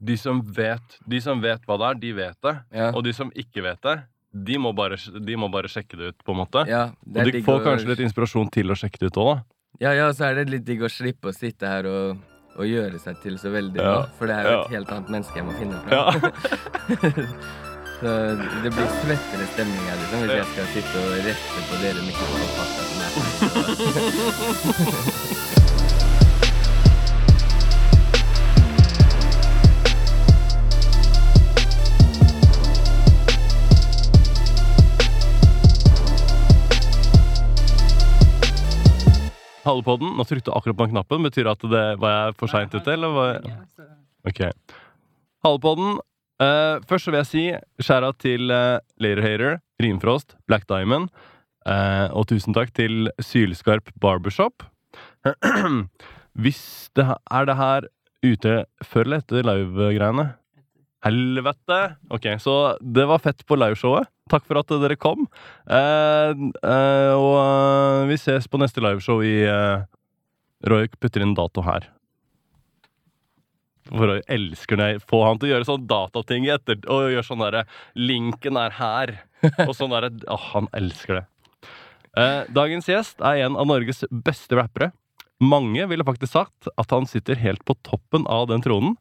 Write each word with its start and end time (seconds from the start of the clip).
de 0.00 0.16
som 0.16 0.40
vet 0.42 0.98
De 1.08 1.20
som 1.20 1.40
vet 1.42 1.60
hva 1.66 1.76
det 1.78 1.86
er, 1.90 1.94
de 2.02 2.12
vet 2.12 2.36
det. 2.42 2.56
Ja. 2.72 2.90
Og 2.94 3.02
de 3.04 3.12
som 3.12 3.30
ikke 3.34 3.62
vet 3.64 3.80
det, 3.82 3.96
de 4.32 4.58
må 4.58 4.72
bare, 4.76 4.96
de 4.96 5.36
må 5.36 5.48
bare 5.50 5.68
sjekke 5.72 5.96
det 5.98 6.06
ut, 6.12 6.18
på 6.24 6.32
en 6.34 6.38
måte. 6.44 6.66
Ja, 6.68 6.90
og 7.06 7.24
de 7.32 7.42
får 7.42 7.60
å- 7.60 7.64
kanskje 7.64 7.88
litt 7.88 7.98
inspirasjon 8.06 8.50
til 8.52 8.66
å 8.70 8.74
sjekke 8.76 8.98
det 9.00 9.06
ut 9.10 9.16
òg, 9.16 9.34
da. 9.34 9.42
Ja, 9.80 9.92
ja, 9.92 10.10
så 10.12 10.24
er 10.30 10.34
det 10.34 10.50
litt 10.50 10.64
digg 10.64 10.80
å 10.82 10.88
slippe 10.90 11.28
å 11.30 11.34
sitte 11.34 11.66
her 11.66 11.86
og, 11.86 12.16
og 12.58 12.64
gjøre 12.66 12.98
seg 13.00 13.20
til 13.22 13.38
så 13.38 13.50
veldig 13.50 13.76
Ja. 13.76 13.82
bra. 13.82 14.02
For 14.18 14.26
det 14.26 14.36
er 14.36 14.42
jo 14.44 14.50
Ja. 14.50 14.60
et 14.64 14.70
helt 14.70 14.88
annet 14.92 15.08
menneske 15.10 15.34
jeg 15.36 15.44
må 15.46 15.52
finne 15.58 15.80
fram. 15.82 15.92
Ja. 15.92 16.10
så 18.00 18.10
det 18.62 18.70
blir 18.74 18.88
svettere 19.02 19.46
stemning 19.54 19.84
her, 19.88 19.96
liksom, 19.98 20.18
hvis 20.22 20.36
jeg 20.38 20.46
skal 20.52 20.66
sitte 20.76 20.96
og 21.02 21.10
rette 21.26 21.60
på 21.68 21.74
dere 21.82 22.00
mikrofonfakta 22.06 22.82
Hallepodden, 39.68 40.14
nå 40.16 40.24
trykte 40.24 40.48
du 40.48 40.56
akkurat 40.56 40.78
på 40.78 40.86
den 40.86 40.94
knappen. 40.96 41.24
Betyr 41.26 41.44
det 41.44 41.56
at 41.56 41.64
det 41.72 41.86
var 42.00 42.14
jeg 42.14 42.36
for 42.40 42.52
seint 42.52 42.74
ute, 42.74 42.92
eller? 42.94 43.12
Var 43.16 43.32
jeg... 43.34 43.56
Ok. 44.30 44.40
Hallepodden. 45.44 45.98
Uh, 46.38 46.78
først 46.88 47.04
så 47.04 47.12
vil 47.12 47.18
jeg 47.18 47.28
si 47.28 47.44
skjæra 47.82 48.12
til 48.22 48.52
uh, 48.54 48.78
Laterhater, 49.02 49.58
Rimfrost, 49.82 50.36
Black 50.46 50.68
Diamond. 50.70 51.10
Uh, 51.68 52.08
og 52.16 52.28
tusen 52.30 52.56
takk 52.56 52.70
til 52.78 53.10
Sylskarp 53.20 53.90
Barbershop. 54.00 54.64
Hvis 56.42 56.62
det 56.96 57.04
er 57.10 57.48
det 57.48 57.56
her 57.58 57.88
ute 58.24 58.54
før 58.86 59.04
eller 59.04 59.24
etter 59.24 59.46
live-greiene? 59.46 60.28
Helvete! 61.06 61.80
Ok, 62.14 62.30
så 62.42 62.54
det 62.82 63.06
var 63.10 63.22
fett 63.22 63.44
på 63.46 63.58
liveshowet. 63.58 64.08
Takk 64.28 64.46
for 64.48 64.60
at 64.60 64.72
dere 64.82 64.98
kom. 65.00 65.26
Eh, 65.68 66.32
eh, 66.62 67.12
og 67.16 67.36
eh, 67.42 68.08
vi 68.10 68.18
ses 68.20 68.48
på 68.50 68.60
neste 68.60 68.82
liveshow 68.84 69.22
i 69.24 69.36
eh, 69.48 69.86
Royk 70.68 70.98
putter 71.00 71.24
inn 71.24 71.36
dato 71.38 71.64
her. 71.66 71.88
For 73.88 74.04
Roy 74.10 74.20
elsker 74.28 74.78
når 74.78 74.92
jeg 74.92 75.02
får 75.08 75.24
han 75.24 75.40
til 75.40 75.48
å 75.48 75.52
gjøre 75.54 75.68
sånn 75.68 75.88
datating 75.88 76.48
etter 76.52 76.80
og 76.92 77.08
gjøre 77.14 77.24
sånn 77.24 77.44
derre 77.44 77.64
Linken 77.96 78.60
er 78.60 78.76
her. 78.76 79.14
Og 79.64 79.74
sånn 79.76 79.94
derre 79.94 80.12
Åh, 80.28 80.48
han 80.52 80.70
elsker 80.76 81.20
det. 81.20 81.26
Eh, 82.18 82.40
dagens 82.52 82.88
gjest 82.90 83.22
er 83.24 83.44
en 83.46 83.56
av 83.58 83.68
Norges 83.68 84.04
beste 84.10 84.58
rappere. 84.58 84.90
Mange 85.38 85.84
ville 85.86 86.06
faktisk 86.06 86.34
sagt 86.34 86.68
at 86.74 86.90
han 86.90 87.06
sitter 87.06 87.38
helt 87.38 87.62
på 87.66 87.76
toppen 87.86 88.26
av 88.26 88.48
den 88.50 88.64
tronen. 88.64 88.96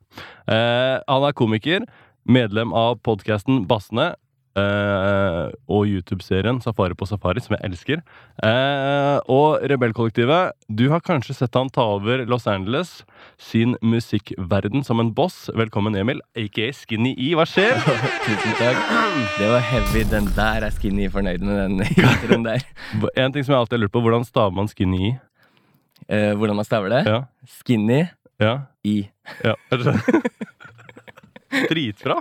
Eh, 0.45 0.97
han 1.01 1.25
er 1.25 1.35
komiker, 1.37 1.87
medlem 2.29 2.75
av 2.77 2.99
podkasten 3.07 3.65
Bassene 3.69 4.11
eh, 4.57 5.47
og 5.71 5.87
YouTube-serien 5.87 6.59
Safari 6.63 6.95
på 6.97 7.07
safari, 7.07 7.41
som 7.43 7.55
jeg 7.55 7.63
elsker. 7.67 8.01
Uh, 8.41 9.17
og 9.31 9.63
Rebellkollektivet, 9.69 10.55
du 10.69 10.87
har 10.91 11.03
kanskje 11.05 11.35
sett 11.37 11.55
han 11.57 11.69
ta 11.73 11.85
over 11.97 12.25
Los 12.29 12.47
Angeles 12.49 13.03
sin 13.41 13.75
musikkverden 13.85 14.83
som 14.87 15.01
en 15.03 15.13
boss. 15.15 15.47
Velkommen, 15.57 15.95
Emil, 15.99 16.21
aka 16.37 16.69
Skinny 16.75 17.13
E. 17.17 17.31
Hva 17.37 17.45
skjer? 17.49 17.77
Tusen 18.25 18.57
takk. 18.59 18.81
Det 19.37 19.49
var 19.51 19.65
heavy. 19.69 20.03
Den 20.11 20.29
der 20.37 20.67
er 20.67 20.75
Skinny 20.75 21.09
fornøyd 21.13 21.45
med 21.45 21.61
den 21.63 21.81
introen 21.97 22.47
der. 22.47 22.65
En 23.17 23.33
ting 23.33 23.45
som 23.45 23.55
jeg 23.55 23.61
alltid 23.61 23.77
har 23.77 23.85
lurt 23.85 23.95
på, 23.95 24.03
hvordan 24.05 24.25
staver 24.27 24.55
man 24.57 24.69
Skinny 24.71 25.11
E? 25.11 25.17
Uh, 26.07 26.33
hvordan 26.39 26.55
man 26.59 26.67
staver 26.67 26.93
det? 26.93 27.03
Ja. 27.09 27.23
Skinny 27.59 28.05
Ja. 28.39 28.55
E. 28.85 29.09
ja. 29.43 29.55
Dritbra. 31.67 32.19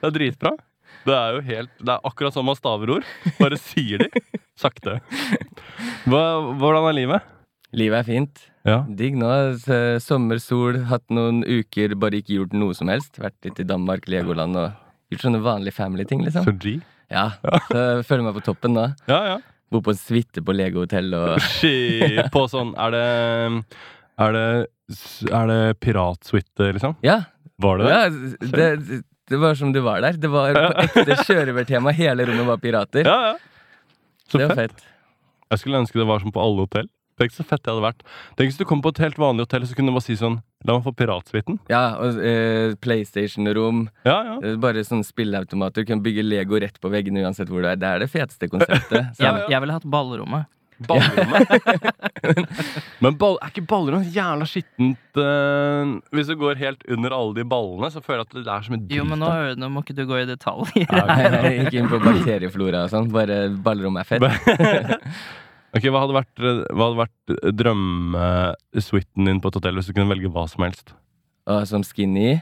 Det 0.00 0.08
er 0.08 0.14
dritbra. 0.16 0.56
Det 1.04 1.14
er 1.14 1.34
jo 1.36 1.40
helt 1.44 1.70
Det 1.84 1.92
er 1.92 2.06
akkurat 2.08 2.32
som 2.36 2.46
man 2.48 2.56
staver 2.58 2.94
ord. 2.98 3.06
Bare 3.40 3.58
sier 3.60 4.04
de. 4.04 4.22
Sakte. 4.60 4.98
Hva, 6.08 6.22
hvordan 6.60 6.88
er 6.88 6.96
livet? 6.96 7.30
Livet 7.74 7.98
er 8.02 8.06
fint. 8.06 8.42
Ja. 8.64 8.78
Digg 8.88 9.16
nå. 9.18 9.28
sommersol 9.58 10.00
Sommer, 10.04 10.40
sol, 10.40 10.78
hatt 10.88 11.04
noen 11.12 11.42
uker, 11.44 11.96
bare 12.00 12.20
ikke 12.22 12.38
gjort 12.38 12.54
noe 12.56 12.76
som 12.76 12.88
helst. 12.92 13.18
Vært 13.20 13.36
litt 13.44 13.60
i 13.60 13.66
Danmark, 13.68 14.06
Legoland 14.08 14.56
og 14.56 14.70
gjort 15.12 15.26
sånne 15.26 15.42
vanlige 15.44 15.76
family-ting, 15.76 16.22
liksom. 16.24 16.46
Så 16.46 16.54
G. 16.62 16.76
Ja, 17.12 17.26
så 17.68 17.80
jeg 17.98 18.06
føler 18.08 18.24
meg 18.28 18.38
på 18.38 18.44
toppen 18.46 18.72
nå. 18.78 18.86
Ja, 19.10 19.18
ja. 19.34 19.34
Bor 19.74 19.82
på 19.84 19.92
en 19.92 19.98
suite 19.98 20.40
på 20.44 20.54
Lego-hotell 20.54 21.12
og 21.18 21.34
Shit. 21.42 22.30
På 22.32 22.44
sånn 22.52 22.74
Er 22.78 22.92
det 22.94 23.04
Er 24.22 24.34
det, 24.36 24.46
er 25.32 25.50
det 25.50 25.60
piratsuite, 25.82 26.68
liksom? 26.76 26.94
Ja, 27.04 27.24
Var 27.60 27.80
det 27.80 27.88
det? 27.88 27.94
ja 27.94 28.54
det, 28.54 29.00
det 29.30 29.38
var 29.40 29.54
som 29.58 29.72
du 29.72 29.80
var 29.84 30.02
der. 30.04 30.18
Det 30.20 30.28
var 30.32 30.52
på 30.56 30.82
ekte 30.84 31.16
sjørøvertema. 31.24 31.92
Hele 31.96 32.26
rommet 32.28 32.46
var 32.50 32.58
pirater. 32.62 33.06
Ja, 33.08 33.32
ja. 33.32 33.36
Så 34.28 34.40
det 34.40 34.50
var 34.50 34.58
fett. 34.64 34.74
fett. 34.76 34.90
Jeg 35.54 35.62
skulle 35.62 35.80
ønske 35.84 36.00
det 36.00 36.06
var 36.08 36.20
som 36.24 36.32
på 36.34 36.42
alle 36.42 36.64
hotell. 36.66 36.88
Tenk 37.14 37.30
så 37.30 37.44
fett 37.46 37.62
det 37.62 37.70
hadde 37.70 37.84
vært. 37.84 38.00
Tenk 38.34 38.48
hvis 38.50 38.56
du 38.58 38.64
kom 38.66 38.80
på 38.82 38.90
et 38.90 38.98
helt 39.04 39.18
vanlig 39.22 39.44
hotell, 39.46 39.62
så 39.70 39.76
kunne 39.78 39.92
du 39.92 39.94
bare 39.94 40.02
si 40.08 40.16
sånn 40.18 40.40
La 40.66 40.74
meg 40.74 40.82
få 40.86 40.90
piratsuiten. 40.96 41.58
Ja, 41.70 41.82
og 42.02 42.16
eh, 42.24 42.72
PlayStation-rom. 42.82 43.84
Ja, 44.08 44.16
ja. 44.32 44.34
eh, 44.40 44.56
Bare 44.58 44.82
sånn 44.88 45.04
spilleautomater. 45.06 45.84
Du 45.84 45.90
kan 45.92 46.00
bygge 46.02 46.24
Lego 46.24 46.58
rett 46.58 46.80
på 46.82 46.90
veggene 46.90 47.22
uansett 47.22 47.52
hvor 47.52 47.62
du 47.62 47.68
er. 47.70 47.76
Det 47.78 47.86
er 47.90 48.02
det 48.02 48.08
feteste 48.10 48.48
konseptet. 48.50 49.12
Jeg, 49.20 49.44
jeg 49.52 49.60
ville 49.62 49.76
hatt 49.76 49.86
ballrommet. 49.86 50.48
Ballrommet. 50.88 51.48
Men 53.04 53.18
ball, 53.20 53.38
er 53.42 53.52
ikke 53.52 53.66
ballrommet 53.68 54.14
jævla 54.14 54.46
skittent 54.48 55.20
uh, 55.20 55.94
Hvis 56.14 56.30
du 56.30 56.34
går 56.40 56.58
helt 56.60 56.84
under 56.88 57.14
alle 57.16 57.36
de 57.38 57.46
ballene, 57.48 57.90
så 57.92 58.02
føler 58.04 58.22
jeg 58.22 58.30
at 58.30 58.36
det 58.40 58.56
er 58.56 58.66
som 58.66 58.76
en 58.78 58.84
drit. 58.84 58.96
Jo, 58.98 59.06
men 59.08 59.20
nå, 59.22 59.30
nå 59.60 59.70
må 59.72 59.84
ikke 59.84 59.96
du 59.98 60.04
gå 60.08 60.22
i 60.22 60.26
detaljer. 60.28 60.90
Nei, 60.90 61.30
nei, 61.34 61.54
ikke 61.64 61.80
inn 61.82 61.90
på 61.92 62.00
bakterieflora 62.02 62.84
og 62.86 62.92
sånn. 62.94 63.10
Bare 63.14 63.46
ballrommet 63.64 64.04
er 64.04 64.12
fett. 64.14 65.08
Ok, 65.74 65.88
Hva 65.90 66.04
hadde 66.04 66.14
vært, 66.14 66.38
eh, 66.38 66.58
hva 66.70 66.86
hadde 66.86 67.00
vært 67.00 67.54
drømmesuiten 67.58 69.26
din 69.26 69.40
på 69.42 69.50
et 69.50 69.56
hotell 69.58 69.80
hvis 69.80 69.88
du 69.90 69.96
kunne 69.96 70.12
velge 70.12 70.30
hva 70.30 70.44
som 70.50 70.62
helst? 70.62 70.94
Og 71.50 71.66
som 71.68 71.82
skinny 71.84 72.36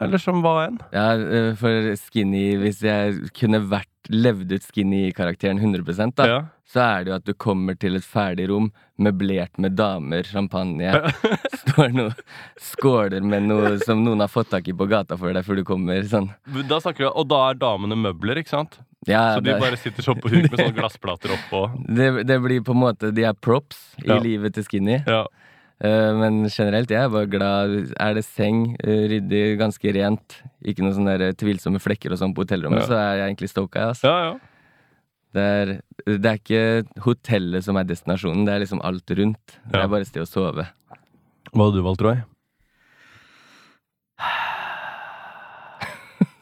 Eller 0.00 0.22
som 0.22 0.38
hva 0.44 0.68
enn? 0.68 0.78
Ja, 0.94 1.08
eh, 1.18 1.50
for 1.58 1.90
skinny 2.00 2.54
Hvis 2.62 2.78
jeg 2.86 3.32
kunne 3.36 3.60
vært 3.68 3.90
levd 4.10 4.52
ut 4.52 4.62
skinny-karakteren 4.62 5.58
100 5.58 6.12
da, 6.16 6.26
Ja. 6.28 6.38
så 6.66 6.80
er 6.80 7.04
det 7.04 7.10
jo 7.10 7.16
at 7.16 7.24
du 7.24 7.32
kommer 7.34 7.74
til 7.78 7.96
et 7.96 8.04
ferdig 8.04 8.48
rom 8.50 8.70
møblert 8.98 9.58
med 9.58 9.76
damer, 9.76 10.22
champagne 10.24 10.92
Står 11.66 11.92
noe 11.92 12.12
skåler 12.60 13.20
med 13.22 13.42
noe 13.48 13.76
som 13.84 14.02
noen 14.04 14.20
har 14.24 14.28
fått 14.32 14.50
tak 14.50 14.68
i 14.68 14.72
på 14.76 14.86
gata 14.88 15.16
for 15.18 15.32
deg 15.32 15.44
før 15.44 15.56
du 15.60 15.64
kommer. 15.68 16.02
Sånn. 16.08 16.30
Da 16.68 16.78
snakker 16.80 17.06
du, 17.06 17.10
Og 17.12 17.28
da 17.28 17.50
er 17.50 17.58
damene 17.60 17.96
møbler, 17.98 18.40
ikke 18.42 18.54
sant? 18.54 18.78
Ja, 19.06 19.36
Så 19.36 19.42
de 19.44 19.52
det, 19.52 19.60
bare 19.62 19.76
sitter 19.78 20.02
sånn 20.02 20.20
på 20.22 20.30
huk 20.32 20.46
med 20.50 20.56
sånne 20.58 20.74
glassplater 20.78 21.34
oppå. 21.36 21.66
det, 21.98 22.24
det 22.26 22.38
blir 22.42 22.62
på 22.66 22.74
en 22.74 22.80
måte 22.82 23.12
De 23.14 23.26
er 23.28 23.34
props 23.38 23.94
i 24.02 24.08
Ja. 24.08 24.18
livet 24.22 24.54
til 24.56 24.64
skinny. 24.66 25.02
Ja. 25.06 25.26
Eh, 25.84 26.12
men 26.16 26.46
generelt, 26.48 26.88
jeg 26.90 27.04
er 27.04 27.10
bare 27.12 27.28
glad. 27.28 27.92
Er 28.00 28.14
det 28.16 28.24
seng, 28.24 28.76
eh, 28.80 29.04
ryddig, 29.12 29.58
ganske 29.60 29.92
rent, 29.92 30.38
ikke 30.66 30.82
noen 30.84 30.96
sånne 30.98 31.30
tvilsomme 31.38 31.80
flekker 31.82 32.12
og 32.14 32.18
sånn 32.20 32.34
på 32.36 32.42
hotellrommet, 32.44 32.82
Ja. 32.84 32.86
så 32.90 32.96
er 32.98 33.16
jeg 33.20 33.26
egentlig 33.30 33.50
stoka. 33.52 33.88
Altså. 33.92 34.10
ja, 34.10 34.18
ja. 34.30 34.36
Det, 35.36 35.42
er, 35.44 35.70
det 36.16 36.30
er 36.30 36.38
ikke 36.40 37.02
hotellet 37.04 37.64
som 37.66 37.76
er 37.76 37.84
destinasjonen, 37.84 38.46
det 38.48 38.54
er 38.54 38.62
liksom 38.62 38.80
alt 38.86 39.10
rundt. 39.18 39.58
Det 39.68 39.82
er 39.82 39.90
bare 39.92 40.06
et 40.06 40.08
sted 40.08 40.22
å 40.24 40.28
sove. 40.30 40.64
Hva 41.52 41.66
hadde 41.66 41.76
du 41.76 41.84
valgt, 41.84 42.00
Roy? 42.06 42.16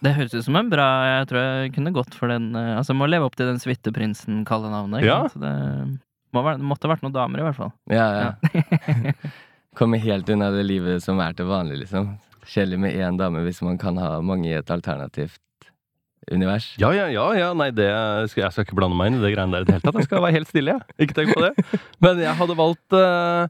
Det 0.04 0.12
høres 0.18 0.34
ut 0.36 0.44
som 0.44 0.56
en 0.60 0.68
bra 0.68 0.84
Jeg 1.08 1.28
tror 1.30 1.40
jeg 1.40 1.70
kunne 1.78 1.92
gått 1.96 2.12
for 2.18 2.28
den 2.28 2.50
Altså, 2.52 2.74
Altså, 2.82 2.96
må 2.98 3.06
leve 3.08 3.24
opp 3.24 3.36
til 3.38 3.48
den 3.48 3.60
suiteprinsen-kalle 3.62 4.68
navnet. 4.72 5.04
Ja. 5.06 5.22
Så 5.32 5.40
Det, 5.40 5.52
må 6.36 6.42
være, 6.44 6.60
det 6.60 6.68
måtte 6.68 6.90
vært 6.90 7.04
noen 7.06 7.14
damer, 7.14 7.40
i 7.40 7.46
hvert 7.46 7.56
fall. 7.56 7.72
Ja, 7.90 8.06
ja. 8.20 9.14
Komme 9.78 9.98
helt 10.02 10.28
unna 10.30 10.50
det 10.54 10.64
livet 10.68 11.02
som 11.02 11.18
er 11.24 11.32
til 11.38 11.46
vanlig, 11.48 11.80
liksom. 11.84 12.12
Kjedelig 12.50 12.80
med 12.82 12.98
én 12.98 13.18
dame 13.20 13.42
hvis 13.46 13.62
man 13.64 13.78
kan 13.80 13.98
ha 14.00 14.16
mange 14.24 14.50
i 14.50 14.56
et 14.58 14.70
alternativt 14.70 15.40
univers. 16.32 16.66
Ja, 16.80 16.90
ja, 16.96 17.06
ja, 17.12 17.26
ja. 17.36 17.50
Nei, 17.56 17.70
det 17.74 17.88
skal, 18.32 18.46
jeg 18.46 18.54
skal 18.54 18.64
ikke 18.66 18.78
blande 18.78 18.96
meg 18.98 19.10
inn 19.10 19.18
i 19.18 19.22
det 19.24 19.32
greiene 19.34 19.54
der 19.56 19.64
i 19.64 19.68
det 19.68 19.74
hele 19.76 19.86
tatt. 19.86 19.98
Jeg 20.00 20.08
skal 20.08 20.24
være 20.24 20.36
helt 20.38 20.50
stille, 20.50 20.70
jeg. 20.76 20.82
Ikke 21.04 21.16
tenk 21.18 21.28
på 21.36 21.44
det. 21.44 21.52
Men 22.04 22.14
jeg 22.24 22.34
hadde 22.40 22.56
valgt 22.58 22.90
eh, 22.98 23.42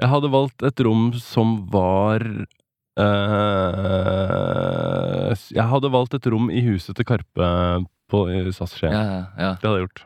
Jeg 0.00 0.08
hadde 0.14 0.32
valgt 0.32 0.60
et 0.70 0.78
rom 0.86 1.04
som 1.20 1.48
var 1.72 2.20
eh, 3.04 5.32
Jeg 5.56 5.66
hadde 5.74 5.94
valgt 5.96 6.16
et 6.20 6.30
rom 6.32 6.46
i 6.52 6.60
huset 6.68 6.94
til 6.98 7.06
Karpe 7.08 7.46
på 8.10 8.18
SAS 8.54 8.72
Skien. 8.78 8.94
Ja, 8.94 9.02
ja, 9.06 9.20
ja. 9.38 9.50
Det 9.58 9.66
hadde 9.68 9.80
jeg 9.80 9.86
gjort. 9.88 10.00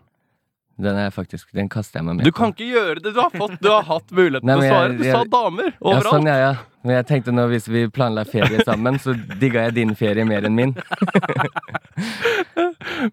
Den 0.76 0.96
er 0.98 1.10
faktisk 1.14 1.52
Den 1.54 1.68
kaster 1.70 2.00
jeg 2.00 2.04
meg 2.08 2.16
med 2.18 2.24
Du 2.26 2.32
kan 2.34 2.50
ikke 2.50 2.66
gjøre 2.66 2.96
det! 3.02 3.12
Du 3.14 3.20
har, 3.20 3.30
fått, 3.30 3.60
du 3.62 3.68
har 3.70 3.84
hatt 3.86 4.10
muligheten 4.10 4.48
til 4.48 4.58
å 4.58 4.62
svare. 4.64 4.96
Du 4.98 5.04
jeg- 5.04 5.14
sa 5.14 5.22
damer 5.30 5.68
Ja, 5.78 6.00
sånn, 6.02 6.26
ja, 6.26 6.34
ja. 6.40 6.54
Men 6.84 6.96
jeg 6.98 7.06
tenkte 7.08 7.32
nå 7.32 7.46
hvis 7.48 7.68
vi 7.70 7.86
planla 7.88 8.24
ferie 8.28 8.58
sammen, 8.66 8.98
så 9.00 9.14
digga 9.40 9.62
jeg 9.68 9.74
din 9.78 9.94
ferie 9.96 10.24
mer 10.28 10.42
enn 10.44 10.54
min. 10.58 10.74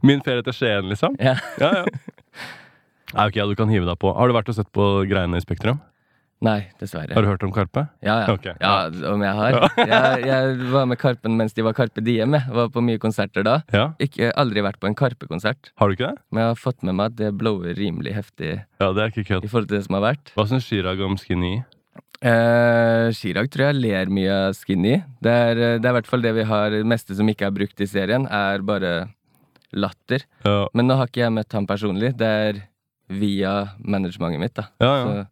Min 0.01 0.21
ferie 0.25 0.43
til 0.43 0.53
Skien, 0.57 0.89
liksom. 0.91 1.15
Ja. 1.21 1.35
Ja, 1.61 1.69
ja. 1.81 1.85
Nei, 3.11 3.25
ok, 3.27 3.35
ja, 3.39 3.45
du 3.47 3.55
kan 3.59 3.69
hive 3.71 3.85
deg 3.87 3.97
på. 3.99 4.11
Har 4.15 4.27
du 4.27 4.33
vært 4.35 4.49
og 4.51 4.55
sett 4.57 4.69
på 4.75 4.83
greiene 5.09 5.37
i 5.39 5.43
Spektrum? 5.43 5.79
Nei, 6.41 6.71
dessverre. 6.81 7.13
Har 7.13 7.21
du 7.21 7.27
hørt 7.29 7.43
om 7.45 7.51
Karpe? 7.53 7.83
Ja, 8.01 8.15
ja. 8.23 8.33
Ok, 8.33 8.47
ja 8.49 8.71
om 9.11 9.21
jeg 9.21 9.33
har. 9.38 9.57
Jeg, 9.91 10.23
jeg 10.25 10.55
var 10.71 10.88
med 10.89 10.97
Karpen 10.97 11.35
mens 11.38 11.53
de 11.53 11.61
var 11.65 11.75
Karpe 11.77 12.01
Diem. 12.01 12.33
Jeg 12.33 12.55
var 12.55 12.71
på 12.73 12.81
mye 12.81 12.97
konserter 13.01 13.45
da. 13.45 13.59
Ja. 13.75 13.83
Ikke 14.01 14.31
aldri 14.41 14.63
vært 14.65 14.79
på 14.81 14.89
en 14.89 14.97
Karpe-konsert, 14.97 15.69
Har 15.77 15.91
du 15.91 15.93
ikke 15.97 16.09
det? 16.09 16.23
men 16.33 16.41
jeg 16.41 16.49
har 16.55 16.57
fått 16.63 16.81
med 16.88 16.97
meg 16.97 17.11
at 17.13 17.19
det 17.19 17.29
blower 17.38 17.77
rimelig 17.77 18.15
heftig 18.17 18.55
Ja, 18.81 18.89
det 18.89 19.03
er 19.03 19.13
ikke 19.13 19.38
i 19.38 19.51
forhold 19.51 19.69
til 19.69 19.77
det 19.77 19.83
som 19.85 19.99
har 19.99 20.03
vært. 20.07 20.33
Hva 20.33 20.47
syns 20.49 20.65
Chirag 20.65 21.01
om 21.05 21.13
Skinny? 21.21 21.59
Eh, 22.21 23.07
Chirag 23.17 23.49
tror 23.53 23.69
jeg 23.69 23.79
ler 23.81 24.11
mye 24.13 24.33
av 24.47 24.57
Skinny. 24.57 24.97
Det 25.21 25.31
er, 25.33 25.61
det 25.81 25.85
er 25.85 25.94
i 25.94 25.97
hvert 25.99 26.09
fall 26.09 26.25
det 26.25 26.33
vi 26.37 26.45
har. 26.49 26.73
Det 26.73 26.85
meste 26.89 27.17
som 27.17 27.29
ikke 27.31 27.47
er 27.49 27.55
brukt 27.55 27.81
i 27.81 27.89
serien, 27.89 28.25
er 28.29 28.61
bare 28.65 28.95
latter. 29.73 30.25
Ja, 30.45 30.65
Men 30.73 30.89
nå 30.89 30.97
har 30.99 31.09
ikke 31.09 31.23
jeg 31.23 31.33
møtt 31.37 31.53
ham 31.57 31.69
personlig. 31.69 32.13
Det 32.19 32.31
er 32.49 32.63
via 33.11 33.53
managementet 33.83 34.41
mitt, 34.41 34.57
da. 34.57 34.67
ja. 34.81 34.91
ja. 34.91 35.05
Så, 35.05 35.27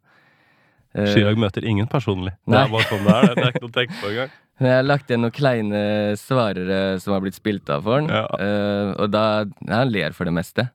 Chirag 0.94 1.38
møter 1.38 1.64
ingen 1.70 1.86
personlig. 1.90 2.32
Det 2.48 2.56
er 2.58 2.70
bare 2.72 2.88
sånn 2.90 3.04
det 3.06 3.14
er. 3.14 3.28
Det 3.36 3.44
er 3.44 3.52
ikke 3.52 3.62
noe 3.62 3.70
å 3.70 3.76
tenke 3.78 3.98
på 4.00 4.08
engang. 4.10 4.32
Men 4.60 4.68
jeg 4.68 4.76
har 4.76 4.84
lagt 4.90 5.08
igjen 5.08 5.22
noen 5.24 5.32
kleine 5.32 5.82
svarere 6.20 6.80
som 7.00 7.14
har 7.14 7.22
blitt 7.24 7.38
spilt 7.38 7.70
av 7.72 7.86
for 7.86 7.96
han. 8.00 8.10
Ja. 8.12 8.26
Uh, 8.36 8.90
og 9.00 9.08
da 9.14 9.22
Han 9.70 9.88
ler 9.94 10.12
for 10.12 10.28
det 10.28 10.34
meste. 10.36 10.66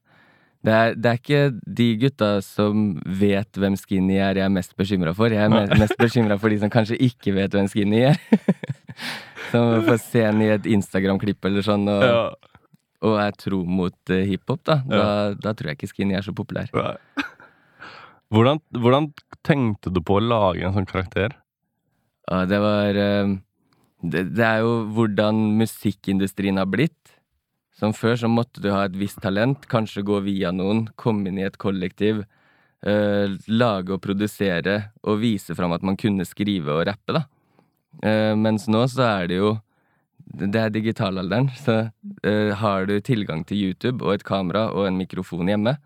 Det 0.65 0.73
er, 0.73 0.95
det 0.97 1.09
er 1.11 1.19
ikke 1.19 1.41
de 1.77 1.85
gutta 2.01 2.29
som 2.41 2.87
vet 3.05 3.59
hvem 3.61 3.75
Skinny 3.77 4.15
er, 4.17 4.39
jeg 4.39 4.47
er 4.47 4.55
mest 4.55 4.73
bekymra 4.79 5.13
for. 5.13 5.29
Jeg 5.29 5.43
er 5.45 5.51
me 5.53 5.61
mest 5.77 5.93
bekymra 5.99 6.39
for 6.41 6.49
de 6.49 6.57
som 6.63 6.71
kanskje 6.73 6.97
ikke 7.05 7.35
vet 7.35 7.53
hvem 7.53 7.67
Skinny 7.69 7.99
er. 8.07 8.17
som 9.51 9.83
får 9.85 10.01
se 10.07 10.23
henne 10.25 10.47
i 10.47 10.53
et 10.55 10.65
Instagram-klipp 10.73 11.45
eller 11.45 11.61
sånn, 11.67 11.85
og, 11.91 12.01
Ja. 12.07 12.23
og 13.05 13.19
er 13.21 13.37
tro 13.37 13.61
mot 13.69 13.93
eh, 14.15 14.25
hiphop. 14.31 14.63
Da. 14.65 14.79
Da, 14.89 14.97
Ja. 14.97 15.33
da 15.45 15.53
tror 15.53 15.69
jeg 15.69 15.77
ikke 15.77 15.91
Skinny 15.93 16.17
er 16.17 16.25
så 16.25 16.33
populær. 16.33 16.73
Nei. 16.73 16.95
Hvordan, 18.35 18.59
hvordan 18.75 19.09
tenkte 19.47 19.91
du 19.93 20.01
på 20.03 20.17
å 20.19 20.23
lage 20.23 20.65
en 20.67 20.75
sånn 20.75 20.87
karakter? 20.89 21.37
Ja, 22.27 22.41
det 22.49 22.57
var 22.59 22.97
eh, 22.99 23.35
det, 24.03 24.23
det 24.35 24.45
er 24.45 24.63
jo 24.65 24.73
hvordan 24.95 25.39
musikkindustrien 25.61 26.59
har 26.59 26.67
blitt. 26.67 27.15
Som 27.75 27.93
før 27.95 28.17
så 28.19 28.31
måtte 28.31 28.63
du 28.63 28.69
ha 28.71 28.85
et 28.87 28.95
visst 28.99 29.21
talent, 29.23 29.67
kanskje 29.71 30.03
gå 30.07 30.21
via 30.27 30.51
noen, 30.55 30.85
komme 30.99 31.31
inn 31.31 31.39
i 31.39 31.47
et 31.47 31.57
kollektiv, 31.59 32.23
eh, 32.87 33.35
lage 33.51 33.95
og 33.95 34.03
produsere 34.03 34.77
og 35.03 35.19
vise 35.23 35.55
fram 35.55 35.75
at 35.75 35.83
man 35.83 35.99
kunne 35.99 36.27
skrive 36.27 36.75
og 36.75 36.85
rappe, 36.91 37.15
da. 37.15 37.25
Uh, 38.03 38.35
mens 38.35 38.65
nå 38.67 38.81
så 38.91 39.05
er 39.07 39.29
det 39.31 39.37
jo 39.37 39.53
Det 40.35 40.59
er 40.59 40.71
digitalalderen, 40.73 41.45
så 41.55 41.75
uh, 42.25 42.51
har 42.59 42.87
du 42.89 42.97
tilgang 42.99 43.45
til 43.47 43.69
YouTube 43.69 44.03
og 44.03 44.17
et 44.17 44.25
kamera 44.27 44.65
og 44.73 44.89
en 44.89 44.97
mikrofon 44.99 45.47
hjemme, 45.47 45.77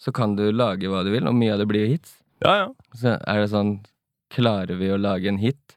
så 0.00 0.12
kan 0.12 0.36
du 0.36 0.48
lage 0.52 0.90
hva 0.90 1.04
du 1.06 1.12
vil, 1.14 1.26
og 1.28 1.36
mye 1.38 1.54
av 1.54 1.62
det 1.62 1.68
blir 1.70 1.88
hits. 1.88 2.18
Ja, 2.44 2.54
ja. 2.64 2.68
Så 2.96 3.16
er 3.18 3.44
det 3.44 3.50
sånn 3.52 3.76
Klarer 4.34 4.74
vi 4.80 4.88
å 4.90 4.96
lage 4.98 5.28
en 5.30 5.36
hit 5.38 5.76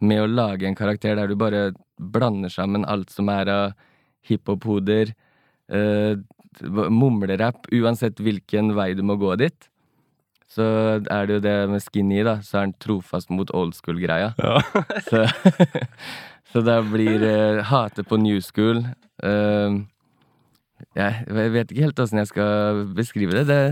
med 0.00 0.22
å 0.22 0.28
lage 0.30 0.64
en 0.64 0.76
karakter 0.78 1.18
der 1.18 1.28
du 1.28 1.34
bare 1.36 1.74
blander 1.98 2.48
sammen 2.48 2.86
alt 2.88 3.10
som 3.12 3.28
er 3.28 3.50
av 3.52 3.74
hiphop-hoder, 4.24 5.12
eh, 5.68 6.14
mumlerapp, 6.62 7.68
uansett 7.74 8.22
hvilken 8.22 8.72
vei 8.78 8.94
du 8.96 9.02
må 9.04 9.18
gå 9.20 9.34
dit? 9.36 9.68
Så 10.48 10.64
er 11.04 11.28
det 11.28 11.34
jo 11.36 11.44
det 11.44 11.56
med 11.68 11.84
Skinny, 11.84 12.22
da. 12.24 12.38
Så 12.40 12.56
er 12.56 12.66
han 12.66 12.74
trofast 12.80 13.28
mot 13.30 13.50
old 13.52 13.76
school-greia. 13.76 14.32
ja. 14.38 14.56
Så, 15.04 15.26
så 16.52 16.64
da 16.64 16.80
blir 16.86 17.20
uh, 17.20 17.62
hate 17.68 18.06
på 18.08 18.16
new 18.16 18.40
school 18.40 18.80
eh, 19.22 19.76
Jeg 20.96 21.52
vet 21.52 21.70
ikke 21.72 21.84
helt 21.84 22.00
åssen 22.02 22.22
jeg 22.22 22.30
skal 22.30 22.84
beskrive 22.96 23.36
det. 23.36 23.46
det. 23.48 23.62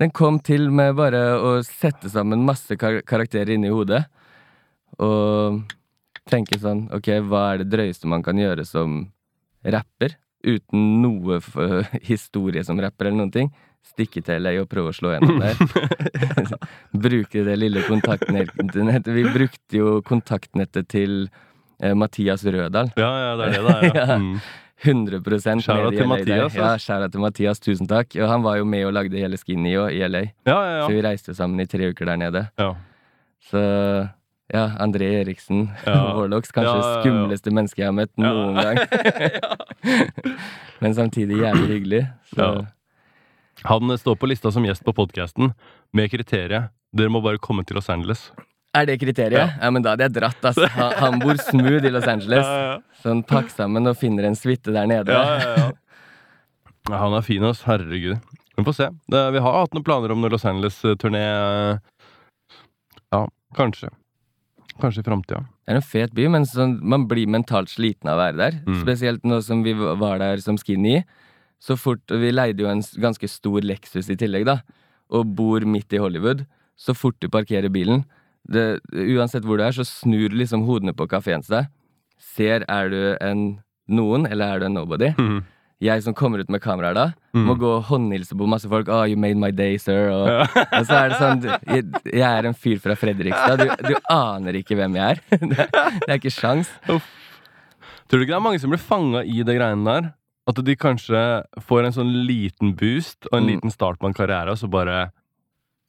Den 0.00 0.12
kom 0.12 0.38
til 0.44 0.68
med 0.74 0.96
bare 0.98 1.22
å 1.40 1.56
sette 1.64 2.10
sammen 2.12 2.44
masse 2.46 2.76
kar 2.80 3.00
karakterer 3.06 3.54
inni 3.56 3.70
hodet. 3.72 4.04
Og 5.02 5.62
tenke 6.30 6.56
sånn 6.60 6.86
Ok, 6.94 7.10
hva 7.28 7.42
er 7.52 7.62
det 7.62 7.70
drøyeste 7.74 8.08
man 8.08 8.24
kan 8.24 8.38
gjøre 8.40 8.64
som 8.66 9.02
rapper? 9.64 10.16
Uten 10.46 11.00
noe 11.02 11.40
historie 12.10 12.64
som 12.64 12.80
rapper 12.80 13.08
eller 13.10 13.20
noen 13.24 13.34
ting. 13.34 13.50
Stikke 13.86 14.22
til 14.26 14.42
LA 14.42 14.56
og 14.64 14.68
prøve 14.70 14.90
å 14.90 14.96
slå 14.96 15.12
gjennom 15.14 15.38
der. 15.38 15.56
Bruke 17.06 17.44
det 17.46 17.56
lille 17.60 17.84
kontaktnettet. 17.86 19.12
Vi 19.14 19.24
brukte 19.30 19.78
jo 19.78 20.00
kontaktnettet 20.06 20.88
til 20.90 21.28
eh, 21.78 21.94
Mathias 21.94 22.42
Rødahl. 22.44 22.90
ja, 22.98 23.10
ja, 23.22 23.34
det 23.38 23.46
er 23.46 23.54
det 23.54 23.66
det 23.68 23.76
er. 23.76 23.90
Ja. 23.94 24.06
Ja. 24.06 24.18
Mm. 24.20 24.40
100 24.84 25.20
Shout 25.60 25.78
out 25.78 25.92
nede 25.92 25.96
til 25.96 26.08
Mathias, 26.08 26.52
der. 26.52 26.60
Ja, 26.60 26.74
ass. 26.74 27.12
til 27.12 27.20
Mathias, 27.20 27.60
tusen 27.60 27.88
takk. 27.88 28.16
Og 28.20 28.28
han 28.28 28.42
var 28.42 28.56
jo 28.56 28.64
med 28.64 28.84
og 28.86 28.92
lagde 28.92 29.16
hele 29.18 29.36
Skinny 29.36 29.76
òg, 29.76 29.90
i 29.92 30.02
LA. 30.08 30.18
ja, 30.46 30.58
ja, 30.78 30.82
Så 30.86 30.92
vi 30.92 31.02
reiste 31.02 31.34
sammen 31.34 31.60
i 31.60 31.66
tre 31.66 31.88
uker 31.90 32.04
der 32.04 32.16
nede. 32.16 32.48
ja. 32.58 32.74
Så 33.46 33.58
ja, 34.52 34.70
André 34.78 35.06
Eriksen. 35.20 35.70
Warlocks, 35.86 36.52
kanskje 36.56 37.02
skumleste 37.02 37.50
menneske 37.50 37.82
jeg 37.82 37.88
har 37.88 37.96
møtt 37.96 38.12
noen 38.18 38.54
gang. 38.54 38.78
Men 40.80 40.94
samtidig 40.94 41.40
jævlig 41.40 41.68
hyggelig. 41.68 42.06
Han 43.64 43.98
står 43.98 44.14
på 44.14 44.26
lista 44.26 44.52
som 44.52 44.64
gjest 44.64 44.84
på 44.84 44.92
podkasten 44.92 45.54
med 45.92 46.10
kriteriet 46.10 46.70
dere 46.96 47.12
må 47.12 47.20
bare 47.20 47.40
komme 47.42 47.64
til 47.66 47.76
Los 47.76 47.90
Angeles. 47.92 48.30
Er 48.80 48.86
det 48.88 48.98
kriteriet? 49.00 49.56
Ja. 49.60 49.70
men 49.70 49.84
da 49.84 49.94
hadde 49.94 50.06
jeg 50.08 50.16
dratt, 50.18 50.44
Altså. 50.52 50.68
Han, 50.78 50.94
han 51.00 51.18
bor 51.22 51.38
smooth 51.40 51.84
i 51.86 51.92
Los 51.92 52.06
Angeles. 52.10 52.46
ja, 52.46 52.78
Så 53.02 53.12
han 53.12 53.22
pakker 53.26 53.52
sammen 53.54 53.86
og 53.90 53.98
finner 54.00 54.28
en 54.28 54.38
suite 54.38 54.72
der 54.74 54.86
nede. 54.90 55.12
ja, 55.12 55.36
ja, 55.40 55.52
ja. 55.56 55.68
ja 56.90 57.02
han 57.02 57.16
er 57.18 57.24
fin, 57.26 57.44
ass. 57.44 57.64
Herregud. 57.66 58.18
Vi 58.56 58.64
får 58.64 58.76
se. 58.78 58.88
Det, 59.12 59.22
vi 59.34 59.42
har 59.44 59.58
hatt 59.60 59.74
noen 59.76 59.84
planer 59.84 60.12
om 60.14 60.22
noen 60.22 60.32
Los 60.32 60.46
Angeles-turné. 60.48 61.24
Ja, 63.12 63.26
kanskje. 63.58 63.90
Kanskje 64.80 65.02
i 65.02 65.06
framtida. 65.06 65.42
Det 65.66 65.74
er 65.74 65.80
en 65.80 65.84
fet 65.84 66.12
by, 66.16 66.26
men 66.32 66.44
sånn, 66.48 66.76
man 66.84 67.06
blir 67.10 67.28
mentalt 67.32 67.72
sliten 67.72 68.08
av 68.10 68.18
å 68.18 68.22
være 68.22 68.38
der. 68.40 68.58
Mm. 68.66 68.80
Spesielt 68.82 69.24
nå 69.26 69.40
som 69.44 69.64
vi 69.64 69.72
var 69.76 70.20
der 70.22 70.40
som 70.44 70.58
skinny. 70.60 71.00
Så 71.62 71.76
fort, 71.80 72.04
Vi 72.12 72.30
leide 72.32 72.62
jo 72.62 72.68
en 72.68 72.82
ganske 73.00 73.28
stor 73.28 73.64
Lexus 73.64 74.10
i 74.12 74.16
tillegg, 74.20 74.44
da. 74.46 74.60
Og 75.10 75.26
bor 75.38 75.64
midt 75.64 75.92
i 75.96 76.00
Hollywood. 76.02 76.44
Så 76.76 76.94
fort 76.94 77.16
du 77.20 77.28
parkerer 77.32 77.72
bilen 77.72 78.04
det, 78.48 78.80
Uansett 79.16 79.44
hvor 79.44 79.58
du 79.58 79.64
er, 79.66 79.72
så 79.74 79.84
snur 79.86 80.30
liksom 80.36 80.64
hodene 80.68 80.92
på 80.96 81.06
kafeen 81.10 81.42
seg. 81.46 81.66
Ser 82.18 82.64
er 82.68 82.88
du 82.92 83.00
en 83.20 83.58
noen, 83.88 84.26
eller 84.30 84.54
er 84.56 84.60
du 84.62 84.66
en 84.66 84.74
nobody? 84.80 85.12
Mm. 85.18 85.44
Jeg 85.84 86.00
som 86.06 86.14
kommer 86.16 86.40
ut 86.40 86.48
med 86.48 86.62
kameraer 86.64 86.94
da, 86.96 87.06
Mm. 87.36 87.42
må 87.50 87.54
gå 87.60 87.68
og 87.68 87.82
håndhilse 87.90 88.32
på 88.32 88.46
masse 88.48 88.64
folk. 88.72 88.88
Oh, 88.88 89.02
you 89.04 89.16
made 89.20 89.36
my 89.36 89.50
day, 89.52 89.76
sir. 89.76 90.08
Og, 90.08 90.24
og 90.56 90.86
så 90.88 90.94
er 90.96 91.10
det 91.12 91.18
sånn 91.20 91.42
jeg, 91.44 91.82
jeg 92.08 92.24
er 92.24 92.46
en 92.48 92.54
fyr 92.56 92.78
fra 92.80 92.94
Fredrikstad. 92.96 93.60
Du, 93.60 93.90
du 93.90 93.94
aner 94.08 94.56
ikke 94.56 94.78
hvem 94.78 94.96
jeg 94.96 95.18
er. 95.18 95.20
Det, 95.52 95.66
det 95.68 96.08
er 96.08 96.16
ikke 96.16 96.32
sjans. 96.32 96.70
Tror 96.88 98.16
du 98.16 98.24
ikke 98.24 98.32
det 98.32 98.38
er 98.38 98.44
mange 98.46 98.60
som 98.62 98.72
blir 98.72 98.80
fanga 98.80 99.20
i 99.26 99.42
det 99.44 99.58
greiene 99.58 99.84
der? 99.84 100.08
At 100.48 100.60
de 100.64 100.76
kanskje 100.78 101.20
får 101.66 101.88
en 101.90 101.94
sånn 101.98 102.12
liten 102.24 102.72
boost 102.78 103.26
og 103.28 103.36
en 103.40 103.44
Mm. 103.44 103.50
liten 103.52 103.70
start 103.74 103.98
på 104.00 104.06
en 104.08 104.14
karriere, 104.16 104.54
og 104.54 104.56
så 104.62 104.70
bare 104.70 105.10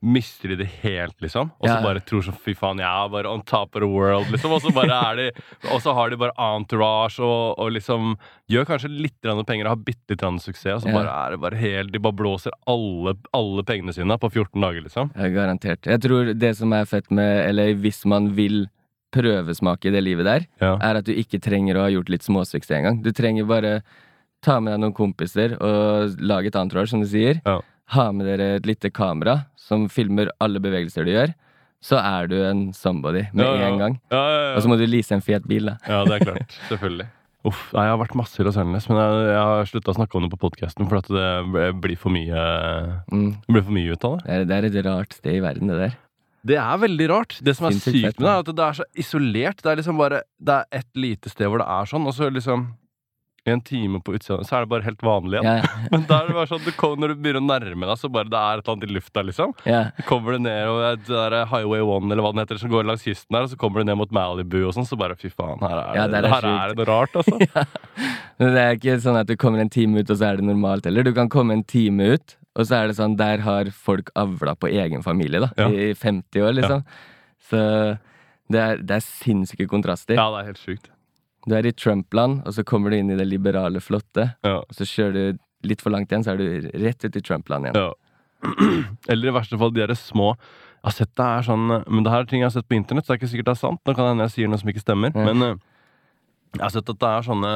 mister 0.04 0.50
de 0.50 0.56
det 0.60 0.68
helt, 0.84 1.16
liksom. 1.22 1.50
Og 1.60 1.68
så 1.68 1.74
Ja. 1.74 1.82
bare 1.82 2.00
tror 2.06 2.22
sånn 2.22 2.38
fy 2.38 2.54
faen, 2.54 2.78
jeg 2.78 2.86
er 2.86 3.10
bare 3.10 3.26
on 3.32 3.42
top 3.42 3.76
of 3.76 3.82
the 3.82 3.88
world, 3.88 4.28
liksom. 4.30 4.52
Og 4.54 4.62
så 4.62 4.72
bare 4.72 4.94
er 4.94 5.16
de 5.16 5.32
Og 5.74 5.82
så 5.82 5.94
har 5.94 6.10
de 6.12 6.18
bare 6.18 6.32
entourage 6.38 7.20
og, 7.20 7.58
og 7.58 7.72
liksom 7.72 8.16
gjør 8.50 8.66
kanskje 8.66 8.92
litt 8.94 9.20
penger 9.48 9.66
og 9.66 9.72
har 9.74 9.84
bitte 9.84 10.16
litt 10.16 10.40
suksess, 10.40 10.76
og 10.76 10.82
så 10.84 10.88
Ja. 10.90 10.94
bare 11.04 11.10
er 11.26 11.32
det 11.32 11.40
bare 11.42 11.56
helt 11.58 11.92
De 11.92 12.00
bare 12.00 12.14
blåser 12.14 12.52
alle, 12.68 13.16
alle 13.34 13.64
pengene 13.64 13.92
sine 13.94 14.18
på 14.20 14.30
14 14.32 14.62
dager, 14.62 14.82
liksom. 14.84 15.12
Ja, 15.18 15.30
garantert. 15.34 15.82
Jeg 15.86 16.00
tror 16.02 16.38
det 16.38 16.56
som 16.56 16.72
er 16.74 16.86
fett 16.86 17.10
med 17.10 17.48
Eller 17.50 17.74
hvis 17.74 18.06
man 18.06 18.36
vil 18.36 18.68
prøvesmake 19.12 19.88
i 19.88 19.92
det 19.92 20.04
livet 20.04 20.26
der, 20.26 20.46
Ja. 20.62 20.76
er 20.80 20.98
at 20.98 21.06
du 21.06 21.14
ikke 21.14 21.40
trenger 21.42 21.76
å 21.76 21.82
ha 21.86 21.90
gjort 21.90 22.10
litt 22.10 22.22
småsuksess 22.22 22.78
engang. 22.78 23.02
Du 23.02 23.12
trenger 23.12 23.48
bare 23.48 23.82
ta 24.44 24.60
med 24.60 24.74
deg 24.74 24.80
noen 24.82 24.94
kompiser 24.94 25.58
og 25.60 26.20
lage 26.20 26.48
et 26.48 26.56
entourage, 26.56 26.90
som 26.90 27.00
du 27.02 27.08
sier. 27.08 27.42
Ja. 27.46 27.62
Ha 27.96 28.10
med 28.12 28.28
dere 28.28 28.56
et 28.58 28.66
lite 28.68 28.90
kamera 28.92 29.46
som 29.56 29.86
filmer 29.92 30.32
alle 30.44 30.60
bevegelser 30.64 31.06
du 31.08 31.12
gjør. 31.14 31.34
Så 31.84 32.00
er 32.02 32.28
du 32.28 32.36
en 32.42 32.72
somebody 32.74 33.28
med 33.38 33.46
Ja, 33.46 33.52
ja. 33.56 33.68
en 33.70 33.78
gang. 33.80 34.00
Ja, 34.12 34.24
ja, 34.34 34.56
Og 34.58 34.64
så 34.66 34.72
må 34.72 34.78
du 34.80 34.86
lease 34.90 35.14
en 35.14 35.22
fet 35.22 35.46
bil, 35.48 35.70
da. 35.70 35.76
Ja, 35.88 36.02
det 36.08 36.18
er 36.18 36.26
klart. 36.26 36.56
Selvfølgelig. 36.72 37.06
Uff, 37.48 37.60
nei, 37.72 37.84
Jeg 37.86 37.94
har 37.94 38.00
vært 38.02 38.16
masse 38.18 38.42
i 38.42 38.44
Los 38.44 38.58
Angeles, 38.60 38.88
men 38.90 38.98
jeg, 38.98 39.20
jeg 39.30 39.44
har 39.52 39.70
slutta 39.70 39.94
å 39.94 39.96
snakke 40.00 40.18
om 40.18 40.26
det 40.26 40.32
på 40.34 40.40
podkasten, 40.42 40.88
for 40.90 41.00
at 41.00 41.08
det 41.14 41.68
blir 41.84 41.96
for 42.02 42.12
mye 42.12 42.42
Mm. 43.14 43.30
Det 43.46 43.54
blir 43.54 43.64
for 43.70 43.78
mye 43.78 43.94
ut 43.94 44.08
av 44.10 44.18
det. 44.18 44.26
Det, 44.26 44.34
er, 44.34 44.46
det 44.50 44.58
er 44.58 44.68
et 44.82 44.90
rart 44.90 45.14
sted 45.16 45.38
i 45.38 45.44
verden, 45.46 45.70
det 45.72 45.78
der. 45.86 45.96
Det 46.48 46.58
er 46.60 46.82
veldig 46.82 47.08
rart. 47.12 47.38
Det 47.44 47.54
som 47.56 47.68
er 47.70 47.76
Sinnssykt 47.78 48.02
sykt 48.18 48.20
med 48.20 48.28
det, 48.28 48.34
er 48.34 48.42
at 48.44 48.52
det 48.58 48.66
er 48.66 48.76
så 48.82 48.86
isolert. 49.04 49.62
Det 49.64 49.72
er 49.72 49.80
liksom 49.80 49.98
bare 50.00 50.20
Det 50.40 50.54
er 50.58 50.82
ett 50.82 50.90
lite 51.00 51.32
sted 51.32 51.48
hvor 51.52 51.62
det 51.64 51.68
er 51.78 51.90
sånn, 51.94 52.08
og 52.10 52.14
så 52.18 52.30
liksom 52.34 52.68
i 53.48 53.54
en 53.56 53.62
time 53.64 54.02
på 54.04 54.14
utsida, 54.18 54.40
så 54.44 54.58
er 54.58 54.66
det 54.66 54.72
bare 54.74 54.86
helt 54.86 55.04
vanlig 55.06 55.40
igjen. 55.40 55.62
Ja, 55.64 55.80
Men 55.94 56.06
da 56.10 56.20
er 56.22 56.30
det 56.30 56.36
bare 56.38 56.50
sånn, 56.52 56.64
du 56.66 56.72
kommer, 56.78 57.02
når 57.04 57.14
du 57.14 57.22
begynner 57.24 57.44
å 57.44 57.48
nærme 57.48 57.90
deg, 57.90 58.00
så 58.02 58.10
bare 58.12 58.32
det 58.32 58.40
er 58.40 58.62
et 58.62 58.64
eller 58.64 58.76
annet 58.76 58.88
i 58.90 58.96
lufta, 58.98 59.24
liksom. 59.28 59.54
ja. 59.70 59.82
Så 59.98 60.08
kommer 60.10 60.38
du 60.38 60.44
ned 60.46 60.72
og 60.72 61.04
det 61.08 61.12
der 61.14 61.38
Highway 61.52 61.84
1, 61.86 62.10
eller 62.12 62.26
hva 62.26 62.34
den 62.36 62.44
heter, 62.44 62.62
som 62.62 62.74
går 62.74 62.90
langs 62.90 63.06
kysten 63.08 63.38
der, 63.38 63.48
og 63.48 63.54
så 63.54 63.60
kommer 63.62 63.84
du 63.84 63.90
ned 63.92 64.00
mot 64.02 64.16
Malibu 64.16 64.60
og 64.68 64.74
sånn, 64.78 64.88
så 64.90 65.00
bare 65.00 65.18
fy 65.20 65.32
faen, 65.34 65.62
her 65.64 65.78
er, 65.84 65.94
Ja, 66.02 66.08
det, 66.12 66.24
er 66.24 66.30
her 66.36 66.50
er 66.52 66.74
det 66.74 66.82
noe 66.82 66.90
rart, 66.92 67.16
altså. 67.22 67.40
Det 68.38 68.62
er 68.62 68.76
ikke 68.76 69.00
sånn 69.02 69.18
at 69.18 69.30
du 69.30 69.34
kommer 69.40 69.64
en 69.64 69.72
time 69.74 70.04
ut, 70.04 70.12
og 70.14 70.20
så 70.20 70.28
er 70.28 70.38
det 70.38 70.46
normalt 70.46 70.86
heller. 70.86 71.08
Du 71.08 71.10
kan 71.18 71.30
komme 71.34 71.56
en 71.58 71.64
time 71.66 72.12
ut, 72.14 72.36
og 72.58 72.68
så 72.70 72.84
er 72.84 72.92
det 72.92 72.98
sånn 73.00 73.16
Der 73.18 73.42
har 73.46 73.72
folk 73.74 74.12
avla 74.18 74.54
på 74.58 74.70
egen 74.70 75.02
familie, 75.06 75.42
da. 75.48 75.50
I 75.66 75.96
50 75.98 76.46
år, 76.46 76.54
liksom. 76.60 76.84
Så 77.50 77.62
det 78.54 78.62
er, 78.62 78.84
det 78.84 79.00
er 79.00 79.04
sinnssyke 79.04 79.68
kontraster. 79.72 80.16
Ja, 80.20 80.30
det 80.36 80.44
er 80.44 80.52
helt 80.52 80.62
sjukt. 80.62 80.92
Du 81.48 81.56
er 81.56 81.68
i 81.68 81.74
Trump-land, 81.76 82.42
og 82.48 82.56
så 82.56 82.64
kommer 82.68 82.92
du 82.92 82.98
inn 83.00 83.12
i 83.14 83.18
det 83.20 83.28
liberale, 83.30 83.80
flotte. 83.84 84.32
Ja. 84.44 84.60
Og 84.60 84.76
så 84.76 84.88
kjører 84.88 85.16
du 85.16 85.44
litt 85.68 85.82
for 85.84 85.94
langt 85.94 86.12
igjen, 86.12 86.26
så 86.26 86.34
er 86.34 86.42
du 86.42 86.70
rett 86.84 87.06
ut 87.06 87.16
i 87.18 87.24
Trump-land 87.24 87.70
igjen. 87.70 87.80
Ja. 87.80 87.94
Eller 89.12 89.32
i 89.32 89.36
verste 89.36 89.58
fall 89.58 89.72
de 89.74 89.82
der 89.82 89.98
små 89.98 90.28
Jeg 90.36 90.84
har 90.84 90.94
sett 90.94 91.14
det 91.18 91.26
her 91.26 91.46
sånn 91.48 91.64
Men 91.90 92.04
det 92.06 92.12
her 92.14 92.22
er 92.22 92.28
ting 92.30 92.44
jeg 92.44 92.46
har 92.46 92.54
sett 92.54 92.68
på 92.70 92.76
internett, 92.78 93.08
så 93.08 93.10
det 93.10 93.16
er 93.16 93.22
ikke 93.24 93.30
sikkert 93.32 93.48
det 93.48 93.54
er 93.56 93.62
sant. 93.64 93.82
Nå 93.82 93.96
kan 93.96 94.06
det 94.06 94.12
hende 94.12 94.28
jeg 94.28 94.34
sier 94.36 94.52
noe 94.52 94.62
som 94.62 94.70
ikke 94.72 94.84
stemmer. 94.84 95.16
Ja. 95.18 95.24
Men 95.26 95.46
eh, 95.46 95.56
jeg 96.54 96.64
har 96.64 96.76
sett 96.76 96.92
at 96.94 97.00
det 97.02 97.10
er 97.10 97.26
sånne 97.26 97.54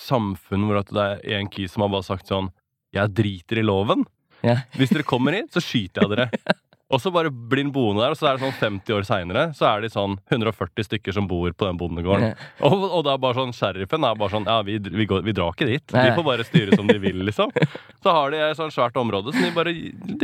samfunn 0.00 0.66
hvor 0.66 0.80
det 0.80 1.06
er 1.06 1.36
en 1.38 1.52
kis 1.52 1.76
som 1.76 1.84
har 1.84 1.92
bare 1.92 2.08
sagt 2.08 2.32
sånn 2.32 2.50
Jeg 2.96 3.14
driter 3.14 3.60
i 3.62 3.66
loven. 3.66 4.02
Ja. 4.42 4.62
Hvis 4.74 4.90
dere 4.94 5.06
kommer 5.06 5.36
hit, 5.36 5.52
så 5.54 5.62
skyter 5.62 6.06
jeg 6.06 6.16
dere. 6.16 6.56
Og 6.90 6.98
så 6.98 7.12
bare 7.14 7.30
blir 7.30 7.62
han 7.62 7.70
boende 7.70 8.02
der, 8.02 8.10
og 8.14 8.18
så 8.18 8.26
er 8.26 8.36
det 8.38 8.42
sånn 8.42 8.56
50 8.58 8.96
år 8.96 9.04
seinere, 9.06 9.42
så 9.54 9.68
er 9.68 9.84
de 9.84 9.90
sånn 9.92 10.16
140 10.34 10.88
stykker 10.88 11.14
som 11.14 11.28
bor 11.30 11.52
på 11.54 11.68
den 11.68 11.78
bondegården. 11.78 12.32
Og, 12.66 12.86
og 12.88 13.06
er 13.06 13.20
bare 13.22 13.38
sånn, 13.38 13.52
sheriffen 13.54 14.06
er 14.08 14.18
bare 14.18 14.32
sånn 14.34 14.48
Ja, 14.50 14.56
vi, 14.66 14.80
vi, 14.82 15.06
går, 15.06 15.22
vi 15.22 15.34
drar 15.36 15.54
ikke 15.54 15.68
dit. 15.70 15.84
De 15.94 16.08
får 16.16 16.26
bare 16.26 16.46
styre 16.48 16.74
som 16.74 16.90
de 16.90 16.98
vil, 17.02 17.22
liksom. 17.28 17.54
Så 18.02 18.14
har 18.16 18.34
de 18.34 18.40
et 18.42 18.58
sånt 18.58 18.74
svært 18.74 18.98
område 18.98 19.30
så 19.36 19.44
de 19.44 19.52
bare, 19.54 19.74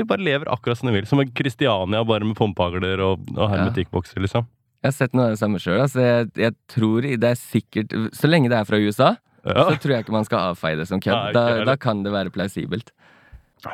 de 0.01 0.05
bare 0.09 0.25
lever 0.27 0.51
akkurat 0.51 0.81
som 0.81 0.91
de 0.91 0.97
vil. 0.99 1.07
Som 1.07 1.23
en 1.23 1.31
Kristiania, 1.37 2.03
bare 2.09 2.27
med 2.27 2.35
pumpehagler 2.39 3.03
og, 3.05 3.23
og 3.37 3.51
hermetikkbokser, 3.53 4.19
liksom. 4.25 4.49
Jeg 4.83 4.91
har 4.91 4.97
sett 4.99 5.15
noe 5.17 5.29
av 5.31 5.37
det 5.37 5.41
samme 5.41 5.63
sjøl. 5.63 5.79
Altså, 5.83 6.03
jeg, 6.03 6.29
jeg 6.41 6.55
tror 6.71 7.07
det 7.07 7.31
er 7.31 7.39
sikkert 7.41 7.95
Så 8.15 8.29
lenge 8.29 8.51
det 8.53 8.59
er 8.59 8.69
fra 8.69 8.79
USA, 8.83 9.15
Ja. 9.47 9.65
så 9.71 9.79
tror 9.79 9.95
jeg 9.95 10.05
ikke 10.05 10.15
man 10.19 10.27
skal 10.27 10.51
avfeie 10.51 10.79
det 10.79 10.89
som 10.91 10.99
kødd. 11.03 11.31
Da, 11.37 11.47
da 11.69 11.77
kan 11.79 12.03
det 12.03 12.11
være 12.15 12.35
plausibelt. 12.35 12.91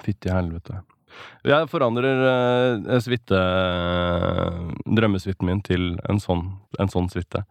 Fytti 0.05 0.29
helvete. 0.33 0.83
Jeg 1.47 1.67
forandrer 1.73 2.21
uh, 2.23 2.99
suite 3.03 3.39
drømmesuiten 4.87 5.49
min 5.49 5.63
til 5.67 5.89
en 6.11 6.21
sånn, 6.23 6.45
en 6.83 6.93
sånn 6.93 7.09
suite. 7.11 7.43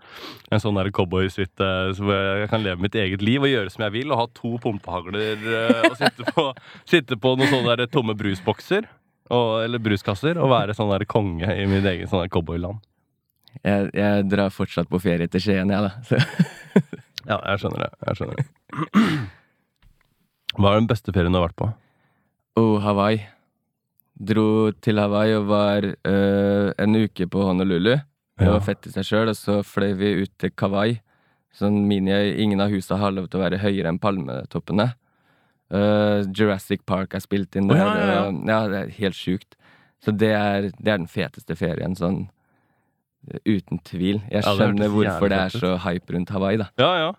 En 0.51 0.63
sånn 0.63 0.80
cowboysuite 0.96 1.68
hvor 1.98 2.15
jeg 2.15 2.51
kan 2.51 2.63
leve 2.63 2.84
mitt 2.84 2.96
eget 2.96 3.24
liv 3.25 3.44
og 3.44 3.51
gjøre 3.51 3.74
som 3.74 3.86
jeg 3.88 3.96
vil. 3.98 4.13
Og 4.13 4.22
ha 4.22 4.27
to 4.38 4.53
pumpehagler 4.63 5.44
eh, 5.44 5.89
og 5.89 5.98
sitte 6.00 6.27
på, 6.32 6.48
sitte 6.94 7.20
på 7.20 7.36
noen 7.36 7.51
sånne 7.51 7.75
der 7.82 7.91
tomme 7.91 8.15
brusbokser. 8.18 8.88
Og, 9.32 9.51
eller 9.65 9.84
bruskasser. 9.84 10.39
Og 10.39 10.51
være 10.51 10.75
sånn 10.77 10.91
der 10.91 11.08
konge 11.10 11.51
i 11.51 11.68
mitt 11.70 11.88
eget 11.88 12.12
sånn 12.12 12.32
cowboyland. 12.32 12.80
Jeg, 13.68 13.91
jeg 13.98 14.25
drar 14.32 14.53
fortsatt 14.56 14.88
på 14.91 15.00
ferie 15.03 15.27
til 15.27 15.44
Skien, 15.44 15.72
jeg, 15.72 15.91
da. 15.91 15.91
Ja, 17.30 17.38
jeg 17.38 17.62
skjønner 17.62 17.84
det. 17.84 17.91
Jeg 18.08 18.18
skjønner 18.18 18.39
det. 18.39 18.46
Hva 20.58 20.72
er 20.72 20.82
den 20.82 20.89
beste 20.89 21.13
ferien 21.15 21.36
du 21.36 21.39
har 21.39 21.50
vært 21.50 21.60
på? 21.60 21.68
Oh, 22.60 22.80
Hawaii. 22.84 23.22
Dro 24.22 24.72
til 24.86 25.00
Hawaii 25.01 25.34
og 25.40 25.48
var 25.50 25.86
øh, 25.88 26.72
en 26.78 26.96
uke 27.00 27.25
på 27.32 27.46
Honolulu. 27.48 27.96
Det 28.42 28.50
var 28.50 28.62
fett 28.66 28.86
i 28.90 28.92
seg 28.94 29.06
sjøl. 29.08 29.32
Og 29.34 29.38
så 29.38 29.60
fløy 29.66 29.94
vi 29.98 30.12
ut 30.24 30.34
til 30.42 30.51
Kauai. 30.58 31.00
Sånn 31.58 31.82
mini 31.90 32.13
Ingen 32.44 32.62
av 32.63 32.70
husa 32.74 32.98
har 33.01 33.12
lov 33.16 33.28
til 33.30 33.40
å 33.42 33.44
være 33.44 33.60
høyere 33.63 33.90
enn 33.92 34.00
palmetoppene. 34.01 34.92
Uh, 35.72 36.22
Jurassic 36.36 36.82
Park 36.86 37.13
er 37.16 37.24
spilt 37.24 37.56
inn 37.56 37.70
der. 37.72 37.80
der. 37.80 37.86
ja, 37.86 38.06
ja, 38.06 38.13
ja. 38.13 38.22
og- 38.28 38.48
ja, 38.48 38.60
det 38.72 38.80
er 38.82 38.94
helt 39.00 39.16
sjukt. 39.16 39.56
Så 40.04 40.12
det 40.18 40.32
er, 40.34 40.62
det 40.82 40.88
er 40.90 40.98
den 40.98 41.08
feteste 41.08 41.56
ferien, 41.56 41.94
sånn 41.96 42.24
uten 43.46 43.78
tvil. 43.86 44.22
Jeg 44.32 44.42
det 44.42 44.46
skjønner 44.48 44.88
hørtes 44.90 44.96
hvorfor 44.96 45.30
det 45.30 45.38
er 45.40 45.54
så 45.62 45.75
hype 45.86 46.16
rundt 46.16 46.32
Hawaii, 46.34 46.58
da. 46.58 46.68
Ja, 46.82 46.92
ja. 46.98 47.12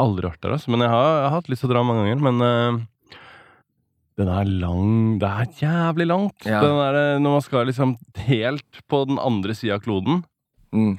Aldri 0.00 0.28
vært 0.30 0.40
der, 0.40 0.54
altså. 0.56 0.70
Men 0.72 0.80
jeg 0.86 0.92
har, 0.92 1.08
jeg 1.18 1.26
har 1.28 1.34
hatt 1.36 1.50
lyst 1.52 1.64
til 1.64 1.68
å 1.70 1.72
dra 1.74 1.82
mange 1.84 2.06
ganger. 2.06 2.22
Men 2.30 2.46
eh, 2.46 2.80
den 4.18 4.28
er 4.28 4.48
lang 4.48 5.20
Det 5.20 5.28
er 5.28 5.52
jævlig 5.60 6.06
langt. 6.10 6.46
Ja. 6.46 6.60
Den 6.64 6.76
der, 6.80 6.98
eh, 6.98 7.20
når 7.22 7.36
man 7.36 7.44
skal 7.44 7.66
liksom 7.66 7.94
helt 8.26 8.82
på 8.88 9.04
den 9.08 9.18
andre 9.18 9.54
sida 9.54 9.78
av 9.78 9.84
kloden. 9.84 10.24
Mm. 10.74 10.98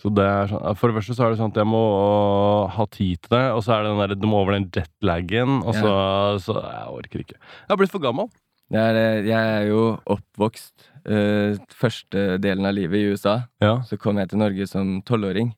Så 0.00 0.08
det 0.16 0.24
er 0.24 0.48
sånn, 0.48 0.76
For 0.80 0.88
det 0.88 0.96
første 0.96 1.16
så 1.16 1.24
er 1.26 1.32
det 1.32 1.40
sånn 1.40 1.52
at 1.52 1.60
jeg 1.60 1.68
må 1.68 1.80
øh, 1.84 2.70
ha 2.76 2.86
tid 2.88 3.20
til 3.20 3.34
det. 3.36 3.46
Og 3.52 3.64
så 3.64 3.74
er 3.74 3.84
det 3.84 3.90
den 3.92 4.02
der, 4.02 4.14
du 4.16 4.28
må 4.30 4.40
over 4.40 4.56
den 4.56 4.70
jetlagen. 4.72 5.60
Og 5.60 5.76
så, 5.76 5.94
så 6.40 6.56
Jeg 6.60 6.94
orker 7.00 7.24
ikke. 7.24 7.40
Jeg 7.40 7.72
har 7.72 7.80
blitt 7.80 7.92
for 7.92 8.04
gammel. 8.04 8.30
Det 8.70 8.78
er, 8.78 8.96
eh, 8.96 9.26
jeg 9.26 9.54
er 9.58 9.66
jo 9.66 9.82
oppvokst 10.06 10.86
uh, 11.10 11.56
første 11.74 12.36
delen 12.38 12.68
av 12.68 12.76
livet 12.76 13.00
i 13.00 13.10
USA. 13.10 13.40
Ja. 13.62 13.80
Så 13.86 13.98
kom 13.98 14.20
jeg 14.20 14.30
til 14.30 14.40
Norge 14.42 14.68
som 14.70 15.00
tolvåring. 15.06 15.50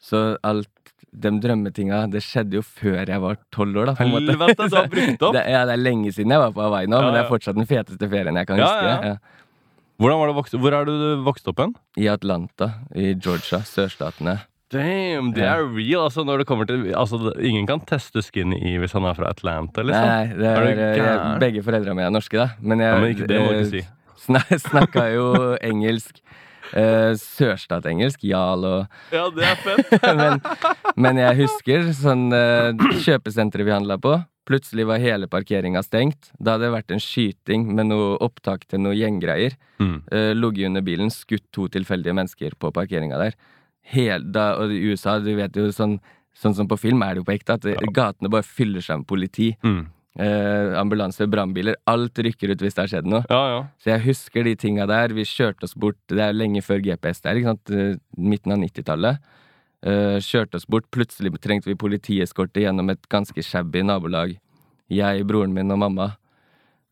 Så 0.00 0.38
alt 0.46 0.70
de 1.12 1.30
drømmetinga, 1.40 2.02
det 2.12 2.20
skjedde 2.22 2.58
jo 2.58 2.62
før 2.62 3.08
jeg 3.08 3.20
var 3.22 3.38
tolv 3.54 3.76
år, 3.80 3.90
da. 3.90 3.94
Helvete, 4.02 4.68
du 4.68 4.76
har 4.76 4.90
brukt 4.92 5.22
opp! 5.24 5.34
Det, 5.38 5.44
ja, 5.50 5.64
det 5.68 5.74
er 5.78 5.82
lenge 5.82 6.12
siden 6.12 6.34
jeg 6.34 6.42
var 6.42 6.52
på 6.52 6.62
Hawaii 6.66 6.86
nå, 6.90 6.98
Ja, 7.00 7.08
men 7.08 7.16
det 7.16 7.22
er 7.24 7.30
fortsatt 7.32 7.56
den 7.58 7.68
feteste 7.68 8.08
ferien 8.12 8.36
jeg 8.36 8.46
kan 8.50 8.60
Ja, 8.60 8.68
huske. 8.68 8.92
ja. 8.92 9.14
Ja. 9.14 9.16
Det 9.98 10.34
vokst, 10.36 10.54
hvor 10.54 10.74
er 10.76 10.84
du 10.86 10.92
vokst 11.26 11.48
opp 11.50 11.58
hen? 11.58 11.72
I 11.98 12.06
Atlanta, 12.12 12.68
i 12.94 13.14
Georgia, 13.18 13.58
sørstatene. 13.66 14.36
Damn, 14.70 15.32
det 15.32 15.42
er 15.48 15.64
real. 15.64 16.04
Altså, 16.04 16.22
når 16.28 16.42
det 16.42 16.46
kommer 16.46 16.68
til 16.68 16.90
altså, 16.92 17.32
Ingen 17.40 17.64
kan 17.66 17.80
teste 17.88 18.20
skinny 18.22 18.58
i 18.68 18.74
hvis 18.78 18.92
han 18.92 19.06
er 19.08 19.16
fra 19.16 19.30
Atlanta, 19.32 19.80
liksom. 19.82 20.10
Nei, 20.12 20.26
det 20.36 20.44
Er 20.44 20.60
er, 20.60 20.66
du 20.76 20.82
eh, 20.84 20.98
jeg, 21.00 21.38
begge 21.40 21.62
foreldrene 21.64 21.96
mine 21.96 22.10
er 22.10 22.14
norske, 22.14 22.36
da. 22.36 22.50
Men 22.60 22.84
jeg 22.84 22.92
Ja, 22.92 22.98
men 23.00 23.14
ikke, 23.14 23.28
det 23.30 23.40
må 23.40 23.54
du 23.54 23.62
ikke 23.62 23.70
si. 23.72 23.82
snak, 24.28 24.52
snakka 24.68 25.06
jo 25.14 25.24
engelsk. 25.64 26.20
Uh, 26.72 27.12
Sørstatsengelsk, 27.18 28.24
jal 28.28 28.64
og 28.68 29.14
Ja, 29.14 29.28
det 29.34 29.46
er 29.48 29.60
fett. 29.62 29.94
men, 30.20 30.40
men 30.96 31.20
jeg 31.22 31.38
husker 31.44 31.92
sånn 31.96 32.28
uh, 32.34 32.72
kjøpesenteret 33.04 33.68
vi 33.68 33.74
handla 33.74 33.98
på. 34.02 34.18
Plutselig 34.48 34.86
var 34.88 35.02
hele 35.02 35.28
parkeringa 35.28 35.82
stengt. 35.84 36.30
Da 36.40 36.56
hadde 36.56 36.68
det 36.68 36.74
vært 36.78 36.94
en 36.94 37.02
skyting 37.04 37.66
med 37.76 37.90
noe 37.90 38.14
opptak 38.24 38.64
til 38.68 38.80
noe 38.80 38.96
gjenggreier. 38.96 39.58
Mm. 39.76 39.98
Uh, 40.08 40.32
Ligget 40.36 40.70
under 40.70 40.84
bilen, 40.86 41.12
skutt 41.12 41.44
to 41.52 41.68
tilfeldige 41.72 42.16
mennesker 42.16 42.56
på 42.60 42.72
parkeringa 42.74 43.20
der. 43.20 43.36
Hel, 43.88 44.24
da, 44.32 44.54
og 44.60 44.72
i 44.72 44.80
USA, 44.88 45.18
du 45.20 45.34
vet 45.36 45.56
jo 45.56 45.68
sånn, 45.72 45.98
sånn 46.36 46.56
som 46.56 46.68
på 46.68 46.78
film 46.80 47.04
er 47.04 47.16
det 47.16 47.22
jo 47.22 47.28
på 47.28 47.36
ekte, 47.36 47.56
at 47.56 47.68
ja. 47.68 47.92
gatene 47.92 48.32
bare 48.32 48.44
fyller 48.44 48.84
seg 48.84 49.02
med 49.02 49.08
politi. 49.08 49.52
Mm. 49.64 49.86
Uh, 50.18 50.74
ambulanse, 50.80 51.28
brannbiler. 51.30 51.76
Alt 51.86 52.18
rykker 52.18 52.50
ut 52.50 52.62
hvis 52.64 52.74
det 52.74 52.82
har 52.82 52.90
skjedd 52.90 53.06
noe. 53.06 53.20
Ja, 53.30 53.42
ja. 53.52 53.58
Så 53.78 53.92
jeg 53.92 54.02
husker 54.08 54.42
de 54.48 54.56
tinga 54.58 54.86
der. 54.90 55.12
Vi 55.14 55.22
kjørte 55.22 55.68
oss 55.68 55.76
bort 55.78 55.98
Det 56.10 56.18
er 56.24 56.34
lenge 56.34 56.62
før 56.66 56.82
GPS 56.82 57.22
der, 57.22 57.38
ikke 57.38 57.52
sant? 57.52 57.70
Eh, 57.70 57.92
Midten 58.18 58.56
av 58.56 58.58
90-tallet. 58.64 59.20
Eh, 59.86 60.16
kjørte 60.26 60.58
oss 60.58 60.66
bort. 60.66 60.88
Plutselig 60.90 61.30
trengte 61.38 61.70
vi 61.70 61.78
politieskorte 61.78 62.64
gjennom 62.64 62.90
et 62.90 63.06
ganske 63.14 63.46
shabby 63.46 63.84
nabolag. 63.86 64.34
Jeg, 64.90 65.26
broren 65.28 65.54
min 65.54 65.70
og 65.70 65.78
mamma. 65.84 66.10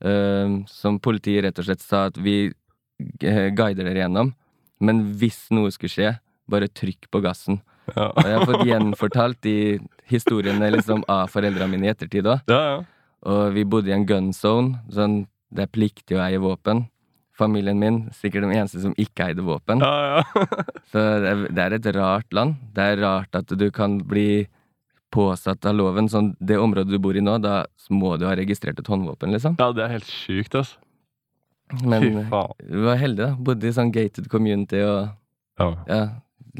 Eh, 0.06 0.60
som 0.70 1.00
politiet 1.02 1.48
rett 1.48 1.58
og 1.58 1.66
slett 1.66 1.82
sa 1.82 2.06
at 2.12 2.22
vi 2.22 2.38
eh, 2.46 3.48
guider 3.50 3.82
dere 3.88 4.04
gjennom. 4.04 4.36
Men 4.78 5.06
hvis 5.18 5.48
noe 5.50 5.72
skulle 5.74 5.90
skje, 5.90 6.18
bare 6.46 6.70
trykk 6.70 7.10
på 7.10 7.26
gassen. 7.26 7.58
Ja, 7.90 8.12
Og 8.12 8.22
jeg 8.22 8.38
har 8.38 8.46
fått 8.46 8.66
gjenfortalt 8.70 9.42
de 9.42 9.56
historiene 10.10 10.70
liksom, 10.74 11.02
av 11.10 11.26
foreldrene 11.32 11.74
mine 11.74 11.88
i 11.90 11.90
ettertid 11.96 12.28
òg. 12.30 12.46
ja. 12.46 12.62
ja. 12.76 12.84
Og 13.26 13.54
vi 13.56 13.64
bodde 13.66 13.90
i 13.90 13.96
en 13.96 14.06
gun 14.06 14.32
zone. 14.36 14.80
Sånn, 14.94 15.24
det 15.50 15.66
er 15.66 15.72
pliktig 15.74 16.18
å 16.18 16.22
eie 16.24 16.38
våpen. 16.42 16.84
Familien 17.36 17.76
min 17.80 17.98
sikkert 18.16 18.46
de 18.46 18.54
eneste 18.56 18.80
som 18.80 18.94
ikke 18.96 19.30
eide 19.30 19.44
våpen. 19.44 19.82
ja, 19.82 20.20
ja. 20.22 20.46
Så 20.92 21.02
det 21.02 21.32
er, 21.32 21.40
det 21.52 21.64
er 21.66 21.74
et 21.76 21.88
rart 21.96 22.32
land. 22.36 22.54
Det 22.76 22.86
er 22.92 23.02
rart 23.02 23.34
at 23.36 23.50
du 23.58 23.66
kan 23.74 23.98
bli 24.08 24.46
påsatt 25.14 25.66
av 25.68 25.76
loven. 25.76 26.08
Sånn, 26.12 26.32
det 26.40 26.58
området 26.60 26.94
du 26.94 27.02
bor 27.02 27.16
i 27.16 27.22
nå, 27.24 27.36
da 27.42 27.64
må 27.92 28.14
du 28.20 28.26
ha 28.28 28.34
registrert 28.38 28.78
et 28.80 28.88
håndvåpen, 28.90 29.34
liksom. 29.36 29.56
ja, 29.60 29.70
det 29.74 29.84
er 29.84 29.94
helt 29.98 30.10
sjukt, 30.10 30.56
altså. 30.58 30.78
Men 31.82 32.04
vi 32.62 32.82
var 32.86 33.00
heldige, 33.00 33.32
da. 33.32 33.42
Bodde 33.42 33.66
i 33.66 33.74
sånn 33.74 33.90
gated 33.94 34.28
community 34.30 34.84
og 34.86 35.08
Ja. 35.58 35.70
ja, 35.88 36.00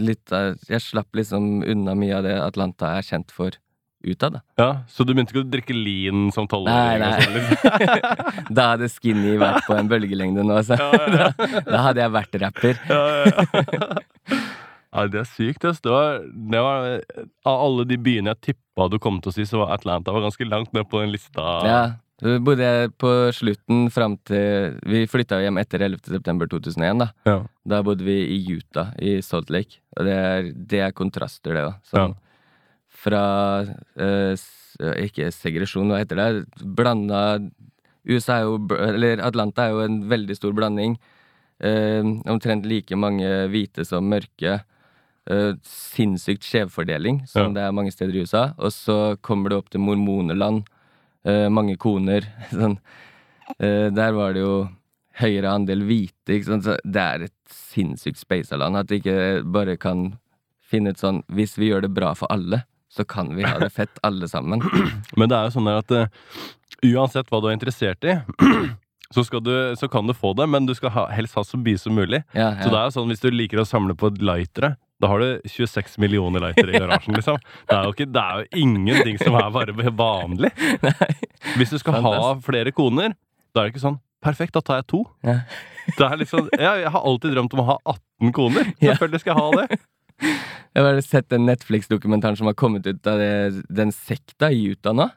litt 0.00 0.32
Jeg 0.66 0.80
slapp 0.82 1.14
liksom 1.14 1.60
unna 1.62 1.94
mye 1.94 2.16
av 2.16 2.24
det 2.26 2.32
Atlanta 2.40 2.94
er 2.96 3.04
kjent 3.06 3.30
for 3.30 3.54
utad, 4.14 4.36
det. 4.38 4.42
ja, 4.60 4.68
Så 4.88 5.04
du 5.06 5.12
begynte 5.14 5.34
ikke 5.34 5.42
å 5.44 5.48
drikke 5.50 5.74
lean 5.76 6.28
som 6.34 6.46
tolvåring? 6.50 7.00
nei. 7.00 7.00
nei. 7.02 7.20
sånn, 7.22 7.34
liksom? 7.40 8.52
Da 8.58 8.68
hadde 8.74 8.88
skinny 8.92 9.34
vært 9.40 9.66
på 9.66 9.76
en 9.78 9.90
bølgelengde 9.90 10.44
nå, 10.46 10.60
altså. 10.62 10.78
Ja, 10.82 10.92
ja, 11.10 11.30
da, 11.70 11.82
hadde 11.88 12.04
jeg 12.04 12.14
vært 12.16 12.38
rapper. 12.44 12.80
ja, 12.90 13.02
ja. 13.26 14.40
ja, 14.96 15.06
det 15.12 15.20
er 15.22 15.28
sykt, 15.34 15.64
ass. 15.68 15.82
Det 15.84 15.92
var, 15.92 16.22
det 16.24 16.62
var 16.64 16.88
Av 17.46 17.60
alle 17.66 17.84
de 17.90 17.98
byene 18.00 18.32
jeg 18.34 18.42
tippa 18.52 18.88
du 18.92 18.98
kom 19.02 19.18
til 19.24 19.32
å 19.32 19.36
si, 19.36 19.44
så 19.48 19.60
var 19.64 19.74
Atlanta 19.76 20.12
var 20.14 20.24
ganske 20.26 20.46
langt 20.48 20.72
ned 20.76 20.88
på 20.90 21.00
den 21.02 21.12
lista. 21.14 21.44
Ja, 21.66 21.80
så 22.20 22.38
bodde 22.40 22.64
jeg 22.64 22.92
på 22.96 23.10
slutten 23.36 23.90
fram 23.92 24.14
til 24.24 24.78
Vi 24.88 25.02
flytta 25.10 25.36
hjem 25.44 25.58
etter 25.60 25.82
11. 25.84 26.00
september 26.16 26.48
2001, 26.48 27.02
da. 27.02 27.10
Ja. 27.28 27.34
Da 27.68 27.82
bodde 27.84 28.06
vi 28.06 28.14
i 28.36 28.38
Utah, 28.56 28.94
i 28.96 29.18
Salt 29.24 29.52
Lake. 29.52 29.82
Og 29.98 30.08
det 30.08 30.14
er, 30.16 30.48
det 30.72 30.80
er 30.86 30.94
kontraster, 30.96 31.52
det 31.58 31.66
òg. 31.68 31.74
Sånn. 31.92 32.14
Fra 33.06 33.22
eh, 34.02 34.46
Ikke 35.06 35.30
segresjon, 35.34 35.88
hva 35.92 36.00
heter 36.02 36.18
det? 36.18 36.30
Blanda 36.76 37.38
USA 38.06 38.40
er 38.40 38.46
jo 38.48 38.56
Eller 38.90 39.22
Atlanta 39.24 39.66
er 39.68 39.74
jo 39.76 39.84
en 39.86 40.00
veldig 40.10 40.36
stor 40.38 40.54
blanding. 40.56 40.96
Eh, 41.62 42.02
omtrent 42.28 42.66
like 42.68 42.94
mange 42.98 43.26
hvite 43.50 43.86
som 43.88 44.06
mørke. 44.10 44.58
Eh, 45.26 45.52
sinnssykt 45.66 46.44
skjevfordeling, 46.46 47.24
som 47.26 47.48
Ja. 47.48 47.54
det 47.56 47.62
er 47.64 47.72
mange 47.74 47.90
steder 47.94 48.14
i 48.14 48.22
USA. 48.26 48.44
Og 48.58 48.70
så 48.70 49.16
kommer 49.22 49.50
det 49.50 49.58
opp 49.58 49.70
til 49.70 49.80
mormonerland. 49.82 50.66
Eh, 51.24 51.48
mange 51.48 51.76
koner. 51.82 52.22
Sånn. 52.50 52.78
Eh, 53.58 53.88
der 53.90 54.12
var 54.14 54.34
det 54.34 54.42
jo 54.44 54.68
høyere 55.18 55.50
andel 55.56 55.82
hvite. 55.88 56.36
Ikke 56.36 56.44
sant? 56.52 56.64
Så 56.68 56.76
det 56.84 57.02
er 57.02 57.24
et 57.26 57.34
sinnssykt 57.50 58.18
speisa 58.22 58.56
land. 58.60 58.76
At 58.76 58.86
de 58.86 59.00
ikke 59.00 59.42
bare 59.50 59.76
kan 59.76 60.12
finne 60.62 60.90
ut 60.94 60.98
sånn 61.02 61.22
Hvis 61.30 61.56
vi 61.58 61.70
gjør 61.72 61.82
det 61.86 61.94
bra 61.94 62.12
for 62.14 62.26
alle, 62.30 62.62
så 62.96 63.04
kan 63.04 63.30
vi 63.36 63.44
ha 63.44 63.58
det 63.60 63.70
fett 63.74 64.00
alle 64.06 64.28
sammen. 64.28 64.62
Men 65.16 65.28
det 65.28 65.36
er 65.36 65.48
jo 65.48 65.56
sånn 65.58 65.70
at 65.72 65.92
uh, 65.92 66.08
uansett 66.86 67.30
hva 67.30 67.42
du 67.42 67.50
er 67.50 67.56
interessert 67.56 68.04
i, 68.08 68.16
så, 69.14 69.24
du, 69.40 69.52
så 69.76 69.88
kan 69.92 70.08
du 70.08 70.14
få 70.16 70.32
det, 70.38 70.48
men 70.50 70.66
du 70.66 70.74
skal 70.74 70.90
ha, 70.94 71.04
helst 71.14 71.36
ha 71.38 71.44
så 71.46 71.60
mye 71.60 71.78
som 71.78 71.94
mulig. 71.94 72.22
Ja, 72.34 72.56
Så 72.62 72.72
det 72.72 72.80
er 72.80 72.88
jo 72.88 72.94
sånn 72.96 73.12
hvis 73.12 73.22
du 73.22 73.30
liker 73.30 73.62
å 73.62 73.68
samle 73.68 73.94
på 73.98 74.10
lightere, 74.18 74.74
da 75.02 75.10
har 75.12 75.20
du 75.20 75.48
26 75.52 75.98
millioner 76.00 76.40
lightere 76.40 76.72
i 76.72 76.80
garasjen, 76.80 77.14
liksom. 77.18 77.36
Det 77.68 77.76
er 77.76 77.84
jo, 77.84 77.92
ikke, 77.92 78.08
det 78.16 78.22
er 78.22 78.40
jo 78.40 78.64
ingenting 78.64 79.20
som 79.20 79.36
er 79.36 79.50
bare 79.52 79.92
vanlig. 79.92 80.50
Hvis 81.58 81.74
du 81.74 81.78
skal 81.82 82.00
ha 82.00 82.32
flere 82.44 82.72
koner, 82.72 83.12
da 83.52 83.62
er 83.62 83.68
det 83.68 83.76
ikke 83.76 83.86
sånn 83.86 84.00
Perfekt, 84.24 84.56
da 84.56 84.62
tar 84.64 84.80
jeg 84.80 84.86
to. 84.90 85.02
Ja. 85.22 85.42
Det 85.86 86.02
er 86.02 86.16
liksom, 86.18 86.48
jeg, 86.56 86.80
jeg 86.82 86.90
har 86.90 87.04
alltid 87.06 87.34
drømt 87.36 87.52
om 87.54 87.60
å 87.62 87.66
ha 87.68 87.76
18 87.92 88.32
koner. 88.34 88.70
Selvfølgelig 88.80 89.20
skal 89.22 89.36
jeg 89.36 89.44
ha 89.44 89.60
det. 89.60 89.78
Jeg 90.22 90.82
har 90.82 90.86
bare 90.90 91.04
sett 91.04 91.30
den 91.32 91.46
Netflix-dokumentaren 91.48 92.36
som 92.36 92.48
har 92.50 92.56
kommet 92.58 92.86
ut 92.86 93.06
av 93.08 93.20
det, 93.20 93.62
den 93.72 93.92
sekta 93.94 94.50
i 94.52 94.66
Utah 94.72 94.96
nå. 94.96 95.08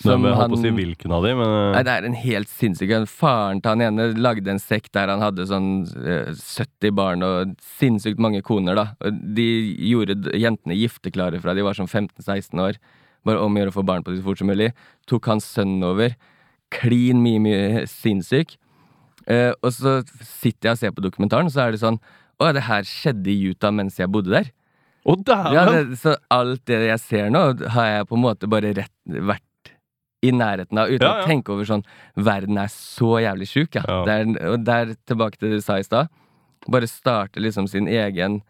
Som 0.00 0.24
jeg 0.24 0.32
holdt 0.32 0.54
på 0.54 0.56
å 0.56 0.62
si 0.62 0.70
hvilken 0.72 1.12
av 1.12 1.24
de, 1.26 1.32
men 1.36 1.50
eh, 1.50 1.72
Nei, 1.74 1.82
det 1.84 1.92
er 1.92 2.06
en 2.08 2.16
helt 2.16 2.48
sinnssyk 2.48 2.92
en. 2.96 3.08
Faren 3.10 3.60
til 3.60 3.74
han 3.74 3.84
ene 3.84 4.06
lagde 4.16 4.48
en 4.52 4.62
sekt 4.62 4.94
der 4.96 5.12
han 5.12 5.20
hadde 5.20 5.44
sånn 5.50 5.68
eh, 6.00 6.30
70 6.32 6.94
barn 6.96 7.26
og 7.26 7.52
sinnssykt 7.76 8.22
mange 8.22 8.40
koner, 8.46 8.78
da. 8.78 8.86
Og 9.04 9.20
de 9.36 9.46
gjorde 9.90 10.32
jentene 10.40 10.78
gifteklare 10.78 11.42
fra 11.42 11.54
de 11.56 11.66
var 11.66 11.76
sånn 11.76 11.90
15-16 11.90 12.64
år. 12.64 12.80
Bare 13.28 13.44
om 13.44 13.52
å 13.52 13.60
gjøre 13.60 13.74
å 13.74 13.76
få 13.76 13.84
barn 13.84 14.06
på 14.06 14.14
det 14.14 14.22
så 14.22 14.28
fort 14.30 14.40
som 14.40 14.48
mulig. 14.48 14.70
Tok 15.10 15.28
hans 15.28 15.50
sønn 15.52 15.76
over. 15.84 16.16
Klin 16.72 17.20
mye, 17.20 17.42
mye 17.44 17.84
sinnssyk. 17.90 18.56
Eh, 19.28 19.52
og 19.60 19.74
så 19.76 19.98
sitter 20.24 20.70
jeg 20.70 20.78
og 20.78 20.80
ser 20.80 20.96
på 20.96 21.04
dokumentaren, 21.04 21.50
og 21.50 21.54
så 21.54 21.66
er 21.66 21.76
det 21.76 21.82
sånn 21.82 22.00
Å, 22.40 22.50
det 22.56 22.64
her 22.66 22.88
skjedde 22.88 23.30
i 23.32 23.52
Utah 23.52 23.72
mens 23.74 23.98
jeg 24.00 24.10
bodde 24.12 24.32
der. 24.32 24.50
Å, 25.04 25.16
dæven! 25.16 25.54
Ja, 25.56 25.64
det, 25.68 25.98
så 26.00 26.16
alt 26.32 26.64
det 26.68 26.80
jeg 26.88 27.00
ser 27.04 27.30
nå, 27.32 27.42
har 27.76 27.88
jeg 27.88 28.08
på 28.08 28.16
en 28.18 28.24
måte 28.24 28.48
bare 28.50 28.72
rett, 28.76 28.92
vært 29.08 29.72
i 30.24 30.32
nærheten 30.36 30.76
av, 30.76 30.90
uten 30.92 31.06
Ja, 31.06 31.14
ja. 31.16 31.24
å 31.24 31.28
tenke 31.28 31.52
over 31.54 31.64
sånn 31.64 31.82
Verden 32.20 32.58
er 32.60 32.68
så 32.72 33.14
jævlig 33.24 33.48
sjuk, 33.48 33.78
ja. 33.78 33.84
Ja. 33.88 34.00
Det 34.04 34.16
er, 34.16 34.50
og 34.50 34.64
der, 34.66 34.94
tilbake 35.08 35.40
til 35.40 35.48
det 35.48 35.60
du 35.60 35.64
sa 35.64 35.78
i 35.80 35.86
stad, 35.86 36.10
bare 36.68 36.88
starte 36.90 37.40
liksom 37.40 37.68
sin 37.72 37.88
egen 37.88 38.42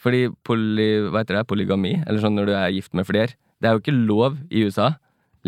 Fordi 0.00 0.30
poly, 0.44 0.88
hva 1.12 1.20
heter 1.22 1.40
det, 1.40 1.46
polygami, 1.48 1.98
eller 2.06 2.20
sånn 2.24 2.36
når 2.36 2.48
du 2.48 2.54
er 2.56 2.72
gift 2.76 2.96
med 2.96 3.08
flere, 3.08 3.36
det 3.60 3.68
er 3.68 3.76
jo 3.76 3.84
ikke 3.84 3.94
lov 3.96 4.40
i 4.52 4.64
USA. 4.66 4.94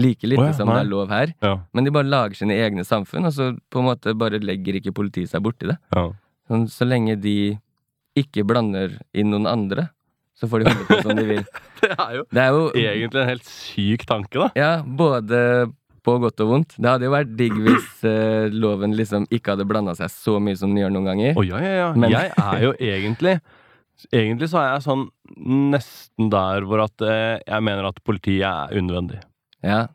Like 0.00 0.28
lite 0.28 0.44
oh, 0.44 0.52
som 0.56 0.68
det 0.70 0.78
er 0.80 0.88
lov 0.88 1.10
her. 1.12 1.32
Men 1.76 1.84
de 1.84 1.92
bare 1.92 2.08
lager 2.08 2.38
sine 2.38 2.56
egne 2.56 2.84
samfunn, 2.84 3.28
og 3.28 3.34
så 3.36 3.50
på 3.72 3.80
en 3.82 3.88
måte 3.90 4.14
bare 4.16 4.40
legger 4.40 4.78
ikke 4.78 4.94
politiet 4.96 5.32
seg 5.32 5.44
borti 5.44 5.68
det. 5.68 5.76
ja. 5.96 6.06
Sånn, 6.46 6.68
så 6.70 6.86
lenge 6.86 7.16
de 7.18 7.56
ikke 8.16 8.44
blander 8.48 8.96
inn 9.16 9.30
noen 9.32 9.46
andre, 9.50 9.88
så 10.36 10.48
får 10.50 10.62
de 10.64 10.70
holde 10.72 10.86
på 10.90 10.98
som 11.04 11.16
de 11.18 11.24
vil. 11.28 11.42
Det 11.82 11.90
er 11.92 12.14
jo 12.16 12.22
Det 12.32 12.42
er 12.42 12.54
jo 12.56 12.62
egentlig 12.80 13.20
en 13.22 13.28
helt 13.30 13.48
syk 13.48 14.06
tanke, 14.08 14.40
da. 14.40 14.48
Ja, 14.56 14.70
både 14.82 15.40
på 16.06 16.14
godt 16.22 16.40
og 16.44 16.48
vondt. 16.52 16.74
Det 16.78 16.86
hadde 16.88 17.08
jo 17.08 17.12
vært 17.12 17.32
digg 17.36 17.54
hvis 17.66 17.86
uh, 18.06 18.46
loven 18.54 18.92
liksom 18.96 19.24
ikke 19.34 19.54
hadde 19.56 19.66
blanda 19.68 19.94
seg 19.98 20.12
så 20.14 20.36
mye 20.40 20.56
som 20.58 20.70
den 20.70 20.84
gjør 20.84 20.92
noen 20.94 21.08
ganger. 21.10 21.36
Oh, 21.40 21.44
ja, 21.46 21.58
ja, 21.64 21.72
ja. 21.80 21.88
Men- 21.98 22.14
Jeg 22.14 22.32
er 22.38 22.62
jo 22.68 22.74
egentlig 22.78 23.38
Egentlig 24.12 24.50
så 24.52 24.58
er 24.60 24.66
jeg 24.74 24.82
sånn 24.84 25.06
nesten 25.72 26.26
der 26.30 26.66
hvor 26.68 26.82
at 26.84 27.00
uh, 27.00 27.38
jeg 27.40 27.64
mener 27.64 27.86
at 27.88 28.00
politiet 28.04 28.44
er 28.44 28.76
unødvendig. 28.76 29.22
Ja. 29.64 29.86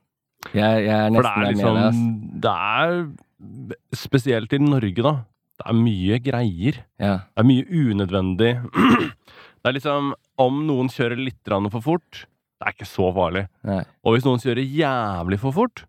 Jeg, 0.58 0.88
jeg 0.88 0.96
er 0.98 1.14
For 1.14 1.28
det 1.28 1.30
nesten 1.30 1.38
er 1.38 1.46
der 1.46 1.52
liksom 1.54 1.78
med 1.78 1.84
deg, 1.86 1.92
ass. 1.92 2.02
Det 2.42 2.56
er 2.58 3.98
Spesielt 4.02 4.54
i 4.58 4.60
Norge, 4.62 5.02
da. 5.06 5.14
Det 5.62 5.70
er 5.70 5.78
mye 5.78 6.18
greier. 6.26 6.82
Ja. 7.02 7.14
Det 7.30 7.44
er 7.44 7.48
mye 7.48 7.66
unødvendig. 7.70 8.52
Det 9.62 9.70
er 9.70 9.76
liksom 9.76 10.08
Om 10.42 10.64
noen 10.66 10.88
kjører 10.90 11.20
litt 11.22 11.46
for 11.70 11.84
fort, 11.86 12.24
det 12.58 12.66
er 12.66 12.74
ikke 12.74 12.88
så 12.90 13.12
farlig. 13.14 13.44
Nei. 13.62 13.84
Og 14.02 14.16
hvis 14.16 14.26
noen 14.26 14.42
kjører 14.42 14.66
jævlig 14.66 15.38
for 15.38 15.54
fort, 15.54 15.84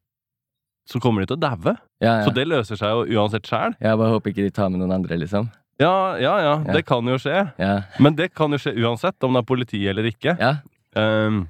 så 0.84 1.00
kommer 1.00 1.22
de 1.22 1.30
til 1.30 1.38
å 1.38 1.40
daue. 1.40 1.74
Ja, 2.02 2.18
ja. 2.18 2.26
Så 2.26 2.34
det 2.36 2.44
løser 2.50 2.76
seg 2.76 2.92
jo 2.92 3.16
uansett 3.16 3.48
sjæl. 3.48 3.72
Jeg 3.80 3.96
bare 3.96 4.12
håper 4.12 4.32
ikke 4.32 4.44
de 4.44 4.52
tar 4.52 4.68
med 4.68 4.82
noen 4.82 4.92
andre, 4.98 5.16
liksom. 5.20 5.48
Ja, 5.80 6.18
ja, 6.20 6.34
ja, 6.44 6.54
det 6.68 6.84
kan 6.84 7.08
jo 7.08 7.16
skje. 7.20 7.46
Ja. 7.56 7.72
Men 8.02 8.16
det 8.18 8.34
kan 8.36 8.52
jo 8.52 8.60
skje 8.60 8.74
uansett, 8.76 9.16
om 9.24 9.32
det 9.32 9.40
er 9.40 9.48
politi 9.48 9.82
eller 9.88 10.08
ikke. 10.10 10.36
ja. 10.36 10.56
Ehm, 11.00 11.46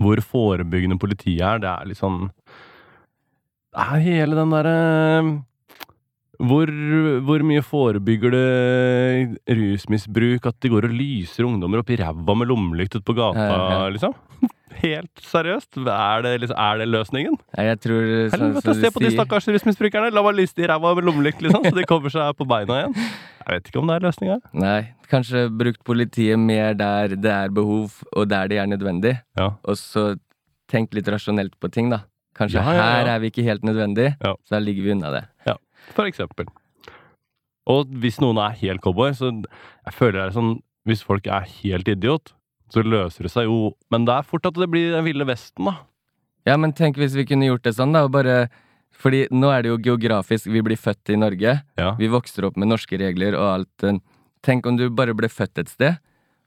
hvor 0.00 0.16
forebyggende 0.24 0.96
politiet 0.98 1.42
er, 1.44 1.58
det 1.60 1.68
er 1.68 1.88
litt 1.90 1.98
sånn 2.00 2.30
Det 3.74 3.82
er 3.84 4.00
hele 4.02 4.38
den 4.38 4.54
derre 4.54 4.78
hvor, 6.42 6.70
hvor 7.26 7.42
mye 7.46 7.62
forebygger 7.62 8.34
det 8.34 9.54
rusmisbruk 9.58 10.46
at 10.50 10.56
de 10.64 10.70
går 10.72 10.88
og 10.88 10.94
lyser 10.96 11.46
ungdommer 11.48 11.82
opp 11.82 11.90
i 11.94 11.98
ræva 12.00 12.34
med 12.40 12.48
lommelykt 12.50 12.96
ute 12.98 13.04
på 13.06 13.16
gata, 13.18 13.44
Ja, 13.44 13.56
ja, 13.58 13.80
ja. 13.84 13.88
liksom? 13.94 14.14
Helt 14.84 15.22
seriøst? 15.22 15.78
Er 15.86 16.24
det, 16.26 16.32
liksom, 16.42 16.58
er 16.58 16.80
det 16.82 16.88
løsningen? 16.90 17.36
Nei, 17.56 17.66
jeg 17.68 17.78
tror 17.84 18.08
sånn 18.32 18.42
Helvete, 18.48 18.74
se 18.80 18.90
på 18.96 19.02
de 19.04 19.12
stakkars 19.14 19.46
rusmisbrukerne! 19.54 20.10
La 20.12 20.24
meg 20.26 20.34
lyse 20.40 20.58
i 20.58 20.66
ræva 20.68 20.94
med 20.98 21.06
lommelykt, 21.06 21.44
liksom, 21.46 21.68
så 21.68 21.74
de 21.78 21.86
kommer 21.92 22.10
seg 22.12 22.34
på 22.40 22.46
beina 22.50 22.80
igjen. 22.82 22.96
Jeg 23.44 23.58
vet 23.60 23.70
ikke 23.70 23.80
om 23.82 23.90
det 23.92 23.96
er 24.00 24.06
løsninga. 24.08 24.38
Nei, 24.56 24.80
kanskje 25.12 25.44
brukt 25.52 25.82
politiet 25.86 26.40
mer 26.40 26.74
der 26.80 27.14
det 27.14 27.30
er 27.30 27.54
behov, 27.54 28.00
og 28.16 28.26
der 28.32 28.50
det 28.50 28.58
er 28.64 28.66
nødvendig. 28.72 29.14
Ja. 29.38 29.52
Og 29.62 29.78
så 29.78 30.14
tenk 30.72 30.96
litt 30.96 31.08
rasjonelt 31.12 31.54
på 31.62 31.70
ting, 31.70 31.92
da. 31.94 32.02
Kanskje 32.34 32.58
Ja, 32.58 32.72
ja, 32.72 32.74
ja. 32.80 32.86
her 32.98 33.12
er 33.14 33.20
vi 33.22 33.30
ikke 33.30 33.44
helt 33.46 33.62
nødvendig, 33.62 34.16
Ja. 34.24 34.32
så 34.42 34.56
da 34.56 34.62
ligger 34.64 34.82
vi 34.88 34.94
unna 34.96 35.12
det. 35.14 35.24
For 35.92 36.08
eksempel. 36.08 36.48
Og 37.70 37.88
hvis 38.02 38.18
noen 38.20 38.38
er 38.44 38.56
helt 38.60 38.82
cowboy, 38.84 39.12
så 39.16 39.30
jeg 39.32 39.94
føler 39.96 40.18
det 40.20 40.24
er 40.30 40.34
sånn 40.36 40.54
Hvis 40.84 41.00
folk 41.04 41.24
er 41.32 41.46
helt 41.62 41.88
idiot, 41.88 42.34
så 42.68 42.82
løser 42.84 43.24
det 43.24 43.30
seg 43.32 43.46
jo 43.48 43.72
Men 43.92 44.04
det 44.04 44.18
er 44.18 44.26
fort 44.28 44.44
at 44.46 44.58
det 44.60 44.68
blir 44.72 44.92
den 44.92 45.04
ville 45.06 45.24
vesten, 45.28 45.64
da. 45.70 45.78
Ja, 46.44 46.58
men 46.60 46.74
tenk 46.76 46.98
hvis 47.00 47.14
vi 47.16 47.24
kunne 47.24 47.46
gjort 47.48 47.64
det 47.64 47.72
sånn, 47.78 47.94
da, 47.96 48.02
og 48.04 48.12
bare 48.12 48.50
Fordi 49.00 49.22
nå 49.32 49.48
er 49.48 49.64
det 49.64 49.72
jo 49.72 49.78
geografisk, 49.88 50.50
vi 50.52 50.60
blir 50.62 50.76
født 50.76 51.14
i 51.14 51.16
Norge. 51.16 51.54
Ja. 51.80 51.94
Vi 51.98 52.10
vokser 52.12 52.44
opp 52.46 52.56
med 52.60 52.68
norske 52.68 52.98
regler 53.00 53.34
og 53.34 53.48
alt. 53.48 53.86
Tenk 54.44 54.66
om 54.68 54.76
du 54.76 54.84
bare 54.92 55.16
ble 55.16 55.26
født 55.32 55.58
et 55.58 55.72
sted, 55.72 55.96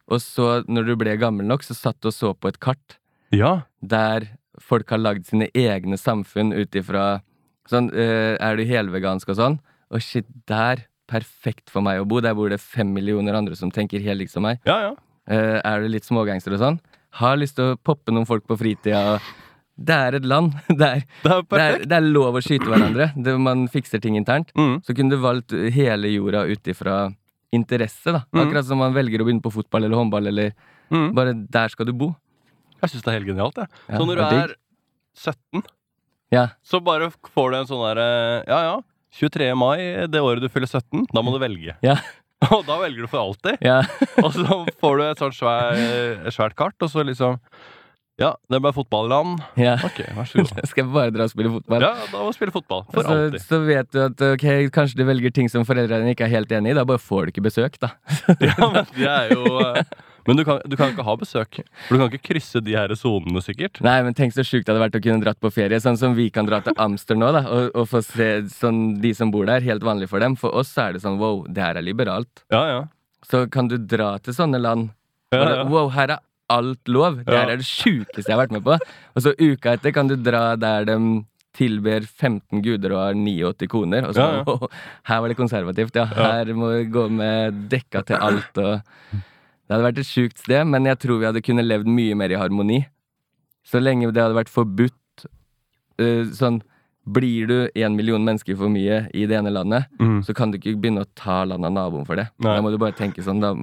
og 0.07 0.21
så, 0.23 0.61
når 0.69 0.85
du 0.87 0.93
ble 1.01 1.17
gammel 1.19 1.43
nok, 1.49 1.65
så 1.65 1.75
satt 1.75 1.97
du 1.99 2.07
og 2.07 2.15
så 2.15 2.31
på 2.37 2.47
et 2.47 2.59
kart 2.63 2.95
Ja. 3.35 3.65
der 3.81 4.29
folk 4.61 4.89
har 4.89 5.01
lagd 5.01 5.25
sine 5.27 5.49
egne 5.53 5.97
samfunn 5.99 6.53
ut 6.55 6.71
ifra 6.79 7.19
Sånn, 7.71 7.89
eh, 7.93 8.35
er 8.39 8.55
du 8.57 8.63
helvegansk 8.65 9.29
og 9.29 9.35
sånn? 9.39 9.59
Og 9.91 10.01
shit, 10.03 10.25
der 10.47 10.85
perfekt 11.07 11.69
for 11.71 11.81
meg 11.81 12.01
å 12.01 12.07
bo. 12.07 12.19
Der 12.21 12.33
bor 12.35 12.49
det 12.51 12.59
fem 12.59 12.89
millioner 12.93 13.33
andre 13.39 13.55
som 13.55 13.71
tenker 13.71 14.01
helt 14.03 14.19
likt 14.19 14.31
som 14.33 14.43
meg. 14.43 14.59
Ja, 14.67 14.77
ja. 14.89 14.93
Eh, 15.27 15.59
er 15.63 15.81
du 15.83 15.87
litt 15.91 16.03
smågangster 16.07 16.53
og 16.55 16.59
sånn? 16.59 16.79
Har 17.19 17.37
lyst 17.39 17.55
til 17.55 17.73
å 17.73 17.77
poppe 17.79 18.11
noen 18.11 18.27
folk 18.27 18.45
på 18.47 18.57
fritida. 18.59 19.15
og 19.15 19.21
Det 19.77 19.95
er 19.95 20.15
et 20.19 20.25
land. 20.25 20.53
Det 20.67 20.87
er, 20.87 21.03
Det 21.23 21.31
er 21.31 21.41
det 21.47 21.61
er, 21.63 21.85
det 21.85 21.95
er 21.97 22.07
lov 22.11 22.35
å 22.35 22.41
skyte 22.43 22.67
hverandre. 22.67 23.11
Man 23.39 23.67
fikser 23.71 23.99
ting 24.03 24.15
internt. 24.19 24.51
Mm. 24.55 24.81
Så 24.83 24.95
kunne 24.95 25.15
du 25.15 25.17
valgt 25.23 25.51
hele 25.51 26.11
jorda 26.11 26.45
ut 26.47 26.67
ifra 26.67 27.13
interesse, 27.55 28.11
da. 28.11 28.23
Mm. 28.35 28.41
Akkurat 28.43 28.65
som 28.67 28.77
man 28.83 28.93
velger 28.95 29.21
å 29.23 29.27
begynne 29.27 29.43
på 29.43 29.51
fotball 29.55 29.85
eller 29.87 29.97
håndball, 29.97 30.27
eller 30.27 30.53
Mm. 30.91 31.09
bare 31.15 31.33
der 31.35 31.67
skal 31.67 31.85
du 31.85 31.91
bo. 31.91 32.13
Jeg 32.81 32.89
syns 32.91 33.03
det 33.03 33.11
er 33.11 33.17
helt 33.19 33.27
genialt. 33.27 33.57
Ja, 33.57 33.97
så 33.97 34.05
når 34.07 34.15
du 34.15 34.21
er 34.23 34.53
17, 35.19 35.63
Ja. 36.33 36.47
så 36.65 36.81
bare 36.83 37.07
får 37.33 37.51
du 37.53 37.57
en 37.61 37.67
sånn 37.69 37.83
derre 37.87 38.07
Ja, 38.49 38.57
ja. 38.65 38.77
23. 39.17 39.47
mai, 39.57 39.79
det 40.11 40.19
året 40.21 40.43
du 40.43 40.49
fyller 40.51 40.67
17, 40.69 41.07
da 41.15 41.21
må 41.25 41.31
du 41.33 41.39
velge. 41.41 41.73
Ja. 41.81 41.95
Og 42.53 42.67
da 42.67 42.75
velger 42.83 43.07
du 43.07 43.09
for 43.09 43.23
alltid. 43.23 43.57
Ja. 43.65 43.79
Og 44.25 44.35
så 44.35 44.59
får 44.81 44.99
du 44.99 45.03
et 45.07 45.23
sånt 45.23 45.37
svær, 45.39 45.79
svært 46.35 46.53
kart, 46.59 46.75
og 46.85 46.91
så 46.93 47.01
liksom 47.07 47.39
Ja, 48.21 48.31
det 48.49 48.59
ble 48.61 48.71
fotballand. 48.73 49.39
ja. 49.57 49.75
Ok, 49.85 50.03
vær 50.17 50.25
så 50.29 50.43
god. 50.43 50.61
Skal 50.69 50.83
jeg 50.83 50.93
bare 50.93 51.13
dra 51.15 51.25
og 51.25 51.33
spille 51.33 51.51
fotball? 51.55 51.81
Ja, 51.87 51.93
da 52.11 52.21
må 52.27 52.35
spille 52.35 52.53
fotball. 52.53 52.83
For 52.93 53.05
så, 53.07 53.15
alltid. 53.25 53.41
så 53.47 53.59
vet 53.65 53.89
du 53.93 53.99
at 54.05 54.23
ok, 54.33 54.45
kanskje 54.75 54.99
du 55.01 55.05
velger 55.09 55.33
ting 55.33 55.49
som 55.53 55.65
foreldrene 55.69 56.13
ikke 56.13 56.25
er 56.27 56.33
helt 56.35 56.53
enig 56.59 56.75
i. 56.75 56.77
Da 56.77 56.85
bare 56.89 57.01
får 57.01 57.25
du 57.29 57.33
ikke 57.35 57.45
besøk, 57.47 57.79
da. 57.81 57.91
Ja, 58.43 58.55
men 58.73 58.85
det 58.97 59.09
er 59.15 59.33
jo 59.33 59.57
eh, 59.63 59.81
Men 60.27 60.37
du 60.39 60.43
kan, 60.47 60.59
du 60.67 60.75
kan 60.79 60.91
ikke 60.91 61.05
ha 61.07 61.15
besøk. 61.19 61.61
For 61.87 61.95
du 61.95 62.01
kan 62.01 62.11
ikke 62.11 62.27
krysse 62.33 62.59
de 62.63 62.75
her 62.75 62.91
sonene, 62.99 63.41
sikkert. 63.43 63.79
Nei, 63.85 63.95
men 64.05 64.15
tenk 64.17 64.35
så 64.35 64.43
sjukt 64.45 64.67
det 64.67 64.73
hadde 64.75 64.83
vært 64.83 64.99
å 64.99 65.03
kunne 65.05 65.23
dratt 65.23 65.39
på 65.43 65.51
ferie. 65.55 65.79
Sånn 65.83 65.97
som 65.99 66.17
vi 66.17 66.27
kan 66.35 66.47
dra 66.49 66.59
til 66.65 66.75
Amster 66.83 67.15
nå, 67.19 67.29
da. 67.35 67.45
Og, 67.47 67.69
og 67.79 67.87
få 67.91 68.01
se 68.05 68.29
sånn 68.51 68.97
de 69.03 69.13
som 69.17 69.31
bor 69.33 69.47
der. 69.49 69.63
Helt 69.65 69.85
vanlig 69.87 70.09
for 70.11 70.23
dem. 70.23 70.35
For 70.39 70.51
oss 70.59 70.73
er 70.83 70.97
det 70.97 71.03
sånn 71.05 71.17
wow, 71.21 71.45
det 71.47 71.63
her 71.63 71.79
er 71.79 71.85
liberalt. 71.87 72.43
Ja, 72.53 72.63
ja. 72.73 72.81
Så 73.27 73.45
kan 73.51 73.71
du 73.71 73.77
dra 73.79 74.17
til 74.23 74.35
sånne 74.37 74.59
land. 74.61 74.91
ja, 75.33 75.39
ja. 75.41 75.55
ja. 75.61 75.63
Wow, 75.71 75.89
her 75.95 76.17
er 76.17 76.23
alt 76.51 76.87
lov. 76.91 77.23
Det 77.27 77.35
her 77.35 77.49
er 77.55 77.59
det 77.59 77.67
sjukeste 77.67 78.23
jeg 78.27 78.35
har 78.35 78.43
vært 78.45 78.53
med 78.55 78.63
på. 78.67 78.77
Og 79.15 79.23
så 79.25 79.33
uka 79.39 79.73
etter 79.75 79.91
kan 79.95 80.07
du 80.11 80.15
dra 80.15 80.53
der 80.59 80.85
de 80.87 80.97
tilber 81.57 82.03
15 82.05 82.61
guder 82.61 82.93
og 82.93 82.99
har 83.01 83.17
89 83.17 83.67
koner. 83.71 84.05
Og 84.07 84.13
så 84.15 84.21
Ja, 84.27 84.43
ja. 84.45 84.69
her 85.09 85.23
var 85.23 85.31
det 85.33 85.39
konservativt, 85.39 85.95
ja. 85.97 86.05
Her 86.05 86.51
må 86.53 86.69
vi 86.75 86.85
gå 86.93 87.07
med 87.09 87.63
dekka 87.71 88.03
til 88.05 88.21
alt 88.21 88.61
og 88.61 89.23
Det 89.67 89.75
hadde 89.75 89.83
vært 89.89 89.99
et 89.99 90.07
sjukt 90.07 90.37
sted, 90.39 90.63
men 90.67 90.85
jeg 90.87 90.97
tror 91.03 91.19
vi 91.19 91.25
hadde 91.27 91.41
kunnet 91.43 91.65
levd 91.67 91.87
mye 91.91 92.15
mer 92.15 92.31
i 92.31 92.39
harmoni. 92.39 92.85
Så 93.67 93.81
lenge 93.83 94.07
det 94.15 94.23
hadde 94.23 94.37
vært 94.37 94.49
forbudt 94.53 95.27
uh, 95.99 96.23
sånn 96.31 96.61
blir 97.07 97.47
du 97.47 97.69
en 97.79 97.93
million 97.95 98.19
mennesker 98.23 98.55
for 98.59 98.67
mye 98.67 99.05
i 99.15 99.21
det 99.27 99.37
ene 99.37 99.47
landet, 99.55 99.85
Mm. 99.99 100.17
så 100.27 100.33
kan 100.35 100.51
du 100.51 100.57
ikke 100.57 100.73
begynne 100.75 101.05
å 101.05 101.07
ta 101.15 101.45
landet 101.47 101.69
av 101.69 101.71
naboen 101.77 102.05
for 102.05 102.15
det. 102.19 102.25
Nei. 102.43 102.55
Da 102.57 102.61
må 102.61 102.71
du 102.71 102.77
bare 102.77 102.91
tenke 102.91 103.23
sånn, 103.23 103.39
da 103.39 103.53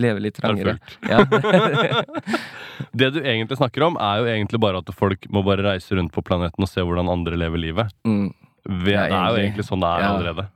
leve 0.00 0.20
litt 0.24 0.38
er 0.40 0.46
trangere. 0.48 0.78
Ja. 1.04 1.20
Det 2.94 3.10
du 3.14 3.20
egentlig 3.22 3.58
snakker 3.58 3.84
om, 3.86 3.96
er 4.00 4.22
jo 4.22 4.28
egentlig 4.30 4.60
bare 4.62 4.80
at 4.80 4.88
folk 4.96 5.26
må 5.34 5.42
bare 5.46 5.64
reise 5.66 5.94
rundt 5.98 6.12
på 6.14 6.22
planeten 6.26 6.64
og 6.64 6.70
se 6.70 6.80
hvordan 6.82 7.10
andre 7.12 7.36
lever 7.38 7.60
livet. 7.60 7.92
mm. 8.06 8.32
Det 8.64 8.94
er 8.96 9.12
jo 9.12 9.36
egentlig 9.36 9.64
sånn 9.68 9.82
det 9.84 9.88
er 9.92 10.00
Ja. 10.00 10.12
allerede. 10.16 10.46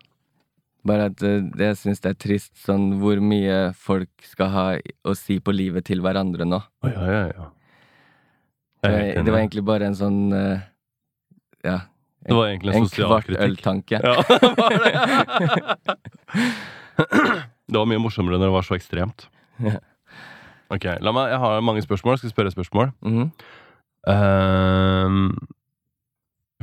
Bare 0.87 1.09
at 1.11 1.23
eh, 1.27 1.43
jeg 1.59 1.77
syns 1.81 2.03
det 2.05 2.13
er 2.13 2.19
trist 2.23 2.55
sånn 2.63 2.93
hvor 3.01 3.21
mye 3.25 3.73
folk 3.77 4.11
skal 4.27 4.53
ha 4.55 4.67
å 4.79 5.15
si 5.19 5.39
på 5.43 5.55
livet 5.55 5.89
til 5.89 6.03
hverandre 6.05 6.47
nå. 6.47 6.61
Oh, 6.87 6.91
ja, 6.93 7.07
ja, 7.11 7.23
ja. 7.33 7.49
Det 8.79 8.91
var, 8.93 9.01
det 9.27 9.33
var 9.33 9.41
egentlig 9.41 9.65
bare 9.67 9.89
en 9.91 9.97
sånn 9.99 10.21
eh, 10.37 10.61
Ja. 11.67 11.81
Det 12.29 12.37
var 12.37 12.51
egentlig 12.51 12.75
en 12.77 12.85
En 12.85 12.91
kvart 12.93 13.29
øltanke. 13.31 13.99
Ja, 14.05 14.15
det 14.43 14.55
var 14.59 14.71
det. 14.85 14.93
det 17.73 17.79
var 17.79 17.89
mye 17.89 18.03
morsommere 18.03 18.39
når 18.39 18.51
det 18.51 18.57
var 18.59 18.67
så 18.67 18.77
ekstremt. 18.77 19.29
Ok, 20.69 20.85
la 21.01 21.15
meg, 21.15 21.31
Jeg 21.33 21.41
har 21.41 21.63
mange 21.65 21.83
spørsmål. 21.83 22.19
Skal 22.19 22.29
jeg 22.29 22.35
spørre 22.35 22.53
spørsmål? 22.53 22.91
spørsmål? 23.01 23.31
-hmm. 24.05 25.07
um, 25.07 25.39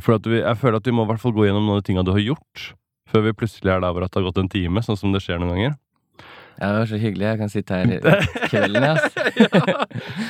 for 0.04 0.20
vi, 0.28 0.42
jeg 0.42 0.58
føler 0.58 0.82
at 0.82 0.88
vi 0.88 0.92
må 0.92 1.06
i 1.06 1.10
hvert 1.10 1.22
fall 1.24 1.34
gå 1.36 1.46
gjennom 1.48 1.66
noen 1.66 1.78
av 1.78 1.84
de 1.84 1.88
tinga 1.88 2.04
du 2.04 2.12
har 2.12 2.24
gjort, 2.24 2.74
før 3.10 3.26
vi 3.28 3.36
plutselig 3.38 3.74
er 3.74 3.82
der 3.84 3.94
hvor 3.94 4.06
det 4.06 4.14
har 4.14 4.28
gått 4.28 4.42
en 4.42 4.52
time, 4.52 4.84
sånn 4.86 5.00
som 5.00 5.16
det 5.16 5.24
skjer 5.24 5.42
noen 5.42 5.54
ganger. 5.54 5.76
Ja, 6.56 6.70
det 6.72 6.78
var 6.80 6.86
så 6.88 7.00
hyggelig. 7.00 7.26
Jeg 7.28 7.40
kan 7.42 7.52
sitte 7.52 7.76
her 7.76 7.90
i 7.96 8.48
kvelden, 8.48 8.86
ja. 8.86 8.94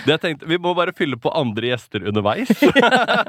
Det 0.06 0.16
jeg 0.16 0.22
tenkte, 0.24 0.48
Vi 0.50 0.58
må 0.62 0.74
bare 0.78 0.94
fylle 0.98 1.20
på 1.22 1.30
andre 1.38 1.70
gjester 1.70 2.08
underveis. 2.10 2.50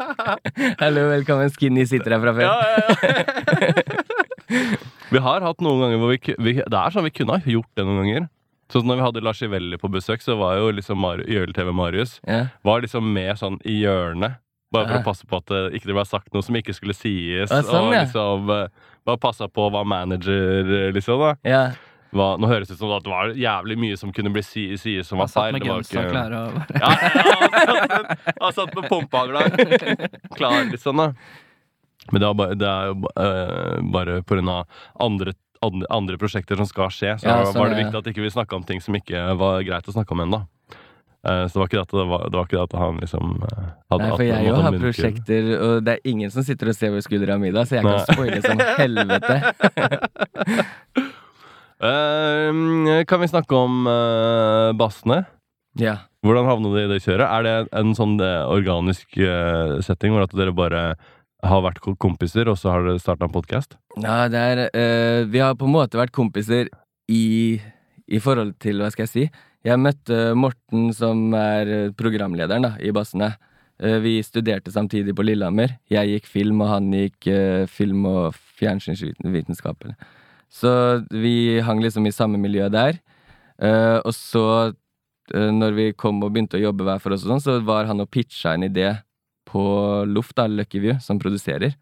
Hallo, 0.82 1.08
velkommen. 1.12 1.52
Skinny 1.52 1.84
sitter 1.88 2.16
her 2.16 2.22
fra 2.24 2.32
før. 2.38 2.48
Ja, 2.48 2.56
ja, 2.70 2.78
ja. 2.86 4.62
vi 5.12 5.22
har 5.26 5.44
hatt 5.44 5.60
noen 5.64 5.84
ganger 5.84 6.00
hvor 6.00 6.14
vi, 6.14 6.36
vi 6.40 6.56
Det 6.62 6.80
er 6.80 6.94
sånn 6.94 7.06
vi 7.08 7.12
kunne 7.12 7.36
ha 7.36 7.52
gjort 7.56 7.70
det 7.76 7.84
noen 7.84 8.00
ganger. 8.00 8.30
Sånn 8.72 8.82
som 8.82 8.90
når 8.90 8.98
vi 8.98 9.06
hadde 9.10 9.22
Lars 9.28 9.44
Ivelli 9.46 9.78
på 9.78 9.92
besøk, 9.92 10.24
så 10.24 10.34
var 10.40 10.56
jo 10.58 10.72
liksom 10.74 11.04
YLTV 11.22 11.70
Marius. 11.76 12.16
Var 12.26 12.82
liksom 12.82 13.12
med 13.14 13.36
sånn 13.38 13.60
i 13.68 13.82
hjørnet. 13.84 14.40
Bare 14.74 14.88
for 14.90 14.98
å 14.98 15.06
passe 15.06 15.28
på 15.28 15.38
at 15.38 15.52
det 15.52 15.60
ikke 15.78 15.92
ble 15.92 16.02
sagt 16.08 16.32
noe 16.34 16.42
som 16.42 16.56
ikke 16.58 16.74
skulle 16.74 16.96
sies. 16.96 17.52
Sånn, 17.52 17.68
og 17.86 17.92
liksom 17.94 18.50
eh, 18.50 18.64
Bare 19.06 19.20
passa 19.22 19.46
på 19.48 19.68
å 19.68 19.72
være 19.74 19.86
manager 19.86 20.90
liksom 20.96 21.20
da 21.22 21.32
ja. 21.46 21.60
hva, 22.16 22.32
Nå 22.40 22.48
høres 22.50 22.68
det 22.68 22.74
ut 22.74 22.80
som 22.82 22.90
at 22.96 23.04
det 23.06 23.12
var 23.12 23.32
jævlig 23.38 23.76
mye 23.78 23.96
som 24.00 24.12
kunne 24.16 24.32
bli 24.34 24.42
si, 24.42 24.64
sies 24.80 25.06
som 25.08 25.18
var 25.22 25.28
Han 25.30 25.34
satt 25.34 25.52
med 25.54 25.62
Det 25.62 25.70
var 25.70 25.86
ikke- 25.86 26.10
klar 26.10 26.36
og 26.40 26.60
Ja, 26.82 26.90
ja, 26.90 27.38
han 27.46 27.66
satt 27.70 27.88
med- 27.88 28.36
han 28.42 28.52
satt 28.60 28.74
med 28.74 28.88
pumpehagla. 28.90 29.40
Klar, 30.36 30.64
liksom, 30.72 30.96
da. 31.02 31.08
Men 32.12 32.20
det 32.22 32.28
er, 32.28 32.34
bare, 32.38 32.54
det 32.54 32.68
er 32.70 32.90
jo 32.92 33.10
eh, 33.18 33.78
bare 33.94 34.18
på 34.22 34.36
grunn 34.36 34.48
av 34.52 34.66
andre, 35.02 35.32
andre, 35.66 35.86
andre 35.90 36.18
prosjekter 36.20 36.58
som 36.60 36.66
skal 36.70 36.90
skje, 36.94 37.16
så 37.18 37.26
Ja, 37.26 37.40
så 37.50 37.58
var 37.58 37.70
det 37.72 37.78
ja. 37.80 37.84
viktig 37.84 37.98
at 37.98 38.10
ikke 38.12 38.22
vi 38.26 38.30
snakka 38.34 38.58
om 38.60 38.66
ting 38.68 38.82
som 38.84 38.94
ikke 38.94 39.24
var 39.40 39.62
greit 39.66 39.88
å 39.90 39.94
snakke 39.96 40.14
om 40.14 40.22
ennå. 40.26 40.42
Eh, 41.26 41.46
så 41.46 41.56
det 41.56 41.60
var 41.60 41.66
ikke 41.66 41.76
det 41.78 41.86
at, 41.86 41.94
det 41.96 42.06
var, 42.06 42.24
det 42.30 42.38
var 42.38 42.46
ikke 42.46 42.56
det 42.56 42.64
at 42.66 42.74
han 42.78 42.98
liksom 43.02 43.30
eh, 43.42 43.62
hadde 43.90 44.04
Nei, 44.04 44.10
for 44.12 44.24
jeg 44.26 44.46
jo 44.46 44.58
har 44.62 44.76
prosjekter, 44.78 45.48
og 45.56 45.72
det 45.86 45.94
er 45.96 46.10
ingen 46.12 46.32
som 46.32 46.46
sitter 46.46 46.70
og 46.70 46.76
ser 46.76 46.92
over 46.92 47.02
skuldra 47.02 47.38
mi 47.42 47.50
da, 47.54 47.64
så 47.66 47.80
jeg 47.80 47.86
kan 47.86 47.96
Nei. 47.96 48.04
spoile 48.14 48.40
som 48.44 48.64
helvete. 48.78 49.36
Eh, 51.76 52.48
kan 53.04 53.20
vi 53.20 53.26
snakke 53.28 53.52
om 53.52 53.82
uh, 53.84 54.72
bassene? 54.80 55.18
Ja. 55.76 56.06
Hvordan 56.24 56.46
havna 56.48 56.70
de 56.72 56.84
i 56.86 56.88
det 56.88 57.02
kjøret? 57.04 57.26
Er 57.28 57.44
det 57.44 57.52
en 57.76 57.90
sånn 57.92 58.14
eh, 58.24 58.48
organisk 58.48 59.18
setting 59.84 60.14
hvor 60.14 60.24
at 60.24 60.32
dere 60.32 60.54
bare 60.56 60.80
har 61.44 61.60
vært 61.66 61.82
kompiser, 62.00 62.48
og 62.48 62.56
så 62.56 62.72
har 62.72 62.86
dere 62.86 63.02
starta 63.02 63.28
en 63.28 63.34
podkast? 63.34 63.76
Ja, 64.00 64.24
det 64.32 64.40
er 64.40 65.28
Vi 65.28 65.44
har 65.44 65.52
på 65.60 65.68
en 65.68 65.76
måte 65.76 66.00
vært 66.00 66.16
kompiser 66.16 66.72
i, 67.12 67.60
i 68.08 68.22
forhold 68.24 68.56
til 68.64 68.80
Hva 68.80 68.88
skal 68.96 69.04
jeg 69.04 69.12
si? 69.12 69.26
Jeg 69.66 69.82
møtte 69.82 70.16
Morten, 70.38 70.92
som 70.94 71.32
er 71.34 71.70
eh, 71.72 71.92
programlederen 71.98 72.62
da, 72.62 72.72
i 72.78 72.92
Bassene. 72.94 73.32
Eh, 73.82 73.96
vi 74.04 74.20
studerte 74.22 74.70
samtidig 74.70 75.16
på 75.18 75.24
Lillehammer. 75.26 75.74
Jeg 75.90 76.12
gikk 76.12 76.28
film, 76.30 76.60
og 76.62 76.70
han 76.70 76.92
gikk 76.94 77.26
eh, 77.32 77.64
film- 77.66 78.06
og 78.06 78.36
fjernsynsvitenskap. 78.60 79.88
Så 80.54 80.70
vi 81.10 81.58
hang 81.66 81.82
liksom 81.82 82.06
i 82.06 82.14
samme 82.14 82.38
miljø 82.38 82.68
der. 82.70 83.00
Og 84.06 84.12
så, 84.12 84.72
når 85.32 85.74
vi 85.74 85.84
kom 85.96 86.20
og 86.22 86.30
begynte 86.32 86.58
å 86.58 86.62
jobbe 86.62 86.84
hver 86.84 87.00
for 87.02 87.16
oss, 87.16 87.24
og 87.24 87.32
sånn, 87.32 87.42
så 87.42 87.54
var 87.64 87.88
han 87.88 88.04
og 88.04 88.10
pitcha 88.12 88.52
en 88.54 88.66
idé 88.68 88.90
på 89.48 89.64
Luft, 90.08 90.36
da, 90.36 90.44
Lucky 90.46 90.80
View, 90.84 90.98
som 91.02 91.18
produserer. 91.20 91.74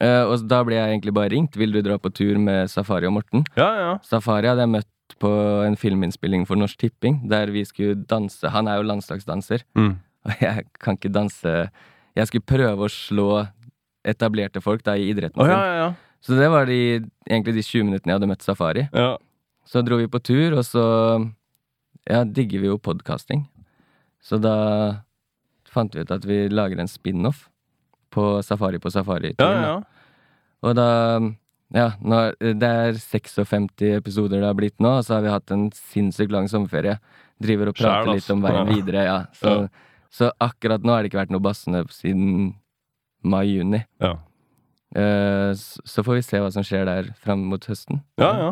Og 0.00 0.46
da 0.48 0.62
ble 0.66 0.78
jeg 0.78 0.94
egentlig 0.94 1.14
bare 1.18 1.32
ringt. 1.34 1.58
Vil 1.58 1.74
du 1.74 1.82
dra 1.84 1.98
på 1.98 2.14
tur 2.14 2.38
med 2.42 2.70
Safari 2.70 3.10
og 3.10 3.16
Morten? 3.18 3.44
Ja, 3.58 3.68
ja. 3.82 3.92
Safari 4.06 4.50
hadde 4.50 4.64
jeg 4.64 4.74
møtt 4.78 4.93
på 5.20 5.30
en 5.66 5.76
filminnspilling 5.76 6.46
for 6.48 6.56
Norsk 6.56 6.78
Tipping, 6.80 7.20
der 7.30 7.50
vi 7.52 7.64
skulle 7.64 7.94
danse. 8.08 8.48
Han 8.50 8.68
er 8.68 8.76
jo 8.80 8.86
landslagsdanser, 8.88 9.62
Mm. 9.76 9.98
og 10.24 10.32
jeg 10.40 10.64
kan 10.80 10.96
ikke 10.96 11.12
danse 11.12 11.70
Jeg 12.16 12.26
skulle 12.30 12.46
prøve 12.46 12.86
å 12.86 12.88
slå 12.88 13.48
etablerte 14.06 14.60
folk 14.62 14.82
da 14.84 14.94
i 14.96 15.08
idretten 15.10 15.40
oh, 15.42 15.48
ja, 15.48 15.58
ja, 15.66 15.74
ja. 15.82 15.88
Så 16.22 16.36
det 16.38 16.46
var 16.50 16.64
de, 16.66 17.00
egentlig 17.28 17.54
de 17.56 17.62
20 17.66 17.84
minuttene 17.88 18.12
jeg 18.12 18.18
hadde 18.20 18.28
møtt 18.30 18.42
Safari. 18.46 18.88
ja. 18.92 19.16
Så 19.66 19.80
dro 19.82 19.96
vi 19.96 20.06
på 20.06 20.20
tur, 20.22 20.52
og 20.58 20.64
så 20.64 20.84
ja, 22.08 22.22
digger 22.24 22.60
vi 22.60 22.66
jo 22.68 22.76
podkasting. 22.78 23.46
Så 24.22 24.36
da 24.40 25.00
fant 25.72 25.94
vi 25.96 26.00
ut 26.04 26.10
at 26.12 26.24
vi 26.28 26.48
lager 26.52 26.78
en 26.80 26.86
spin-off 26.88 27.48
på 28.12 28.42
Safari 28.44 28.78
på 28.78 28.92
Safari-turen. 28.92 29.84
Og 30.62 30.74
da 30.76 31.18
Ja, 31.74 31.88
når, 31.98 32.36
det 32.60 32.68
er 32.70 32.98
56 33.00 33.66
episoder 33.96 34.38
det 34.38 34.46
har 34.46 34.58
blitt 34.58 34.76
nå, 34.82 35.00
og 35.00 35.06
så 35.06 35.16
har 35.16 35.24
vi 35.24 35.32
hatt 35.32 35.54
en 35.54 35.66
sinnssykt 35.74 36.34
lang 36.34 36.46
sommerferie. 36.50 37.00
Driver 37.42 37.72
og 37.72 37.78
prater 37.78 38.06
Sjæl, 38.06 38.20
litt 38.20 38.30
om 38.30 38.44
veien 38.44 38.70
videre, 38.70 39.06
ja. 39.08 39.16
Så, 39.34 39.54
så 40.14 40.30
akkurat 40.42 40.86
nå 40.86 40.94
har 40.94 41.02
det 41.02 41.10
ikke 41.10 41.24
vært 41.24 41.34
noe 41.34 41.42
bassende 41.44 41.82
siden 41.94 42.54
mai-juni. 43.26 43.84
ja. 44.04 44.16
Uh, 44.94 45.50
så 45.58 46.04
får 46.06 46.20
vi 46.20 46.22
se 46.22 46.38
hva 46.38 46.52
som 46.54 46.62
skjer 46.62 46.84
der 46.86 47.08
fram 47.18 47.40
mot 47.50 47.64
høsten. 47.66 48.04
ja, 48.20 48.28
ja. 48.38 48.50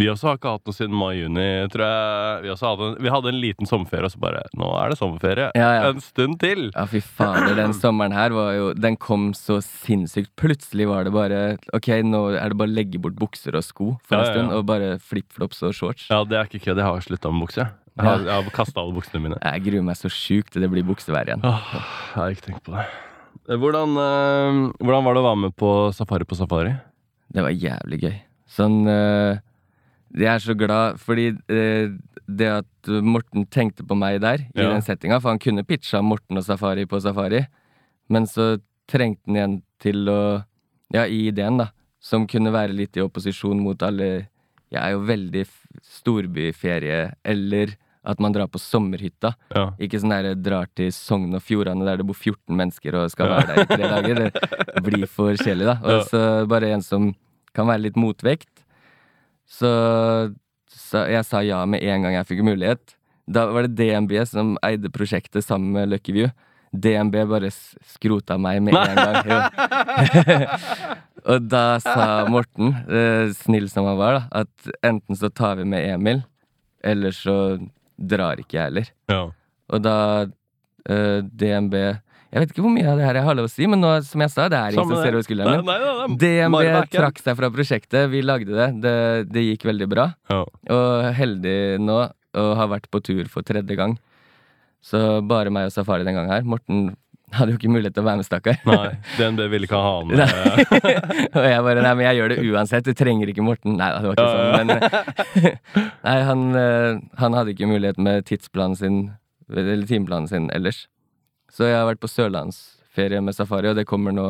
Vi 0.00 0.08
også 0.08 0.30
har 0.30 0.38
ikke 0.38 0.52
hatt 0.56 0.68
noe 0.70 0.76
siden 0.76 0.96
mai-juni, 0.96 1.46
tror 1.72 1.84
jeg. 1.84 2.42
Vi, 2.46 2.52
hadde 2.62 2.86
en, 2.88 2.94
vi 3.04 3.12
hadde 3.12 3.30
en 3.34 3.40
liten 3.42 3.68
sommerferie, 3.68 4.08
og 4.08 4.14
så 4.14 4.20
bare 4.22 4.42
Nå 4.58 4.70
er 4.80 4.92
det 4.94 4.98
sommerferie. 5.00 5.48
Ja, 5.58 5.68
ja. 5.76 5.82
En 5.90 6.00
stund 6.04 6.38
til! 6.42 6.70
Ja, 6.72 6.86
fy 6.90 7.02
fader, 7.04 7.52
den 7.58 7.74
sommeren 7.76 8.14
her 8.16 8.32
var 8.34 8.54
jo 8.56 8.70
Den 8.78 8.96
kom 9.00 9.30
så 9.36 9.58
sinnssykt. 9.64 10.32
Plutselig 10.40 10.88
var 10.90 11.04
det 11.06 11.12
bare 11.14 11.40
Ok, 11.76 11.90
nå 12.06 12.22
er 12.38 12.54
det 12.54 12.58
bare 12.62 12.72
å 12.72 12.76
legge 12.80 13.00
bort 13.02 13.18
bukser 13.20 13.58
og 13.60 13.66
sko 13.66 13.90
for 14.08 14.16
Ja, 14.16 14.24
en 14.24 14.32
stund, 14.32 14.56
og 14.56 14.64
bare 14.70 14.94
flipflops 15.04 15.60
og 15.68 15.76
shorts. 15.76 16.08
Ja, 16.10 16.22
det 16.24 16.38
er 16.40 16.48
ikke 16.50 16.62
kødd. 16.70 16.80
Jeg 16.80 16.88
har 16.88 17.04
slutta 17.04 17.30
med 17.34 17.44
bukse. 17.46 17.68
Jeg 18.00 18.06
har, 18.06 18.22
jeg 18.24 18.32
har 18.32 18.50
kasta 18.54 18.80
alle 18.80 18.94
buksene 18.96 19.20
mine. 19.26 19.36
Jeg 19.44 19.64
gruer 19.66 19.84
meg 19.84 19.98
så 19.98 20.08
sjukt 20.08 20.54
til 20.54 20.62
det 20.64 20.70
blir 20.72 20.86
buksevær 20.88 21.28
igjen. 21.28 21.42
Åh, 21.44 21.72
jeg 21.74 22.16
har 22.16 22.34
ikke 22.38 22.46
tenkt 22.48 22.64
på 22.64 22.72
det. 22.78 22.86
Eh, 23.50 23.58
Hvordan, 23.60 23.92
øh, 23.98 24.58
hvordan 24.80 25.04
var 25.04 25.16
det 25.16 25.20
å 25.20 25.26
være 25.26 25.40
med 25.44 25.54
på 25.58 25.70
Safari 25.96 26.24
på 26.28 26.38
Safari? 26.38 26.72
Det 27.34 27.44
var 27.44 27.52
jævlig 27.52 27.98
gøy. 28.06 28.14
Sånn 28.50 28.78
eh, 28.90 29.40
Jeg 30.16 30.26
er 30.34 30.38
så 30.42 30.54
glad 30.58 30.98
fordi 30.98 31.28
eh, 31.48 31.92
det 32.30 32.48
at 32.50 32.90
Morten 33.02 33.44
tenkte 33.50 33.84
på 33.86 33.96
meg 33.98 34.20
der, 34.22 34.38
i 34.54 34.60
Ja. 34.62 34.70
den 34.72 34.82
settinga, 34.82 35.20
for 35.20 35.30
han 35.30 35.38
kunne 35.38 35.64
pitcha 35.66 36.00
Morten 36.02 36.36
og 36.38 36.44
Safari 36.44 36.84
på 36.86 37.00
Safari, 37.02 37.44
men 38.08 38.26
så 38.26 38.56
trengte 38.90 39.26
han 39.26 39.36
igjen 39.36 39.62
til 39.80 40.08
å 40.08 40.20
Ja, 40.92 41.04
i 41.06 41.28
ideen, 41.30 41.56
da. 41.58 41.68
Som 42.02 42.26
kunne 42.26 42.50
være 42.50 42.72
litt 42.74 42.96
i 42.96 43.00
opposisjon 43.04 43.60
mot 43.62 43.80
alle 43.82 44.26
Jeg 44.72 44.80
er 44.82 44.90
jo 44.96 45.00
veldig 45.06 45.42
f- 45.46 45.66
storbyferie, 45.82 47.12
eller 47.24 47.76
at 48.04 48.18
man 48.22 48.32
drar 48.32 48.48
på 48.48 48.58
sommerhytta. 48.58 49.34
Ja. 49.54 49.66
Ikke 49.78 50.00
sånn 50.00 50.10
der 50.14 50.34
drar 50.40 50.66
til 50.74 50.88
Sogn 50.94 51.34
og 51.36 51.42
Fjordane 51.44 51.84
der 51.84 52.00
det 52.00 52.06
bor 52.08 52.16
14 52.16 52.56
mennesker 52.56 52.96
og 52.96 53.10
skal 53.12 53.28
være 53.28 53.46
der 53.50 53.60
i 53.60 53.66
tre 53.68 53.90
dager. 53.92 54.22
Det 54.74 54.82
blir 54.86 55.06
for 55.10 55.34
kjedelig, 55.36 55.66
da. 55.68 55.76
Og 55.84 55.90
Ja. 55.90 56.02
så 56.08 56.22
bare 56.48 56.72
en 56.72 56.82
som 56.82 57.10
kan 57.54 57.66
være 57.66 57.82
litt 57.82 57.96
motvekt. 58.00 58.49
Så, 59.50 59.70
så 60.70 61.04
jeg 61.10 61.26
sa 61.26 61.42
ja 61.42 61.64
med 61.66 61.82
en 61.82 62.06
gang 62.06 62.18
jeg 62.20 62.28
fikk 62.28 62.44
mulighet. 62.46 62.94
Da 63.30 63.46
var 63.50 63.66
det 63.66 63.76
DNB 63.78 64.14
som 64.26 64.54
eide 64.66 64.90
prosjektet 64.94 65.46
sammen 65.46 65.74
med 65.74 65.90
Lucky 65.92 66.14
View. 66.14 66.30
DNB 66.70 67.16
bare 67.26 67.50
skrota 67.50 68.36
meg 68.38 68.60
med 68.62 68.76
en 68.78 68.98
gang. 68.98 69.48
Og 71.30 71.48
da 71.50 71.64
sa 71.82 72.06
Morten, 72.30 72.72
eh, 72.88 73.32
snill 73.36 73.66
som 73.70 73.88
han 73.90 73.98
var, 73.98 74.16
da, 74.16 74.42
at 74.44 74.70
enten 74.86 75.18
så 75.18 75.28
tar 75.34 75.58
vi 75.58 75.66
med 75.68 75.84
Emil, 75.90 76.22
eller 76.82 77.12
så 77.12 77.58
drar 77.98 78.40
ikke 78.40 78.56
jeg 78.56 78.70
heller. 78.70 78.92
Ja. 79.10 79.24
Og 79.70 79.82
da 79.84 79.96
eh, 80.88 81.18
DNB 81.20 81.76
Jeg 82.30 82.44
vet 82.44 82.52
ikke 82.52 82.62
hvor 82.62 82.70
mye 82.70 82.86
av 82.86 83.00
det 83.00 83.06
her 83.08 83.18
jeg 83.18 83.26
har 83.26 83.36
lov 83.38 83.48
å 83.48 83.50
si, 83.50 83.66
men 83.66 83.80
nå, 83.82 83.88
som 84.06 84.22
jeg 84.22 84.30
sa, 84.30 84.46
det 84.52 84.58
er 84.60 84.76
ingen 84.76 84.86
som 84.92 85.02
ser 85.02 85.16
over 85.16 85.26
skulderen 85.26 85.64
min. 85.66 86.18
DNB 86.20 86.92
trakk 86.92 87.18
seg 87.18 87.38
fra 87.40 87.50
prosjektet. 87.50 88.06
Vi 88.12 88.22
lagde 88.22 88.54
det. 88.54 88.68
Det, 88.84 88.94
det 89.34 89.46
gikk 89.48 89.66
veldig 89.66 89.88
bra. 89.90 90.06
Ja. 90.30 90.44
Og 90.46 91.08
heldig 91.18 91.58
nå 91.82 91.98
å 92.38 92.46
ha 92.54 92.66
vært 92.70 92.86
på 92.94 93.02
tur 93.02 93.26
for 93.32 93.46
tredje 93.46 93.74
gang. 93.78 93.96
Så 94.80 95.20
bare 95.26 95.50
meg 95.52 95.68
og 95.68 95.74
Safari 95.74 96.06
den 96.06 96.16
gangen 96.16 96.30
her. 96.30 96.46
Morten 96.46 96.92
hadde 97.34 97.54
jo 97.54 97.58
ikke 97.60 97.70
mulighet 97.70 97.94
til 97.94 98.02
å 98.02 98.06
være 98.08 98.20
med, 98.20 98.26
stakkar. 98.26 98.60
Nei, 98.66 98.94
DNB 99.18 99.42
ville 99.52 99.68
ikke 99.68 99.78
ha 99.82 99.90
han 99.98 100.08
med. 100.10 100.22
og 101.36 101.44
jeg 101.46 101.66
bare 101.66 101.84
Nei, 101.84 101.92
men 101.98 102.06
jeg 102.08 102.18
gjør 102.18 102.32
det 102.32 102.38
uansett. 102.46 102.86
Du 102.86 102.96
trenger 102.98 103.30
ikke 103.30 103.44
Morten. 103.46 103.76
Nei, 103.78 103.90
det 103.98 104.12
var 104.12 104.18
ikke 104.18 104.30
sånn, 104.38 104.70
men 104.70 105.58
Nei, 106.06 106.16
han, 106.30 106.46
eh, 106.62 107.02
han 107.20 107.38
hadde 107.38 107.54
ikke 107.54 107.70
mulighet 107.70 108.00
med 108.02 108.26
tidsplanen 108.30 108.78
sin, 108.78 109.02
eller 109.50 109.86
timeplanen 109.90 110.30
sin 110.30 110.48
ellers. 110.54 110.84
Så 111.54 111.66
jeg 111.68 111.76
har 111.78 111.88
vært 111.88 112.02
på 112.02 112.10
sørlandsferie 112.10 113.20
med 113.24 113.36
safari, 113.36 113.70
og 113.72 113.78
det 113.78 113.86
kommer 113.88 114.14
nå 114.14 114.28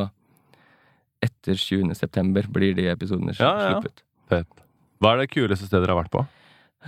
etter 1.21 1.57
20. 1.57 1.93
september, 1.97 2.47
blir 2.49 2.73
de 2.77 2.87
episodene 2.89 3.35
Ja, 3.37 3.51
ja. 3.51 3.73
sluppet. 3.75 4.03
Fett. 4.31 4.63
Hva 5.01 5.13
er 5.13 5.23
det 5.23 5.31
kuleste 5.33 5.67
stedet 5.67 5.85
dere 5.85 5.95
har 5.95 6.03
vært 6.03 6.13
på? 6.13 6.23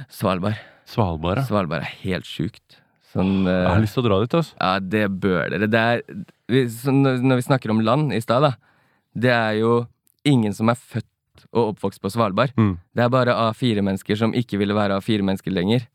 Svalbard. 0.10 0.58
Svalbard, 0.90 1.42
ja. 1.42 1.46
Svalbard 1.48 1.86
er 1.86 1.94
helt 2.02 2.28
sjukt. 2.28 2.80
Sånn 3.14 3.46
Jeg 3.46 3.54
eh, 3.54 3.70
har 3.70 3.82
lyst 3.82 3.94
til 3.98 4.04
å 4.04 4.08
dra 4.10 4.20
dit, 4.24 4.36
altså. 4.40 4.58
Ja, 4.58 4.74
det 4.82 5.04
bør 5.22 5.54
dere. 5.54 5.70
Det 5.70 5.82
er, 5.94 6.04
vi, 6.50 6.64
når 6.90 7.22
når 7.22 7.42
vi 7.42 7.48
snakker 7.48 7.74
om 7.74 7.82
land 7.86 8.14
i 8.16 8.22
stad, 8.24 8.48
da. 8.48 8.54
Det 9.14 9.34
er 9.34 9.60
jo 9.62 9.74
ingen 10.26 10.56
som 10.58 10.72
er 10.74 10.80
født 10.80 11.10
og 11.54 11.74
oppvokst 11.74 12.02
på 12.02 12.10
Svalbard. 12.14 12.54
Mm. 12.58 12.76
Det 12.96 13.04
er 13.06 13.12
bare 13.14 13.36
A4-mennesker 13.52 14.18
som 14.18 14.34
ikke 14.38 14.58
ville 14.62 14.74
være 14.78 14.98
A4-mennesker 14.98 15.54
lenger. 15.54 15.86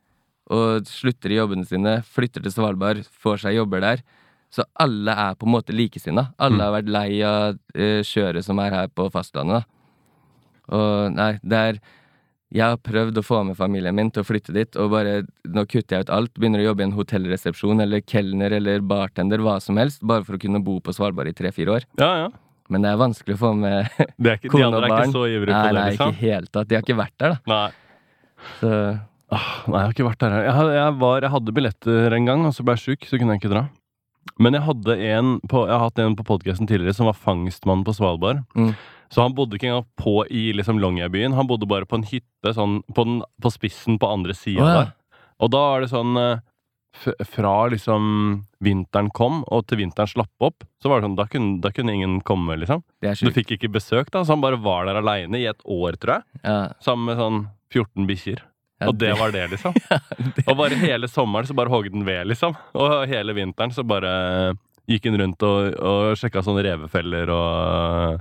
Og 0.54 0.86
slutter 0.88 1.34
i 1.34 1.40
jobbene 1.40 1.66
sine, 1.68 1.98
flytter 2.06 2.44
til 2.44 2.54
Svalbard, 2.54 3.02
får 3.22 3.42
seg 3.42 3.58
jobber 3.58 3.82
der. 3.82 4.04
Så 4.50 4.64
alle 4.80 5.12
er 5.12 5.34
på 5.36 5.44
en 5.46 5.52
måte 5.52 5.74
likesinna. 5.76 6.30
Alle 6.38 6.56
Mm. 6.56 6.60
har 6.64 6.72
vært 6.82 6.88
lei 6.88 7.22
av 7.22 7.58
eh, 7.74 8.00
kjøret 8.02 8.44
som 8.44 8.58
er 8.64 8.70
her 8.70 8.88
på 8.88 9.10
fastlandet. 9.12 9.64
da. 9.64 10.76
Og 10.76 11.12
nei, 11.14 11.38
det 11.44 11.58
er 11.58 11.78
Jeg 12.50 12.62
har 12.64 12.78
prøvd 12.80 13.18
å 13.20 13.22
få 13.22 13.42
med 13.44 13.58
familien 13.58 13.92
min 13.94 14.08
til 14.10 14.22
å 14.22 14.26
flytte 14.26 14.54
dit, 14.56 14.74
og 14.80 14.90
bare 14.90 15.18
nå 15.44 15.66
kutter 15.68 15.98
jeg 15.98 16.06
ut 16.06 16.10
alt. 16.16 16.32
Begynner 16.32 16.62
å 16.62 16.70
jobbe 16.70 16.80
i 16.80 16.84
en 16.86 16.94
hotellresepsjon 16.96 17.82
eller 17.84 18.00
kelner 18.00 18.54
eller 18.56 18.80
bartender, 18.80 19.36
hva 19.44 19.58
som 19.60 19.76
helst, 19.76 20.00
bare 20.00 20.24
for 20.24 20.38
å 20.38 20.40
kunne 20.40 20.62
bo 20.64 20.78
på 20.80 20.94
Svalbard 20.96 21.28
i 21.28 21.34
tre-fire 21.36 21.74
år. 21.76 21.84
Ja, 22.00 22.08
ja. 22.22 22.28
Men 22.70 22.80
det 22.80 22.88
er 22.94 22.96
vanskelig 22.96 23.36
å 23.36 23.42
få 23.42 23.50
med 23.56 23.84
Det 24.16 24.30
er 24.32 24.40
ikke, 24.40 24.48
de 24.56 24.64
andre 24.64 24.80
er 24.88 24.94
ikke 24.96 25.12
så 25.12 25.26
ivrige 25.28 25.52
Nei, 25.52 25.60
på 25.60 25.68
det, 25.68 25.74
nei, 25.82 25.90
liksom? 25.92 26.08
ikke 26.16 26.24
helt 26.24 26.52
tatt. 26.56 26.68
De 26.68 26.74
har 26.78 26.82
ikke 26.88 26.96
vært 27.02 27.18
der, 27.20 27.28
da. 27.36 27.38
Nei. 27.52 27.70
Så 28.62 28.72
Åh, 29.28 29.46
nei, 29.68 29.76
jeg 29.76 29.84
har 29.84 29.92
ikke 29.92 30.08
vært 30.08 30.18
der. 30.24 30.34
Jeg, 30.48 30.68
jeg, 30.72 30.92
var, 31.04 31.20
jeg 31.20 31.30
hadde 31.36 31.52
billetter 31.60 32.14
en 32.16 32.24
gang, 32.32 32.46
og 32.48 32.54
så 32.56 32.64
ble 32.64 32.78
jeg 32.78 32.84
sjuk, 32.86 33.04
så 33.10 33.18
kunne 33.20 33.34
jeg 33.36 33.42
ikke 33.42 33.52
dra. 33.52 33.66
Men 34.38 34.54
jeg 34.54 34.66
hadde 34.68 34.96
en 35.10 35.32
på, 35.50 35.64
jeg 35.66 35.74
har 35.74 35.88
hatt 35.88 36.00
en 36.02 36.16
på 36.18 36.26
podkasten 36.26 36.68
tidligere 36.70 36.96
som 36.96 37.08
var 37.10 37.18
fangstmann 37.18 37.84
på 37.86 37.94
Svalbard. 37.96 38.44
Mm. 38.58 38.72
Så 39.12 39.24
han 39.24 39.34
bodde 39.34 39.56
ikke 39.56 39.70
engang 39.70 39.88
på 39.98 40.20
i 40.30 40.50
liksom 40.56 40.80
Longyearbyen. 40.82 41.34
Han 41.36 41.48
bodde 41.48 41.68
bare 41.68 41.88
på 41.88 41.98
en 41.98 42.06
hytte 42.06 42.52
sånn, 42.54 42.82
på, 42.94 43.06
den, 43.08 43.22
på 43.42 43.52
spissen 43.52 43.98
på 44.00 44.10
andre 44.10 44.36
sida 44.36 44.62
oh, 44.62 44.68
ja. 44.68 44.82
der. 44.82 45.24
Og 45.38 45.52
da 45.54 45.64
er 45.72 45.84
det 45.84 45.90
sånn 45.92 46.18
eh, 46.18 46.44
Fra 47.30 47.54
liksom 47.70 48.04
vinteren 48.64 49.10
kom, 49.14 49.42
og 49.46 49.68
til 49.70 49.82
vinteren 49.82 50.10
slapp 50.10 50.44
opp, 50.44 50.64
så 50.82 50.90
var 50.90 50.98
det 50.98 51.06
sånn, 51.06 51.18
da 51.18 51.26
kunne, 51.30 51.58
da 51.62 51.70
kunne 51.70 51.94
ingen 51.94 52.16
komme, 52.26 52.56
liksom. 52.58 52.82
Du 53.04 53.30
fikk 53.36 53.52
ikke 53.54 53.70
besøk, 53.76 54.10
da, 54.10 54.24
så 54.24 54.34
han 54.34 54.42
bare 54.42 54.58
var 54.58 54.88
der 54.88 54.98
aleine 54.98 55.38
i 55.38 55.46
et 55.46 55.62
år, 55.62 55.98
tror 56.00 56.18
jeg. 56.18 56.40
Ja, 56.42 56.56
Sammen 56.82 57.12
med 57.12 57.20
sånn 57.20 57.44
14 57.70 58.08
bikkjer. 58.08 58.42
Ja, 58.78 58.88
Og 58.88 58.94
det 58.94 59.10
var 59.18 59.32
det, 59.34 59.44
liksom. 59.54 59.74
Og 60.48 60.56
bare 60.58 60.78
hele 60.78 61.08
sommeren 61.10 61.48
så 61.48 61.56
bare 61.58 61.72
hogde 61.72 61.90
den 61.94 62.06
ved, 62.06 62.28
liksom. 62.30 62.54
Og 62.78 63.06
hele 63.10 63.34
vinteren 63.34 63.74
så 63.74 63.82
bare 63.86 64.12
gikk 64.88 65.08
den 65.08 65.18
rundt 65.20 65.42
og, 65.44 65.74
og 65.82 66.16
sjekka 66.18 66.42
sånne 66.46 66.64
revefeller 66.64 67.30
og 67.34 68.20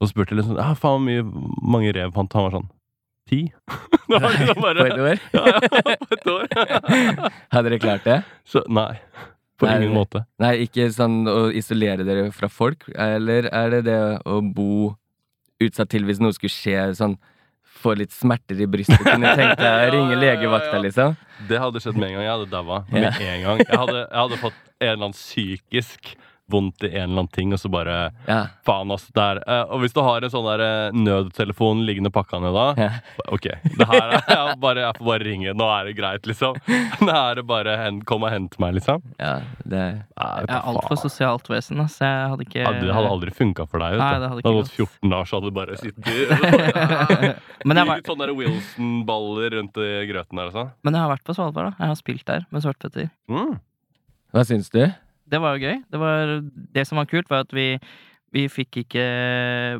Og 0.00 0.08
spurte 0.10 0.34
liksom 0.34 0.56
Ja, 0.58 0.72
faen, 0.74 1.04
hvor 1.04 1.04
mye 1.06 1.26
mange 1.76 1.92
rev 1.94 2.14
fant? 2.16 2.32
Han 2.34 2.48
var 2.48 2.56
sånn 2.56 2.70
Ti? 3.30 3.42
det 4.10 4.22
var 4.24 4.34
liksom 4.34 4.62
På 4.64 4.72
et 4.72 5.02
år? 5.04 5.20
Ja, 5.36 5.44
ja, 5.46 5.98
på 6.00 6.16
et 6.16 6.30
år. 6.32 6.48
Hadde 7.54 7.68
dere 7.68 7.82
klart 7.82 8.08
det? 8.08 8.16
Så 8.48 8.64
nei. 8.66 8.94
På 9.60 9.68
Nei, 9.68 9.76
ingen 9.84 9.94
måte. 9.94 10.24
Nei, 10.40 10.54
ikke 10.64 10.88
sånn 10.94 11.28
å 11.28 11.50
isolere 11.54 12.06
dere 12.08 12.30
fra 12.32 12.48
folk, 12.48 12.86
eller 12.96 13.46
er 13.52 13.74
det 13.74 13.80
det 13.90 13.98
å 14.24 14.40
bo 14.40 14.94
utsatt 15.60 15.90
til 15.92 16.06
hvis 16.08 16.22
noe 16.24 16.32
skulle 16.32 16.54
skje, 16.54 16.86
sånn 16.96 17.18
få 17.80 17.94
litt 17.98 18.12
smerter 18.14 18.60
i 18.60 18.68
brystet, 18.70 19.00
kunne 19.04 19.34
tenkt 19.38 19.60
deg 19.60 19.86
å 19.88 19.92
ringe 19.96 20.18
legevakta, 20.20 20.80
liksom? 20.84 21.16
Det 21.48 21.60
hadde 21.62 21.80
skjedd 21.82 21.96
med 21.96 22.10
en 22.10 22.18
gang. 22.18 22.26
Jeg 22.26 22.34
hadde 22.36 22.50
daua 22.52 22.82
med 22.92 23.06
en 23.08 23.44
gang. 23.46 23.62
Jeg 23.64 23.80
hadde, 23.84 24.02
jeg 24.02 24.20
hadde 24.20 24.40
fått 24.42 24.58
en 24.80 24.88
eller 24.90 25.06
annen 25.08 25.16
psykisk 25.16 26.12
vondt 26.50 26.84
i 26.84 26.90
en 26.90 27.06
eller 27.10 27.22
annen 27.22 27.30
ting, 27.34 27.52
og 27.54 27.60
så 27.62 27.70
bare 27.72 27.96
Ja. 28.28 28.40
Faen, 28.66 28.90
ass. 28.94 29.06
Der. 29.16 29.40
Eh, 29.46 29.62
og 29.72 29.80
hvis 29.84 29.94
du 29.96 30.00
har 30.04 30.22
en 30.26 30.30
sånn 30.32 30.46
der 30.48 30.62
eh, 30.64 30.96
nødtelefon 30.96 31.84
liggende 31.86 32.10
pakka 32.14 32.40
ned 32.42 32.54
da 32.54 32.66
ja. 32.78 32.90
Ok, 33.32 33.46
det 33.78 33.86
her 33.90 34.02
er 34.02 34.22
jeg, 34.34 34.58
bare, 34.62 34.84
jeg 34.86 34.98
får 34.98 35.08
bare 35.10 35.26
ringe. 35.26 35.54
Nå 35.56 35.68
er 35.74 35.88
det 35.90 35.96
greit, 35.98 36.26
liksom. 36.30 36.58
Nå 37.06 37.10
er 37.14 37.40
det 37.40 37.46
bare 37.48 37.76
hen, 37.80 38.02
Kom 38.08 38.24
og 38.26 38.32
hent 38.34 38.58
meg, 38.62 38.74
liksom. 38.78 39.02
ja 39.20 39.38
det 39.64 39.80
Jeg 39.80 40.46
er 40.50 40.60
altfor 40.60 40.98
sosialt 41.00 41.48
vesen, 41.50 41.80
ass. 41.84 41.98
Jeg 42.02 42.30
hadde 42.34 42.46
ikke 42.46 42.62
Ja, 42.64 42.72
det 42.76 42.94
hadde 42.94 43.10
aldri 43.14 43.34
funka 43.34 43.66
for 43.70 43.82
deg. 43.82 43.96
Vet 43.96 44.00
du. 44.00 44.04
Nei, 44.04 44.20
det 44.20 44.30
hadde 44.30 44.42
det 44.42 44.50
hadde 44.50 44.60
gått 44.60 44.74
gått. 44.74 44.90
14 45.00 45.14
dager, 45.14 45.30
så 45.30 45.38
hadde 45.40 45.50
du 45.50 45.56
bare 45.56 45.80
sittet 45.80 47.40
Men 47.68 47.76
jeg, 47.80 47.86
var, 47.90 48.00
Sånne 48.06 48.30
Wilson-baller 48.36 49.54
rundt 49.58 49.76
i 49.82 49.88
grøten 50.10 50.40
der 50.40 50.52
sånn. 50.54 50.70
men 50.86 50.96
jeg 50.96 51.04
har 51.04 51.10
vært 51.12 51.26
på 51.26 51.34
Svalbard, 51.36 51.70
da. 51.70 51.84
Jeg 51.84 51.92
har 51.92 51.98
spilt 52.00 52.24
der 52.28 52.46
med 52.50 52.64
Svartpetter. 52.64 53.10
Mm. 53.30 53.58
Hva 54.34 54.44
syns 54.46 54.70
du? 54.72 54.82
Det 55.30 55.40
var 55.42 55.56
jo 55.56 55.68
gøy. 55.68 55.82
Det, 55.90 55.98
var, 56.02 56.36
det 56.74 56.86
som 56.88 57.00
var 57.00 57.10
kult, 57.10 57.30
var 57.30 57.44
at 57.46 57.52
vi, 57.54 57.68
vi 58.34 58.44
fikk 58.50 58.82
ikke 58.84 59.04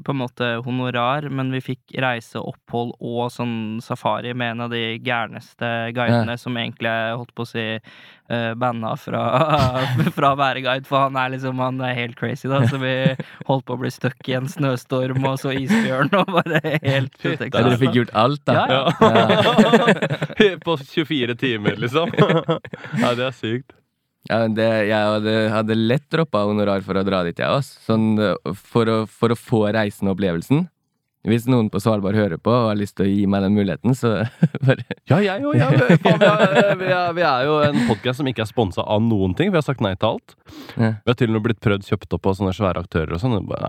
på 0.07 0.15
en 0.15 0.19
måte 0.21 0.47
honorar, 0.67 1.27
men 1.31 1.53
vi 1.55 1.61
fikk 1.63 1.97
reise, 2.03 2.41
opphold 2.43 2.97
og 2.99 3.29
sånn 3.35 3.79
safari 3.85 4.33
med 4.35 4.57
en 4.57 4.65
av 4.67 4.73
de 4.75 4.85
gærneste 5.07 5.69
guidene 5.97 6.35
som 6.39 6.59
egentlig 6.59 6.91
holdt 7.15 7.35
på 7.39 7.47
å 7.47 7.51
si, 7.51 7.65
uh, 8.31 8.53
banna 8.59 8.93
fra, 8.99 9.23
fra 10.17 10.33
å 10.35 10.39
være 10.41 10.65
guide, 10.67 10.87
for 10.89 11.07
han 11.07 11.19
er 11.19 11.35
liksom 11.37 11.63
Han 11.63 11.81
er 11.87 11.95
helt 11.99 12.19
crazy, 12.19 12.51
da. 12.51 12.63
Så 12.71 12.79
vi 12.83 12.95
holdt 13.47 13.67
på 13.71 13.79
å 13.79 13.81
bli 13.85 13.91
stuck 13.95 14.31
i 14.31 14.39
en 14.39 14.51
snøstorm 14.51 15.23
og 15.31 15.39
så 15.43 15.55
isbjørn 15.55 16.15
og 16.19 16.31
bare 16.35 16.63
helt 16.83 17.15
Fy, 17.23 17.35
utenkt. 17.37 17.55
Dere 17.59 17.79
fikk 17.83 18.01
gjort 18.03 18.15
alt, 18.27 18.43
da. 18.51 18.55
Ja, 18.71 18.83
Ja. 19.01 20.57
På 20.65 20.77
24 20.79 21.35
timer, 21.39 21.77
liksom. 21.79 22.11
Nei, 23.03 23.13
det 23.19 23.27
er 23.31 23.37
sykt. 23.37 23.75
Ja, 24.29 24.43
det, 24.53 24.67
jeg 24.91 24.99
hadde, 25.15 25.37
hadde 25.55 25.79
lett 25.79 26.05
droppa 26.13 26.43
honorar 26.51 26.83
for 26.85 26.99
å 27.01 27.07
dra 27.07 27.23
dit, 27.25 27.39
jeg 27.41 27.49
også. 27.49 27.81
Sånn, 27.89 28.11
eh, 28.21 28.53
for, 28.69 28.91
å, 28.93 28.99
for 29.09 29.33
å 29.33 29.39
få 29.39 29.65
reisen 29.73 30.11
og 30.11 30.19
opplevelsen. 30.19 30.67
Hvis 31.29 31.45
noen 31.53 31.67
på 31.69 31.77
Svalbard 31.85 32.17
hører 32.17 32.39
på 32.41 32.49
og 32.49 32.71
har 32.71 32.79
lyst 32.81 32.95
til 32.97 33.05
å 33.05 33.11
gi 33.11 33.27
meg 33.29 33.43
den 33.45 33.53
muligheten, 33.53 33.93
så 33.93 34.23
bare 34.65 34.85
Ja, 35.11 35.19
jeg 35.21 35.45
òg. 35.45 35.53
Ja, 35.59 35.67
vi, 35.69 35.99
vi, 36.01 36.89
er- 36.89 37.13
vi, 37.13 37.25
er- 37.29 37.45
jo 37.45 37.59
en 37.67 37.77
podkast 37.91 38.23
som 38.23 38.29
ikke 38.31 38.41
er 38.47 38.49
sponsa 38.49 38.81
av 38.89 39.03
noen 39.05 39.35
ting. 39.37 39.51
Vi 39.53 39.59
har 39.61 39.65
sagt 39.67 39.83
nei 39.85 39.93
til 40.01 40.15
alt. 40.15 40.33
Ja. 40.81 40.95
Vi 41.05 41.13
har 41.13 41.19
til 41.21 41.29
og 41.29 41.37
med 41.37 41.45
blitt 41.51 41.61
prøvd 41.61 41.85
kjøpt 41.91 42.17
opp 42.17 42.31
av 42.33 42.39
sånne 42.41 42.55
svære 42.57 42.81
aktører 42.87 43.13
og 43.19 43.21
sånn. 43.21 43.37
Det 43.51 43.61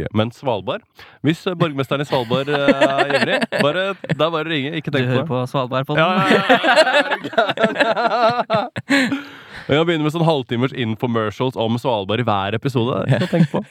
det 0.00 0.08
Men 0.16 0.32
Svalbard 0.32 0.84
Hvis 1.20 1.44
borgmesteren 1.44 1.60
borgermesteren 1.60 2.06
i 2.06 2.08
Svalbard 2.08 2.48
eh, 2.48 2.84
er 2.88 3.12
ivrig, 3.20 3.40
bare, 3.60 3.86
det 4.08 4.16
er 4.16 4.32
bare 4.38 4.48
ringe. 4.48 4.72
Ikke 4.80 4.88
Du 4.92 4.96
tenk 4.96 5.12
på 5.12 5.16
hører 5.18 5.28
på, 5.28 5.36
på 5.36 5.46
Svalbard-podden 5.52 6.00
Ja, 6.00 6.08
den? 6.16 7.28
ja, 7.28 7.44
ja, 7.60 8.44
ja. 8.48 9.20
Vi 9.66 9.74
kan 9.74 9.86
begynne 9.88 10.06
med 10.06 10.14
sånn 10.14 10.26
halvtimers 10.26 10.74
infomercials 10.78 11.56
om 11.58 11.78
Svalbard 11.80 12.22
i 12.22 12.26
hver 12.26 12.54
episode. 12.58 13.00
Det 13.10 13.28
tenke 13.32 13.50
på. 13.50 13.62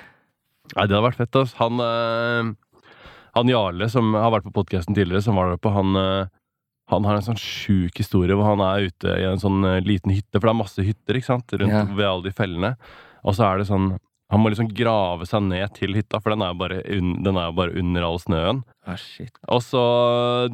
Nei, 0.74 0.86
det 0.86 0.94
hadde 0.94 1.02
vært 1.04 1.18
fett. 1.20 1.36
Altså. 1.40 1.58
Han, 1.60 1.82
eh, 1.82 2.52
han 3.34 3.50
Jarle, 3.50 3.88
som 3.92 4.14
har 4.16 4.30
vært 4.34 4.46
på 4.48 4.54
podkasten 4.60 4.96
tidligere, 4.96 5.22
som 5.26 5.36
var 5.38 5.50
der 5.52 5.60
på, 5.62 5.72
han, 5.74 5.92
eh, 5.98 6.30
han 6.92 7.08
har 7.08 7.18
en 7.18 7.26
sånn 7.26 7.40
sjuk 7.40 7.98
historie 8.00 8.36
hvor 8.38 8.46
han 8.52 8.62
er 8.64 8.86
ute 8.90 9.18
i 9.20 9.26
en 9.28 9.42
sånn 9.42 9.64
eh, 9.68 9.80
liten 9.84 10.14
hytte, 10.14 10.38
for 10.38 10.46
det 10.48 10.54
er 10.54 10.60
masse 10.62 10.86
hytter 10.86 11.18
ikke 11.20 11.30
sant, 11.32 11.54
rundt 11.58 11.74
Ja. 11.74 11.84
ved 11.90 12.06
alle 12.08 12.28
de 12.28 12.34
fellene. 12.34 12.74
Og 13.24 13.34
så 13.36 13.46
er 13.50 13.58
det 13.62 13.68
sånn 13.70 13.94
Han 14.32 14.40
må 14.40 14.50
liksom 14.50 14.70
grave 14.72 15.26
seg 15.28 15.42
ned 15.44 15.74
til 15.76 15.92
hytta, 15.98 16.18
for 16.22 16.32
den 16.32 16.42
er 16.42 16.54
jo 16.54 16.58
bare, 16.62 16.78
un, 16.96 17.10
bare 17.58 17.74
under 17.76 18.06
all 18.06 18.16
snøen. 18.22 18.62
ah, 18.88 18.96
shit. 18.96 19.36
Og 19.52 19.60
så 19.62 19.82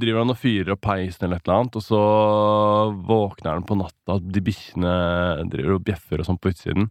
driver 0.01 0.25
han 0.25 0.35
og 0.35 0.41
fyrer 0.41 0.73
opp 0.75 0.83
peisen 0.89 1.27
eller 1.27 1.39
et 1.39 1.47
eller 1.47 1.61
annet, 1.61 1.79
og 1.79 1.85
så 1.87 2.01
våkner 3.07 3.55
han 3.55 3.69
på 3.69 3.79
natta, 3.79 4.17
og 4.19 4.27
de 4.35 4.43
bikkjene 4.51 4.97
driver 5.53 5.79
og 5.79 5.87
bjeffer 5.87 6.21
og 6.21 6.29
sånn 6.29 6.41
på 6.43 6.51
utsiden. 6.51 6.91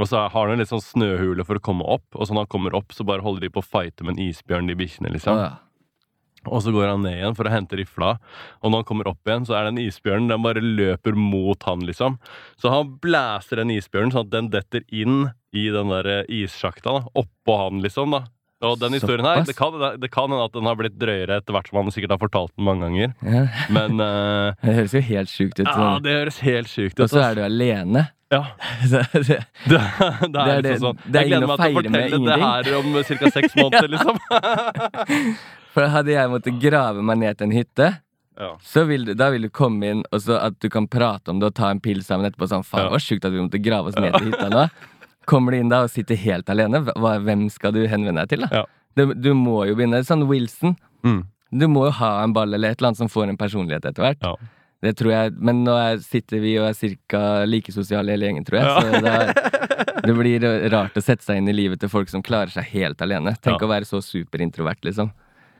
Og 0.00 0.08
så 0.08 0.24
har 0.24 0.32
han 0.40 0.56
en 0.56 0.64
litt 0.64 0.72
sånn 0.72 0.84
snøhule 0.84 1.44
for 1.46 1.60
å 1.60 1.66
komme 1.68 1.84
opp, 1.84 2.08
og 2.16 2.24
så 2.24 2.32
når 2.32 2.46
han 2.46 2.54
kommer 2.56 2.80
opp, 2.80 2.96
så 2.96 3.06
bare 3.06 3.24
holder 3.24 3.46
de 3.46 3.52
på 3.52 3.60
å 3.60 3.68
fighte 3.68 4.06
med 4.06 4.16
en 4.16 4.26
isbjørn, 4.30 4.72
de 4.72 4.80
bikkjene, 4.80 5.12
liksom. 5.12 5.36
Ah, 5.36 5.46
ja. 5.50 5.54
Og 6.46 6.62
så 6.62 6.70
går 6.70 6.92
han 6.92 7.02
ned 7.02 7.18
igjen 7.18 7.34
for 7.36 7.48
å 7.48 7.52
hente 7.52 7.78
rifla, 7.78 8.16
og 8.62 8.70
når 8.70 8.82
han 8.82 8.88
kommer 8.88 9.08
opp 9.10 9.28
igjen, 9.28 9.46
så 9.48 9.56
er 9.58 9.68
den 9.68 9.80
isbjørnen, 9.82 10.30
den 10.30 10.44
bare 10.44 10.62
løper 10.62 11.18
mot 11.18 11.66
han, 11.66 11.82
liksom. 11.86 12.20
Så 12.60 12.72
han 12.72 12.96
blæser 13.02 13.62
den 13.62 13.74
isbjørnen 13.74 14.14
sånn 14.14 14.28
at 14.28 14.34
den 14.34 14.52
detter 14.54 14.86
inn 14.94 15.32
i 15.56 15.66
den 15.74 15.92
der 15.94 16.08
eh, 16.20 16.24
issjakta, 16.42 16.98
da, 17.00 17.04
oppå 17.22 17.56
han, 17.64 17.80
liksom, 17.84 18.12
da. 18.16 18.24
Og 18.64 18.78
den 18.80 18.94
historien 18.96 19.26
her, 19.28 19.42
det 19.44 19.52
kan, 19.58 19.74
det 20.00 20.08
kan 20.14 20.30
hende 20.32 20.44
at 20.48 20.54
den 20.56 20.64
har 20.64 20.76
blitt 20.78 20.94
drøyere 20.96 21.36
etter 21.42 21.52
hvert 21.52 21.66
som 21.68 21.76
han 21.82 21.90
sikkert 21.92 22.14
har 22.14 22.20
fortalt 22.22 22.54
den 22.56 22.64
mange 22.64 22.86
ganger, 22.86 23.10
Ja. 23.20 23.42
men 23.76 24.00
uh, 24.00 24.54
Det 24.64 24.76
høres 24.78 24.94
jo 24.96 25.02
helt 25.10 25.28
sjukt 25.32 25.60
ut. 25.60 25.66
Ja, 25.68 25.74
Sånn. 25.76 26.04
det 26.06 26.14
høres 26.16 26.38
helt 26.46 26.70
sjukt 26.72 26.94
ut. 26.96 27.02
Og 27.04 27.12
så 27.12 27.20
er 27.26 27.36
du 27.36 27.42
alene. 27.44 28.06
Ja, 28.32 28.40
det, 28.90 29.02
det, 29.12 29.36
det 29.68 29.76
er 29.76 30.48
er 30.56 30.64
liksom 30.64 30.88
sånn. 30.88 31.04
det 31.04 31.20
Jeg 31.20 31.28
gleder 31.30 31.46
meg 31.52 31.60
til 31.60 31.68
å 31.68 31.76
fortelle 31.76 32.22
det 32.24 32.38
her 32.42 32.72
om 32.80 32.96
ca. 32.96 33.30
seks 33.36 33.54
måneder, 33.60 33.92
liksom. 33.92 34.18
for 35.76 35.92
hadde 35.92 36.16
jeg 36.16 36.32
måttet 36.32 36.58
grave 36.62 37.04
meg 37.06 37.20
ned 37.22 37.38
til 37.38 37.50
en 37.50 37.54
hytte 37.60 37.92
Ja. 38.40 38.50
så 38.60 38.82
vil 38.88 39.04
du, 39.08 39.12
da 39.16 39.30
vil 39.32 39.46
du 39.46 39.50
komme 39.52 39.92
inn, 39.92 40.02
og 40.12 40.20
så 40.24 40.40
at 40.48 40.58
du 40.60 40.66
kan 40.72 40.88
prate 40.92 41.30
om 41.32 41.38
det 41.40 41.52
og 41.52 41.54
ta 41.56 41.70
en 41.72 41.80
pils 41.80 42.08
sammen 42.10 42.26
etterpå. 42.28 42.48
Sånn, 42.50 42.64
faen, 42.68 42.88
Ja. 42.88 42.90
var 42.96 43.00
sjukt 43.04 43.24
at 43.24 43.32
vi 43.32 43.40
måtte 43.40 43.60
grave 43.64 43.88
oss 43.92 43.96
ned 44.00 44.12
til 44.18 44.28
hytta 44.32 44.48
nå. 44.52 44.66
Kommer 45.26 45.52
du 45.52 45.58
inn 45.58 45.68
da 45.72 45.82
og 45.86 45.90
sitter 45.90 46.18
helt 46.22 46.48
alene, 46.52 46.80
hvem 46.86 47.46
skal 47.50 47.72
du 47.74 47.80
henvende 47.90 48.22
deg 48.24 48.28
til, 48.36 48.44
da? 48.46 48.60
Ja. 48.62 48.64
Du, 48.96 49.10
du 49.12 49.32
må 49.36 49.64
jo 49.68 49.74
begynne 49.76 49.98
Sånn 50.06 50.22
Wilson. 50.30 50.76
Mm. 51.04 51.24
Du 51.52 51.66
må 51.68 51.84
jo 51.88 51.94
ha 51.98 52.12
en 52.24 52.32
ball 52.36 52.54
eller 52.54 52.72
et 52.72 52.78
eller 52.80 52.92
annet 52.92 53.00
som 53.02 53.10
får 53.12 53.28
en 53.32 53.36
personlighet 53.40 53.84
etter 53.90 54.02
hvert. 54.06 54.22
Ja. 54.24 54.36
Det 54.86 54.92
tror 54.98 55.10
jeg, 55.12 55.32
Men 55.40 55.62
nå 55.64 55.74
er, 55.74 55.98
sitter 56.04 56.40
vi 56.42 56.54
og 56.60 56.68
er 56.68 56.96
ca. 57.10 57.20
like 57.48 57.72
sosiale 57.74 58.12
hele 58.14 58.28
gjengen, 58.28 58.44
tror 58.46 58.60
jeg. 58.60 58.66
Ja. 58.66 58.80
Så 58.80 59.02
det, 59.02 60.02
det 60.06 60.14
blir 60.18 60.46
rart 60.72 60.96
å 60.96 61.02
sette 61.04 61.24
seg 61.26 61.40
inn 61.40 61.48
i 61.48 61.54
livet 61.56 61.80
til 61.82 61.90
folk 61.92 62.08
som 62.12 62.22
klarer 62.24 62.52
seg 62.54 62.68
helt 62.74 63.00
alene. 63.02 63.34
Tenk 63.42 63.62
å 63.64 63.70
være 63.70 63.88
så 63.88 64.02
superintrovert, 64.04 64.82
liksom. 64.86 65.10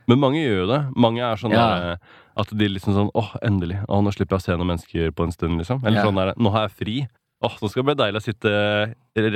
Men 0.07 0.21
mange 0.23 0.39
gjør 0.39 0.61
jo 0.61 0.67
det. 0.71 0.81
Mange 0.95 1.23
er 1.27 1.35
sånn 1.41 1.51
Ja. 1.51 1.67
der, 1.67 1.97
at 2.39 2.51
de 2.55 2.67
liksom 2.71 2.93
sånn 2.95 3.09
åh, 3.17 3.33
endelig. 3.43 3.81
Åh, 3.89 4.01
nå 4.05 4.13
slipper 4.15 4.37
jeg 4.37 4.43
å 4.43 4.45
se 4.45 4.55
noen 4.57 4.69
mennesker 4.71 5.11
på 5.17 5.25
en 5.27 5.33
stund, 5.35 5.57
liksom. 5.59 5.81
Eller 5.83 5.99
Ja. 5.99 6.05
sånn 6.07 6.15
der, 6.21 6.33
nå 6.37 6.51
har 6.53 6.67
jeg 6.69 6.77
fri. 6.77 6.97
Åh, 7.39 7.57
nå 7.61 7.69
skal 7.69 7.83
det 7.83 7.85
bli 7.91 7.97
deilig 7.99 8.17
å 8.17 8.25
sitte 8.25 8.51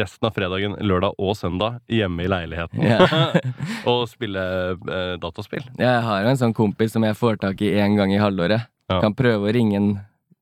resten 0.01 0.25
av 0.25 0.33
fredagen, 0.33 0.73
lørdag 0.81 1.19
og 1.21 1.35
søndag 1.37 1.83
hjemme 1.85 2.23
i 2.25 2.29
leiligheten 2.31 2.81
yeah. 2.81 3.35
og 3.89 4.07
spille 4.09 4.45
eh, 4.73 5.17
dataspill. 5.21 5.67
Jeg 5.77 5.99
har 6.07 6.23
jo 6.23 6.31
en 6.31 6.39
sånn 6.39 6.55
kompis 6.57 6.95
som 6.95 7.05
jeg 7.05 7.17
får 7.19 7.37
tak 7.43 7.61
i 7.61 7.75
én 7.77 7.99
gang 7.99 8.13
i 8.13 8.17
halvåret. 8.21 8.65
Ja. 8.89 8.97
Kan 9.03 9.13
prøve 9.17 9.51
å 9.51 9.53
ringe 9.53 9.77
han 9.77 9.91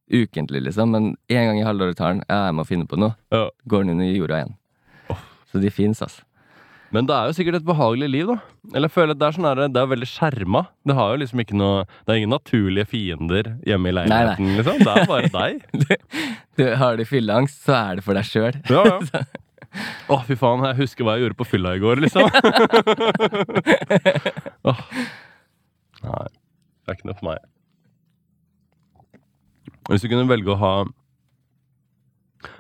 ukentlig, 0.08 0.64
liksom, 0.70 0.96
men 0.96 1.12
én 1.28 1.50
gang 1.50 1.60
i 1.60 1.68
halvåret 1.68 2.00
tar 2.00 2.14
han. 2.14 2.24
Ja, 2.30 2.46
jeg 2.48 2.56
må 2.62 2.66
finne 2.70 2.88
på 2.88 3.00
noe. 3.02 3.18
Ja. 3.36 3.50
Går 3.68 3.84
han 3.84 3.94
under 3.98 4.08
jorda 4.08 4.40
igjen. 4.40 4.56
Oh. 5.12 5.28
Så 5.52 5.60
de 5.60 5.74
fins, 5.74 6.00
altså. 6.06 6.24
Men 6.96 7.06
det 7.10 7.14
er 7.14 7.24
jo 7.30 7.36
sikkert 7.38 7.58
et 7.60 7.68
behagelig 7.68 8.08
liv, 8.10 8.30
da. 8.32 8.38
Eller 8.74 8.88
jeg 8.90 8.96
føler 8.96 9.12
at 9.14 9.20
Det 9.22 9.28
er 9.28 9.36
sånn 9.36 9.48
her, 9.50 9.60
det 9.70 9.82
er 9.82 9.92
veldig 9.92 10.10
skjerma. 10.10 10.62
Det 10.90 10.96
har 10.98 11.08
jo 11.14 11.20
liksom 11.22 11.40
ikke 11.44 11.58
noe 11.60 11.84
Det 11.86 12.10
er 12.14 12.18
ingen 12.22 12.34
naturlige 12.34 12.88
fiender 12.90 13.46
hjemme 13.68 13.92
i 13.92 13.94
Nei, 14.00 14.06
nei. 14.10 14.22
liksom. 14.32 14.46
Det 14.82 14.94
er 14.96 15.06
bare 15.12 15.30
deg. 15.38 15.54
Du, 16.58 16.64
har 16.82 16.94
du 16.98 17.04
fylleangst, 17.06 17.58
så 17.68 17.74
er 17.78 17.92
det 18.00 18.04
for 18.08 18.14
deg 18.18 18.26
sjøl. 18.28 18.56
Ja, 18.72 18.82
ja. 18.90 18.98
Å, 20.10 20.12
fy 20.26 20.34
faen, 20.40 20.64
jeg 20.66 20.80
husker 20.80 21.06
hva 21.06 21.14
jeg 21.18 21.22
gjorde 21.28 21.38
på 21.38 21.46
fylla 21.46 21.76
i 21.78 21.82
går, 21.84 21.98
liksom. 22.02 22.26
oh. 24.72 24.80
Nei, 26.02 26.26
det 26.26 26.90
er 26.90 26.96
ikke 26.98 27.10
noe 27.12 27.20
for 27.20 27.28
meg. 27.30 27.40
Hvis 29.90 30.02
du 30.02 30.08
kunne 30.10 30.26
velge 30.30 30.50
å 30.54 30.58
ha 30.62 30.74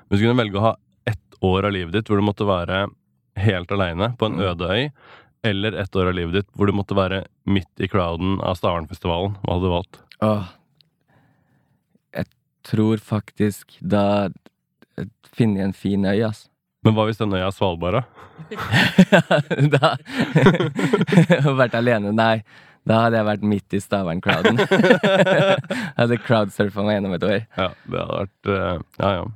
Hvis 0.10 0.22
du 0.22 0.26
kunne 0.26 0.40
velge 0.40 0.58
å 0.58 0.64
ha 0.68 0.72
ett 1.10 1.38
år 1.46 1.68
av 1.70 1.74
livet 1.76 1.94
ditt 1.98 2.10
hvor 2.10 2.18
du 2.22 2.26
måtte 2.26 2.48
være 2.50 2.86
helt 3.40 3.72
aleine 3.72 4.14
på 4.20 4.30
en 4.30 4.40
øde 4.42 4.70
øy, 4.70 4.90
eller 5.44 5.78
ett 5.82 5.96
år 5.96 6.12
av 6.12 6.18
livet 6.18 6.34
ditt 6.40 6.50
hvor 6.58 6.68
du 6.68 6.76
måtte 6.76 6.98
være 6.98 7.24
midt 7.48 7.84
i 7.84 7.88
crowden 7.88 8.40
av 8.44 8.58
Stavernfestivalen, 8.60 9.38
hva 9.44 9.56
hadde 9.56 9.68
du 9.68 9.74
valgt? 9.74 10.02
Åh. 10.26 10.48
Jeg 12.18 12.32
tror 12.68 13.04
faktisk 13.04 13.78
da 13.80 14.30
finner 15.36 15.62
jeg 15.62 15.70
en 15.70 15.78
fin 15.78 16.06
øy, 16.06 16.24
ass. 16.28 16.48
Men 16.84 16.96
hva 16.96 17.06
hvis 17.08 17.20
den 17.20 17.36
øya 17.36 17.50
er 17.50 17.56
Svalbard, 17.56 18.00
da? 18.00 18.04
da 19.76 19.94
Vært 21.60 21.76
alene? 21.76 22.14
Nei. 22.16 22.40
Da 22.88 23.04
hadde 23.04 23.20
jeg 23.20 23.28
vært 23.28 23.44
midt 23.46 23.76
i 23.76 23.82
Stavern-crowden. 23.84 24.62
hadde 26.00 26.18
crowdsurfa 26.24 26.86
meg 26.86 26.98
gjennom 26.98 27.16
et 27.18 27.26
år. 27.28 27.42
Ja, 27.60 27.68
det 27.86 28.00
hadde 28.00 28.20
vært 28.24 28.52
eh, 28.56 28.80
Ja, 29.04 29.12
ja. 29.20 29.28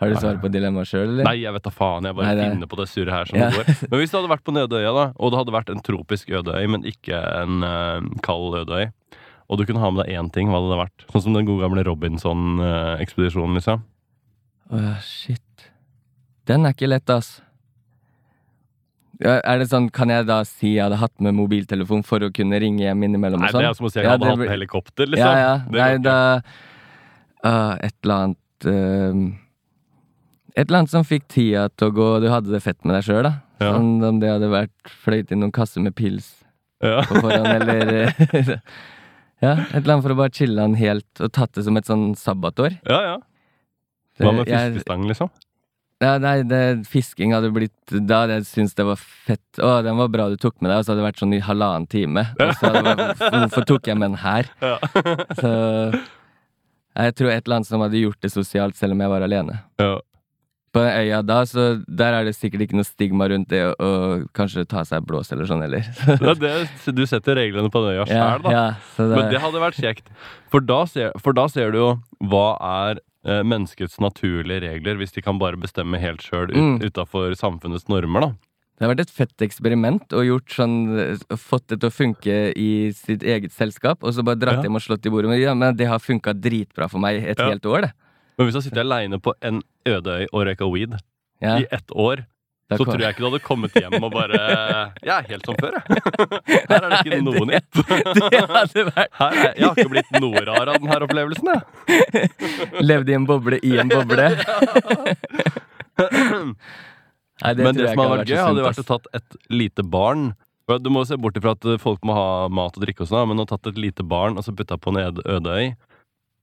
Har 0.00 0.10
du 0.12 0.16
svar 0.20 0.38
på 0.42 0.50
dilemmaet 0.52 0.88
sjøl, 0.90 1.08
eller? 1.08 1.24
Nei, 1.24 1.36
jeg 1.42 1.52
vet 1.56 1.62
da 1.66 1.70
faen. 1.72 2.04
Jeg 2.08 2.16
bare 2.16 2.26
Nei, 2.26 2.34
det- 2.38 2.50
finner 2.54 2.70
på 2.72 2.76
det 2.80 2.88
surret 2.88 3.12
her 3.12 3.24
som 3.30 3.38
Ja. 3.38 3.50
det 3.50 3.56
går. 3.66 3.88
Men 3.90 4.00
hvis 4.00 4.10
det 4.10 4.18
hadde 4.20 4.32
vært 4.34 4.44
på 4.44 4.54
Nødøya, 4.56 4.92
da, 4.96 5.04
og 5.16 5.30
det 5.32 5.38
hadde 5.40 5.54
vært 5.56 5.70
en 5.74 5.82
tropisk 5.82 6.30
øde 6.30 6.54
øy, 6.56 6.66
men 6.68 6.82
ikke 6.84 7.16
en 7.42 7.62
uh, 7.62 8.00
kald 8.22 8.54
øde 8.62 8.72
øy, 8.82 8.86
og 9.48 9.58
du 9.58 9.64
kunne 9.66 9.80
ha 9.80 9.90
med 9.90 10.04
deg 10.06 10.14
én 10.18 10.30
ting, 10.32 10.48
hva 10.48 10.60
hadde 10.60 10.72
det 10.74 10.82
vært? 10.84 11.06
Sånn 11.12 11.22
som 11.28 11.32
den 11.34 11.46
gode 11.46 11.62
gamle 11.66 11.84
Robinson-ekspedisjonen, 11.86 13.54
liksom. 13.60 13.82
Åh, 14.72 15.00
shit. 15.00 15.68
Den 16.46 16.64
er 16.66 16.72
ikke 16.74 16.88
lett, 16.88 17.08
ass. 17.10 17.40
Er 19.24 19.58
det 19.58 19.68
sånn, 19.70 19.86
Kan 19.90 20.10
jeg 20.12 20.26
da 20.28 20.42
si 20.44 20.74
jeg 20.74 20.82
hadde 20.84 20.98
hatt 21.00 21.14
med 21.24 21.32
mobiltelefon 21.38 22.02
for 22.04 22.20
å 22.20 22.28
kunne 22.34 22.58
ringe 22.60 22.82
hjem 22.84 23.06
innimellom? 23.06 23.40
Nei, 23.40 23.48
sånn? 23.48 23.62
det 23.64 23.70
er 23.70 23.78
som 23.78 23.86
å 23.86 23.90
si 23.92 23.98
jeg 24.00 24.04
Ja, 24.04 24.10
hadde 24.12 24.26
det 24.26 24.28
hatt 24.34 24.38
med 24.42 24.50
helikopter, 24.52 25.06
liksom. 25.08 25.24
Ja, 25.24 25.38
ja. 25.40 25.54
Det 25.64 25.80
Nei, 25.80 25.96
da 26.04 26.16
uh, 27.46 27.74
Et 27.80 27.94
eller 28.04 28.14
annet 28.26 28.66
ehm, 28.68 29.22
Et 30.56 30.64
eller 30.66 30.78
annet 30.82 30.90
som 30.92 31.04
fikk 31.04 31.26
tida 31.28 31.66
til 31.76 31.90
å 31.90 31.94
gå, 31.96 32.08
du 32.24 32.30
hadde 32.32 32.48
det 32.54 32.62
fett 32.64 32.78
med 32.84 32.96
deg 32.96 33.04
sjøl, 33.04 33.22
da. 33.28 33.32
Ja. 33.60 33.74
Sånn 33.76 34.00
om 34.04 34.18
det 34.20 34.30
hadde 34.32 34.48
vært 34.52 34.90
fløyt 35.04 35.30
inn 35.32 35.40
noen 35.44 35.52
kasser 35.52 35.80
med 35.84 35.94
pils 35.96 36.30
Ja. 36.84 37.02
på 37.08 37.20
forhånd, 37.20 37.46
eller 37.46 37.92
eh, 38.02 38.52
Ja, 39.44 39.52
et 39.52 39.82
eller 39.82 39.94
annet 39.98 40.04
for 40.06 40.14
å 40.14 40.18
bare 40.18 40.32
chille 40.32 40.60
han 40.64 40.74
helt, 40.80 41.08
og 41.20 41.32
tatt 41.36 41.52
det 41.58 41.64
som 41.66 41.76
et 41.76 41.88
sånn 41.88 42.14
sabbatår. 42.16 42.78
ja, 42.88 43.00
ja. 43.12 43.16
Hva 44.16 44.30
med 44.32 44.48
fiskestang, 44.48 45.02
liksom? 45.10 45.28
Ja, 46.00 46.14
nei, 46.20 46.38
det, 46.48 46.60
fisking 46.88 47.34
hadde 47.36 47.50
blitt 47.52 47.92
Da 48.08 48.22
hadde 48.22 48.34
jeg 48.38 48.46
syntes 48.48 48.72
det 48.76 48.84
var 48.88 48.96
fett. 49.00 49.60
Å, 49.60 49.82
den 49.84 49.96
var 50.00 50.08
bra 50.12 50.26
du 50.32 50.36
tok 50.40 50.56
med 50.64 50.70
deg, 50.72 50.78
og 50.80 50.84
så 50.86 50.92
hadde 50.94 51.02
det 51.02 51.06
vært 51.10 51.20
sånn 51.20 51.34
i 51.36 51.40
halvannen 51.44 51.84
time. 51.92 52.24
Og 52.40 52.52
så 52.56 52.68
hadde 52.70 52.82
det 52.84 52.96
vært, 53.00 53.22
Hvorfor 53.36 53.66
tok 53.68 53.88
jeg 53.92 53.96
med 54.00 54.10
den 54.14 54.18
her? 54.24 54.48
Ja. 54.64 54.74
Så 55.36 55.52
jeg 56.96 57.14
tror 57.20 57.30
et 57.32 57.44
eller 57.44 57.58
annet 57.58 57.68
som 57.68 57.84
hadde 57.84 58.00
gjort 58.00 58.20
det 58.24 58.32
sosialt, 58.32 58.76
selv 58.80 58.96
om 58.96 59.04
jeg 59.04 59.12
var 59.12 59.24
alene. 59.28 59.58
ja. 59.84 59.94
På 60.76 60.84
øya 60.84 61.22
da, 61.24 61.38
så 61.48 61.66
der 61.88 62.12
er 62.20 62.28
det 62.28 62.34
sikkert 62.36 62.66
ikke 62.66 62.76
noe 62.78 62.86
stigma 62.86 63.28
rundt 63.32 63.48
det 63.50 63.62
å, 63.64 63.72
å 63.80 63.90
kanskje 64.36 64.66
ta 64.68 64.84
seg 64.84 65.06
blås 65.08 65.32
eller 65.32 65.48
sånn, 65.48 65.64
eller. 65.66 65.88
Det 66.40 66.52
er 66.52 66.92
du 66.96 67.04
setter 67.08 67.38
reglene 67.40 67.72
på 67.72 67.80
den 67.84 67.96
øya 67.96 68.04
ja, 68.04 68.06
sjæl, 68.12 68.42
da. 68.46 68.54
ja, 68.54 68.64
det, 69.00 69.10
Men 69.16 69.30
det 69.32 69.40
hadde 69.42 69.62
vært 69.64 69.80
kjekt. 69.80 70.12
For 70.52 70.60
da 70.64 70.82
ser, 70.90 71.12
for 71.22 71.36
da 71.36 71.46
ser 71.52 71.72
du 71.74 71.78
jo 71.80 71.88
hva 72.30 72.46
er 72.86 73.00
eh, 73.26 73.40
menneskets 73.42 73.96
naturlige 74.04 74.62
regler, 74.68 75.00
hvis 75.00 75.16
de 75.16 75.24
kan 75.24 75.40
bare 75.42 75.58
bestemme 75.58 75.98
helt 76.02 76.22
sjøl 76.22 76.50
ut, 76.52 76.56
Mm. 76.56 76.76
utafor 76.86 77.34
samfunnets 77.34 77.88
normer, 77.90 78.20
da. 78.28 78.30
det 78.78 78.84
har 78.86 78.90
vært 78.94 79.00
et 79.06 79.10
fett 79.16 79.42
eksperiment 79.46 80.12
og 80.12 80.24
gjort 80.28 80.52
sånn 80.52 80.74
Fått 81.40 81.66
det 81.72 81.80
til 81.80 81.88
å 81.88 81.94
funke 81.96 82.34
i 82.56 82.68
sitt 82.94 83.22
eget 83.24 83.52
selskap, 83.56 84.04
og 84.04 84.12
så 84.14 84.22
bare 84.26 84.36
dratt 84.38 84.60
Ja. 84.60 84.66
hjem 84.68 84.76
og 84.78 84.84
slått 84.84 85.06
i 85.08 85.10
bordet. 85.10 85.30
Men, 85.32 85.40
ja, 85.40 85.54
men 85.56 85.74
det 85.76 85.88
har 85.88 85.98
funka 85.98 86.34
dritbra 86.36 86.88
for 86.92 87.00
meg 87.00 87.22
et 87.24 87.38
Ja. 87.40 87.48
helt 87.50 87.64
år, 87.64 87.88
det. 87.88 87.92
Men 88.38 88.46
hvis 88.50 88.58
jeg 88.60 88.66
sitter 88.68 88.82
aleine 88.84 89.16
på 89.18 89.32
en 89.40 89.62
øde 89.86 90.16
øy 90.22 90.26
og 90.32 90.46
røyka 90.48 90.66
weed 90.72 90.96
Ja, 91.42 91.58
i 91.60 91.66
ett 91.70 91.90
år, 91.92 92.24
så 92.72 92.82
tror 92.82 92.98
jeg 92.98 93.14
ikke 93.14 93.22
du 93.22 93.26
hadde 93.28 93.42
kommet 93.44 93.74
hjem 93.78 93.94
og 94.00 94.10
bare 94.14 94.38
Jeg 95.04 95.12
er 95.14 95.26
helt 95.28 95.44
som 95.46 95.58
før, 95.60 95.76
jeg. 95.76 95.84
Her 96.70 96.80
er 96.80 96.88
det 96.90 96.98
ikke 97.04 97.20
noe 97.22 97.44
nytt. 97.50 97.72
det 98.32 98.40
hadde 98.50 98.86
vært 98.88 99.12
Her 99.20 99.36
er, 99.36 99.52
jeg 99.52 99.66
har 99.66 99.76
ikke 99.76 99.92
blitt 99.92 100.10
noe 100.18 100.42
rar 100.48 100.72
av 100.72 100.80
denne 100.80 100.98
opplevelsen, 101.06 101.52
jeg. 101.52 101.62
Levde 102.82 103.12
i 103.12 103.18
en 103.18 103.28
boble 103.28 103.60
i 103.62 103.76
en 103.78 103.92
boble. 103.92 104.26
Nei, 107.44 107.52
det 107.52 107.62
Men 107.62 107.76
det 107.76 107.90
som 107.92 108.00
hadde 108.00 108.12
vært 108.16 108.30
gøy, 108.32 108.40
hadde 108.40 108.64
vært 108.64 108.82
å 108.82 108.88
tatt 108.88 109.08
et 109.18 109.38
lite 109.52 109.84
barn. 109.84 110.30
Du 110.82 110.88
må 110.90 111.04
se 111.06 111.14
bort 111.20 111.36
ifra 111.38 111.52
at 111.54 111.66
folk 111.78 112.00
må 112.06 112.16
ha 112.16 112.28
mat 112.50 112.74
og 112.74 112.82
drikke 112.82 113.04
og 113.04 113.10
sånn, 113.12 113.28
men 113.30 113.44
å 113.44 113.46
tatt 113.46 113.68
et 113.70 113.78
lite 113.78 114.02
barn 114.02 114.40
og 114.40 114.42
så 114.46 114.56
putta 114.56 114.78
på 114.80 114.90
en 114.90 115.04
øde 115.04 115.58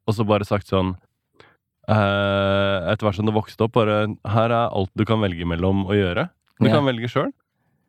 og 0.04 0.16
så 0.16 0.26
bare 0.28 0.48
sagt 0.48 0.68
sånn 0.72 0.94
eh, 1.90 2.92
Etter 2.94 3.08
hvert 3.08 3.18
som 3.20 3.28
det 3.28 3.36
vokste 3.36 3.66
opp, 3.66 3.74
bare 3.78 4.06
Her 4.30 4.50
er 4.54 4.68
alt 4.74 4.92
du 4.96 5.06
kan 5.06 5.22
velge 5.24 5.46
mellom 5.50 5.86
å 5.88 5.96
gjøre. 5.98 6.30
Du 6.60 6.68
Ja. 6.70 6.76
kan 6.78 6.86
velge 6.86 7.10
sjøl. 7.12 7.32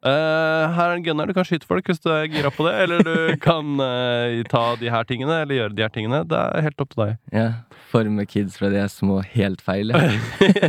her 0.04 0.90
er 0.90 0.94
en 0.98 1.02
gunner, 1.02 1.26
du 1.26 1.32
kan 1.32 1.44
skyte 1.48 1.64
folk 1.64 1.86
hvis 1.88 2.00
du 2.04 2.10
er 2.12 2.26
gira 2.28 2.50
på 2.52 2.66
det. 2.66 2.74
Eller 2.82 3.02
du 3.06 3.36
kan 3.40 3.64
uh, 3.80 4.42
ta 4.50 4.74
de 4.76 4.90
her 4.92 5.04
tingene, 5.08 5.42
eller 5.42 5.54
gjøre 5.62 5.74
de 5.78 5.82
her 5.86 5.88
tingene. 5.94 6.24
Det 6.28 6.36
er 6.36 6.66
helt 6.66 6.80
opp 6.84 6.90
til 6.92 7.04
deg. 7.06 7.16
Ja, 7.32 7.46
Forme 7.88 8.26
kids 8.26 8.58
fra 8.58 8.68
de 8.68 8.82
er 8.82 8.88
små 8.92 9.22
helt 9.34 9.62
feil. 9.64 9.94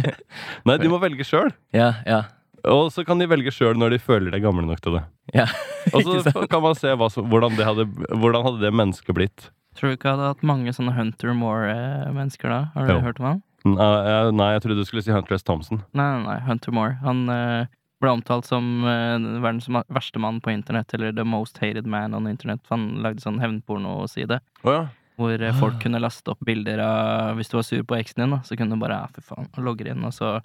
Nei, 0.68 0.78
de 0.80 0.88
må 0.92 1.02
velge 1.04 1.26
sjøl. 1.28 1.52
ja. 1.76 1.96
ja. 2.06 2.24
Og 2.66 2.88
så 2.90 3.04
kan 3.06 3.20
de 3.22 3.28
velge 3.30 3.52
sjøl 3.54 3.78
når 3.78 3.94
de 3.94 4.00
føler 4.02 4.32
de 4.34 4.40
er 4.40 4.42
gamle 4.42 4.64
nok 4.66 4.80
til 4.82 4.96
det. 4.98 5.04
ja. 5.38 5.46
Og 5.94 6.02
så 6.26 6.48
kan 6.50 6.64
man 6.64 6.74
se 6.74 6.90
som, 7.14 7.28
hvordan, 7.30 7.54
det 7.60 7.66
hadde, 7.68 7.86
hvordan 8.10 8.42
hadde 8.48 8.64
det 8.64 8.72
mennesket 8.74 9.14
blitt. 9.14 9.50
Tror 9.76 9.92
du 9.92 9.98
ikke 9.98 10.08
jeg 10.08 10.16
hadde 10.18 10.30
hatt 10.32 10.44
mange 10.48 10.72
sånne 10.76 10.94
Hunter 10.96 11.34
Moore-mennesker 11.36 12.52
da? 12.52 12.60
Har 12.76 12.88
du 12.88 12.94
Jo. 12.94 13.00
hørt 13.04 13.20
om 13.20 13.26
han? 13.26 13.42
Nei, 13.66 14.52
jeg- 14.54 14.62
trodde 14.64 14.78
du 14.78 14.86
skulle 14.86 15.04
si 15.04 15.12
Hunter 15.12 15.36
S. 15.36 15.44
Thompson. 15.44 15.84
Nei, 15.94 16.06
nei, 16.18 16.24
nei, 16.30 16.40
Hunter 16.48 16.72
Moore. 16.72 16.98
Han 17.02 17.28
uh, 17.30 17.66
ble 18.00 18.10
omtalt 18.14 18.46
som 18.46 18.84
uh, 18.86 19.18
verdens 19.42 19.68
verste 19.90 20.20
mann 20.22 20.40
på 20.40 20.54
internett, 20.54 20.94
eller 20.94 21.12
the 21.12 21.26
most 21.26 21.58
hated 21.58 21.86
man 21.86 22.14
on 22.14 22.28
internett. 22.28 22.62
Han 22.70 23.02
lagde 23.04 23.20
sånn 23.26 23.40
hevnpornoside. 23.42 24.40
Oh, 24.64 24.72
ja. 24.72 24.86
Hvor 25.16 25.32
eh, 25.42 25.54
folk 25.56 25.78
kunne 25.80 26.00
laste 26.04 26.28
opp 26.34 26.42
bilder 26.44 26.82
av 26.84 27.38
Hvis 27.38 27.48
du 27.48 27.54
var 27.56 27.64
sur 27.64 27.84
på 27.88 27.96
eksen 27.96 28.20
din, 28.20 28.34
da, 28.36 28.42
så 28.44 28.58
kunne 28.60 28.76
du 28.76 28.82
bare 28.82 28.98
ja, 29.00 29.06
fy 29.16 29.22
faen, 29.24 29.48
og 29.56 29.64
logge 29.64 29.88
inn, 29.88 30.04
og 30.04 30.12
så 30.12 30.42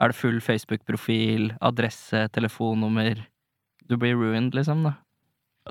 er 0.00 0.08
det 0.08 0.16
full 0.16 0.38
Facebook-profil, 0.40 1.50
adresse, 1.60 2.22
telefonnummer. 2.32 3.20
Du 3.86 3.98
blir 4.00 4.16
ruined, 4.16 4.54
liksom, 4.56 4.86
da. 4.88 4.94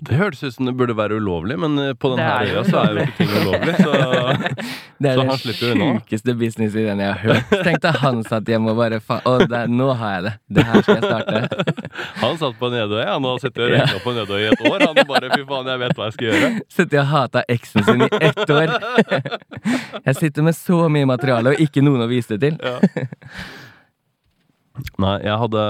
Det 0.05 0.15
hørtes 0.15 0.43
ut 0.45 0.53
som 0.53 0.67
det 0.69 0.75
burde 0.77 0.93
være 0.95 1.17
ulovlig, 1.17 1.55
men 1.59 1.73
eh, 1.81 1.93
på 1.97 2.11
Det 2.13 2.19
denne 2.21 2.45
øya 2.45 2.61
så 2.63 2.77
er 2.83 2.91
jo 2.93 3.05
ikke 3.07 3.15
ting 3.17 3.31
ulovlig. 3.41 3.73
Så 3.79 3.93
Det 5.01 5.09
er 5.09 5.15
Så 5.15 5.23
han 5.23 5.29
den 5.31 5.39
slipper 5.41 5.71
unna. 5.73 5.87
sjukeste 5.97 6.35
businessideen 6.39 6.99
jeg 7.01 7.09
har 7.09 7.19
hørt. 7.23 7.53
Tenk 7.65 7.81
deg 7.85 7.97
han 8.03 8.19
satt 8.27 8.51
hjemme 8.51 8.73
og 8.73 8.77
bare 8.79 8.99
faen 9.01 9.25
Å, 9.27 9.33
der, 9.49 9.71
nå 9.71 9.87
har 9.97 10.13
jeg 10.13 10.25
det. 10.27 10.33
Det 10.59 10.65
her 10.67 10.83
skal 10.85 10.99
jeg 10.99 11.09
starte. 11.09 11.75
han 12.23 12.37
satt 12.43 12.59
på 12.59 12.69
Nedøy. 12.73 13.01
Han 13.09 13.27
har 13.29 13.41
sittet 13.43 13.63
og 13.65 13.71
regna 13.73 14.01
på 14.03 14.13
Nedøya 14.17 14.43
i 14.43 14.49
et 14.53 14.65
år. 14.69 14.85
Han 14.85 14.99
bare 15.09 15.31
fy 15.33 15.41
faen, 15.49 15.71
jeg 15.73 15.81
vet 15.85 15.95
hva 15.97 16.09
jeg 16.09 16.17
skal 16.17 16.29
gjøre. 16.29 16.51
Sittet 16.77 16.99
og 17.01 17.09
hata 17.15 17.43
eksen 17.55 17.87
sin 17.89 18.05
i 18.05 18.11
ett 18.29 18.53
år. 18.55 18.75
Jeg 20.09 20.15
sitter 20.19 20.45
med 20.45 20.55
så 20.55 20.83
mye 20.91 21.07
materiale 21.09 21.51
og 21.55 21.59
ikke 21.63 21.81
noen 21.83 22.05
å 22.05 22.07
vise 22.11 22.37
det 22.37 22.53
til. 22.53 22.59
Nei, 25.01 25.15
jeg 25.25 25.35
hadde 25.41 25.63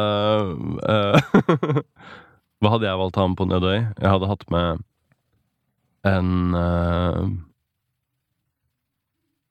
eh, 0.86 1.80
Hva 2.60 2.74
hadde 2.76 2.90
jeg 2.90 3.00
valgt 3.00 3.18
å 3.18 3.24
ha 3.24 3.30
med 3.32 3.40
på 3.40 3.48
Nødøy? 3.48 3.78
Jeg 3.80 4.10
hadde 4.12 4.30
hatt 4.30 4.42
med 4.52 4.82
en 6.10 6.32
uh, 6.56 7.22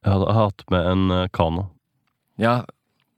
Jeg 0.05 0.13
hadde 0.13 0.35
hatt 0.37 0.65
med 0.73 0.89
en 0.91 1.07
uh, 1.13 1.23
kano. 1.33 1.65
Ja, 2.39 2.61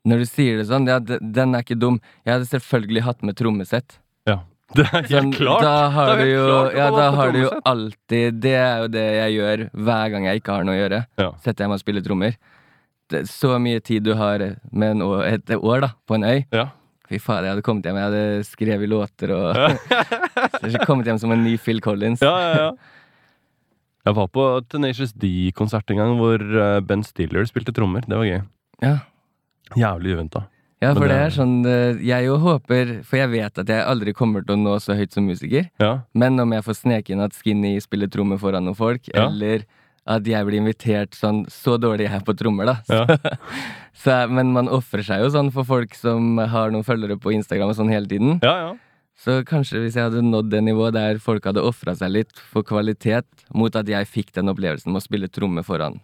når 0.07 0.23
du 0.23 0.29
sier 0.29 0.61
det 0.61 0.69
sånn, 0.69 0.87
ja, 0.89 0.97
den 1.03 1.57
er 1.57 1.65
ikke 1.65 1.77
dum. 1.77 1.99
Jeg 2.25 2.37
hadde 2.37 2.49
selvfølgelig 2.49 3.03
hatt 3.05 3.27
med 3.27 3.37
trommesett. 3.37 3.99
Ja. 4.29 4.39
Det 4.77 4.87
er 4.87 5.01
helt 5.03 5.11
Sånn, 5.11 5.33
klart! 5.35 5.65
Da 5.67 5.91
har 5.91 6.15
du 6.15 6.25
jo, 6.29 6.47
ja, 6.71 6.87
da 6.95 7.09
har 7.11 7.33
du 7.35 7.41
jo 7.41 7.49
alltid 7.67 8.37
Det 8.39 8.53
er 8.55 8.85
jo 8.85 8.91
det 8.93 9.03
jeg 9.03 9.33
gjør 9.35 9.63
hver 9.75 10.13
gang 10.13 10.27
jeg 10.29 10.39
ikke 10.39 10.55
har 10.55 10.67
noe 10.67 10.77
å 10.77 10.79
gjøre. 10.79 10.99
Ja. 11.19 11.31
Setter 11.43 11.65
jeg 11.65 11.73
meg 11.73 11.81
og 11.81 11.83
spiller 11.83 12.05
trommer. 12.05 12.37
Det 13.11 13.25
så 13.27 13.57
mye 13.59 13.81
tid 13.83 14.07
du 14.07 14.13
har 14.15 14.39
med 14.71 14.95
en 14.95 15.03
år, 15.03 15.25
et 15.27 15.51
år 15.59 15.83
da, 15.83 15.91
på 16.07 16.15
en 16.15 16.23
øy. 16.23 16.37
Ja. 16.55 16.69
Fy 17.11 17.19
faen, 17.19 17.43
jeg 17.43 17.51
hadde 17.57 17.65
kommet 17.67 17.83
hjem, 17.87 17.97
jeg 17.99 18.07
hadde 18.07 18.45
skrevet 18.47 18.87
låter 18.91 19.33
og 19.35 19.49
Jeg 19.59 20.71
hadde 20.71 20.85
kommet 20.87 21.09
hjem 21.11 21.19
som 21.19 21.33
en 21.35 21.43
ny 21.43 21.57
Phil 21.59 21.81
Collins. 21.83 22.23
Ja, 22.23 22.31
ja, 22.39 22.51
ja. 22.55 22.71
Jeg 24.07 24.15
var 24.17 24.29
på 24.33 24.45
Tenacious 24.71 25.11
D-konsert 25.13 25.91
en 25.93 25.99
gang 25.99 26.15
hvor 26.17 26.41
eh, 26.41 26.79
Ben 26.81 27.03
Stiller 27.05 27.45
spilte 27.45 27.73
trommer. 27.75 28.01
Det 28.07 28.17
var 28.17 28.25
gøy. 28.25 28.39
Ja. 28.81 28.95
Jævlig 29.77 30.15
uventa. 30.15 30.45
Ja, 30.81 30.95
for 30.97 31.05
det 31.05 31.13
det- 31.13 31.25
er 31.27 31.33
sånn 31.35 31.51
eh, 31.69 31.99
Jeg 32.01 32.25
jo 32.25 32.39
håper 32.41 32.95
For 33.05 33.19
jeg 33.19 33.29
vet 33.29 33.59
at 33.61 33.69
jeg 33.69 33.83
aldri 33.85 34.15
kommer 34.17 34.41
til 34.41 34.55
å 34.55 34.63
nå 34.63 34.79
så 34.81 34.95
høyt 34.97 35.13
som 35.13 35.27
musiker. 35.29 35.67
Ja. 35.83 35.91
Men 36.17 36.39
om 36.41 36.55
jeg 36.55 36.65
får 36.65 36.79
sneke 36.79 37.13
inn 37.13 37.21
at 37.21 37.35
Skinny 37.37 37.75
spiller 37.83 38.09
trommer 38.09 38.39
foran 38.41 38.65
noen 38.65 38.79
folk, 38.79 39.05
Ja. 39.13 39.27
eller 39.27 39.67
at 40.09 40.25
jeg 40.25 40.45
blir 40.47 40.57
invitert 40.57 41.13
sånn 41.13 41.43
Så 41.51 41.75
dårlig 41.77 42.07
jeg 42.07 42.15
er 42.17 42.23
på 42.25 42.33
trommer, 42.33 42.65
da. 42.65 42.77
Ja. 42.89 43.35
så, 44.03 44.15
men 44.33 44.49
man 44.55 44.67
ofrer 44.73 45.03
seg 45.05 45.21
jo 45.21 45.27
sånn 45.33 45.51
for 45.53 45.63
folk 45.67 45.93
som 45.93 46.37
har 46.39 46.71
noen 46.73 46.83
følgere 46.87 47.19
på 47.21 47.33
Instagram 47.35 47.69
og 47.69 47.77
sånn 47.77 47.91
hele 47.93 48.07
tiden. 48.09 48.39
ja, 48.41 48.55
ja. 48.67 48.71
Så 49.21 49.43
kanskje 49.45 49.83
hvis 49.83 49.93
jeg 49.99 50.07
hadde 50.07 50.23
nådd 50.25 50.47
det 50.49 50.63
nivået 50.65 50.95
der 50.95 51.19
folk 51.21 51.45
hadde 51.45 51.61
ofra 51.61 51.93
seg 51.93 52.09
litt 52.09 52.39
for 52.49 52.65
kvalitet, 52.65 53.27
mot 53.53 53.75
at 53.77 53.85
jeg 53.85 54.07
fikk 54.09 54.31
den 54.33 54.49
opplevelsen 54.49 54.89
med 54.89 54.97
å 54.97 55.03
spille 55.05 55.29
tromme 55.29 55.61
foran 55.67 55.99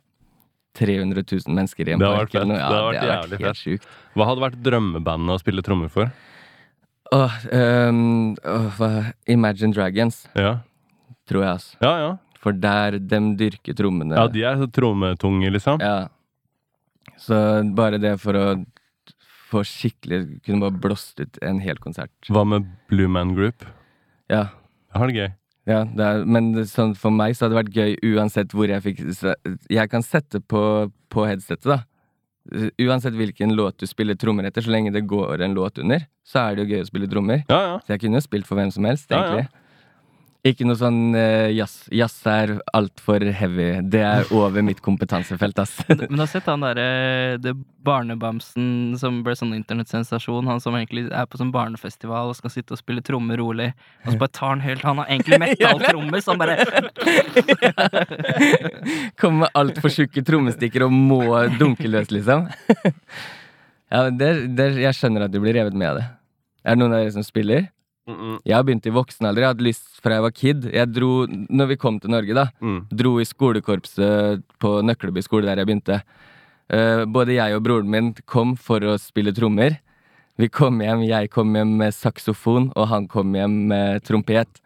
300 0.78 1.24
000 1.26 1.56
mennesker 1.58 1.90
i 1.90 1.96
en 1.96 2.04
park. 2.04 2.36
eller 2.36 2.52
noe, 2.52 2.60
Ja, 2.60 2.68
Det 2.70 2.78
hadde 2.78 3.08
vært 3.08 3.30
det 3.32 3.40
vært 3.40 3.46
helt 3.48 3.58
sjukt. 3.64 3.88
Hva 4.14 4.28
hadde 4.30 4.44
vært 4.44 4.60
drømmebandet 4.62 5.34
å 5.34 5.40
spille 5.42 5.64
trommer 5.66 5.90
for? 5.90 6.12
Åh, 7.18 7.40
åh, 7.58 8.70
hva 8.78 8.92
Imagine 9.26 9.74
Dragons, 9.74 10.28
Ja, 10.38 10.60
tror 11.26 11.42
jeg, 11.48 11.52
altså. 11.58 11.78
ja. 11.82 11.94
ja. 12.04 12.12
For 12.48 12.56
der 12.56 12.96
dem 13.04 13.34
dyrker 13.40 13.76
trommene. 13.76 14.16
ja 14.16 14.28
de 14.32 14.44
er 14.48 14.56
så 14.62 14.68
trommetunge, 14.72 15.50
liksom. 15.52 15.82
Ja. 15.84 16.08
Så 17.20 17.36
bare 17.76 18.00
det 18.00 18.14
for 18.24 18.38
å 18.40 18.46
få 19.48 19.64
skikkelig 19.66 20.42
Kunne 20.46 20.60
bare 20.68 20.76
blåst 20.84 21.20
ut 21.20 21.40
en 21.42 21.60
hel 21.64 21.80
konsert. 21.82 22.12
Hva 22.30 22.44
med 22.48 22.68
Blue 22.92 23.08
Man 23.12 23.34
Group? 23.36 23.66
Ja. 24.32 24.50
Jeg 24.94 25.02
har 25.02 25.08
det 25.12 25.18
gøy. 25.20 25.30
ja 25.68 25.82
det 25.98 26.06
er, 26.08 26.24
men 26.26 26.50
sånn, 26.68 26.94
for 26.96 27.12
meg 27.12 27.36
så 27.36 27.46
hadde 27.46 27.56
det 27.56 27.62
vært 27.62 27.76
gøy 27.76 28.16
uansett 28.16 28.54
hvor 28.56 28.72
jeg 28.72 28.84
fikk 28.86 29.02
Jeg 29.72 29.92
kan 29.92 30.04
sette 30.06 30.40
på, 30.40 30.62
på 31.12 31.26
headsetet, 31.28 31.68
da. 31.68 31.82
Uansett 32.80 33.16
hvilken 33.20 33.52
låt 33.56 33.80
du 33.82 33.88
spiller 33.90 34.16
trommer 34.16 34.48
etter, 34.48 34.64
så 34.64 34.72
lenge 34.72 34.94
det 34.96 35.04
går 35.08 35.44
en 35.44 35.56
låt 35.58 35.82
under, 35.84 36.06
så 36.24 36.46
er 36.46 36.56
det 36.56 36.64
jo 36.64 36.76
gøy 36.78 36.84
å 36.86 36.88
spille 36.88 37.10
trommer. 37.12 37.42
Ja, 37.52 37.60
ja. 37.74 37.74
Så 37.84 37.96
jeg 37.96 38.06
kunne 38.06 38.22
jo 38.22 38.28
spilt 38.28 38.48
for 38.48 38.56
hvem 38.60 38.72
som 38.72 38.88
helst, 38.88 39.12
Ja, 39.12 39.42
ja. 39.42 39.48
Ikke 40.48 40.66
noe 40.68 40.78
sånn 40.80 41.16
uh, 41.16 41.50
jazz. 41.52 41.88
Jazz 41.94 42.16
er 42.30 42.58
altfor 42.76 43.24
heavy. 43.36 43.82
Det 43.84 44.04
er 44.06 44.30
over 44.38 44.64
mitt 44.66 44.82
kompetansefelt, 44.86 45.60
ass. 45.60 45.74
Men 45.90 46.14
du 46.14 46.22
har 46.22 46.30
sett 46.32 46.48
han 46.50 46.64
derre 46.64 47.38
det 47.42 47.54
barnebamsen 47.88 48.98
som 49.00 49.22
ble 49.26 49.34
sånn 49.38 49.54
internettsensasjon? 49.58 50.48
Han 50.50 50.62
som 50.64 50.76
egentlig 50.78 51.04
er 51.08 51.26
på 51.30 51.40
sånn 51.40 51.54
barnefestival 51.56 52.26
og 52.32 52.38
skal 52.40 52.52
sitte 52.54 52.72
og 52.76 52.82
spille 52.82 53.02
trommer 53.06 53.38
rolig. 53.42 53.70
Og 54.06 54.10
så 54.14 54.18
bare 54.22 54.36
tar 54.36 54.52
han 54.56 54.66
helt 54.66 54.84
Han 54.88 55.00
har 55.02 55.08
egentlig 55.12 55.38
metalltromme, 55.46 56.18
så 56.22 56.28
han 56.36 56.42
bare 56.42 56.56
Kommer 59.22 59.40
med 59.46 59.52
altfor 59.58 59.90
tjukke 59.94 60.22
trommestikker 60.28 60.80
og 60.88 60.92
må 60.94 61.22
dunke 61.58 61.88
løs, 61.90 62.10
liksom. 62.14 62.40
ja, 63.92 63.98
men 64.04 64.14
det, 64.20 64.30
det, 64.60 64.68
jeg 64.84 64.94
skjønner 65.00 65.22
at 65.28 65.34
du 65.34 65.40
blir 65.44 65.56
revet 65.58 65.76
med 65.78 65.88
av 65.94 65.98
det. 66.02 66.08
Er 66.68 66.72
det 66.76 66.82
noen 66.84 66.96
av 66.96 67.00
dere 67.04 67.16
som 67.16 67.26
spiller? 67.26 67.62
Mm, 68.08 68.16
mm, 68.16 68.36
Jeg 68.48 68.56
har 68.56 68.64
begynt 68.64 68.88
i 68.88 68.94
voksen 68.96 69.28
alder. 69.28 69.44
Jeg 69.44 69.54
hadde 69.54 69.66
lyst 69.68 70.00
fra 70.04 70.16
jeg 70.16 70.24
var 70.24 70.36
kid. 70.36 70.68
Jeg 70.72 70.92
dro, 70.94 71.10
når 71.28 71.74
vi 71.74 71.80
kom 71.82 72.00
til 72.00 72.14
Norge, 72.14 72.36
da, 72.38 72.48
mm. 72.64 72.80
dro 72.96 73.18
i 73.20 73.28
skolekorpset 73.28 74.46
på 74.64 74.78
Nøkleby 74.88 75.24
skole, 75.26 75.50
der 75.50 75.60
jeg 75.60 75.68
begynte. 75.68 76.00
Uh, 76.72 77.04
både 77.08 77.36
jeg 77.36 77.56
og 77.56 77.64
broren 77.64 77.92
min 77.92 78.14
kom 78.28 78.56
for 78.60 78.84
å 78.84 78.96
spille 79.02 79.36
trommer. 79.36 79.80
Vi 80.38 80.48
kom 80.54 80.80
hjem, 80.84 81.04
jeg 81.08 81.32
kom 81.34 81.56
hjem 81.56 81.76
med 81.80 81.96
saksofon, 81.98 82.72
og 82.78 82.90
han 82.92 83.08
kom 83.12 83.36
hjem 83.36 83.60
med 83.72 84.04
trompet. 84.08 84.62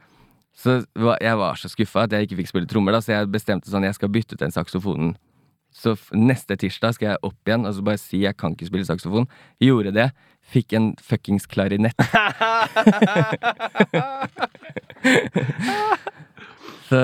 Så 0.54 0.82
jeg 1.24 1.38
var 1.40 1.58
så 1.58 1.72
skuffa 1.72 2.06
at 2.06 2.14
jeg 2.14 2.28
ikke 2.28 2.42
fikk 2.42 2.52
spille 2.52 2.70
trommer, 2.70 2.94
da, 2.94 3.02
så 3.02 3.16
jeg 3.16 3.32
bestemte 3.32 3.72
sånn 3.72 3.88
jeg 3.88 3.96
skal 3.98 4.12
bytte 4.12 4.36
ut 4.36 4.44
den 4.44 4.54
saksofonen. 4.54 5.14
Så 5.72 5.96
neste 6.12 6.58
tirsdag 6.60 6.98
skal 6.98 7.14
jeg 7.14 7.22
opp 7.24 7.48
igjen 7.48 7.64
og 7.64 7.78
så 7.78 7.86
bare 7.86 8.02
si 8.02 8.26
jeg 8.26 8.36
kan 8.36 8.52
ikke 8.52 8.68
spille 8.68 8.88
saksofon. 8.90 9.30
Gjorde 9.64 9.94
det. 9.96 10.10
Fikk 10.52 10.74
en 10.74 10.96
fuckings 11.00 11.46
klarinett. 11.48 11.96
Så, 16.92 16.98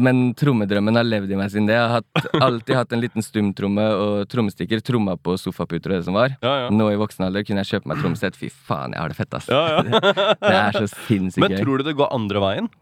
men 0.00 0.30
trommedrømmen 0.40 0.96
har 0.96 1.04
levd 1.04 1.34
i 1.34 1.36
meg 1.36 1.50
siden 1.52 1.66
det. 1.68 1.74
Jeg 1.76 1.84
har 1.84 1.98
hatt, 1.98 2.28
alltid 2.46 2.78
hatt 2.78 2.94
en 2.96 3.02
liten 3.02 3.24
stumtromme 3.24 3.84
og 4.00 4.22
trommestikker. 4.32 4.80
Tromma 4.80 5.18
på 5.20 5.34
sofaputer 5.40 5.92
og 5.92 5.98
det 6.00 6.06
som 6.06 6.16
var. 6.16 6.32
Ja, 6.40 6.54
ja. 6.62 6.70
Nå 6.72 6.86
i 6.94 6.96
voksen 6.96 7.26
alder 7.26 7.44
kunne 7.44 7.60
jeg 7.60 7.74
kjøpe 7.74 7.92
meg 7.92 8.00
trommesett. 8.00 8.38
Fy 8.40 8.48
faen, 8.48 8.96
jeg 8.96 9.02
har 9.04 9.12
det 9.12 9.18
fett, 9.18 9.36
ass. 9.36 9.50
ja, 9.52 9.60
ja. 9.84 10.00
Det 10.48 10.54
er 10.54 10.78
så 10.78 10.88
sinnssykt 10.88 11.44
gøy. 11.44 11.44
Men 11.44 11.60
tror 11.60 11.82
du 11.82 11.84
det 11.90 11.96
går 11.98 12.08
andre 12.16 12.40
veien? 12.46 12.72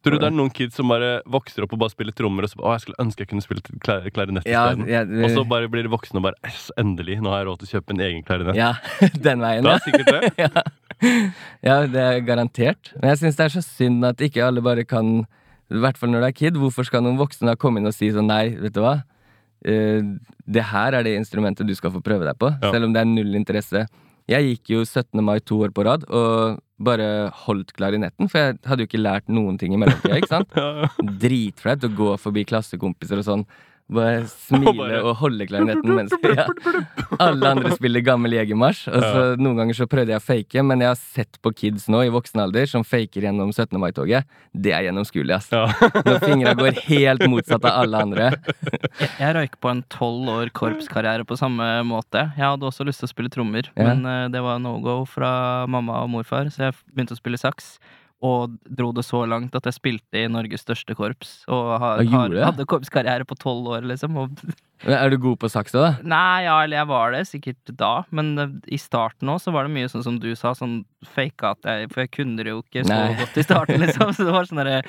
Tror 0.00 0.14
du 0.16 0.18
det 0.22 0.28
er 0.30 0.32
noen 0.32 0.48
kids 0.56 0.76
som 0.78 0.88
bare 0.88 1.20
vokser 1.28 1.62
opp 1.66 1.74
og 1.76 1.80
bare 1.82 1.92
spiller 1.92 2.14
trommer, 2.16 2.46
og 2.46 2.48
så 2.48 2.56
bare, 2.56 2.70
å, 2.70 2.72
jeg 2.78 2.84
skulle 2.86 3.02
ønske 3.04 3.20
jeg 3.20 3.28
kunne 3.28 3.44
spille 3.44 3.60
klar 3.84 4.06
klarinett 4.14 4.46
Ja, 4.48 4.62
isteden? 4.70 4.86
jeg- 4.88 5.24
Og 5.26 5.30
så 5.36 5.42
bare 5.48 5.68
blir 5.68 5.82
de 5.84 5.90
voksne 5.92 6.16
og 6.16 6.22
bare 6.24 6.38
«Yes, 6.48 6.70
endelig, 6.80 7.18
nå 7.20 7.28
har 7.28 7.42
jeg 7.42 7.48
råd 7.50 7.58
til 7.60 7.68
å 7.68 7.72
kjøpe 7.74 7.90
en 7.96 8.00
egen 8.06 8.22
klarinett. 8.24 8.56
Ja, 8.56 8.70
den 9.28 9.40
veien, 9.44 9.62
Det 9.62 9.70
ja. 9.70 9.76
er 9.76 9.84
sikkert 9.84 10.08
det. 10.08 10.32
ja. 10.46 10.64
Ja, 11.64 11.76
det 11.86 12.00
er 12.06 12.20
garantert. 12.24 12.92
Men 13.00 13.10
jeg 13.12 13.18
syns 13.22 13.36
det 13.36 13.44
er 13.50 13.54
så 13.58 13.62
synd 13.64 14.04
at 14.08 14.20
ikke 14.24 14.42
alle 14.46 14.60
bare 14.64 14.84
kan 14.88 15.26
I 15.70 15.78
hvert 15.84 15.96
fall 16.00 16.10
når 16.10 16.20
du 16.24 16.26
er 16.30 16.32
kid. 16.36 16.56
Hvorfor 16.58 16.84
skal 16.88 17.04
noen 17.04 17.16
voksne 17.20 17.46
da 17.52 17.54
komme 17.60 17.78
inn 17.80 17.86
og 17.86 17.94
si 17.94 18.08
sånn 18.10 18.26
nei, 18.26 18.56
vet 18.58 18.72
du 18.74 18.80
hva? 18.82 19.02
Uh, 19.60 20.16
det 20.48 20.64
her 20.72 20.96
er 20.96 21.04
det 21.04 21.12
instrumentet 21.20 21.68
du 21.68 21.74
skal 21.76 21.92
få 21.92 22.00
prøve 22.02 22.24
deg 22.24 22.38
på, 22.40 22.48
Ja. 22.62 22.72
selv 22.72 22.88
om 22.88 22.92
det 22.96 23.02
er 23.04 23.08
null 23.12 23.36
interesse. 23.36 23.84
Jeg 24.30 24.46
gikk 24.46 24.70
jo 24.76 24.82
17. 24.86 25.18
mai 25.26 25.40
to 25.42 25.58
år 25.64 25.72
på 25.74 25.84
rad 25.86 26.04
og 26.06 26.60
bare 26.80 27.06
holdt 27.44 27.74
klarinetten, 27.76 28.28
for 28.30 28.40
jeg 28.40 28.60
hadde 28.64 28.84
jo 28.84 28.88
ikke 28.88 29.02
lært 29.02 29.26
noen 29.28 29.58
ting 29.60 29.74
i 29.74 29.80
mellomtida, 29.80 30.20
ikke 30.20 30.30
sant? 30.30 30.54
Dritflaut 31.24 31.84
å 31.84 31.90
gå 31.98 32.14
forbi 32.22 32.46
klassekompiser 32.48 33.20
og 33.20 33.26
sånn. 33.26 33.44
Bare 33.90 34.20
smile 34.30 34.72
bare- 34.78 34.98
og 35.02 35.16
holde 35.18 35.46
klarinetten 35.50 35.90
mens 35.96 36.12
ja. 36.22 36.44
alle 37.18 37.48
andre 37.50 37.72
spiller 37.74 38.04
gammel 38.06 38.36
Jegermarsj. 38.36 38.84
Og 38.92 39.02
så 39.02 39.22
Noen 39.40 39.56
ganger 39.58 39.74
så 39.80 39.86
prøvde 39.90 40.14
jeg 40.14 40.20
å 40.20 40.24
fake, 40.24 40.62
men 40.66 40.84
jeg 40.84 40.92
har 40.92 41.00
sett 41.00 41.40
på 41.42 41.50
kids 41.58 41.88
nå 41.90 42.04
i 42.06 42.12
voksen 42.14 42.38
alder 42.44 42.68
som 42.70 42.84
faker 42.86 43.26
gjennom 43.26 43.50
17. 43.50 43.74
mai-toget. 43.82 44.28
Det 44.54 44.72
er 44.76 44.86
gjennomskuelig, 44.88 45.34
ass. 45.40 45.50
Ja. 45.50 45.64
Når 46.06 46.20
fingra 46.22 46.54
går 46.58 46.78
helt 46.86 47.26
motsatt 47.30 47.66
av 47.66 47.80
alle 47.82 48.04
andre. 48.06 48.30
Jeg, 49.00 49.10
jeg 49.18 49.36
røyk 49.40 49.58
på 49.62 49.72
en 49.74 49.82
tolv 49.92 50.30
år 50.38 50.52
korpskarriere 50.54 51.26
på 51.26 51.38
samme 51.40 51.68
måte. 51.86 52.28
Jeg 52.38 52.46
hadde 52.46 52.68
også 52.70 52.86
lyst 52.86 53.02
til 53.02 53.10
å 53.10 53.14
spille 53.14 53.32
trommer, 53.32 53.68
Ja. 53.74 53.90
men 53.90 54.06
eh, 54.06 54.28
det 54.30 54.42
var 54.44 54.62
no 54.62 54.76
go 54.84 55.00
fra 55.08 55.66
mamma 55.70 55.98
og 56.04 56.12
morfar, 56.14 56.50
så 56.54 56.68
jeg 56.68 56.78
begynte 56.94 57.16
å 57.16 57.20
spille 57.20 57.40
saks. 57.40 57.74
Og 58.20 58.58
dro 58.68 58.90
det 58.92 59.00
så 59.08 59.22
langt 59.24 59.54
at 59.56 59.64
jeg 59.64 59.72
spilte 59.78 60.20
i 60.20 60.26
Norges 60.28 60.60
største 60.66 60.92
korps. 60.98 61.38
Og 61.48 61.70
har, 61.80 62.02
har, 62.04 62.34
hadde 62.50 62.66
korpskarriere 62.68 63.24
på 63.24 63.38
tolv 63.40 63.70
år, 63.72 63.86
liksom. 63.88 64.18
Og, 64.20 64.34
Er 64.84 65.08
du 65.12 65.16
god 65.20 65.38
på 65.40 65.48
saks 65.52 65.72
da? 65.72 65.94
nei, 66.04 66.44
ja, 66.44 66.58
eller 66.64 66.78
jeg 66.82 66.88
var 66.88 67.12
det 67.16 67.22
sikkert 67.28 67.72
da, 67.80 68.02
men 68.16 68.30
eh, 68.40 68.52
i 68.72 68.78
starten 68.80 69.28
òg 69.32 69.40
så 69.40 69.52
var 69.52 69.64
det 69.68 69.72
mye 69.74 69.88
sånn 69.92 70.04
som 70.04 70.18
du 70.20 70.30
sa, 70.36 70.52
sånn 70.56 70.82
faka 71.04 71.50
at 71.52 71.64
jeg 71.68 71.88
For 71.92 72.00
jeg 72.04 72.10
kunne 72.16 72.44
det 72.44 72.52
jo 72.52 72.60
ikke 72.62 72.84
så 72.84 72.92
Nei. 72.92 73.16
godt 73.20 73.36
i 73.40 73.44
starten, 73.44 73.80
liksom. 73.84 74.12
Så 74.16 74.24
det 74.28 74.32
var 74.36 74.48
sånn 74.48 74.60
derre 74.60 74.82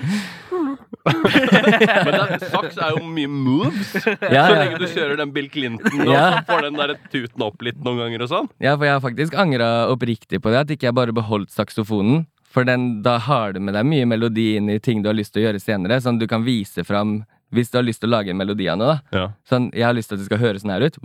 Men 1.01 2.15
det, 2.15 2.49
saks 2.51 2.77
er 2.79 2.93
jo 2.95 3.01
mye 3.09 3.29
moves. 3.31 3.93
Ja, 4.31 4.45
Så 4.47 4.53
ja. 4.55 4.59
lenge 4.59 4.79
du 4.81 4.87
kjører 4.91 5.17
den 5.19 5.31
Bill 5.35 5.47
Clinton 5.51 6.03
og 6.05 6.11
Ja. 6.13 6.25
så 6.39 6.43
får 6.51 6.67
den 6.67 6.79
der 6.79 6.93
tuten 7.13 7.45
opp 7.47 7.63
litt 7.65 7.79
noen 7.83 7.99
ganger 8.03 8.25
og 8.27 8.31
sånn. 8.31 8.49
Ja, 8.63 8.75
for 8.77 8.87
jeg 8.87 8.95
har 8.97 9.03
faktisk 9.03 9.35
angra 9.39 9.71
oppriktig 9.91 10.41
på 10.43 10.51
det. 10.53 10.61
At 10.65 10.73
ikke 10.75 10.89
jeg 10.89 10.97
bare 10.97 11.15
beholdt 11.15 11.51
saksofonen. 11.53 12.25
For 12.51 12.67
den, 12.67 13.01
da 13.05 13.17
har 13.23 13.53
du 13.55 13.61
med 13.63 13.77
deg 13.77 13.87
mye 13.87 14.07
melodi 14.09 14.55
inn 14.59 14.69
i 14.71 14.79
ting 14.83 15.03
du 15.03 15.09
har 15.09 15.15
lyst 15.15 15.33
til 15.33 15.43
å 15.43 15.45
gjøre 15.47 15.61
senere. 15.63 16.01
Sånn 16.03 16.19
du 16.19 16.27
kan 16.29 16.43
vise 16.43 16.83
fram 16.87 17.21
hvis 17.51 17.71
du 17.71 17.77
har 17.79 17.83
lyst 17.83 18.03
til 18.03 18.11
å 18.11 18.15
lage 18.15 18.31
en 18.31 18.39
melodi 18.39 18.67
av 18.71 18.79
noe. 18.79 18.97
Ja. 19.15 19.25
Sånn, 19.47 19.69
jeg 19.75 19.83
har 19.83 19.95
lyst 19.95 20.11
til 20.11 20.17
at 20.17 20.23
det 20.23 20.27
skal 20.29 20.41
høres 20.41 20.63
sånn 20.63 20.71
her 20.71 20.87
ut. 20.87 20.99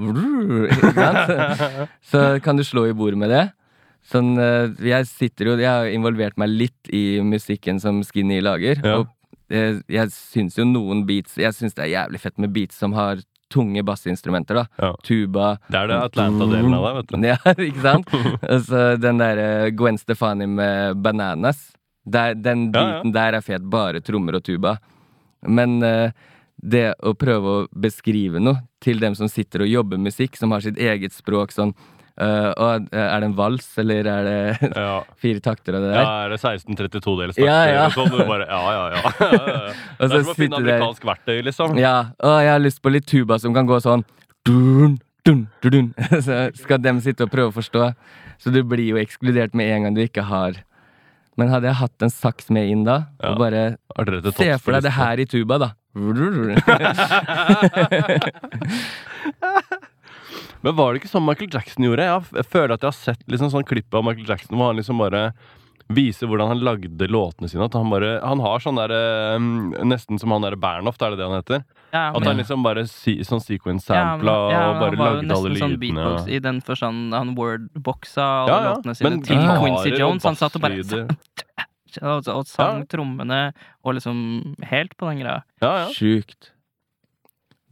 Så 2.10 2.24
kan 2.42 2.58
du 2.58 2.62
slå 2.66 2.86
i 2.90 2.94
bordet 2.96 3.18
med 3.18 3.32
det. 3.34 3.44
Sånn, 4.06 4.36
eh, 4.38 4.70
jeg 4.86 5.08
sitter 5.10 5.48
jo 5.48 5.54
Jeg 5.58 5.66
har 5.66 5.88
involvert 5.90 6.36
meg 6.38 6.52
litt 6.52 6.90
i 6.94 7.18
musikken 7.26 7.80
som 7.82 8.02
Skinny 8.06 8.38
lager. 8.42 8.78
Ja. 8.78 9.00
Og 9.00 9.10
eh, 9.50 9.80
jeg 9.90 10.14
syns 10.14 10.58
jo 10.60 10.66
noen 10.68 11.02
beats 11.08 11.34
Jeg 11.40 11.54
syns 11.56 11.74
det 11.74 11.88
er 11.88 11.94
jævlig 11.96 12.22
fett 12.22 12.38
med 12.38 12.54
beats 12.54 12.78
som 12.78 12.94
har 12.94 13.22
tunge 13.52 13.82
bassinstrumenter. 13.86 14.54
da 14.54 14.66
Ja. 14.82 14.92
Tuba. 15.06 15.58
Det 15.68 15.78
er 15.78 15.86
det 15.92 15.98
Atlanta-delen 16.10 16.74
av 16.74 16.86
deg, 16.86 16.96
vet 17.00 17.08
du. 17.12 17.16
Ja, 17.30 17.38
ikke 17.68 17.82
sant? 17.84 18.14
altså, 18.42 18.84
den 19.00 19.18
derre 19.22 19.70
Gwen 19.76 19.98
Stefani 19.98 20.46
med 20.46 20.96
Bananas. 21.02 21.72
Der, 22.06 22.34
den 22.34 22.70
Ja, 22.74 22.86
ja. 22.98 23.02
der 23.10 23.38
er 23.38 23.42
fet. 23.42 23.62
Bare 23.70 24.00
trommer 24.00 24.38
og 24.38 24.44
tuba. 24.46 24.76
Men 25.46 25.82
uh, 25.82 26.10
det 26.56 26.94
å 27.04 27.12
prøve 27.18 27.52
å 27.52 27.66
beskrive 27.70 28.40
noe 28.40 28.62
til 28.82 28.98
dem 29.02 29.14
som 29.18 29.28
sitter 29.28 29.62
og 29.66 29.68
jobber 29.70 29.98
musikk, 30.00 30.36
som 30.38 30.50
har 30.54 30.60
sitt 30.64 30.78
eget 30.78 31.12
språk, 31.12 31.52
sånn 31.52 31.74
eh, 32.18 32.50
og 32.56 32.86
Er 32.92 33.20
det 33.20 33.28
en 33.30 33.34
vals, 33.38 33.66
eller 33.78 34.06
er 34.12 34.24
det 34.28 34.70
Ja. 34.76 35.00
fire 35.20 35.40
takter 35.44 35.76
av 35.78 35.82
det 35.86 35.90
der? 35.94 36.02
Ja, 36.02 36.12
er 36.24 36.34
det 36.34 36.40
1632-dels 36.42 37.40
Ja, 37.42 37.56
ja. 37.70 37.86
Sånn, 37.94 38.10
bare, 38.28 38.46
ja, 38.48 38.60
ja, 38.72 38.84
ja. 38.96 39.00
Det 39.98 40.10
er 40.10 40.14
som 40.22 40.32
å 40.32 40.36
finne 40.38 40.60
amerikansk 40.60 41.02
der- 41.02 41.10
verktøy, 41.14 41.42
liksom. 41.48 41.76
Ja, 41.80 41.96
og 42.22 42.38
jeg 42.44 42.52
har 42.54 42.62
lyst 42.64 42.82
på 42.84 42.92
litt 42.94 43.06
tuba 43.10 43.38
som 43.42 43.54
kan 43.56 43.66
gå 43.68 43.78
sånn 43.84 44.04
dun, 44.46 44.98
dun, 45.26 45.46
dun. 45.64 45.92
Så 46.26 46.40
skal 46.60 46.78
dem 46.84 47.00
sitte 47.04 47.26
og 47.26 47.32
prøve 47.32 47.50
å 47.50 47.56
forstå. 47.56 47.90
Så 48.38 48.52
du 48.52 48.60
blir 48.68 48.84
jo 48.92 48.98
ekskludert 49.00 49.54
med 49.56 49.70
en 49.72 49.86
gang 49.88 49.94
du 49.96 50.02
ikke 50.04 50.22
har 50.28 50.58
Men 51.40 51.48
hadde 51.52 51.68
jeg 51.70 51.76
hatt 51.80 52.04
en 52.04 52.12
saks 52.12 52.50
med 52.52 52.68
inn 52.72 52.82
da, 52.84 52.98
og 53.24 53.38
bare 53.40 53.62
Se 54.36 54.50
for 54.60 54.72
deg 54.76 54.84
det 54.86 54.92
her 54.96 55.20
i 55.20 55.26
tuba, 55.28 55.58
da. 55.60 55.70
Men 60.62 60.74
var 60.76 60.92
det 60.92 61.02
ikke 61.02 61.12
sånn 61.12 61.26
Michael 61.26 61.50
Jackson 61.52 61.84
gjorde? 61.86 62.06
Jeg, 62.08 62.24
jeg 62.40 62.46
føler 62.50 62.74
at 62.74 62.82
jeg 62.82 62.90
har 62.92 62.98
sett 63.14 63.22
liksom 63.30 63.50
sånn 63.52 63.66
klipp 63.68 63.94
av 63.94 64.04
Michael 64.04 64.26
Jackson 64.28 64.56
hvor 64.58 64.72
han 64.72 64.76
liksom 64.80 64.98
bare 64.98 65.32
viser 65.86 66.26
hvordan 66.26 66.48
han 66.50 66.62
lagde 66.66 67.06
låtene 67.06 67.46
sine. 67.48 67.62
At 67.68 67.74
han 67.78 67.86
bare 67.92 68.16
Han 68.26 68.40
har 68.42 68.58
sånn 68.58 68.74
derre 68.74 69.38
Nesten 69.86 70.18
som 70.18 70.32
han 70.34 70.42
derre 70.42 70.58
Bernhoft, 70.58 70.98
er 71.06 71.14
det 71.14 71.20
det 71.20 71.28
han 71.28 71.36
heter? 71.38 71.60
Ja, 71.94 72.08
At 72.10 72.24
han 72.26 72.40
liksom 72.40 72.64
bare 72.66 72.82
si, 72.90 73.20
sånn 73.22 73.38
sequence 73.40 73.86
Ja, 73.94 74.16
men- 74.16 74.26
sampla 74.26 74.34
ja, 74.50 74.64
og 74.72 74.80
bare 74.82 74.96
lagde 74.98 75.30
alle 75.36 75.54
sånn 75.60 75.76
lydene. 75.76 75.78
beatbox 75.78 76.26
i 76.28 76.40
den 76.42 76.58
forstand 76.60 77.14
han 77.14 77.36
wordboxa 77.38 78.26
alle 78.26 78.50
Ja, 78.50 78.58
ja, 78.64 78.74
låtene 78.74 78.96
sine 78.98 79.10
men 79.10 79.22
til 79.22 79.38
Quincy 79.38 79.94
Jones. 80.00 80.24
Han 80.26 80.34
satt 80.34 80.56
og 80.58 80.62
bare 80.66 81.06
og, 82.02 82.28
og 82.34 82.46
sang 82.50 82.82
Ja. 82.82 82.84
trommene 82.90 83.40
og 83.84 83.94
liksom 83.94 84.56
helt 84.66 84.96
på 84.98 85.06
den 85.08 85.22
greia. 85.22 85.42
Ja, 85.62 85.70
ja. 85.84 85.88
Sjukt. 85.94 86.50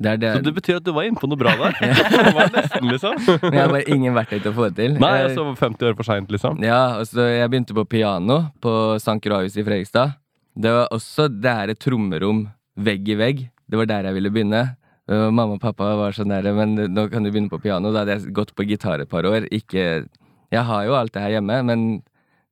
Det 0.02 0.10
er 0.10 0.16
det. 0.18 0.30
Så 0.34 0.42
det 0.42 0.52
betyr 0.56 0.76
at 0.80 0.84
du 0.86 0.90
var 0.92 1.06
inne 1.06 1.20
på 1.20 1.28
noe 1.30 1.38
bra 1.38 1.52
der. 1.54 1.76
Det 2.26 2.32
var 2.34 2.48
nesten, 2.50 2.88
liksom. 2.90 3.14
Men 3.44 3.52
jeg 3.54 3.62
har 3.62 3.70
bare 3.76 3.94
ingen 3.94 4.14
verktøy 4.16 4.40
til 4.42 4.50
å 4.50 4.54
få 4.56 4.68
det 4.70 4.76
til. 4.80 4.96
Nei, 4.98 5.12
Jeg- 5.22 5.36
så 5.38 5.44
50 5.60 5.86
år 5.90 5.94
for 6.00 6.08
seint, 6.08 6.32
liksom. 6.34 6.58
Ja, 6.66 6.80
og 6.98 7.06
så 7.06 7.28
jeg 7.30 7.50
begynte 7.52 7.76
på 7.76 7.84
piano 7.88 8.40
på 8.64 8.72
St. 8.98 9.20
Gravhus 9.22 9.54
i 9.56 9.62
Fredrikstad. 9.66 10.16
Det 10.58 10.70
var 10.74 10.88
også 10.94 11.28
det 11.30 11.50
er 11.50 11.70
et 11.74 11.78
trommerom 11.82 12.48
vegg 12.76 13.08
i 13.08 13.14
vegg. 13.18 13.44
Det 13.70 13.78
var 13.78 13.86
der 13.90 14.08
jeg 14.10 14.14
ville 14.18 14.30
begynne. 14.34 14.64
Mamma 15.06 15.54
og 15.58 15.60
pappa 15.60 15.90
var 15.98 16.14
sånn 16.16 16.30
der, 16.32 16.46
men 16.56 16.74
nå 16.94 17.02
kan 17.12 17.22
du 17.22 17.30
begynne 17.30 17.50
på 17.52 17.58
piano. 17.62 17.90
Da 17.92 18.02
hadde 18.04 18.14
jeg 18.18 18.32
gått 18.34 18.54
på 18.56 18.64
gitar 18.66 19.02
et 19.02 19.10
par 19.10 19.26
år. 19.28 19.46
Ikke 19.52 20.06
Jeg 20.54 20.62
har 20.64 20.84
jo 20.86 20.94
alt 20.94 21.12
det 21.12 21.22
her 21.22 21.34
hjemme, 21.38 21.62
men 21.66 22.02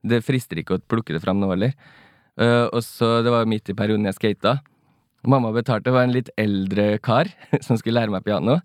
det 0.03 0.23
frister 0.25 0.59
ikke 0.59 0.75
å 0.77 0.81
plukke 0.83 1.13
det 1.15 1.21
fram 1.23 1.39
nå 1.39 1.47
heller. 1.53 1.71
Eh, 2.39 2.65
og 2.73 2.81
så, 2.83 3.21
det 3.23 3.31
var 3.31 3.45
midt 3.47 3.69
i 3.71 3.75
perioden 3.77 4.05
jeg 4.09 4.15
skata. 4.17 4.57
Mamma 5.23 5.53
betalte 5.55 5.93
var 5.93 6.07
en 6.07 6.15
litt 6.15 6.29
eldre 6.39 6.97
kar 7.03 7.29
som 7.65 7.77
skulle 7.79 8.01
lære 8.01 8.11
meg 8.13 8.25
piano. 8.25 8.59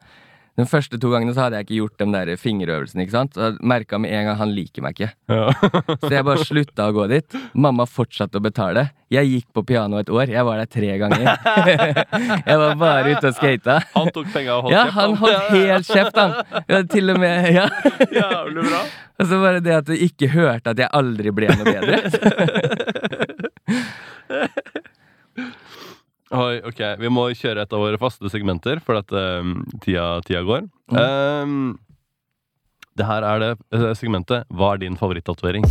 De 0.58 0.64
første 0.66 0.98
to 0.98 1.06
gangene 1.12 1.30
så 1.36 1.44
hadde 1.44 1.54
jeg 1.60 1.68
ikke 1.68 1.76
gjort 1.76 2.00
de 2.02 2.06
der 2.16 2.30
fingerøvelsene. 2.42 3.04
ikke 3.04 3.14
sant? 3.14 3.36
Så 3.36 3.44
jeg 3.46 3.60
merka 3.70 3.94
med 4.02 4.10
en 4.10 4.24
gang 4.26 4.38
han 4.40 4.50
liker 4.56 4.82
meg 4.82 4.96
ikke. 4.96 5.12
Ja. 5.30 5.52
Så 6.02 6.10
jeg 6.10 6.24
bare 6.26 6.42
slutta 6.42 6.88
å 6.90 6.94
gå 6.96 7.04
dit. 7.12 7.36
Mamma 7.54 7.86
fortsatte 7.86 8.40
å 8.40 8.42
betale. 8.42 8.88
Jeg 9.14 9.30
gikk 9.30 9.46
på 9.54 9.62
piano 9.68 10.00
et 10.02 10.10
år. 10.10 10.26
Jeg 10.34 10.42
var 10.48 10.58
der 10.58 10.66
tre 10.66 10.98
ganger. 10.98 11.30
Jeg 12.50 12.58
var 12.64 12.74
bare 12.80 13.14
ute 13.14 13.30
og 13.30 13.38
skata. 13.38 13.78
Han 13.94 14.10
tok 14.16 14.34
penga 14.34 14.56
og 14.58 14.66
holdt 14.66 14.74
Ja, 14.74 14.82
kjeft, 14.82 14.98
han 14.98 15.14
holdt 15.22 15.46
helt 15.54 15.86
kjeft, 15.94 16.18
han. 16.18 16.34
Ja, 16.74 16.82
til 16.90 17.14
og 17.14 17.22
med, 17.22 17.48
ja. 17.54 17.68
Jævlig 18.18 18.66
bra. 18.66 18.82
Og 19.22 19.30
så 19.30 19.38
bare 19.46 19.62
det 19.62 19.78
at 19.78 19.86
du 19.86 19.94
ikke 19.94 20.34
hørte 20.34 20.74
at 20.74 20.82
jeg 20.82 20.90
aldri 20.90 21.30
ble 21.38 21.54
noe 21.54 21.70
bedre. 21.70 21.98
Oi, 26.28 26.58
ok, 26.68 26.80
Vi 27.00 27.08
må 27.08 27.22
kjøre 27.32 27.62
et 27.64 27.72
av 27.72 27.80
våre 27.80 27.96
faste 28.00 28.28
segmenter, 28.28 28.82
for 28.84 28.98
at 29.00 29.12
um, 29.16 29.62
tida, 29.80 30.18
tida 30.26 30.42
går. 30.44 30.66
Ehm, 30.92 31.78
det 32.98 33.06
her 33.08 33.24
er 33.24 33.40
det 33.42 33.48
eh, 33.76 33.92
segmentet 33.96 34.44
Hva 34.52 34.72
er 34.74 34.80
din 34.82 34.96
favorittatovering? 34.98 35.64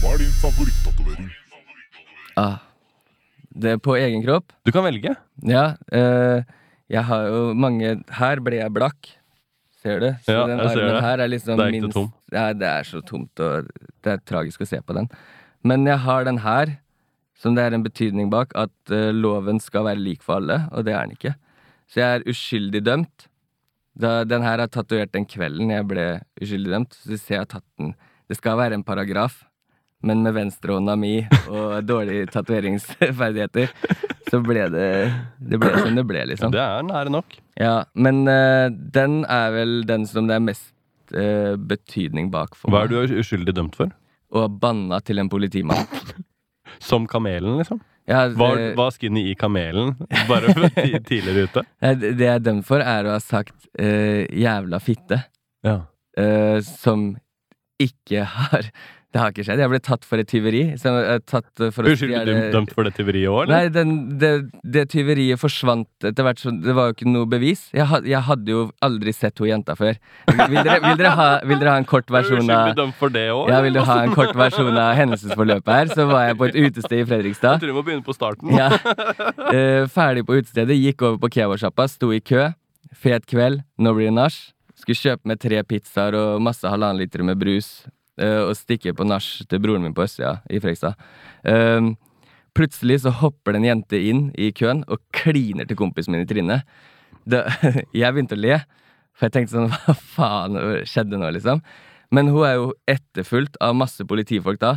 Hva 0.00 0.14
er 0.14 0.22
din 0.24 0.32
favorittatovering? 0.40 1.28
Ah, 2.40 2.56
det 3.52 3.76
er 3.76 3.82
på 3.84 3.94
egen 4.00 4.24
kropp. 4.24 4.50
Du 4.66 4.72
kan 4.74 4.86
velge. 4.86 5.14
Ja. 5.46 5.66
Uh, 5.92 6.42
jeg 6.92 7.04
har 7.08 7.28
jo 7.28 7.52
mange 7.56 7.94
Her 8.18 8.40
ble 8.44 8.58
jeg 8.58 8.72
blakk. 8.74 9.12
Ser 9.82 10.00
du? 10.02 10.08
Så 10.24 10.34
Ja, 10.34 10.46
den 10.48 10.58
jeg 10.58 10.72
ser 10.72 10.82
armen 10.82 10.96
det. 10.96 11.04
her 11.06 11.22
er 11.24 11.30
liksom 11.30 11.60
er 11.60 11.70
minst 11.74 11.94
tom. 11.94 12.10
Ja, 12.32 12.50
det 12.56 12.68
er 12.68 12.88
så 12.88 13.02
tomt, 13.04 13.36
og 13.44 13.68
det 14.04 14.14
er 14.14 14.24
tragisk 14.28 14.64
å 14.64 14.68
se 14.68 14.80
på 14.80 14.96
den. 14.96 15.10
Men 15.66 15.84
jeg 15.86 16.00
har 16.06 16.24
den 16.26 16.40
her, 16.42 16.78
som 17.38 17.56
det 17.56 17.66
er 17.66 17.76
en 17.76 17.84
betydning 17.84 18.30
bak, 18.32 18.54
at 18.58 18.72
uh, 18.92 19.10
loven 19.12 19.60
skal 19.62 19.86
være 19.88 20.02
lik 20.02 20.24
for 20.24 20.40
alle, 20.40 20.64
og 20.72 20.86
det 20.86 20.96
er 20.96 21.06
den 21.06 21.18
ikke. 21.18 21.34
Så 21.90 22.00
jeg 22.00 22.08
er 22.18 22.28
uskyldig 22.32 22.82
dømt. 22.86 23.28
Da, 23.92 24.22
den 24.24 24.44
her 24.46 24.62
er 24.62 24.72
tatovert 24.72 25.12
den 25.12 25.26
kvelden 25.28 25.68
jeg 25.74 25.84
ble 25.90 26.06
uskyldig 26.40 26.72
dømt. 26.72 26.96
Så 26.96 27.12
du 27.12 27.18
ser 27.18 27.36
jeg 27.36 27.44
har 27.44 27.50
tatt 27.50 27.68
den 27.76 27.92
Det 28.30 28.38
skal 28.38 28.56
være 28.56 28.78
en 28.78 28.84
paragraf, 28.86 29.42
men 30.00 30.22
med 30.24 30.32
venstrehånda 30.32 30.94
mi 30.96 31.18
og 31.50 31.82
dårlige 31.90 32.30
tatoveringsferdigheter, 32.32 33.68
så 34.30 34.40
ble 34.40 34.64
det 34.72 34.88
Det 35.36 35.60
ble 35.60 35.72
som 35.76 35.98
det 35.98 36.06
ble, 36.08 36.24
liksom. 36.32 36.54
Det 36.54 36.62
er 36.62 36.86
nære 36.88 37.12
nok. 37.12 37.36
Ja, 37.60 37.82
men 37.92 38.24
uh, 38.24 38.72
den 38.72 39.26
er 39.28 39.52
vel 39.52 39.82
den 39.84 40.08
som 40.08 40.30
det 40.30 40.38
er 40.38 40.46
mest 40.46 40.72
eh, 41.14 41.54
betydning 41.56 42.30
bak 42.32 42.56
for 42.58 42.72
Hva 42.72 42.84
er 42.84 42.92
du 42.92 43.16
uskyldig 43.20 43.54
dømt 43.56 43.76
for? 43.78 43.92
Å 44.32 44.44
ha 44.46 44.48
banna 44.48 45.00
til 45.04 45.18
en 45.20 45.28
politimann. 45.32 45.86
Som 46.82 47.06
kamelen, 47.06 47.58
liksom? 47.60 47.80
Ja, 48.08 48.24
Var, 48.34 48.56
det, 48.58 48.70
var 48.76 48.90
skinny 48.90 49.28
i 49.30 49.34
kamelen 49.38 49.92
bare 50.26 50.50
tidligere 51.08 51.44
ute? 51.46 51.62
Det 52.00 52.16
jeg 52.18 52.32
er 52.34 52.40
dømt 52.42 52.66
for, 52.66 52.82
er 52.82 53.06
å 53.06 53.12
ha 53.14 53.20
sagt 53.22 53.68
eh, 53.78 54.24
'jævla 54.26 54.80
fitte', 54.82 55.20
Ja. 55.62 55.76
eh, 56.18 56.58
som 56.66 57.12
ikke 57.78 58.24
har 58.26 58.70
Det 59.12 59.20
har 59.20 59.28
ikke 59.34 59.44
skjedd. 59.44 59.60
Jeg 59.60 59.68
ble 59.68 59.78
tatt 59.84 60.06
for 60.08 60.20
et 60.22 60.28
tyveri. 60.30 60.60
Er 60.72 61.18
tatt 61.28 61.48
for 61.74 61.84
å 61.84 61.90
Uskyldig 61.92 62.16
stjele- 62.22 62.46
dømt, 62.54 62.70
for 62.72 62.88
det 62.88 62.94
tyveriet 62.96 63.28
òg, 63.28 63.42
eller? 63.44 63.52
Nei, 63.52 63.68
den, 63.74 63.90
det, 64.22 64.30
det 64.64 64.86
tyveriet 64.94 65.36
forsvant 65.40 66.06
etter 66.08 66.24
hvert, 66.24 66.40
så 66.40 66.52
det 66.56 66.72
var 66.78 66.88
jo 66.88 66.94
ikke 66.96 67.10
noe 67.12 67.28
bevis. 67.28 67.66
Jeg, 67.76 67.84
had, 67.90 68.08
jeg 68.08 68.24
hadde 68.24 68.54
jo 68.54 68.62
aldri 68.80 69.12
sett 69.12 69.36
hun 69.42 69.50
jenta 69.50 69.76
før. 69.76 69.98
Vil 70.32 70.56
dere, 70.62 70.78
vil 70.86 70.96
dere, 71.02 71.12
ha, 71.18 71.28
vil 71.44 71.60
dere 71.60 71.74
ha 71.74 71.82
en 71.82 71.88
kort 71.92 72.08
versjon 72.14 72.48
av 72.56 72.72
dømt 72.78 72.96
for 72.96 73.12
det 73.12 73.26
òg? 73.34 73.52
ja, 73.52 73.60
vil 73.66 73.76
du 73.76 73.82
ha 73.84 73.98
en 74.06 74.16
kort 74.16 74.32
versjon 74.38 74.72
av 74.80 74.94
hendelsesforløpet 74.96 75.72
her? 75.76 75.92
Så 75.92 76.08
var 76.08 76.26
jeg 76.30 76.38
på 76.40 76.48
et 76.48 76.58
utested 76.64 76.98
i 77.02 77.06
Fredrikstad. 77.12 77.58
Jeg 77.58 77.66
tror 77.66 77.74
vi 77.74 77.78
må 77.82 77.84
begynne 77.90 78.06
på 78.08 78.16
starten. 78.16 78.48
Ja. 78.56 78.70
Eh, 79.52 79.84
ferdig 79.92 80.24
på 80.24 80.38
utestedet, 80.40 80.72
gikk 80.80 81.02
over 81.04 81.18
på 81.26 81.28
kebabsjappa, 81.36 81.84
sto 81.92 82.08
i 82.16 82.20
kø. 82.24 82.48
Fet 82.96 83.26
kveld, 83.28 83.60
nå 83.76 83.92
blir 83.96 84.08
det 84.08 84.16
nach. 84.16 84.38
Skulle 84.80 84.96
kjøpe 84.98 85.28
med 85.28 85.40
tre 85.42 85.60
pizzaer 85.68 86.16
og 86.16 86.40
masse 86.42 86.64
halvannen 86.64 87.02
liter 87.04 87.22
med 87.26 87.36
brus. 87.40 87.82
Eh, 88.20 88.40
og 88.42 88.56
stikker 88.58 88.96
på 88.98 89.06
nach 89.08 89.28
til 89.48 89.62
broren 89.62 89.84
min 89.84 89.94
på 89.96 90.04
østsida 90.04 90.40
i 90.50 90.60
Frekstad. 90.62 90.98
Eh, 91.48 91.92
plutselig 92.56 93.02
så 93.04 93.14
hopper 93.22 93.54
det 93.54 93.62
en 93.62 93.70
jente 93.70 94.00
inn 94.00 94.26
i 94.36 94.50
køen 94.56 94.84
og 94.88 95.02
kliner 95.16 95.68
til 95.68 95.78
kompisen 95.80 96.16
min 96.16 96.26
i 96.26 96.28
trynet. 96.28 96.68
Jeg 97.94 98.12
begynte 98.12 98.36
å 98.36 98.42
le, 98.42 98.62
for 99.14 99.28
jeg 99.28 99.34
tenkte 99.36 99.54
sånn 99.54 99.68
Hva 99.84 99.94
faen 99.94 100.56
skjedde 100.88 101.20
nå, 101.20 101.28
liksom? 101.36 101.60
Men 102.12 102.28
hun 102.32 102.44
er 102.44 102.56
jo 102.58 102.72
etterfulgt 102.90 103.56
av 103.62 103.76
masse 103.78 104.04
politifolk 104.08 104.58
da, 104.60 104.76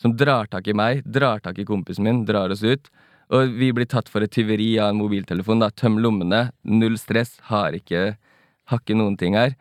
som 0.00 0.16
drar 0.18 0.48
tak 0.50 0.66
i 0.66 0.74
meg, 0.74 1.04
drar 1.06 1.42
tak 1.42 1.60
i 1.62 1.66
kompisen 1.68 2.06
min, 2.08 2.24
drar 2.26 2.50
oss 2.50 2.64
ut. 2.64 2.88
Og 3.32 3.54
vi 3.54 3.70
blir 3.74 3.86
tatt 3.88 4.10
for 4.10 4.24
et 4.24 4.32
tyveri 4.34 4.74
av 4.82 4.90
en 4.90 4.98
mobiltelefon. 4.98 5.62
da, 5.62 5.70
Tøm 5.70 6.00
lommene, 6.02 6.50
null 6.66 6.98
stress, 6.98 7.36
har 7.48 7.76
ikke, 7.76 8.16
har 8.68 8.82
ikke 8.82 8.98
noen 8.98 9.14
ting 9.20 9.38
her. 9.38 9.54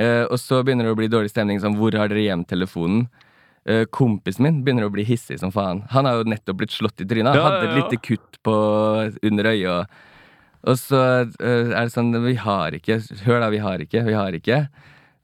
Eh, 0.00 0.24
og 0.30 0.38
så 0.40 0.62
begynner 0.64 0.88
det 0.88 0.94
å 0.94 0.98
bli 0.98 1.10
dårlig 1.12 1.32
stemning. 1.32 1.60
Sånn, 1.62 1.76
hvor 1.78 1.94
har 1.98 2.08
dere 2.08 2.24
gjemt 2.24 2.48
telefonen? 2.50 3.08
Eh, 3.68 3.84
kompisen 3.92 4.46
min 4.46 4.62
begynner 4.64 4.86
å 4.88 4.92
bli 4.94 5.04
hissig 5.04 5.36
som 5.42 5.52
faen. 5.52 5.82
Han 5.92 6.08
har 6.08 6.20
jo 6.20 6.30
nettopp 6.32 6.62
blitt 6.62 6.72
slått 6.72 7.02
i 7.04 7.08
trynet. 7.08 7.34
Han 7.34 7.36
Ja, 7.36 7.48
hadde 7.48 7.66
et 7.66 7.74
ja, 7.74 7.76
ja. 7.76 7.82
lite 7.84 8.00
kutt 8.06 8.38
på, 8.46 8.54
under 9.28 9.50
øyet. 9.52 9.68
Og, 9.74 10.70
og 10.72 10.78
så 10.80 11.02
eh, 11.28 11.74
er 11.74 11.84
det 11.84 11.92
sånn 11.92 12.14
Vi 12.24 12.34
har 12.40 12.76
ikke 12.76 13.00
Hør, 13.26 13.40
da, 13.44 13.50
vi 13.52 13.60
har 13.60 13.84
ikke. 13.84 14.04
Vi 14.08 14.16
har 14.16 14.32
ikke. 14.38 14.62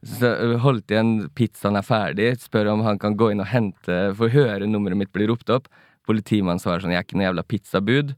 Så 0.05 0.29
øh, 0.29 0.59
holdt 0.61 0.93
igjen 0.93 1.15
pizzaen 1.33 1.75
er 1.79 1.85
ferdig, 1.85 2.29
spør 2.39 2.69
om 2.75 2.85
han 2.85 3.01
kan 3.01 3.17
gå 3.17 3.31
inn 3.33 3.41
og 3.41 3.49
hente 3.49 3.97
For 4.17 4.29
å 4.29 4.35
høre 4.35 4.69
nummeret 4.69 5.01
mitt 5.01 5.13
bli 5.15 5.25
ropt 5.31 5.49
opp. 5.49 5.65
Politimannen 6.07 6.61
svarer 6.61 6.85
sånn 6.85 6.93
'jeg 6.93 7.01
er 7.01 7.07
ikke 7.07 7.17
noe 7.17 7.27
jævla 7.27 7.43
pizzabud'. 7.43 8.13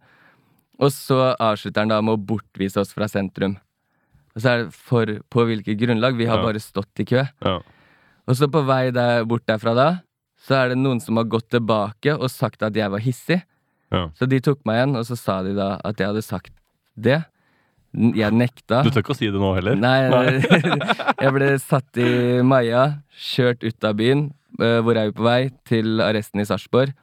Og 0.79 0.91
så 0.91 1.35
avslutter 1.39 1.81
han 1.81 1.89
da 1.89 2.01
med 2.01 2.13
å 2.13 2.25
bortvise 2.25 2.77
oss 2.77 2.93
fra 2.93 3.07
sentrum. 3.07 3.57
Og 4.39 4.43
så 4.45 4.53
er 4.53 4.61
det 4.63 4.73
for 4.77 5.09
på 5.33 5.43
hvilket 5.49 5.75
grunnlag? 5.81 6.15
Vi 6.15 6.27
har 6.29 6.39
Ja. 6.39 6.45
bare 6.47 6.61
stått 6.63 7.01
i 7.03 7.05
kø. 7.09 7.25
Ja. 7.43 7.57
Og 8.29 8.37
så 8.39 8.47
på 8.47 8.61
vei 8.63 8.89
der, 8.95 9.25
bort 9.27 9.43
derfra 9.49 9.73
da, 9.75 9.87
så 10.47 10.55
er 10.63 10.69
det 10.71 10.77
noen 10.79 11.01
som 11.03 11.17
har 11.19 11.25
gått 11.27 11.49
tilbake 11.51 12.13
og 12.15 12.29
sagt 12.31 12.63
at 12.63 12.73
jeg 12.77 12.89
var 12.93 12.99
hissig. 13.03 13.41
Ja. 13.91 14.05
Så 14.15 14.27
de 14.29 14.39
tok 14.39 14.61
meg 14.69 14.77
igjen, 14.79 14.95
og 14.95 15.03
så 15.09 15.17
sa 15.17 15.41
de 15.43 15.51
da 15.57 15.73
at 15.83 15.97
jeg 15.99 16.07
hadde 16.07 16.23
sagt 16.23 16.53
det. 16.95 17.25
N- 17.97 18.13
Jeg 18.15 18.31
nekta. 18.31 18.83
Du 18.85 18.91
tør 18.93 19.01
ikke 19.01 19.15
å 19.15 19.17
si 19.17 19.25
det 19.33 19.41
nå 19.41 19.49
heller? 19.57 19.75
Nei, 19.75 20.39
jeg 21.25 21.33
ble 21.33 21.49
satt 21.59 21.97
i 21.97 22.39
Maja, 22.45 23.01
kjørt 23.17 23.65
ut 23.65 23.83
av 23.83 23.95
byen. 23.97 24.27
Eh, 24.61 24.79
Hvor 24.85 24.95
er 24.95 25.09
vi 25.09 25.17
på 25.17 25.25
vei? 25.25 25.49
Til 25.65 25.99
arresten 26.05 26.39
i 26.39 26.45
Sarpsborg. 26.45 26.93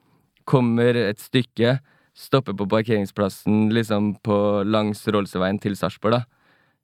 Kommer 0.46 0.94
et 0.94 1.18
stykke, 1.18 1.80
stopper 2.14 2.54
på 2.56 2.68
parkeringsplassen 2.70 3.66
liksom 3.74 4.14
på 4.22 4.62
langs 4.64 5.02
Rollseveien 5.10 5.58
til 5.60 5.74
Sarpsborg, 5.76 6.20
da. 6.20 6.24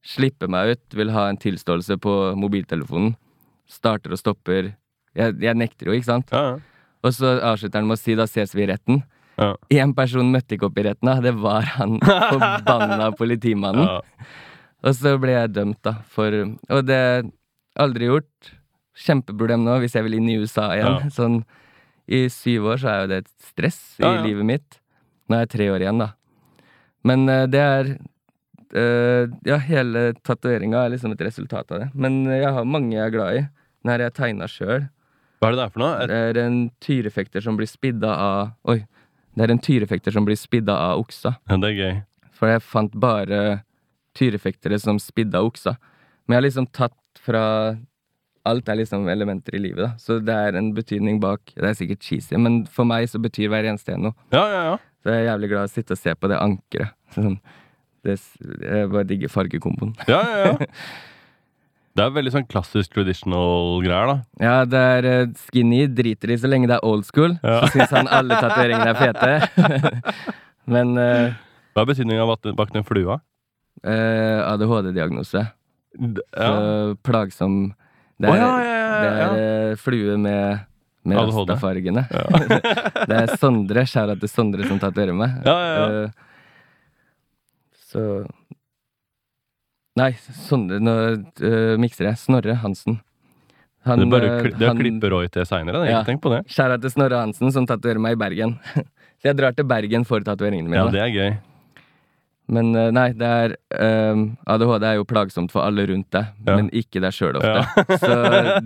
Slipper 0.03 0.51
meg 0.51 0.75
ut, 0.75 0.85
vil 0.99 1.13
ha 1.15 1.29
en 1.31 1.39
tilståelse 1.39 1.97
på 2.03 2.13
mobiltelefonen. 2.39 3.15
Starter 3.71 4.15
og 4.15 4.21
stopper. 4.21 4.73
Jeg, 5.17 5.37
jeg 5.43 5.59
nekter 5.59 5.91
jo, 5.91 5.97
ikke 5.97 6.11
sant? 6.11 6.33
Ja, 6.35 6.55
ja. 6.55 6.61
Og 7.03 7.15
så 7.17 7.37
avslutter 7.43 7.81
han 7.83 7.89
med 7.91 7.99
å 7.99 8.03
si 8.03 8.15
da 8.19 8.29
ses 8.31 8.55
vi 8.55 8.65
i 8.65 8.71
retten. 8.71 9.03
Ja. 9.41 9.55
Person 9.97 10.31
møtte 10.31 10.57
ikke 10.57 10.69
opp 10.69 10.79
i 10.79 10.85
retten, 10.87 11.09
da. 11.09 11.19
Det 11.25 11.33
var 11.39 11.67
han 11.79 11.97
forbanna 12.33 13.11
politimannen. 13.19 14.03
Og 14.83 14.99
så 14.99 15.15
ble 15.23 15.35
jeg 15.35 15.55
dømt, 15.55 15.81
da, 15.87 15.97
for 16.11 16.35
Og 16.35 16.87
det 16.87 16.99
er 16.99 17.27
aldri 17.83 18.11
gjort. 18.11 18.53
Kjempeproblem 19.03 19.65
nå, 19.65 19.79
hvis 19.83 19.97
jeg 19.97 20.07
vil 20.07 20.19
inn 20.19 20.31
i 20.31 20.39
USA 20.43 20.71
igjen. 20.77 21.11
Sånn 21.19 21.43
i 22.13 22.27
syv 22.33 22.73
år 22.73 22.81
så 22.83 22.91
er 22.91 23.03
jo 23.03 23.11
det 23.13 23.19
et 23.23 23.31
stress 23.47 23.81
i 24.03 24.11
livet 24.27 24.47
mitt. 24.47 24.81
Nå 25.31 25.39
er 25.39 25.47
jeg 25.47 25.53
tre 25.55 25.69
år 25.73 25.85
igjen, 25.85 26.03
da. 26.03 26.11
Men 27.07 27.23
eh, 27.31 27.47
det 27.51 27.63
er 27.63 27.93
eh, 28.75 29.27
Ja, 29.49 29.57
hele 29.59 30.13
tatoveringa 30.25 30.85
er 30.87 30.95
liksom 30.95 31.13
et 31.13 31.21
resultat 31.27 31.71
av 31.73 31.81
det. 31.85 31.91
Men 31.95 32.25
jeg 32.31 32.53
har 32.53 32.65
mange 32.69 32.95
jeg 32.97 33.07
er 33.07 33.15
glad 33.15 33.37
i. 33.41 33.45
Den 33.83 33.91
her 33.93 34.05
jeg 34.07 34.15
tegna 34.15 34.49
sjøl. 34.51 34.89
Hva 35.43 35.49
er 35.51 35.57
det 35.57 35.59
der 35.65 35.73
for 35.75 35.83
noe? 35.83 35.95
Et, 36.05 36.09
Det 36.09 36.21
er 36.37 36.41
en 36.47 36.59
tyrefekter 36.81 37.43
som 37.43 37.57
blir 37.59 37.67
spidda 37.67 38.13
av 38.15 38.53
Oi. 38.71 38.85
Det 39.35 39.43
er 39.47 39.51
en 39.55 39.59
tyrefekter 39.65 40.13
som 40.13 40.25
blir 40.29 40.37
spidda 40.37 40.75
av 40.77 41.01
oksa. 41.03 41.37
ja, 41.49 41.57
det 41.57 41.71
er 41.73 41.79
gøy. 41.81 41.95
For 42.37 42.49
jeg 42.53 42.63
fant 42.63 42.93
bare 43.01 43.63
tyrefektere 44.19 44.79
som 44.81 44.99
spidda 45.01 45.41
oksa. 45.43 45.77
Men 46.27 46.35
jeg 46.37 46.39
har 46.41 46.47
liksom 46.49 46.69
tatt 46.73 46.99
fra 47.23 47.45
Alt 48.45 48.67
er 48.69 48.75
liksom 48.81 49.05
elementer 49.07 49.55
i 49.55 49.59
livet, 49.63 49.79
da. 49.85 49.91
Så 50.03 50.17
det 50.19 50.35
er 50.35 50.57
en 50.59 50.73
betydning 50.75 51.21
bak 51.23 51.53
Det 51.55 51.63
er 51.63 51.77
sikkert 51.79 52.03
cheesy, 52.03 52.35
men 52.37 52.65
for 52.67 52.83
meg 52.85 53.07
så 53.07 53.21
betyr 53.23 53.47
hver 53.53 53.69
eneste 53.71 53.95
en 53.95 54.09
noe. 54.09 54.17
Ja, 54.35 54.43
ja, 54.51 54.63
ja. 54.73 54.79
Så 55.03 55.13
jeg 55.13 55.21
er 55.23 55.29
jævlig 55.31 55.51
glad 55.53 55.63
i 55.63 55.71
å 55.71 55.75
sitte 55.77 55.95
og 55.95 56.01
se 56.01 56.15
på 56.19 56.31
det 56.33 56.41
ankeret. 56.43 56.91
Sånn, 57.15 57.37
det, 58.07 58.19
jeg 58.63 58.91
bare 58.93 59.07
digger 59.09 59.31
fargekomboen. 59.33 59.95
ja, 60.11 60.21
ja, 60.21 60.53
ja. 60.53 60.71
Det 61.93 62.01
er 62.07 62.13
veldig 62.15 62.31
sånn 62.33 62.47
klassisk 62.49 62.95
traditional 62.95 63.83
greier, 63.85 64.09
da. 64.09 64.15
Ja, 64.41 64.55
det 64.65 64.81
er 64.95 65.09
eh, 65.11 65.27
skinny, 65.45 65.83
driter 65.93 66.33
i 66.33 66.39
så 66.41 66.49
lenge 66.49 66.71
det 66.71 66.79
er 66.79 66.87
old 66.89 67.05
school. 67.05 67.35
Ja. 67.45 67.59
Så 67.67 67.75
syns 67.75 67.93
han 67.93 68.09
alle 68.09 68.39
tatoveringene 68.41 68.95
er 68.95 68.97
fete. 68.97 69.83
men 70.73 70.95
uh, 70.97 71.35
Hva 71.77 71.85
er 71.85 71.91
betydninga 71.93 72.25
bak 72.57 72.73
den- 72.73 72.87
flua? 72.89 73.19
Uh, 73.85 74.41
ADHD-diagnose. 74.55 75.45
D- 75.93 76.25
Så 76.33 76.49
Ja. 76.49 76.95
plagsom 77.05 77.75
Det 78.17 78.31
er, 78.31 78.37
ja, 78.41 78.51
ja, 78.63 78.73
ja, 78.73 78.99
det 79.03 79.13
er 79.13 79.71
eh, 79.73 79.77
flue 79.77 80.17
med, 80.17 80.61
med 81.05 81.19
ADHD. 81.19 81.53
Ja. 81.93 82.25
det 83.11 83.17
er 83.21 83.37
Sondre, 83.37 83.85
skjæra 83.85 84.17
til 84.21 84.31
Sondre, 84.33 84.65
som 84.65 84.79
tatoverer 84.81 85.13
meg. 85.13 85.43
Ja, 85.45 85.57
ja, 85.61 85.73
ja. 85.77 86.05
Eh, 86.07 86.32
så 87.93 88.05
Nei, 90.01 90.13
Sondre 90.47 90.79
Nå 90.81 90.93
uh, 91.45 91.75
mikser 91.81 92.09
jeg. 92.09 92.21
Snorre 92.23 92.55
Hansen. 92.63 92.97
Han, 93.85 94.05
er 94.05 94.11
bare 94.13 94.29
eh, 94.31 94.43
kli, 94.47 94.53
det 94.57 94.69
han- 94.71 94.79
klipper 94.79 95.13
Roy 95.13 95.29
til 95.33 95.45
seinere. 95.49 95.83
Ja. 95.91 96.01
Tenk 96.07 96.23
på 96.25 96.31
det. 96.33 96.45
Skjæra 96.49 96.79
til 96.81 96.93
Snorre 96.95 97.19
Hansen, 97.21 97.51
som 97.53 97.67
tatoverer 97.69 98.01
meg 98.01 98.17
i 98.17 98.21
Bergen. 98.21 98.55
Så 99.21 99.31
jeg 99.31 99.39
drar 99.39 99.55
til 99.55 99.67
Bergen 99.69 100.07
for 100.09 100.25
tatoveringene 100.25 100.71
mine. 100.71 100.81
Ja, 100.81 100.91
det 100.95 101.03
er 101.03 101.13
gøy. 101.13 101.35
Men 102.53 102.75
eh, 102.77 102.91
nei, 102.93 103.07
det 103.17 103.29
er 103.33 103.53
um, 104.13 104.25
ADHD 104.53 104.85
er 104.85 104.97
jo 104.99 105.07
plagsomt 105.09 105.53
for 105.55 105.65
alle 105.65 105.87
rundt 105.89 106.11
deg, 106.13 106.27
Ja. 106.45 106.57
men 106.59 106.69
ikke 106.77 107.01
deg 107.01 107.15
sjøl 107.17 107.39
ofte. 107.41 107.85
så 108.03 108.17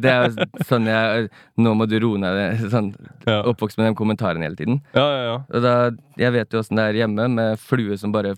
det 0.03 0.11
er 0.11 0.25
jo 0.27 0.47
sånn 0.67 0.89
jeg 0.91 1.29
Nå 1.63 1.75
må 1.79 1.87
du 1.87 1.95
roe 2.03 2.19
ned. 2.19 2.65
Sånn, 2.73 2.89
Ja, 3.29 3.43
oppvokst 3.47 3.79
med 3.79 3.87
den 3.93 3.99
kommentaren 3.99 4.43
hele 4.43 4.59
tiden. 4.59 4.81
ja, 4.97 5.05
ja. 5.07 5.21
ja. 5.29 5.37
Og 5.55 5.63
da, 5.63 5.75
Jeg 6.19 6.35
vet 6.35 6.53
jo 6.57 6.63
åssen 6.65 6.81
det 6.81 6.89
er 6.91 6.99
hjemme, 7.05 7.29
med 7.39 7.61
flue 7.63 7.99
som 8.01 8.11
bare 8.17 8.35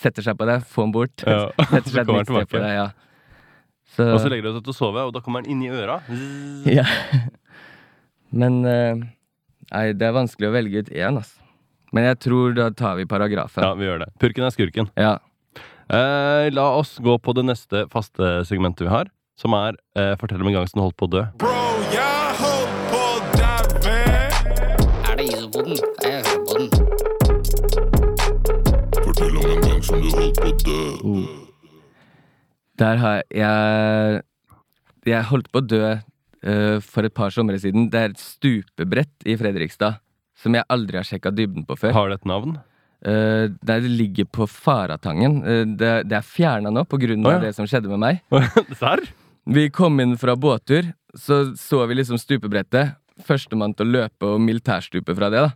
setter 0.00 0.24
seg 0.24 0.38
på 0.40 0.46
deg, 0.48 0.64
få 0.64 0.86
den 0.86 0.94
bort. 0.96 1.26
Ja. 1.26 1.50
setter 1.74 1.90
seg 1.92 2.00
et 2.02 2.06
kommer 2.08 2.24
nytt 2.24 2.32
den 2.32 2.38
sted 2.40 2.48
på 2.48 2.56
tilbake. 2.56 2.64
deg, 2.64 2.78
ja. 2.80 2.88
Så, 3.96 4.06
Og 4.12 4.20
så 4.20 4.28
legger 4.32 4.48
du 4.48 4.56
deg 4.58 4.64
til 4.66 4.74
å 4.74 4.76
sove, 4.80 5.04
og 5.08 5.12
da 5.16 5.20
kommer 5.24 5.44
den 5.44 5.56
inn 5.56 5.66
i 5.68 5.72
øra. 5.72 6.00
ja. 6.68 6.84
Men 8.40 8.58
uh, 8.66 9.04
Nei, 9.72 9.86
det 9.98 10.06
er 10.06 10.14
vanskelig 10.14 10.46
å 10.50 10.54
velge 10.54 10.82
ut 10.84 10.90
én, 10.94 11.16
altså. 11.18 11.35
Men 11.96 12.04
jeg 12.10 12.18
tror 12.26 12.52
da 12.56 12.68
tar 12.76 12.98
vi 12.98 13.06
paragrafen. 13.08 13.64
Ja, 13.64 13.72
vi 13.78 13.86
gjør 13.88 14.02
det. 14.04 14.10
Purken 14.20 14.44
er 14.44 14.52
skurken. 14.54 14.90
ja. 15.00 15.16
Eh, 15.86 16.48
la 16.50 16.64
oss 16.74 16.96
gå 16.98 17.12
på 17.22 17.30
det 17.38 17.44
neste 17.46 17.84
faste 17.92 18.42
segmentet 18.48 18.82
vi 18.82 18.90
har, 18.90 19.06
som 19.38 19.54
er 19.54 19.76
eh, 19.94 20.16
Fortell 20.18 20.42
om 20.42 20.48
en 20.50 20.56
gang 20.56 20.66
som 20.66 20.80
du 20.80 20.82
holdt 20.82 20.96
på 20.98 21.06
å 21.06 21.12
dø. 21.12 21.20
Bro, 21.38 21.52
jeg 21.94 22.32
holdt 22.40 22.72
på 22.90 23.02
å 23.06 23.20
daue. 23.36 23.92
Er 25.06 25.14
det 25.20 25.26
isopoden? 25.30 25.78
Jeg 26.02 26.26
hører 26.26 26.42
på 26.42 26.52
den. 26.58 26.66
Fortell 28.98 29.38
om 29.38 29.46
en 29.52 29.62
gang 29.62 29.78
som 29.86 30.02
du 30.02 30.08
holdt 30.10 30.42
på 30.42 30.48
å 30.50 30.56
dø. 30.66 31.22
Der 32.82 33.00
har 33.04 33.22
jeg 33.30 34.24
Jeg 35.06 35.22
holdt 35.30 35.52
på 35.54 35.62
å 35.62 35.68
dø 35.70 35.84
eh, 35.94 36.76
for 36.82 37.06
et 37.06 37.14
par 37.14 37.30
somre 37.30 37.62
siden. 37.62 37.86
Det 37.94 38.02
er 38.02 38.10
et 38.10 38.18
stupebrett 38.26 39.22
i 39.22 39.38
Fredrikstad 39.38 40.02
som 40.36 40.56
jeg 40.56 40.66
aldri 40.72 41.00
har 41.00 41.06
sjekka 41.08 41.32
dybden 41.34 41.66
på 41.68 41.76
før. 41.80 41.94
Har 41.96 42.10
det 42.10 42.20
et 42.20 42.28
navn? 42.28 42.58
Uh, 43.06 43.52
det 43.62 43.78
ligger 43.84 44.28
på 44.32 44.48
Faratangen. 44.50 45.40
Uh, 45.44 45.64
det, 45.78 45.92
det 46.10 46.18
er 46.18 46.26
fjerna 46.26 46.72
nå 46.72 46.84
av 46.84 46.96
Å, 46.96 47.00
ja. 47.00 47.38
det 47.44 47.54
som 47.56 47.68
skjedde 47.68 47.92
med 47.92 48.02
meg. 48.02 48.22
Serr? 48.80 49.04
Vi 49.46 49.68
kom 49.70 50.00
inn 50.02 50.16
fra 50.18 50.34
båttur, 50.34 50.88
så 51.14 51.44
så 51.56 51.84
vi 51.86 52.00
liksom 52.00 52.18
stupebrettet. 52.18 52.96
Førstemann 53.26 53.76
til 53.76 53.86
å 53.86 53.94
løpe 54.00 54.32
og 54.34 54.42
militærstupe 54.44 55.14
fra 55.16 55.30
det, 55.32 55.44
da. 55.46 55.52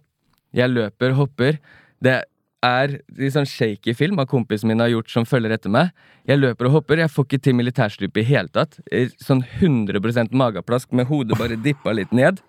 Jeg 0.57 0.73
løper, 0.73 1.17
hopper. 1.19 1.59
Det 2.01 2.21
er 2.65 2.95
i 3.17 3.31
sånn 3.33 3.49
shaky 3.49 3.95
film 3.97 4.21
av 4.21 4.29
kompisen 4.31 4.71
min 4.71 4.83
har 4.83 4.91
gjort 4.93 5.11
som 5.13 5.27
følger 5.29 5.55
etter 5.57 5.73
meg. 5.73 5.91
Jeg 6.29 6.41
løper 6.41 6.69
og 6.69 6.79
hopper, 6.79 7.03
jeg 7.03 7.13
får 7.13 7.27
ikke 7.27 7.43
til 7.47 7.57
militærstupe 7.59 8.23
i 8.23 8.27
hele 8.31 8.53
tatt. 8.53 8.79
Sånn 9.21 9.43
100% 9.43 10.35
mageplask 10.37 10.93
med 10.97 11.09
hodet 11.11 11.39
bare 11.41 11.59
dippa 11.61 11.95
litt 11.97 12.13
ned. 12.17 12.41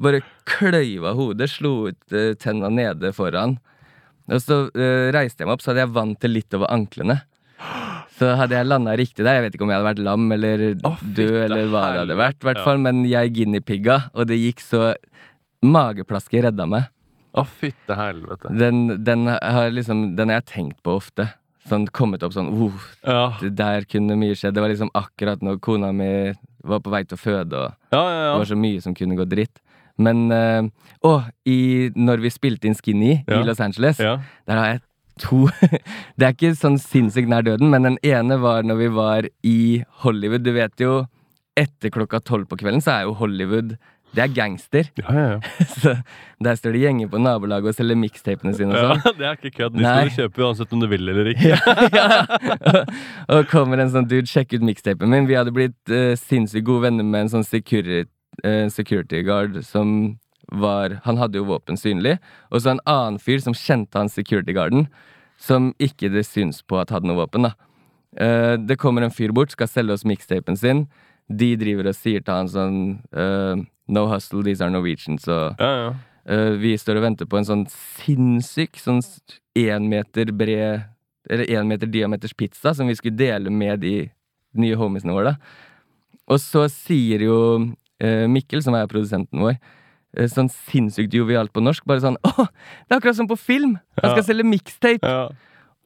Bare 0.00 0.22
kløyva 0.48 1.12
hodet, 1.16 1.50
slo 1.52 1.90
ut 1.90 2.14
eh, 2.16 2.32
tenna 2.40 2.70
nede 2.72 3.12
foran. 3.16 3.58
Og 4.30 4.38
så 4.44 4.62
uh, 4.70 5.08
reiste 5.10 5.42
jeg 5.42 5.48
meg 5.48 5.56
opp, 5.56 5.64
så 5.64 5.72
hadde 5.72 5.82
jeg 5.82 5.94
vann 5.96 6.14
til 6.22 6.36
litt 6.36 6.54
over 6.54 6.70
anklene. 6.70 7.16
Så 8.20 8.34
hadde 8.36 8.56
jeg 8.56 8.68
landa 8.68 8.94
riktig 9.00 9.24
der, 9.24 9.38
jeg 9.38 9.46
vet 9.46 9.56
ikke 9.56 9.64
om 9.66 9.72
jeg 9.72 9.80
hadde 9.80 9.88
vært 9.88 10.02
lam 10.04 10.32
eller 10.36 10.62
oh, 10.86 11.02
død 11.02 11.36
eller 11.46 11.70
hva 11.72 11.84
det 11.88 12.00
hadde 12.02 12.16
vært, 12.20 12.38
i 12.38 12.48
hvert 12.48 12.60
Ja. 12.60 12.74
men 12.84 13.02
jeg 13.08 13.32
guineapigga, 13.36 13.96
og 14.14 14.28
det 14.28 14.38
gikk 14.40 14.60
så 14.64 14.90
Mageplasket 15.60 16.46
redda 16.46 16.64
meg. 16.64 16.86
Å, 17.36 17.42
fytte 17.44 17.92
helvete. 17.92 18.48
Den, 18.56 19.02
den, 19.04 19.26
har 19.28 19.68
liksom, 19.68 20.14
den 20.16 20.32
har 20.32 20.40
jeg 20.40 20.46
tenkt 20.54 20.78
på 20.86 20.94
ofte. 20.96 21.26
Sånn 21.68 21.84
kommet 21.92 22.24
opp 22.24 22.32
sånn 22.32 22.48
oh, 22.48 22.86
Ja, 23.04 23.36
Der 23.44 23.84
kunne 23.84 24.16
mye 24.16 24.32
skjedd. 24.38 24.56
Det 24.56 24.62
var 24.64 24.72
liksom 24.72 24.88
akkurat 24.96 25.44
når 25.44 25.60
kona 25.60 25.90
mi 25.92 26.32
var 26.64 26.80
på 26.80 26.92
vei 26.92 27.02
til 27.04 27.18
å 27.18 27.20
føde, 27.20 27.60
og 27.60 27.92
ja, 27.92 28.00
ja. 28.00 28.24
det 28.32 28.40
var 28.40 28.48
så 28.48 28.58
mye 28.58 28.80
som 28.84 28.96
kunne 28.96 29.16
gå 29.20 29.28
dritt. 29.28 29.60
Men 30.00 30.24
eh, 30.32 30.68
Å, 31.06 31.12
i, 31.48 31.58
når 31.96 32.20
vi 32.24 32.32
spilte 32.32 32.68
inn 32.68 32.74
Skinny 32.76 33.14
Ja. 33.28 33.38
i 33.40 33.44
Los 33.48 33.60
Angeles, 33.64 34.00
ja. 34.02 34.18
der 34.48 34.58
har 34.60 34.66
jeg 34.74 34.82
to 35.20 35.46
Det 36.20 36.26
er 36.26 36.34
ikke 36.34 36.54
sånn 36.56 36.76
sinnssykt 36.80 37.28
nær 37.28 37.44
døden, 37.46 37.68
men 37.72 37.84
den 37.88 37.96
ene 38.06 38.36
var 38.40 38.64
når 38.64 38.78
vi 38.82 38.90
var 38.96 39.28
i 39.44 39.58
Hollywood. 40.04 40.44
Du 40.44 40.52
vet 40.56 40.80
jo, 40.80 40.98
etter 41.60 41.92
klokka 41.92 42.20
tolv 42.24 42.48
på 42.48 42.56
kvelden 42.60 42.80
så 42.84 42.94
er 42.98 43.08
jo 43.08 43.16
Hollywood 43.20 43.74
Det 44.16 44.22
er 44.24 44.32
gangster. 44.34 44.88
Ja, 44.98 45.12
ja, 45.14 45.26
ja. 45.36 45.66
Så 45.80 45.92
der 46.42 46.56
står 46.58 46.72
det 46.74 46.80
gjenger 46.82 47.10
på 47.12 47.20
nabolaget 47.22 47.70
og 47.70 47.76
selger 47.78 47.98
mixtapene 48.00 48.52
sine 48.58 48.74
og 48.74 48.80
sånn. 48.80 49.02
ja, 49.04 49.12
det 49.20 49.26
er 49.28 49.36
ikke 49.38 49.52
kødd. 49.58 49.76
De 49.76 49.84
skal 49.84 50.08
du 50.08 50.16
kjøpe 50.16 50.42
uansett 50.48 50.72
om 50.74 50.80
du 50.82 50.88
vil 50.90 51.12
eller 51.12 51.28
ikke. 51.30 51.52
ja. 51.94 52.08
Og 53.30 53.44
kommer 53.52 53.78
en 53.84 53.92
sånn 53.92 54.08
dude, 54.10 54.26
sjekk 54.30 54.56
ut 54.56 54.64
mixtapen 54.66 55.12
min. 55.12 55.28
Vi 55.30 55.36
hadde 55.38 55.52
blitt 55.54 55.92
uh, 55.94 56.16
sinnssykt 56.18 56.66
gode 56.66 56.88
venner 56.88 57.06
med 57.06 57.26
en 57.28 57.32
sånn 57.36 57.46
security, 57.46 58.08
security 58.72 59.22
guard 59.22 59.60
som 59.66 60.18
var 60.50 61.00
Han 61.04 61.18
hadde 61.18 61.38
jo 61.38 61.48
våpen 61.48 61.78
synlig. 61.78 62.18
Og 62.50 62.62
så 62.62 62.74
en 62.74 62.84
annen 62.88 63.18
fyr 63.22 63.38
som 63.42 63.54
kjente 63.54 63.98
han 63.98 64.10
security 64.10 64.54
guarden, 64.56 64.88
som 65.38 65.72
ikke 65.78 66.10
det 66.12 66.26
syns 66.26 66.60
på 66.62 66.80
at 66.80 66.90
hadde 66.90 67.08
noe 67.08 67.22
våpen, 67.22 67.48
da. 67.48 67.54
Uh, 68.18 68.58
det 68.58 68.80
kommer 68.82 69.06
en 69.06 69.14
fyr 69.14 69.30
bort, 69.30 69.52
skal 69.54 69.70
selge 69.70 69.94
oss 69.94 70.04
mixtapen 70.04 70.56
sin. 70.58 70.88
de 71.30 71.54
driver 71.54 71.86
og 71.86 71.94
sier 71.94 72.24
til 72.26 72.34
han 72.34 72.48
sånn 72.50 72.78
uh, 73.14 73.54
No 73.90 74.06
hustle, 74.10 74.42
these 74.42 74.60
are 74.64 74.70
Norwegians. 74.70 75.28
Og 75.28 75.54
Ja, 75.60 75.70
ja. 75.84 75.90
Uh, 76.30 76.58
vi 76.60 76.76
står 76.76 76.98
og 76.98 77.02
venter 77.06 77.26
på 77.26 77.38
en 77.38 77.46
sånn 77.46 77.62
sinnssyk 77.70 78.76
sånn 78.78 79.00
én 79.56 79.86
meter 79.88 80.30
bred 80.36 80.84
Eller 81.30 81.48
én 81.48 81.66
meter 81.66 81.88
diameters 81.88 82.34
pizza 82.34 82.74
som 82.74 82.86
vi 82.86 82.94
skulle 82.94 83.16
dele 83.16 83.50
med 83.50 83.80
de 83.80 84.10
nye 84.52 84.76
homiesene 84.76 85.14
våre. 85.14 85.32
da. 85.32 85.36
Og 86.30 86.40
så 86.42 86.66
sier 86.68 87.22
jo 87.22 87.38
eh, 87.60 87.68
Mikkel, 88.30 88.62
som 88.64 88.74
er 88.78 88.86
produsenten 88.90 89.40
vår, 89.44 89.58
eh, 90.16 90.26
sånn 90.32 90.48
sinnssykt 90.50 91.12
jovialt 91.14 91.52
på 91.52 91.62
norsk, 91.62 91.84
bare 91.86 92.00
sånn 92.00 92.16
Å, 92.24 92.46
det 92.48 92.94
er 92.94 92.98
akkurat 93.00 93.16
som 93.18 93.28
på 93.30 93.36
film! 93.38 93.78
Han 94.02 94.10
skal 94.14 94.22
Ja. 94.24 94.28
selge 94.32 94.46
mixtape! 94.48 95.04
ja. 95.06 95.28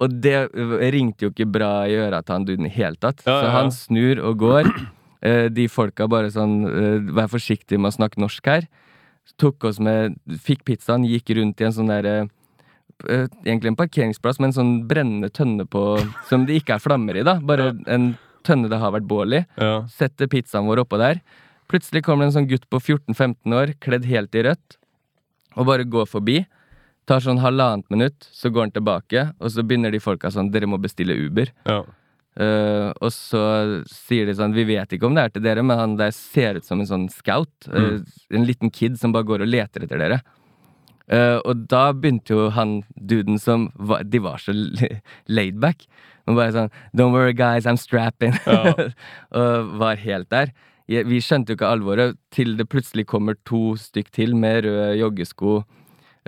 Og 0.02 0.10
det 0.20 0.50
øh, 0.58 0.72
ringte 0.90 1.22
jo 1.22 1.30
ikke 1.30 1.46
bra 1.46 1.84
i 1.86 1.94
øra 1.94 2.18
til 2.26 2.34
han 2.34 2.44
duden 2.44 2.66
i 2.66 2.72
hele 2.74 2.96
tatt. 2.98 3.20
Ja, 3.26 3.36
Så 3.44 3.50
han 3.54 3.68
snur 3.70 4.18
og 4.26 4.38
går. 4.42 4.64
Eh, 5.24 5.46
De 5.48 5.64
folka 5.72 6.04
bare 6.06 6.28
sånn 6.28 6.66
eh, 6.68 6.98
Vær 7.16 7.30
forsiktig 7.32 7.78
med 7.80 7.88
å 7.88 7.94
snakke 7.96 8.20
norsk 8.20 8.44
her. 8.44 8.66
Tok 9.40 9.64
oss 9.70 9.78
med 9.80 10.18
Fikk 10.44 10.64
pizzaen, 10.68 11.06
gikk 11.08 11.30
rundt 11.38 11.62
i 11.62 11.64
en 11.64 11.72
sånn 11.72 11.88
derre 11.88 12.28
eh, 13.08 13.24
Egentlig 13.46 13.70
en 13.72 13.78
parkeringsplass 13.78 14.36
med 14.42 14.50
en 14.50 14.56
sånn 14.58 14.74
brennende 14.90 15.30
tønne 15.32 15.64
på 15.64 15.80
Som 16.28 16.44
det 16.44 16.58
ikke 16.60 16.74
er 16.76 16.82
flammer 16.84 17.16
i, 17.16 17.24
da. 17.24 17.38
Bare 17.40 17.70
en 17.88 18.10
tønne 18.44 18.68
det 18.68 18.76
har 18.82 18.92
vært 18.92 19.08
bål 19.08 19.38
i. 19.38 19.42
Setter 19.88 20.28
pizzaen 20.28 20.66
vår 20.68 20.82
oppå 20.84 20.98
der. 21.00 21.22
Plutselig 21.70 22.04
kommer 22.04 22.24
det 22.24 22.32
en 22.32 22.36
sånn 22.40 22.50
gutt 22.50 22.68
på 22.70 22.80
14-15 22.80 23.56
år, 23.56 23.74
kledd 23.84 24.06
helt 24.10 24.36
i 24.36 24.44
rødt, 24.46 24.78
og 25.54 25.68
bare 25.70 25.86
går 25.88 26.08
forbi. 26.10 26.42
Tar 27.08 27.20
sånn 27.24 27.42
halvannet 27.42 27.88
minutt, 27.92 28.28
så 28.32 28.50
går 28.52 28.68
han 28.68 28.74
tilbake, 28.74 29.26
og 29.40 29.52
så 29.52 29.64
begynner 29.64 29.92
de 29.92 30.00
folka 30.00 30.30
sånn 30.32 30.50
Dere 30.52 30.68
må 30.70 30.80
bestille 30.80 31.16
Uber. 31.26 31.52
ja. 31.68 31.82
Uh, 32.34 32.90
og 32.98 33.12
så 33.14 33.40
sier 33.86 34.26
de 34.26 34.32
sånn 34.34 34.56
Vi 34.56 34.64
vet 34.66 34.90
ikke 34.90 35.06
om 35.06 35.14
det 35.14 35.22
er 35.22 35.34
til 35.36 35.44
dere, 35.44 35.62
men 35.62 35.78
han 35.78 35.92
der 36.00 36.10
ser 36.10 36.58
ut 36.58 36.66
som 36.66 36.80
en 36.82 36.88
sånn 36.88 37.04
scout. 37.06 37.52
eh, 37.70 38.00
en 38.34 38.46
liten 38.48 38.72
kid 38.74 38.98
som 38.98 39.12
bare 39.14 39.28
går 39.28 39.44
og 39.44 39.52
leter 39.52 39.84
etter 39.86 40.02
dere. 40.02 40.18
Uh, 41.06 41.38
og 41.44 41.68
da 41.70 41.92
begynte 41.92 42.34
jo 42.34 42.48
han 42.56 42.80
duden 42.96 43.38
som 43.38 43.68
var, 43.76 44.02
De 44.02 44.18
var 44.18 44.42
så 44.42 44.50
laid 45.28 45.60
back. 45.60 45.86
Men 46.26 46.40
bare 46.40 46.54
sånn 46.56 46.72
Don't 46.96 47.14
worry, 47.14 47.36
guys, 47.38 47.66
I'm 47.70 47.78
strapping. 47.78 48.34
Ja. 48.48 48.90
og 49.38 49.78
var 49.78 50.02
helt 50.02 50.30
der. 50.34 50.50
Vi 50.88 51.20
skjønte 51.24 51.52
jo 51.52 51.58
ikke 51.58 51.70
alvoret 51.70 52.18
til 52.34 52.56
det 52.58 52.66
plutselig 52.68 53.06
kommer 53.08 53.38
to 53.48 53.72
stykk 53.80 54.10
til 54.12 54.34
med 54.36 54.66
røde 54.66 54.98
joggesko, 55.00 55.62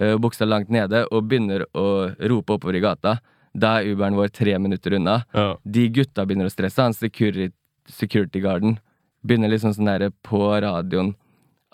uh, 0.01 0.15
buksa 0.23 0.49
langt 0.49 0.73
nede, 0.73 1.05
og 1.13 1.29
begynner 1.29 1.67
å 1.77 2.15
rope 2.31 2.57
oppover 2.57 2.79
i 2.79 2.85
gata. 2.85 3.19
Da 3.57 3.79
er 3.81 3.93
Uberen 3.93 4.17
vår 4.17 4.33
tre 4.33 4.57
minutter 4.61 4.97
unna. 4.97 5.23
ja. 5.35 5.55
De 5.65 5.89
gutta 5.89 6.25
begynner 6.27 6.49
å 6.49 6.53
stresse. 6.53 6.83
Han 6.83 6.97
security, 6.97 7.53
security 7.89 8.41
guarden 8.41 8.79
begynner 9.27 9.51
liksom 9.51 9.75
sånn 9.75 9.89
der 9.89 10.11
på 10.25 10.41
radioen 10.63 11.15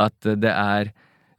at 0.00 0.14
det 0.22 0.50
er 0.50 0.92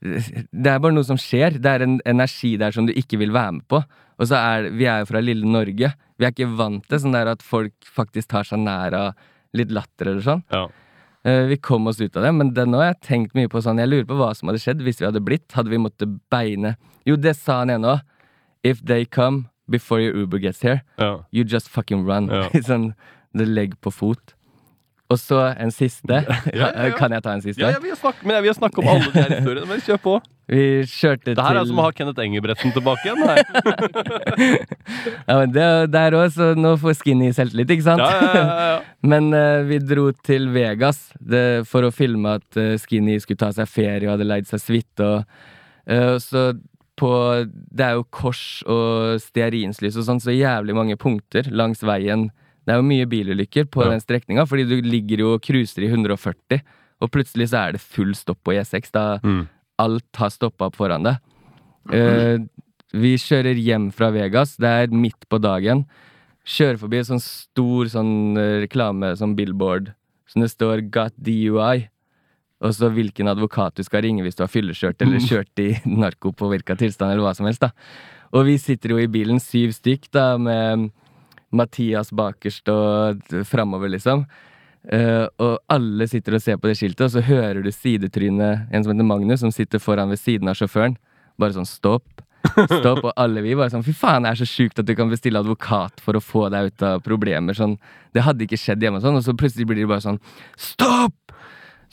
Det 0.03 0.67
er 0.67 0.79
bare 0.83 0.91
noe 0.91 1.07
som 1.07 1.15
skjer. 1.15 1.61
Det 1.63 1.69
er 1.69 1.83
en 1.85 1.99
energi 2.05 2.57
der 2.59 2.73
som 2.75 2.83
du 2.85 2.91
ikke 2.91 3.15
vil 3.21 3.31
være 3.31 3.53
med 3.55 3.67
på. 3.71 3.79
Og 4.19 4.27
så 4.27 4.35
er 4.35 4.69
Vi 4.75 4.83
er 4.83 4.99
jo 4.99 5.07
fra 5.13 5.21
lille 5.23 5.47
Norge. 5.47 5.93
Vi 6.19 6.25
er 6.25 6.33
ikke 6.33 6.49
vant 6.57 6.83
til 6.89 6.99
sånn 6.99 7.15
der 7.15 7.31
at 7.31 7.41
folk 7.41 7.73
faktisk 7.87 8.29
tar 8.33 8.43
seg 8.43 8.59
nær 8.59 8.93
av 8.93 9.13
litt 9.55 9.71
latter 9.71 10.11
eller 10.11 10.25
sånn. 10.25 10.43
ja. 10.51 10.67
Eh, 11.26 11.45
Vi 11.47 11.57
kom 11.57 11.88
oss 11.88 12.01
ut 12.01 12.17
av 12.17 12.24
det, 12.24 12.32
men 12.36 12.51
nå 12.53 12.78
har 12.82 12.93
jeg 12.93 13.01
tenkt 13.07 13.34
mye 13.38 13.47
på 13.47 13.61
sånn 13.63 13.80
Jeg 13.80 13.89
lurer 13.89 14.05
på 14.09 14.17
hva 14.19 14.34
som 14.36 14.49
hadde 14.49 14.59
skjedd 14.59 14.82
hvis 14.84 14.99
vi 14.99 15.07
hadde 15.07 15.24
blitt. 15.24 15.51
Hadde 15.55 15.71
vi 15.71 15.80
måttet 15.80 16.19
beine 16.32 16.76
Jo, 17.07 17.15
det 17.15 17.36
sa 17.39 17.59
han 17.63 17.69
ene 17.74 17.95
òg. 17.97 18.01
If 18.63 18.82
they 18.86 19.05
come 19.05 19.49
before 19.69 19.99
your 20.01 20.15
Uber 20.15 20.39
gets 20.39 20.61
here, 20.61 20.82
ja. 20.99 21.24
You 21.32 21.43
just 21.43 21.67
fucking 21.69 22.05
run. 22.05 22.28
Ja. 22.32 22.49
sånn 22.67 22.93
det 23.34 23.47
legg 23.47 23.80
på 23.82 23.91
fot. 23.91 24.36
Og 25.14 25.20
så 25.22 25.41
en 25.53 25.74
siste. 25.74 26.22
ja, 26.26 26.70
ja. 26.74 26.91
Kan 26.99 27.14
jeg 27.14 27.26
ta 27.26 27.36
en 27.38 27.43
siste? 27.43 27.61
ja, 27.61 27.74
ja 27.76 27.82
vi 27.84 27.91
har 27.93 27.99
snakket, 27.99 28.26
men 28.26 28.39
jeg 28.39 28.47
vil 28.47 28.55
snakke 28.57 28.82
om 28.82 28.93
alle 28.95 29.11
de 29.11 29.20
her 29.20 29.36
historiene. 29.38 29.70
Men 29.70 29.84
kjør 29.86 30.01
på. 30.03 30.16
Vi 30.51 30.64
kjørte 30.91 31.30
til 31.30 31.38
Det 31.38 31.43
her 31.45 31.57
er 31.61 31.68
som 31.70 31.80
å 31.80 31.86
ha 31.86 31.93
Kenneth 31.95 32.24
Engebretsen 32.26 32.74
tilbake 32.76 33.07
igjen. 33.07 33.22
Her. 33.24 33.39
ja, 35.30 35.38
men 35.38 35.53
det, 35.55 35.68
Der 35.93 36.18
òg, 36.20 36.28
så 36.36 36.49
nå 36.59 36.74
får 36.82 36.97
Skinny 36.99 37.32
selvtillit, 37.36 37.72
ikke 37.78 37.86
sant? 37.86 38.03
Ja, 38.03 38.11
ja, 38.11 38.34
ja, 38.36 38.68
ja. 38.74 38.82
Men 39.14 39.32
uh, 39.36 39.64
vi 39.68 39.80
dro 39.84 40.09
til 40.26 40.49
Vegas 40.55 41.05
det, 41.20 41.64
for 41.70 41.88
å 41.88 41.93
filme 41.95 42.38
at 42.41 42.59
uh, 42.59 42.76
Skinny 42.82 43.16
skulle 43.24 43.39
ta 43.45 43.53
seg 43.55 43.72
ferie 43.72 44.07
og 44.09 44.18
hadde 44.18 44.28
leid 44.28 44.49
seg 44.49 44.64
suite. 44.64 45.09
Eh, 45.86 46.16
så 46.24 46.53
på 46.99 47.09
Det 47.49 47.84
er 47.84 47.97
jo 47.97 48.05
kors 48.14 48.61
og 48.70 49.20
stearinslys 49.24 49.97
og 49.97 50.05
sånn, 50.07 50.22
så 50.24 50.36
jævlig 50.36 50.76
mange 50.78 50.97
punkter 50.99 51.49
langs 51.51 51.82
veien. 51.84 52.30
Det 52.66 52.74
er 52.74 52.80
jo 52.80 52.88
mye 52.88 53.05
bilulykker 53.09 53.66
på 53.70 53.84
Ja. 53.84 53.89
den 53.91 53.99
strekninga, 53.99 54.45
fordi 54.47 54.64
du 54.70 54.82
ligger 54.82 55.18
jo 55.20 55.34
og 55.36 55.41
cruiser 55.41 55.84
i 55.84 55.89
140, 55.91 56.61
og 57.01 57.11
plutselig 57.11 57.49
så 57.49 57.68
er 57.68 57.72
det 57.74 57.82
full 57.82 58.14
stopp 58.16 58.39
på 58.43 58.53
E6. 58.55 58.91
Da 58.91 59.20
Mm. 59.24 59.47
alt 59.80 60.16
har 60.16 60.30
stoppa 60.30 60.66
opp 60.68 60.76
foran 60.76 61.03
deg. 61.03 61.18
Uh, 61.91 62.47
vi 62.93 63.16
kjører 63.18 63.57
hjem 63.59 63.91
fra 63.91 64.11
Vegas. 64.11 64.55
Det 64.55 64.70
er 64.70 64.88
midt 64.95 65.28
på 65.30 65.39
dagen. 65.41 65.86
Kjører 66.45 66.78
forbi 66.80 66.97
en 66.99 67.03
sånn 67.07 67.22
stor 67.24 67.86
sånn 67.91 68.38
eh, 68.38 68.61
reklame, 68.68 69.14
sånn 69.18 69.36
billboard, 69.36 69.93
som 70.28 70.41
det 70.41 70.51
står 70.51 70.82
'Got 70.89 71.14
DUI'. 71.22 71.88
Og 72.61 72.72
så 72.72 72.89
hvilken 72.91 73.28
advokat 73.28 73.76
du 73.76 73.84
skal 73.84 74.03
ringe 74.03 74.22
hvis 74.24 74.36
du 74.36 74.43
har 74.43 74.47
fyllekjørt 74.47 75.01
eller 75.01 75.20
kjørt 75.20 75.59
i 75.59 75.82
narkopåvirka 75.86 76.78
tilstand, 76.78 77.11
eller 77.11 77.24
hva 77.24 77.36
som 77.36 77.45
helst. 77.45 77.59
da. 77.61 77.72
Og 78.34 78.45
vi 78.45 78.57
sitter 78.57 78.89
jo 78.89 78.97
i 78.97 79.07
bilen, 79.07 79.39
syv 79.39 79.74
stykk, 79.74 80.11
da, 80.11 80.38
med 80.38 80.91
Mathias 81.53 82.11
bakerst 82.15 82.69
og 82.73 83.23
framover, 83.49 83.91
liksom. 83.93 84.25
Uh, 84.83 85.29
og 85.39 85.61
alle 85.71 86.09
sitter 86.11 86.35
og 86.35 86.43
ser 86.43 86.57
på 86.59 86.67
det 86.67 86.75
skiltet, 86.75 87.05
og 87.05 87.13
så 87.13 87.23
hører 87.23 87.61
du 87.63 87.71
sidetrynet 87.71 88.67
en 88.67 88.83
som 88.83 88.91
heter 88.91 89.07
Magnus, 89.07 89.39
som 89.39 89.53
sitter 89.55 89.79
foran 89.79 90.11
ved 90.11 90.19
siden 90.19 90.51
av 90.51 90.57
sjåføren. 90.59 90.97
Bare 91.39 91.55
sånn 91.55 91.69
stopp. 91.69 92.23
Stopp, 92.67 92.99
og 92.99 93.13
alle 93.15 93.39
vi 93.45 93.53
bare 93.55 93.71
sånn 93.71 93.85
Fy 93.85 93.93
faen, 93.95 94.25
det 94.25 94.33
er 94.33 94.41
så 94.41 94.47
sjukt 94.49 94.81
at 94.81 94.87
du 94.89 94.91
kan 94.97 95.07
bestille 95.07 95.39
advokat 95.39 96.01
for 96.03 96.19
å 96.19 96.23
få 96.23 96.49
deg 96.51 96.73
ut 96.73 96.83
av 96.83 97.03
problemer. 97.05 97.55
Sånn, 97.55 97.77
det 98.11 98.25
hadde 98.25 98.43
ikke 98.43 98.59
skjedd 98.59 98.83
hjemme, 98.83 98.99
sånn, 99.03 99.15
og 99.19 99.23
så 99.23 99.35
plutselig 99.39 99.69
blir 99.69 99.79
det 99.85 99.89
bare 99.93 100.03
sånn 100.03 100.19
Stopp! 100.59 101.15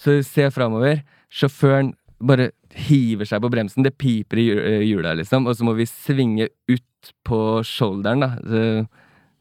Så 0.01 0.17
du 0.17 0.25
ser 0.27 0.51
framover. 0.55 1.05
Sjåføren 1.31 1.93
bare 2.25 2.51
hiver 2.89 3.29
seg 3.29 3.43
på 3.45 3.51
bremsen. 3.53 3.85
Det 3.85 3.95
piper 4.01 4.41
i 4.41 4.47
eh, 4.57 4.85
hjula, 4.89 5.13
liksom. 5.19 5.47
Og 5.47 5.57
så 5.57 5.67
må 5.67 5.77
vi 5.79 5.87
svinge 5.89 6.49
ut 6.71 7.13
på 7.27 7.41
shoulderen, 7.67 8.25
da. 8.25 8.31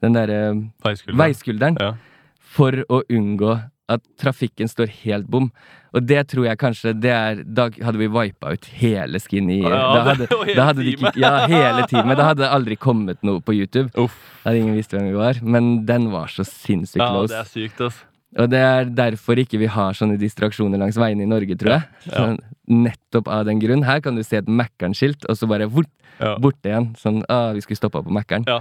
Den 0.01 0.13
derre 0.15 0.39
veiskulderen, 0.85 1.19
veiskulderen. 1.19 1.77
Ja. 1.79 1.93
For 2.39 2.71
å 2.89 3.01
unngå 3.11 3.57
at 3.89 4.01
trafikken 4.21 4.69
står 4.69 4.89
helt 5.03 5.27
bom. 5.27 5.49
Og 5.97 6.03
det 6.05 6.27
tror 6.29 6.45
jeg 6.45 6.59
kanskje 6.61 6.91
det 7.01 7.09
er 7.09 7.39
Da 7.43 7.63
hadde 7.81 7.97
vi 7.97 8.05
vipa 8.13 8.51
ut 8.53 8.65
hele 8.77 9.17
Skinny. 9.19 9.63
Ja, 9.63 9.69
da 9.95 10.03
hadde, 10.11 10.27
da 10.55 10.65
hadde 10.67 10.83
ikke, 10.85 11.11
ja, 11.17 11.31
hele 11.49 11.87
teamet. 11.89 12.17
Da 12.19 12.27
hadde 12.29 12.43
det 12.45 12.51
aldri 12.53 12.77
kommet 12.77 13.17
noe 13.25 13.41
på 13.41 13.55
YouTube. 13.57 13.89
Uff. 13.97 14.13
Da 14.43 14.51
hadde 14.51 14.61
ingen 14.61 14.77
visst 14.77 14.93
hvem 14.93 15.07
vi 15.09 15.15
var. 15.17 15.39
Men 15.41 15.85
den 15.89 16.11
var 16.13 16.29
så 16.29 16.45
sinnssykt 16.45 17.01
Ja, 17.01 17.09
close. 17.15 17.33
det 17.33 17.39
er 17.41 17.49
sykt, 17.49 17.81
ass. 17.87 18.03
Og 18.37 18.49
det 18.53 18.59
er 18.61 18.85
derfor 18.93 19.39
ikke 19.41 19.57
vi 19.57 19.65
har 19.73 19.95
sånne 19.97 20.19
distraksjoner 20.21 20.77
langs 20.77 20.99
veiene 21.01 21.25
i 21.25 21.29
Norge, 21.31 21.55
tror 21.57 21.79
jeg. 21.79 21.87
Ja. 22.05 22.13
Sånn, 22.13 22.37
nettopp 22.69 23.27
av 23.33 23.47
den 23.49 23.57
grunn. 23.59 23.81
Her 23.87 24.03
kan 24.05 24.13
du 24.15 24.21
se 24.21 24.37
et 24.37 24.45
Mækkern-skilt, 24.45 25.25
og 25.25 25.35
så 25.39 25.49
bare 25.49 25.65
vort, 25.65 25.89
Ja. 26.21 26.35
borte 26.37 26.69
igjen. 26.69 26.91
Sånn, 27.01 27.23
ah, 27.27 27.53
vi 27.57 27.61
skulle 27.65 27.77
stoppa 27.81 28.03
på 28.05 28.13
Mækkern. 28.13 28.45
Ja. 28.45 28.59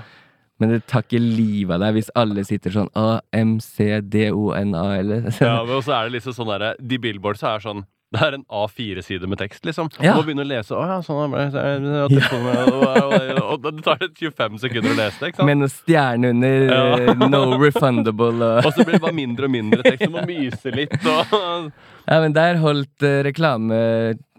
Men 0.58 0.72
det 0.74 0.80
tar 0.90 1.04
ikke 1.06 1.20
livet 1.22 1.76
av 1.76 1.84
deg 1.86 1.98
hvis 1.98 2.10
alle 2.18 2.42
sitter 2.46 2.74
sånn 2.74 2.90
A, 2.98 3.20
M, 3.36 3.58
C, 3.62 4.00
D, 4.02 4.28
O, 4.34 4.50
N, 4.56 4.74
A, 4.74 4.88
eller 4.98 5.28
Ja, 5.38 5.60
men 5.62 5.76
også 5.78 5.94
er 5.94 6.08
det 6.08 6.18
liksom 6.18 6.34
sånn 6.34 6.50
derre 6.50 6.72
De 6.82 6.98
billboardsa 7.02 7.54
er 7.54 7.64
sånn 7.64 7.86
det 8.08 8.20
er 8.24 8.34
en 8.38 8.44
A4-side 8.48 9.28
med 9.28 9.36
tekst, 9.36 9.66
liksom. 9.68 9.90
Ja. 10.00 10.14
Og 10.16 10.24
begynner 10.24 10.40
begynne 10.40 10.44
å 10.46 10.48
lese. 10.48 10.72
Å 10.72 10.84
ja, 10.88 10.94
sånn 11.04 11.34
er 11.36 11.50
det. 11.52 11.72
Og, 13.44 13.58
det 13.66 13.82
tar 13.84 14.00
det 14.00 14.08
25 14.16 14.56
sekunder 14.62 14.94
å 14.94 14.96
lese 14.96 15.20
det, 15.20 15.28
ikke 15.28 15.40
sant? 15.42 15.48
Med 15.50 15.60
noen 15.60 15.72
stjerne 15.74 16.30
under, 16.32 16.56
Ja. 16.72 16.86
eh, 16.96 17.26
no 17.28 17.42
refundable 17.60 18.30
og 18.48 18.64
Og 18.70 18.72
så 18.72 18.86
blir 18.86 18.96
det 18.96 19.02
bare 19.04 19.18
mindre 19.18 19.44
og 19.44 19.52
mindre 19.52 19.84
tekst. 19.84 20.06
Du 20.08 20.14
må 20.16 20.24
myse 20.24 20.72
litt 20.72 20.96
og 21.04 21.68
Ja, 22.08 22.20
men 22.24 22.32
der 22.32 22.56
holdt 22.62 23.04
uh, 23.04 23.20
reklame 23.28 23.82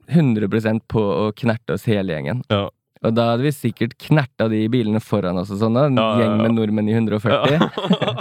100% 0.09 0.88
på 0.89 1.05
å 1.28 1.30
knerte 1.38 1.78
oss 1.78 1.86
hele 1.86 2.15
gjengen. 2.17 2.41
Ja. 2.49 2.65
Og 3.08 3.14
da 3.16 3.30
hadde 3.32 3.45
vi 3.47 3.52
sikkert 3.56 3.93
knerta 4.02 4.50
de 4.52 4.66
bilene 4.72 5.00
foran 5.00 5.38
oss 5.39 5.52
og 5.56 5.62
sånn. 5.62 5.78
En 5.80 5.95
Ja, 5.95 6.08
ja, 6.18 6.26
gjeng 6.26 6.41
med 6.41 6.52
nordmenn 6.58 6.89
i 6.91 6.95
140. 6.97 7.70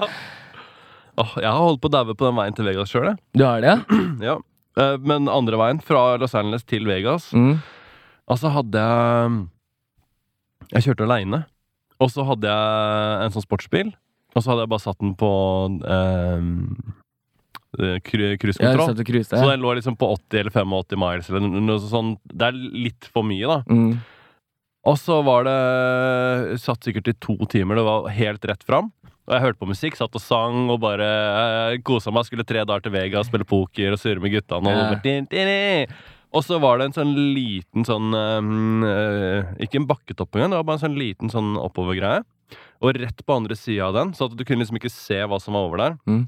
Åh, 1.18 1.32
Jeg 1.42 1.50
har 1.50 1.58
holdt 1.58 1.80
på 1.82 1.88
å 1.90 1.94
daue 1.96 2.14
på 2.14 2.28
den 2.28 2.36
veien 2.38 2.54
til 2.54 2.68
Vegas 2.68 2.92
sjøl, 2.92 3.08
jeg. 3.10 3.18
Du 3.34 3.42
har 3.44 3.60
det, 3.64 3.72
ja? 3.74 3.78
Ja. 4.30 4.36
Eh, 4.78 4.96
Men 5.02 5.26
andre 5.28 5.58
veien, 5.58 5.80
fra 5.82 6.12
Los 6.22 6.34
Angeles 6.38 6.62
til 6.68 6.86
Vegas, 6.86 7.32
Mm. 7.34 7.56
altså 8.30 8.52
hadde 8.54 8.78
jeg 8.78 9.48
Jeg 10.76 10.82
kjørte 10.86 11.06
aleine. 11.08 11.46
Og 11.98 12.10
så 12.14 12.22
hadde 12.28 12.46
jeg 12.46 13.24
en 13.24 13.32
sånn 13.34 13.42
sportsbil. 13.48 13.90
Og 14.36 14.42
så 14.44 14.50
hadde 14.52 14.62
jeg 14.66 14.70
bare 14.70 14.84
satt 14.84 14.98
den 15.02 15.14
på 15.18 15.30
eh, 15.88 16.40
cruisekontroll. 18.04 18.94
Ja, 18.94 18.94
Ja, 18.94 19.42
Så 19.42 19.50
den 19.50 19.60
lå 19.64 19.74
liksom 19.74 19.96
på 19.98 20.06
80 20.14 20.38
eller 20.40 20.50
85 20.54 20.96
miles 21.02 21.28
eller 21.30 21.40
noe 21.40 21.78
sånt. 21.82 22.20
Det 22.24 22.46
er 22.52 22.52
litt 22.54 23.08
for 23.12 23.22
mye, 23.26 23.46
da. 23.48 23.58
Mm. 23.66 23.98
Og 24.86 24.98
så 25.00 25.18
var 25.26 25.46
det 25.48 26.58
Satt 26.62 26.86
sikkert 26.86 27.10
i 27.10 27.16
to 27.18 27.36
timer. 27.50 27.80
Det 27.80 27.86
var 27.88 28.12
helt 28.14 28.46
rett 28.50 28.62
fram. 28.66 28.92
Og 29.28 29.34
jeg 29.34 29.44
hørte 29.44 29.60
på 29.60 29.68
musikk, 29.68 29.96
satt 29.98 30.14
og 30.16 30.22
sang 30.24 30.70
og 30.72 30.78
bare 30.80 31.08
eh, 31.74 31.80
kosa 31.84 32.12
meg. 32.14 32.24
Skulle 32.24 32.46
tre 32.48 32.62
dager 32.64 32.86
til 32.86 32.94
Vega, 32.94 33.20
spille 33.26 33.44
poker 33.48 33.92
og 33.92 34.00
surre 34.00 34.22
med 34.24 34.32
guttene. 34.32 34.72
Og, 36.32 36.40
så 36.44 36.56
var 36.60 36.80
det 36.80 36.88
en 36.88 36.96
sånn 36.96 37.12
liten 37.36 37.86
sånn 37.88 38.12
eh, 38.16 39.52
Ikke 39.64 39.80
en 39.80 39.88
bakketopp 39.88 40.36
engang, 40.36 40.52
det 40.52 40.60
var 40.60 40.66
bare 40.70 40.80
en 40.80 40.86
sånn 40.86 40.98
liten 41.00 41.32
sånn 41.32 41.54
oppovergreie. 41.60 42.24
Og 42.80 42.96
rett 42.96 43.20
på 43.26 43.36
andre 43.36 43.56
sida 43.58 43.90
av 43.90 43.98
den, 43.98 44.14
så 44.16 44.28
at 44.28 44.36
du 44.38 44.44
kunne 44.46 44.62
liksom 44.62 44.78
ikke 44.80 44.92
se 44.92 45.18
hva 45.28 45.40
som 45.42 45.56
var 45.58 45.68
over 45.68 45.82
der. 45.82 45.98
Mm. 46.08 46.22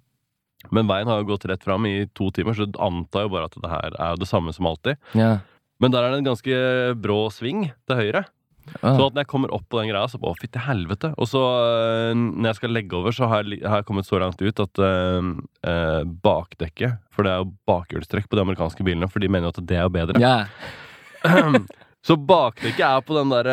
Men 0.76 0.90
veien 0.90 1.08
har 1.08 1.22
jo 1.22 1.30
gått 1.30 1.46
rett 1.48 1.64
fram 1.64 1.86
i 1.88 2.04
to 2.16 2.28
timer, 2.36 2.56
så 2.58 2.66
du 2.68 2.76
antar 2.84 3.24
jo 3.24 3.32
bare 3.32 3.48
at 3.48 3.56
det 3.56 3.70
her 3.70 3.96
er 3.96 4.12
jo 4.12 4.20
det 4.20 4.28
samme 4.28 4.52
som 4.52 4.68
alltid. 4.68 5.00
Yeah. 5.16 5.40
Men 5.80 5.94
der 5.94 6.04
er 6.04 6.12
det 6.12 6.20
en 6.20 6.28
ganske 6.28 6.58
brå 7.00 7.22
sving 7.32 7.70
til 7.88 8.02
høyre. 8.02 8.26
Ah. 8.80 8.96
Så 8.96 9.08
at 9.08 9.16
når 9.16 9.24
jeg 9.24 9.30
kommer 9.30 9.52
opp 9.54 9.66
på 9.68 9.80
den 9.80 9.90
greia, 9.90 10.06
så 10.08 10.20
bare, 10.20 10.34
å, 10.34 10.40
fytti 10.40 10.62
helvete. 10.64 11.12
Og 11.20 11.28
så 11.30 11.42
uh, 11.42 12.12
når 12.14 12.52
jeg 12.52 12.60
skal 12.60 12.74
legge 12.76 12.96
over, 12.98 13.16
så 13.16 13.28
har 13.30 13.44
jeg, 13.44 13.62
har 13.66 13.82
jeg 13.82 13.88
kommet 13.90 14.08
så 14.08 14.20
langt 14.22 14.40
ut 14.40 14.64
at 14.64 14.82
uh, 14.84 15.34
uh, 15.66 16.00
bakdekket 16.24 16.98
For 17.14 17.26
det 17.26 17.34
er 17.34 17.44
jo 17.44 17.52
bakhjulstrekk 17.68 18.30
på 18.30 18.38
de 18.38 18.46
amerikanske 18.46 18.86
bilene, 18.86 19.10
for 19.10 19.22
de 19.22 19.30
mener 19.30 19.50
jo 19.50 19.54
at 19.56 19.62
det 19.68 19.78
er 19.78 19.86
jo 19.86 19.94
bedre. 20.00 20.22
ja. 20.22 20.44
Så 22.00 22.14
bakdekket 22.16 22.80
er 22.80 23.02
på 23.04 23.12
den 23.12 23.28
der 23.28 23.48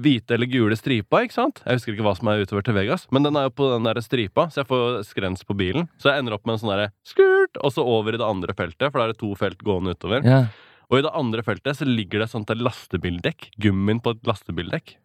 hvite 0.00 0.32
eller 0.38 0.48
gule 0.48 0.76
stripa, 0.78 1.18
ikke 1.20 1.36
sant? 1.36 1.58
Jeg 1.66 1.76
husker 1.76 1.92
ikke 1.92 2.06
hva 2.06 2.14
som 2.16 2.30
er 2.32 2.40
utover 2.40 2.64
til 2.64 2.72
Vegas, 2.78 3.04
men 3.12 3.26
den 3.26 3.36
er 3.36 3.44
jo 3.44 3.52
på 3.60 3.68
den 3.74 3.84
der 3.84 4.00
stripa, 4.00 4.46
så 4.48 4.62
jeg 4.62 4.70
får 4.70 5.02
skrens 5.04 5.44
på 5.44 5.52
bilen. 5.58 5.84
Så 6.00 6.08
jeg 6.08 6.22
ender 6.22 6.38
opp 6.38 6.48
med 6.48 6.56
en 6.56 6.62
sånn 6.62 6.72
derre 6.72 6.86
skurt, 7.04 7.60
og 7.60 7.74
så 7.76 7.84
over 7.84 8.16
i 8.16 8.22
det 8.22 8.24
andre 8.24 8.56
feltet, 8.56 8.88
for 8.88 8.96
da 8.96 9.04
er 9.04 9.12
det 9.12 9.20
to 9.20 9.34
felt 9.36 9.60
gående 9.68 9.92
utover. 9.98 10.24
ja. 10.24 10.46
Og 10.88 11.00
i 11.00 11.04
det 11.04 11.12
andre 11.16 11.44
feltet 11.44 11.78
så 11.78 11.88
ligger 11.88 12.22
det 12.22 12.28
et 12.28 12.36
sånt 12.36 12.54
lastebildekk. 12.56 13.50
Gummien 13.60 14.00
på 14.00 14.14
et 14.16 14.28
lastebildekk. 14.28 14.96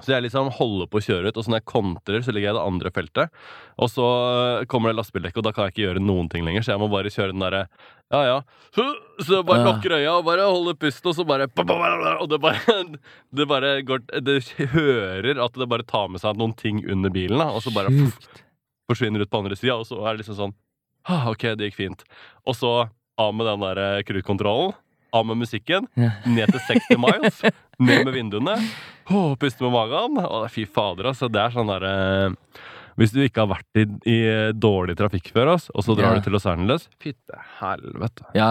Så 0.00 0.14
jeg 0.14 0.24
liksom 0.24 0.48
holder 0.54 0.88
på 0.88 1.00
å 1.00 1.02
kjøre 1.04 1.30
ut, 1.30 1.36
og 1.36 1.44
så 1.44 1.50
når 1.52 1.60
jeg 1.60 1.68
kontrer, 1.68 2.22
så 2.24 2.32
ligger 2.32 2.48
jeg 2.48 2.54
i 2.54 2.58
det 2.58 2.66
andre 2.72 2.92
feltet. 2.94 3.40
Og 3.82 3.90
så 3.90 4.06
kommer 4.70 4.90
det 4.90 5.00
lastebildekk, 5.00 5.40
og 5.40 5.44
da 5.44 5.52
kan 5.54 5.66
jeg 5.66 5.74
ikke 5.74 5.82
gjøre 5.82 6.02
noen 6.04 6.30
ting 6.32 6.46
lenger, 6.46 6.64
så 6.64 6.72
jeg 6.72 6.82
må 6.82 6.88
bare 6.92 7.12
kjøre 7.12 7.34
den 7.34 7.42
derre 7.44 7.64
ja 8.10 8.20
ja. 8.26 8.36
Så, 8.74 8.84
jeg 9.22 9.46
bare 9.46 9.66
lukker 9.68 9.92
øya 9.94 10.16
og 10.16 10.24
bare 10.26 10.46
holder 10.48 10.78
pusten, 10.80 11.10
og 11.12 11.14
så 11.14 11.26
bare 11.26 11.46
Og 11.46 12.30
det 12.30 12.40
bare 12.42 12.78
Det 13.38 13.46
bare 13.46 13.68
går 13.86 14.02
Det 14.26 14.40
hører 14.72 15.38
at 15.44 15.58
det 15.58 15.68
bare 15.70 15.86
tar 15.86 16.08
med 16.10 16.22
seg 16.22 16.38
noen 16.38 16.56
ting 16.58 16.80
under 16.90 17.12
bilen, 17.14 17.38
da, 17.38 17.50
og 17.54 17.62
så 17.62 17.74
bare 17.74 17.92
forsvinner 18.90 19.22
ut 19.22 19.30
på 19.30 19.42
andre 19.44 19.58
sida, 19.58 19.76
og 19.78 19.86
så 19.86 20.00
er 20.02 20.16
det 20.16 20.24
liksom 20.24 20.38
sånn 20.40 20.56
ah, 21.06 21.30
OK, 21.30 21.52
det 21.58 21.70
gikk 21.70 21.78
fint. 21.78 22.02
Og 22.48 22.56
så 22.58 22.72
av 23.20 23.34
med 23.36 23.46
den 23.50 23.62
der 23.66 23.80
eh, 23.84 24.02
cruisekontrollen. 24.08 24.72
Av 25.12 25.24
med 25.26 25.40
musikken. 25.42 25.88
Ned 25.98 26.52
til 26.54 26.60
60 26.68 26.98
miles. 27.04 27.40
ned 27.82 28.04
med 28.06 28.12
vinduene. 28.14 28.56
Oh, 29.10 29.32
puste 29.40 29.64
med 29.66 29.72
magen. 29.74 30.20
Oh, 30.22 30.44
fy 30.52 30.64
fader, 30.70 31.08
altså. 31.10 31.26
Det 31.32 31.40
er 31.42 31.54
sånn 31.56 31.66
derre 31.72 31.94
Hvis 33.00 33.10
du 33.14 33.18
ikke 33.24 33.42
har 33.42 33.48
vært 33.56 33.80
i, 33.80 33.86
i 34.12 34.18
dårlig 34.54 34.94
trafikk 34.98 35.32
før, 35.34 35.54
oss, 35.56 35.66
og 35.74 35.82
så 35.86 35.96
drar 35.98 36.12
Ja. 36.14 36.20
du 36.20 36.26
til 36.28 36.34
Los 36.36 36.46
Angeles 36.46 36.84
Fytte 37.02 37.38
helvete. 37.58 38.26
Ja, 38.36 38.50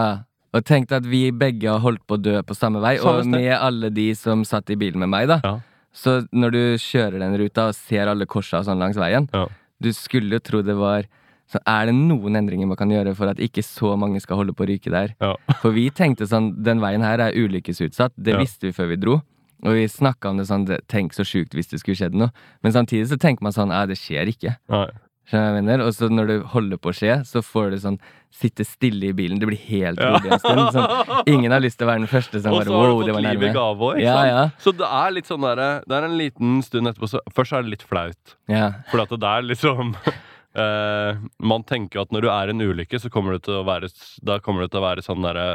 og 0.52 0.64
tenk 0.66 0.90
at 0.96 1.06
vi 1.06 1.30
begge 1.30 1.70
har 1.70 1.80
holdt 1.84 2.02
på 2.10 2.18
å 2.18 2.20
dø 2.20 2.40
på 2.42 2.56
samme 2.58 2.80
vei, 2.82 2.96
Samme 2.98 3.22
og 3.22 3.30
med 3.30 3.52
alle 3.56 3.88
de 3.94 4.08
som 4.18 4.42
satt 4.48 4.68
i 4.74 4.76
bilen 4.80 4.98
med 5.04 5.12
meg, 5.12 5.28
da. 5.30 5.38
Ja. 5.44 5.54
Så 5.94 6.16
når 6.34 6.52
du 6.56 6.60
kjører 6.82 7.22
den 7.22 7.36
ruta 7.40 7.68
og 7.70 7.78
ser 7.78 8.10
alle 8.10 8.26
korsa 8.30 8.60
og 8.60 8.66
sånn 8.68 8.82
langs 8.82 8.98
veien, 9.00 9.30
Ja. 9.32 9.46
du 9.80 9.92
skulle 9.96 10.36
jo 10.36 10.42
tro 10.44 10.60
det 10.66 10.76
var 10.76 11.06
så 11.50 11.58
er 11.66 11.88
det 11.90 11.94
noen 11.98 12.38
endringer 12.38 12.68
man 12.70 12.78
kan 12.78 12.92
gjøre 12.94 13.14
for 13.18 13.26
at 13.32 13.40
ikke 13.42 13.64
så 13.66 13.96
mange 13.98 14.20
skal 14.22 14.38
holde 14.38 14.54
på 14.54 14.62
å 14.62 14.68
ryke 14.70 14.92
der? 14.94 15.16
Ja. 15.20 15.32
For 15.64 15.74
vi 15.74 15.88
tenkte 15.90 16.28
sånn, 16.30 16.52
den 16.62 16.78
veien 16.82 17.02
her 17.02 17.18
er 17.26 17.34
ulykkesutsatt. 17.34 18.14
Det 18.16 18.36
Ja. 18.36 18.38
visste 18.38 18.68
vi 18.70 18.72
før 18.76 18.88
vi 18.94 18.96
dro. 19.02 19.18
Og 19.66 19.74
vi 19.76 19.84
snakka 19.90 20.30
om 20.30 20.38
det 20.38 20.46
sånn, 20.48 20.64
tenk 20.88 21.12
så 21.12 21.26
sjukt 21.26 21.52
hvis 21.58 21.68
det 21.68 21.80
skulle 21.82 21.98
skjedd 21.98 22.14
noe. 22.16 22.30
Men 22.62 22.72
samtidig 22.72 23.10
så 23.10 23.18
tenker 23.20 23.42
man 23.44 23.52
sånn, 23.52 23.74
ja, 23.74 23.82
det 23.90 23.98
skjer 24.00 24.30
ikke. 24.32 24.54
Nei. 24.72 24.86
Skjønner 25.30 25.50
jeg 25.50 25.62
mener? 25.62 25.82
Og 25.86 25.92
så 25.94 26.08
når 26.10 26.26
det 26.30 26.36
holder 26.54 26.78
på 26.82 26.90
å 26.90 26.94
skje, 26.96 27.18
så 27.28 27.42
får 27.44 27.68
du 27.70 27.76
sånn 27.82 27.98
sitte 28.34 28.64
stille 28.66 29.10
i 29.10 29.12
bilen. 29.14 29.38
Det 29.38 29.46
blir 29.50 29.60
helt 29.68 30.00
rolig 30.00 30.30
en 30.32 30.40
stund. 30.42 30.72
Sånn, 30.74 31.20
ingen 31.30 31.52
har 31.54 31.60
lyst 31.62 31.78
til 31.78 31.86
å 31.86 31.90
være 31.92 32.02
den 32.02 32.10
første 32.10 32.40
som 32.42 32.56
bare 32.56 32.70
wow, 32.72 33.02
det 33.06 33.12
var 33.14 33.22
nærme. 33.26 33.52
gave 33.54 33.90
også, 33.90 34.00
Ja, 34.02 34.16
ja. 34.26 34.40
Så 34.58 34.72
det 34.74 34.88
er 34.88 35.10
litt 35.14 35.26
sånn 35.30 35.44
derre 35.44 35.68
Det 35.86 35.94
er 35.98 36.08
en 36.08 36.16
liten 36.18 36.62
stund 36.66 36.88
etterpå, 36.90 37.10
så 37.12 37.20
først 37.36 37.52
er 37.58 37.62
det 37.62 37.74
litt 37.76 37.82
flaut. 37.86 38.34
Ja. 38.50 38.72
For 38.90 39.02
at 39.04 39.10
det 39.12 39.22
er 39.34 39.42
liksom 39.52 39.94
eh, 40.58 41.20
Man 41.38 41.66
tenker 41.68 41.98
jo 42.00 42.06
at 42.06 42.14
når 42.14 42.26
du 42.26 42.30
er 42.32 42.50
i 42.50 42.56
en 42.56 42.64
ulykke, 42.64 43.00
så 43.02 43.12
kommer 43.12 43.36
det 43.36 43.44
til 43.48 43.60
å 43.60 43.66
være 43.68 43.90
Da 44.24 44.40
kommer 44.42 44.66
det 44.66 44.72
til 44.74 44.82
å 44.82 44.88
være 44.88 45.06
sånn 45.06 45.24
derre 45.26 45.54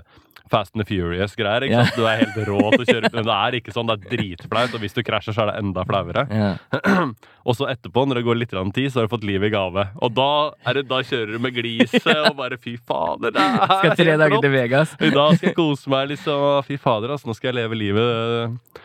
Fast 0.51 0.75
and 0.75 0.85
Furious-greier. 0.85 1.65
ikke 1.65 1.79
sant? 1.81 1.95
Du 1.97 2.05
er 2.05 2.19
helt 2.21 2.35
rå 2.47 2.59
til 2.75 2.83
å 2.83 2.85
kjøre 2.85 3.09
Men 3.15 3.25
det 3.25 3.35
er 3.35 3.57
ikke 3.59 3.73
sånn. 3.73 3.89
Det 3.89 3.95
er 3.95 4.11
dritflaut, 4.13 4.75
og 4.77 4.83
hvis 4.83 4.93
du 4.93 5.01
krasjer, 5.05 5.33
så 5.33 5.45
er 5.45 5.51
det 5.51 5.55
enda 5.63 5.85
flauere. 5.89 6.25
Yeah. 6.29 7.09
Og 7.49 7.57
så 7.57 7.69
etterpå, 7.69 8.05
når 8.05 8.19
det 8.19 8.25
går 8.27 8.39
litt 8.41 8.53
tid, 8.53 8.91
så 8.91 9.01
har 9.01 9.07
du 9.07 9.13
fått 9.13 9.25
liv 9.25 9.43
i 9.43 9.51
gave. 9.53 9.87
Og 10.05 10.13
da, 10.13 10.29
er 10.65 10.79
det, 10.79 10.87
da 10.89 11.01
kjører 11.05 11.35
du 11.35 11.41
med 11.41 11.53
gliset 11.57 12.07
og 12.13 12.37
bare 12.37 12.57
fy 12.61 12.75
fader, 12.77 13.33
det 13.35 13.41
er 13.41 13.73
Skal 13.73 13.97
tre 13.99 14.17
dager 14.21 14.41
til 14.41 14.53
Vegas. 14.53 14.95
I 14.97 15.11
dag 15.13 15.37
skal 15.37 15.51
jeg 15.51 15.57
kose 15.57 15.93
meg, 15.93 16.09
liksom. 16.13 16.45
Fy 16.65 16.77
fader, 16.81 17.13
altså. 17.15 17.29
Nå 17.29 17.37
skal 17.37 17.51
jeg 17.51 17.63
leve 17.63 17.77
livet. 17.77 18.81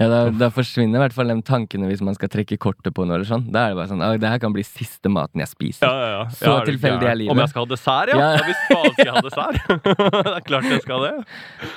Ja, 0.00 0.08
da, 0.10 0.18
da 0.34 0.48
forsvinner 0.50 0.98
i 0.98 1.02
hvert 1.04 1.14
fall 1.14 1.30
de 1.30 1.36
tankene 1.46 1.86
hvis 1.86 2.00
man 2.02 2.16
skal 2.16 2.30
trekke 2.32 2.56
kortet 2.58 2.94
på 2.96 3.04
noe 3.06 3.18
eller 3.20 3.28
sånn. 3.28 3.44
Da 3.54 3.66
er 3.68 3.74
det 3.74 3.78
bare 3.78 3.90
sånn, 3.92 4.02
«Å, 4.02 4.16
det 4.18 4.32
her 4.32 4.40
kan 4.42 4.54
bli 4.56 4.64
siste 4.66 5.10
maten 5.12 5.42
jeg 5.44 5.50
spiser. 5.52 5.86
Ja, 5.86 5.94
ja, 5.94 6.08
ja. 6.16 6.24
Så 6.34 6.48
Ja, 6.50 6.56
tilfeldig 6.66 7.10
er 7.10 7.20
livet. 7.20 7.34
Om 7.34 7.42
jeg 7.44 7.52
skal 7.52 7.66
ha 7.66 7.70
dessert, 7.70 8.10
ja? 8.10 8.18
Ja. 8.18 8.42
Hvis 8.48 8.64
faen 8.70 8.90
skal 8.96 9.06
jeg 9.06 9.14
ha 9.14 9.24
dessert. 9.28 9.60
det 10.26 10.34
er 10.34 10.46
klart 10.48 10.68
jeg 10.72 10.82
skal 10.82 11.06
det. 11.06 11.14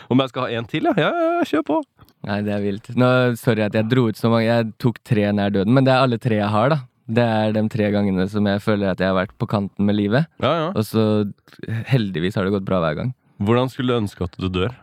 Om 0.09 0.26
jeg 0.26 0.34
skal 0.34 0.47
ha 0.47 0.57
en 0.57 0.70
til, 0.74 0.89
ja? 0.89 0.95
Ja, 0.97 1.11
ja, 1.13 1.30
ja, 1.38 1.47
kjør 1.51 1.65
på. 1.70 1.80
Nei, 2.28 2.39
det 2.47 2.53
er 2.57 2.63
vilt. 2.65 2.89
Nå, 2.97 3.11
sorry 3.39 3.68
at 3.68 3.78
jeg 3.78 3.89
dro 3.91 4.07
ut 4.09 4.18
så 4.20 4.32
mange. 4.34 4.47
Jeg 4.49 4.72
tok 4.82 4.97
tre 5.05 5.30
nær 5.38 5.53
døden, 5.53 5.78
men 5.78 5.86
det 5.86 5.93
er 5.93 6.07
alle 6.07 6.18
tre 6.22 6.41
jeg 6.41 6.49
har, 6.57 6.74
da. 6.74 6.82
Det 7.07 7.24
er 7.24 7.53
de 7.55 7.63
tre 7.72 7.91
gangene 7.93 8.26
som 8.28 8.49
jeg 8.49 8.59
føler 8.65 8.91
at 8.91 8.99
jeg 8.99 9.13
har 9.13 9.15
vært 9.15 9.38
på 9.39 9.47
kanten 9.47 9.86
med 9.88 9.95
livet. 9.95 10.26
Ja, 10.43 10.55
ja. 10.65 10.68
Og 10.74 10.84
så 10.89 11.05
heldigvis 11.93 12.36
har 12.36 12.49
det 12.49 12.57
gått 12.57 12.65
bra 12.68 12.82
hver 12.84 12.97
gang. 12.99 13.13
Hvordan 13.38 13.70
skulle 13.72 13.93
du 13.93 14.01
ønske 14.01 14.26
at 14.26 14.36
du 14.41 14.49
dør? 14.51 14.74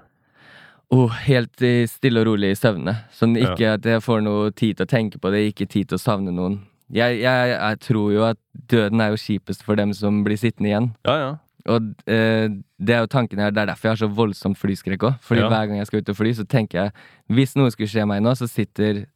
Oh, 0.90 1.08
helt 1.24 1.62
stille 1.90 2.20
og 2.20 2.26
rolig 2.28 2.50
i 2.52 2.58
søvne. 2.58 2.92
Sånn 3.12 3.36
ikke 3.40 3.72
at 3.78 3.84
jeg 3.88 4.02
får 4.04 4.20
noe 4.22 4.50
tid 4.52 4.76
til 4.76 4.84
å 4.86 4.90
tenke 4.90 5.18
på 5.18 5.30
det, 5.32 5.40
ikke 5.52 5.66
tid 5.70 5.88
til 5.88 5.96
å 5.96 6.02
savne 6.02 6.30
noen. 6.34 6.60
Jeg, 6.92 7.16
jeg, 7.22 7.54
jeg 7.56 7.78
tror 7.80 8.12
jo 8.12 8.22
at 8.28 8.38
døden 8.70 9.00
er 9.00 9.14
jo 9.14 9.16
kjipest 9.18 9.64
for 9.64 9.74
dem 9.80 9.94
som 9.96 10.20
blir 10.26 10.36
sittende 10.38 10.68
igjen. 10.70 10.90
Ja, 11.08 11.14
ja. 11.18 11.32
Og 11.72 11.80
eh, 12.12 12.50
det 12.78 12.92
er 12.94 13.00
jo 13.06 13.08
tanken 13.10 13.40
her, 13.40 13.50
det 13.50 13.62
er 13.62 13.70
derfor 13.72 13.88
jeg 13.88 13.96
har 13.96 14.02
så 14.04 14.10
voldsomt 14.14 14.58
flyskrekk 14.60 15.06
òg. 15.08 15.16
Fordi 15.24 15.40
Ja. 15.40 15.48
hver 15.48 15.66
gang 15.70 15.78
jeg 15.80 15.86
skal 15.88 16.02
ut 16.04 16.12
og 16.12 16.16
fly, 16.20 16.34
så 16.36 16.44
tenker 16.46 16.82
jeg 16.82 16.92
hvis 17.32 17.56
noe 17.56 17.72
skulle 17.72 17.88
skje 17.88 18.04
meg 18.06 18.20
nå, 18.22 18.34
så 18.36 18.46
sitter 18.46 19.06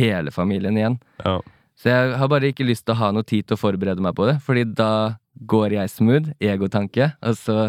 hele 0.00 0.32
familien 0.34 0.76
igjen. 0.80 0.98
ja. 1.24 1.38
Så 1.78 1.92
jeg 1.92 2.16
har 2.18 2.26
bare 2.26 2.48
ikke 2.50 2.64
lyst 2.66 2.86
til 2.88 2.96
å 2.96 2.98
ha 2.98 3.12
noe 3.14 3.22
tid 3.22 3.46
til 3.46 3.54
å 3.54 3.60
forberede 3.60 4.02
meg 4.02 4.16
på 4.18 4.24
det, 4.26 4.40
fordi 4.42 4.64
da 4.74 5.14
går 5.46 5.74
jeg 5.76 5.92
smooth, 5.92 6.32
egotanke, 6.42 7.10
og 7.22 7.36
så 7.38 7.68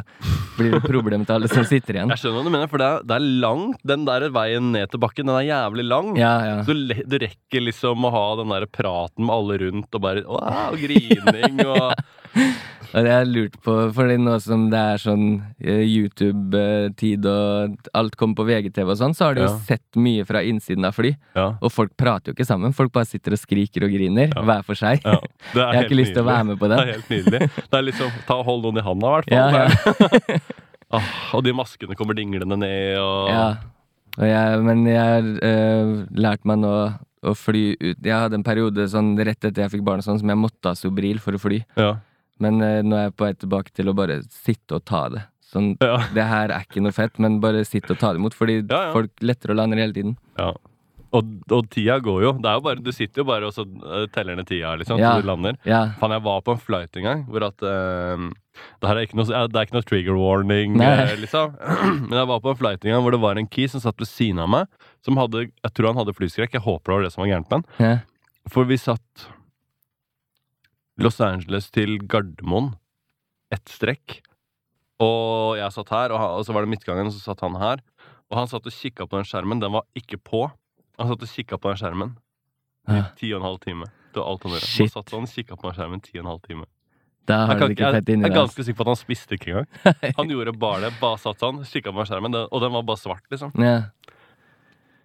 blir 0.57 0.73
det 0.75 0.81
problem 0.85 1.25
til 1.27 1.37
alle 1.37 1.49
som 1.51 1.65
sitter 1.67 1.99
igjen. 1.99 2.13
Jeg 2.13 2.23
skjønner 2.23 2.39
hva 2.39 2.47
du 2.47 2.53
mener, 2.55 2.71
for 2.71 2.81
det 2.81 2.87
er, 2.87 3.05
det 3.05 3.17
er 3.17 3.27
langt. 3.43 3.83
Den 3.87 4.07
der 4.07 4.27
veien 4.35 4.71
ned 4.73 4.89
til 4.91 5.03
bakken, 5.03 5.29
den 5.29 5.37
er 5.37 5.47
jævlig 5.47 5.85
lang. 5.89 6.11
Ja, 6.19 6.33
ja. 6.47 6.57
Så 6.67 6.75
du 6.75 7.17
rekker 7.21 7.65
liksom 7.65 8.07
å 8.07 8.13
ha 8.15 8.25
den 8.41 8.55
der 8.55 8.67
praten 8.71 9.27
med 9.27 9.35
alle 9.35 9.59
rundt, 9.65 9.89
og 9.93 10.05
bare 10.05 10.25
wow, 10.27 10.75
grining 10.79 11.63
og 11.67 11.93
Og 12.89 13.03
det 13.05 13.11
har 13.13 13.19
jeg 13.21 13.29
lurt 13.29 13.55
på, 13.61 13.73
fordi 13.93 14.15
nå 14.17 14.33
som 14.41 14.63
det 14.71 14.79
er 14.79 14.97
sånn 15.03 15.25
eh, 15.61 15.83
YouTube-tid 15.85 17.25
og 17.29 17.89
alt 17.97 18.15
kommer 18.17 18.39
på 18.39 18.45
VGTV 18.47 18.89
og 18.95 18.97
sånn, 18.97 19.13
så 19.13 19.27
har 19.29 19.35
du 19.37 19.41
jo 19.43 19.47
Ja. 19.49 19.57
sett 19.67 19.95
mye 19.95 20.25
fra 20.25 20.41
innsiden 20.41 20.85
av 20.85 20.95
fly. 20.97 21.11
Ja. 21.35 21.55
Og 21.61 21.71
folk 21.71 21.95
prater 21.97 22.31
jo 22.31 22.33
ikke 22.33 22.47
sammen. 22.49 22.73
Folk 22.73 22.91
bare 22.91 23.05
sitter 23.05 23.33
og 23.33 23.39
skriker 23.39 23.83
og 23.85 23.91
griner, 23.93 24.29
Ja. 24.33 24.41
hver 24.41 24.63
for 24.65 24.73
seg. 24.75 25.01
ja. 25.05 25.19
Det 25.53 25.61
er 25.61 25.71
Jeg 25.73 25.75
har 25.75 25.83
ikke 25.85 25.99
lyst 26.01 26.13
til 26.13 26.23
å 26.23 26.25
være 26.25 26.45
med 26.45 26.59
på 26.59 26.67
Det 26.69 26.77
det. 26.77 26.87
er 26.87 26.93
helt 26.93 27.09
nydelig. 27.09 27.51
Det 27.69 27.77
er 27.77 27.81
liksom, 27.83 28.11
ta 28.27 28.33
og 28.39 28.45
Hold 28.45 28.63
noen 28.63 28.77
i 28.77 28.81
handa, 28.81 29.21
i 29.21 29.35
hvert 29.35 29.79
fall. 29.83 30.41
Ah, 30.91 31.03
og 31.37 31.43
de 31.43 31.53
maskene 31.53 31.95
kommer 31.95 32.15
dinglende 32.17 32.57
ned, 32.57 32.97
og 32.97 33.29
Ja. 33.29 33.55
Og 34.19 34.25
jeg, 34.25 34.63
men 34.65 34.85
jeg 34.85 34.97
har 34.97 35.21
øh, 35.21 36.07
lært 36.17 36.43
meg 36.43 36.57
nå 36.59 36.73
å 37.23 37.35
fly 37.37 37.75
ut 37.79 37.97
Jeg 38.03 38.11
hadde 38.15 38.33
en 38.35 38.43
periode 38.43 38.87
sånn 38.89 39.13
rett 39.15 39.43
etter 39.45 39.61
jeg 39.63 39.71
fikk 39.71 39.83
barn 39.85 39.99
og 40.01 40.03
sånn, 40.03 40.19
som 40.19 40.27
jeg 40.27 40.37
måtte 40.39 40.65
ha 40.71 40.73
Sobril 40.73 41.19
for 41.19 41.31
å 41.37 41.39
fly. 41.39 41.61
Ja. 41.77 41.97
Men 42.39 42.61
eh, 42.63 42.79
nå 42.85 42.95
er 42.95 43.03
jeg 43.09 43.15
på 43.19 43.25
vei 43.27 43.33
tilbake 43.35 43.73
til 43.75 43.91
å 43.91 43.95
bare 43.97 44.21
sitte 44.31 44.79
og 44.79 44.85
ta 44.87 45.03
det. 45.09 45.25
Sånn, 45.49 45.73
Ja. 45.81 45.97
Det 46.15 46.23
her 46.29 46.51
er 46.55 46.65
ikke 46.65 46.81
noe 46.85 46.93
fett, 46.95 47.17
men 47.19 47.39
bare 47.43 47.65
sitte 47.65 47.95
og 47.95 47.99
ta 48.01 48.13
det 48.13 48.21
imot. 48.21 48.35
Fordi 48.37 48.59
Ja, 48.63 48.89
ja. 48.89 48.91
folk 48.95 49.11
letter 49.25 49.51
og 49.55 49.57
lander 49.61 49.77
hele 49.81 49.93
tiden. 49.95 50.17
Ja. 50.39 50.53
Og, 51.09 51.25
og 51.49 51.65
tida 51.73 51.95
går 52.05 52.19
jo. 52.21 52.31
Det 52.37 52.45
er 52.51 52.59
jo 52.59 52.61
bare, 52.67 52.81
du 52.85 52.91
sitter 52.93 53.23
jo 53.23 53.25
bare 53.25 53.47
og 53.47 53.53
så 53.55 53.63
eh, 53.65 54.03
teller 54.13 54.37
ned 54.37 54.45
tida, 54.45 54.75
liksom, 54.77 54.99
Ja. 55.01 55.15
til 55.17 55.23
du 55.25 55.31
lander. 55.31 55.55
Ja. 55.65 55.79
Faen, 55.97 56.13
jeg 56.13 56.21
var 56.27 56.43
på 56.45 56.53
en 56.53 56.61
flight 56.61 56.99
en 57.01 57.07
gang 57.07 57.23
hvor 57.25 57.47
at 57.47 57.65
eh, 57.65 58.27
det, 58.29 58.85
her 58.91 58.93
er 58.99 59.07
ikke 59.07 59.17
noe, 59.17 59.25
det 59.25 59.57
er 59.57 59.65
ikke 59.65 59.77
noe 59.79 59.87
trigger 59.89 60.19
warning, 60.21 60.77
Nei. 60.77 60.91
eh, 61.07 61.15
liksom. 61.23 61.55
Men 62.11 62.13
jeg 62.19 62.29
var 62.29 62.43
på 62.45 62.53
en 62.53 62.59
flight 62.61 62.85
en 62.85 62.93
gang 62.93 63.01
hvor 63.07 63.17
det 63.17 63.21
var 63.25 63.41
en 63.41 63.49
key 63.49 63.65
som 63.73 63.81
satt 63.81 63.97
ved 63.97 64.11
siden 64.11 64.43
av 64.45 64.51
meg, 64.53 64.69
som 65.01 65.17
hadde 65.17 65.47
Jeg 65.49 65.73
tror 65.73 65.89
han 65.89 65.97
hadde 66.03 66.13
flyskrekk. 66.13 66.53
Jeg 66.59 66.61
håper 66.67 66.93
det 66.93 66.97
var 66.99 67.07
det 67.07 67.11
som 67.17 67.25
var 67.25 67.31
gærent 67.33 67.49
med 67.49 67.57
han. 67.57 67.67
Ja. 67.81 67.95
For 68.53 68.69
vi 68.69 68.77
satt 68.77 69.25
Los 70.99 71.19
Angeles 71.23 71.69
til 71.71 71.97
Gardermoen. 72.11 72.73
Ett 73.53 73.71
strekk. 73.71 74.19
Og 74.99 75.55
jeg 75.55 75.71
satt 75.71 75.91
her, 75.95 76.11
og, 76.11 76.39
og 76.39 76.41
så 76.45 76.55
var 76.55 76.65
det 76.65 76.73
midtgangen, 76.73 77.07
og 77.07 77.15
så 77.15 77.21
satt 77.23 77.43
han 77.45 77.55
her. 77.59 77.83
Og 78.29 78.37
han 78.37 78.49
satt 78.51 78.67
og 78.67 78.75
kikka 78.75 79.07
på 79.07 79.15
den 79.15 79.27
skjermen. 79.27 79.61
Den 79.63 79.71
var 79.73 79.87
ikke 79.97 80.19
på. 80.19 80.49
Han 80.99 81.11
satt 81.11 81.23
og 81.23 81.31
kikka 81.31 81.57
på 81.57 81.71
den 81.71 81.79
skjermen 81.79 82.17
i 82.89 82.99
ti 83.19 83.31
og 83.31 83.39
en 83.39 83.47
halv 83.47 83.61
time. 83.63 83.87
Det 84.11 84.19
var 84.19 84.27
alt 84.33 84.43
han 84.43 84.53
gjorde. 84.57 84.73
Han 84.75 84.91
satt 84.91 85.15
og 85.15 85.31
kikka 85.31 85.55
på 85.55 85.69
den 85.69 85.79
skjermen 85.79 86.03
ti 86.03 86.17
og 86.17 86.25
en 86.25 86.31
halv 86.33 86.43
time. 86.49 86.67
Jeg, 87.29 87.57
kan, 87.59 87.73
jeg, 87.77 88.03
jeg 88.09 88.25
er 88.25 88.33
ganske 88.33 88.63
sikker 88.65 88.77
på 88.79 88.85
at 88.87 88.89
han 88.89 88.97
spiste 88.97 89.37
ikke 89.37 89.51
engang. 89.51 89.67
Han 90.17 90.31
gjorde 90.33 90.53
bare 90.57 90.87
det. 90.87 90.95
Bare 90.97 91.19
satt 91.21 91.43
sånn, 91.43 91.59
kikka 91.69 91.93
på 91.93 92.05
skjermen, 92.09 92.33
og 92.41 92.63
den 92.63 92.73
var 92.73 92.87
bare 92.87 92.97
svart, 92.97 93.27
liksom. 93.29 93.51
Ja. 93.61 93.83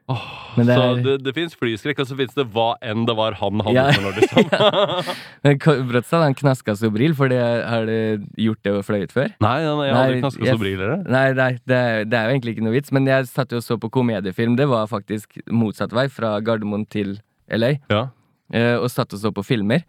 Men 0.07 0.67
det 0.69 0.75
Så 0.77 0.83
er 0.85 0.99
det, 1.03 1.13
det 1.25 1.33
fins 1.35 1.55
flyskrekk, 1.57 2.01
og 2.03 2.07
så 2.11 2.17
fins 2.19 2.35
det 2.37 2.45
hva 2.53 2.75
enn 2.85 3.07
det 3.09 3.15
var 3.17 3.33
han 3.41 3.63
hadde 3.65 3.73
Ja. 3.75 3.85
for 3.97 4.03
noe, 4.05 4.13
liksom. 4.21 5.59
Ko- 5.65 5.77
Brått 5.89 6.11
han 6.13 6.35
knaska 6.37 6.75
Sobril, 6.77 7.15
for 7.17 7.29
det, 7.33 7.41
har 7.41 7.87
du 7.89 8.27
gjort 8.37 8.61
det 8.63 8.75
og 8.77 8.85
fløyet 8.85 9.15
før? 9.17 9.33
Nei, 9.41 9.55
nei, 9.65 9.73
nei, 9.79 9.87
jeg 9.89 9.97
hadde 9.97 10.13
Nei, 10.13 10.21
knaska 10.21 10.45
jeg- 10.45 10.75
eller? 10.75 10.97
Nei, 11.09 11.25
nei 11.41 11.51
det, 11.65 11.81
det 12.13 12.19
er 12.21 12.29
jo 12.29 12.35
egentlig 12.37 12.55
ikke 12.57 12.67
noe 12.69 12.77
vits, 12.77 12.93
men 12.93 13.09
jeg 13.09 13.27
satt 13.33 13.51
jo 13.57 13.63
og 13.63 13.65
så 13.65 13.79
på 13.81 13.91
komediefilm. 13.91 14.57
Det 14.61 14.69
var 14.69 14.87
faktisk 14.93 15.41
motsatt 15.51 15.93
vei, 15.97 16.07
fra 16.13 16.37
Gardermoen 16.45 16.85
til 16.89 17.17
LA. 17.51 17.79
Ja. 17.91 18.09
eh, 18.53 18.77
Og 18.77 18.91
satt 18.93 19.13
og 19.17 19.19
så 19.25 19.33
på 19.33 19.43
filmer. 19.45 19.83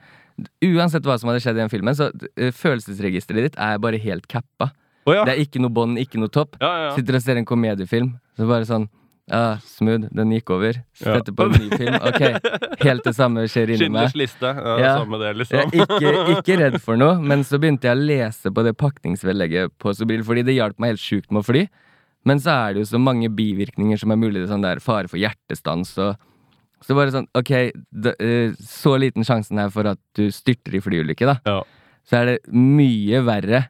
Uansett 0.63 1.03
hva 1.07 1.19
som 1.19 1.29
hadde 1.29 1.43
skjedd 1.43 1.55
i 1.59 1.63
den 1.63 1.69
filmen, 1.71 1.95
så 1.95 2.09
eh, 2.39 2.51
følelsesregisteret 2.55 3.49
ditt 3.51 3.55
er 3.59 3.77
bare 3.83 3.99
helt 3.99 4.27
kappa. 4.31 4.71
Oh, 5.05 5.13
ja. 5.13 5.23
Det 5.27 5.35
er 5.35 5.43
ikke 5.43 5.59
noe 5.61 5.69
bånd, 5.71 5.99
ikke 6.01 6.17
noe 6.19 6.31
topp. 6.33 6.55
Ja, 6.59 6.71
ja, 6.71 6.83
ja. 6.89 6.95
Sitter 6.95 7.19
og 7.19 7.21
ser 7.21 7.37
en 7.37 7.45
komediefilm, 7.45 8.15
så 8.39 8.47
bare 8.49 8.65
sånn 8.65 8.87
ah, 9.31 9.57
Smooth, 9.65 10.09
den 10.13 10.31
gikk 10.35 10.49
over. 10.53 10.77
Ja. 11.01 11.17
På 11.25 11.47
en 11.47 11.55
ny 11.57 11.69
film. 11.77 11.95
Ok, 12.01 12.21
helt 12.83 13.03
det 13.07 13.13
samme 13.17 13.45
skjer 13.51 13.73
inni 13.75 13.89
meg. 13.93 14.13
Liste. 14.17 14.51
Ja, 14.51 14.75
Ja. 14.81 14.91
Samme 14.99 15.17
det, 15.21 15.31
Jeg 15.31 15.39
liksom. 15.41 15.57
er 15.57 15.85
ikke, 15.85 16.37
ikke 16.37 16.59
redd 16.61 16.77
for 16.83 16.99
noe, 16.99 17.17
men 17.21 17.43
så 17.47 17.59
begynte 17.61 17.89
jeg 17.89 17.97
å 17.97 18.05
lese 18.05 18.51
på 18.53 18.63
det 18.67 18.75
pakningsvedlegget 18.77 19.73
på 19.81 19.95
Sobril, 19.97 20.23
fordi 20.27 20.43
det 20.45 20.55
hjalp 20.59 20.77
meg 20.79 20.95
helt 20.95 21.03
sjukt 21.03 21.31
med 21.31 21.43
å 21.43 21.47
fly. 21.49 21.65
Men 22.25 22.39
så 22.41 22.53
er 22.55 22.73
det 22.73 22.81
jo 22.85 22.91
så 22.95 23.01
mange 23.01 23.29
bivirkninger 23.29 23.99
som 24.01 24.11
er 24.11 24.17
mulig. 24.17 24.39
Det 24.41 24.47
er 24.47 24.53
sånn 24.55 24.65
der 24.65 24.79
fare 24.81 25.07
for 25.11 25.21
hjertestans 25.21 25.97
og 26.01 26.15
Så 26.85 26.93
bare 26.93 27.09
sånn, 27.09 27.25
ok, 27.33 27.71
det, 27.89 28.11
eh, 28.21 28.51
så 28.61 28.91
liten 28.99 29.23
sjansen 29.25 29.57
her 29.57 29.69
for 29.73 29.87
at 29.89 29.97
du 30.13 30.27
styrter 30.29 30.75
i 30.75 30.81
flyulykke, 30.83 31.25
da. 31.25 31.37
Ja. 31.47 31.63
Så 32.05 32.17
er 32.19 32.25
det 32.25 32.51
mye 32.53 33.23
verre 33.25 33.61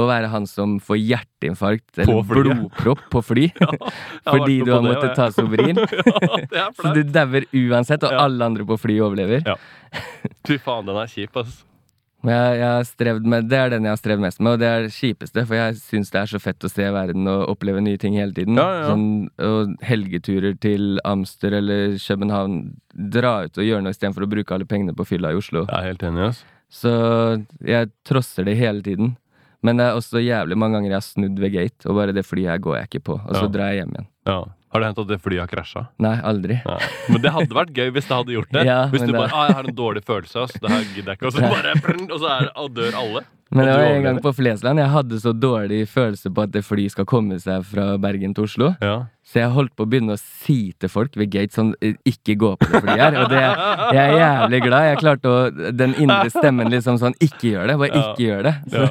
å 0.00 0.06
være 0.08 0.30
han 0.32 0.46
som 0.50 0.78
får 0.82 0.98
hjerteinfarkt 0.98 2.00
eller 2.02 2.16
på 2.18 2.22
blodpropp 2.32 3.04
på 3.12 3.22
fly. 3.22 3.44
ja, 3.62 3.68
fordi 4.32 4.56
du 4.66 4.72
har 4.74 4.82
måttet 4.82 5.14
ta 5.18 5.28
Sobrin. 5.34 5.78
ja, 6.60 6.70
Så 6.74 6.94
du 6.96 7.04
dauer 7.14 7.46
uansett, 7.54 8.02
og 8.02 8.14
Ja. 8.16 8.24
alle 8.26 8.48
andre 8.48 8.66
på 8.66 8.78
flyet 8.80 9.04
overlever. 9.06 9.44
Ja. 9.46 9.54
Fy 10.48 10.58
faen, 10.58 10.88
den 10.90 10.98
er 10.98 11.10
kjip, 11.10 11.36
ass. 11.38 11.62
Jeg, 12.24 12.86
jeg 13.04 13.20
med, 13.20 13.50
Det 13.52 13.58
er 13.58 13.72
den 13.74 13.84
jeg 13.84 13.92
har 13.92 13.98
strevd 14.00 14.22
mest 14.24 14.40
med, 14.40 14.54
og 14.56 14.62
det 14.62 14.68
er 14.68 14.86
det 14.86 14.94
kjipeste. 14.96 15.42
For 15.44 15.58
jeg 15.58 15.76
syns 15.76 16.10
det 16.10 16.20
er 16.22 16.30
så 16.32 16.40
fett 16.40 16.64
å 16.64 16.70
se 16.72 16.86
verden 16.94 17.28
og 17.28 17.50
oppleve 17.52 17.82
nye 17.84 18.00
ting 18.00 18.16
hele 18.16 18.32
tiden. 18.32 18.56
Sånn, 18.56 19.04
og 19.44 19.74
helgeturer 19.84 20.56
til 20.58 20.96
Amster 21.04 21.58
eller 21.60 21.98
København. 22.00 22.56
Dra 23.12 23.34
ut 23.44 23.60
og 23.60 23.68
gjøre 23.68 23.84
noe 23.84 23.92
istedenfor 23.92 24.24
å 24.24 24.30
bruke 24.30 24.56
alle 24.56 24.68
pengene 24.70 24.96
på 24.96 25.04
fylla 25.06 25.34
i 25.34 25.38
Oslo. 25.38 25.66
Jeg 25.68 25.76
er 25.76 25.90
helt 25.92 26.06
enig, 26.08 26.30
ass. 26.30 26.40
Så 26.74 26.90
jeg 27.62 27.92
trosser 28.08 28.48
det 28.48 28.56
hele 28.58 28.80
tiden. 28.82 29.12
Men 29.64 29.80
det 29.80 29.86
er 29.88 29.96
også 29.96 30.20
jævlig 30.20 30.58
mange 30.60 30.76
ganger 30.76 30.92
jeg 30.92 31.00
har 31.00 31.06
snudd 31.06 31.38
ved 31.40 31.54
gate, 31.54 31.88
og 31.88 31.96
bare 31.96 32.12
det 32.16 32.26
flyet 32.28 32.50
her 32.52 32.60
går 32.60 32.76
jeg 32.82 32.88
ikke 32.90 33.04
på. 33.08 33.16
Og 33.16 33.32
så 33.34 33.46
Ja. 33.46 33.52
drar 33.56 33.72
jeg 33.72 33.80
hjem 33.82 33.94
igjen. 33.96 34.06
Ja. 34.28 34.38
Har 34.74 34.80
det 34.82 34.86
hendt 34.90 34.98
at 35.04 35.08
det 35.08 35.20
flyet 35.22 35.40
har 35.40 35.46
krasja? 35.48 35.82
Nei, 36.02 36.16
aldri. 36.20 36.56
Nei. 36.66 36.78
Men 37.08 37.22
det 37.22 37.30
hadde 37.32 37.54
vært 37.54 37.70
gøy 37.72 37.90
hvis 37.94 38.08
det 38.10 38.16
hadde 38.18 38.34
gjort 38.34 38.50
det. 38.52 38.64
Ja, 38.70 38.80
hvis 38.90 39.00
du 39.06 39.12
det- 39.12 39.14
bare 39.20 39.30
ah, 39.32 39.46
'Jeg 39.48 39.54
har 39.56 39.64
en 39.70 39.74
dårlig 39.78 40.02
følelse, 40.04 40.36
ass. 40.42 40.52
Det 40.58 40.68
her 40.70 40.82
gidder 40.94 41.10
jeg 41.14 41.18
ikke.' 41.18 41.26
Og 41.26 41.32
så 41.32 41.40
bare 41.54 42.12
Og 42.12 42.18
så 42.20 42.28
er, 42.28 42.50
og 42.56 42.74
dør 42.74 42.92
alle. 42.98 43.22
Men 43.54 43.68
det 43.68 43.74
var 43.78 43.84
en 43.94 44.02
gang 44.02 44.16
på 44.24 44.32
Flesland 44.34 44.80
jeg 44.82 44.90
hadde 44.90 45.18
så 45.22 45.30
dårlig 45.32 45.84
følelse 45.88 46.30
på 46.34 46.42
at 46.42 46.50
det 46.54 46.64
flyet 46.66 46.90
skal 46.94 47.06
komme 47.06 47.36
seg 47.38 47.62
fra 47.70 47.84
Bergen 48.02 48.34
til 48.34 48.48
Oslo. 48.48 48.72
Ja. 48.82 48.96
Så 49.24 49.38
jeg 49.40 49.52
holdt 49.54 49.72
på 49.78 49.86
å 49.86 49.88
begynne 49.88 50.16
å 50.16 50.20
si 50.20 50.72
til 50.78 50.90
folk 50.92 51.14
ved 51.16 51.30
gate 51.32 51.54
sånn 51.56 51.70
eh, 51.80 51.94
Ikke 52.04 52.34
gå 52.38 52.50
på 52.60 52.66
det 52.68 52.82
flyet 52.84 53.00
her. 53.00 53.16
Og 53.22 53.30
det, 53.32 53.40
jeg 53.96 54.02
er 54.04 54.18
jævlig 54.20 54.60
glad. 54.66 54.88
Jeg 54.90 54.98
klarte 55.00 55.32
å 55.32 55.70
Den 55.80 55.94
indre 55.96 56.28
stemmen 56.34 56.68
liksom 56.74 56.98
sånn 57.00 57.16
Ikke 57.24 57.54
gjør 57.54 57.72
det. 57.72 57.78
Bare 57.80 57.94
Ja. 57.94 58.02
ikke 58.12 58.26
gjør 58.26 58.42
det. 58.50 58.54
Ja. 58.74 58.88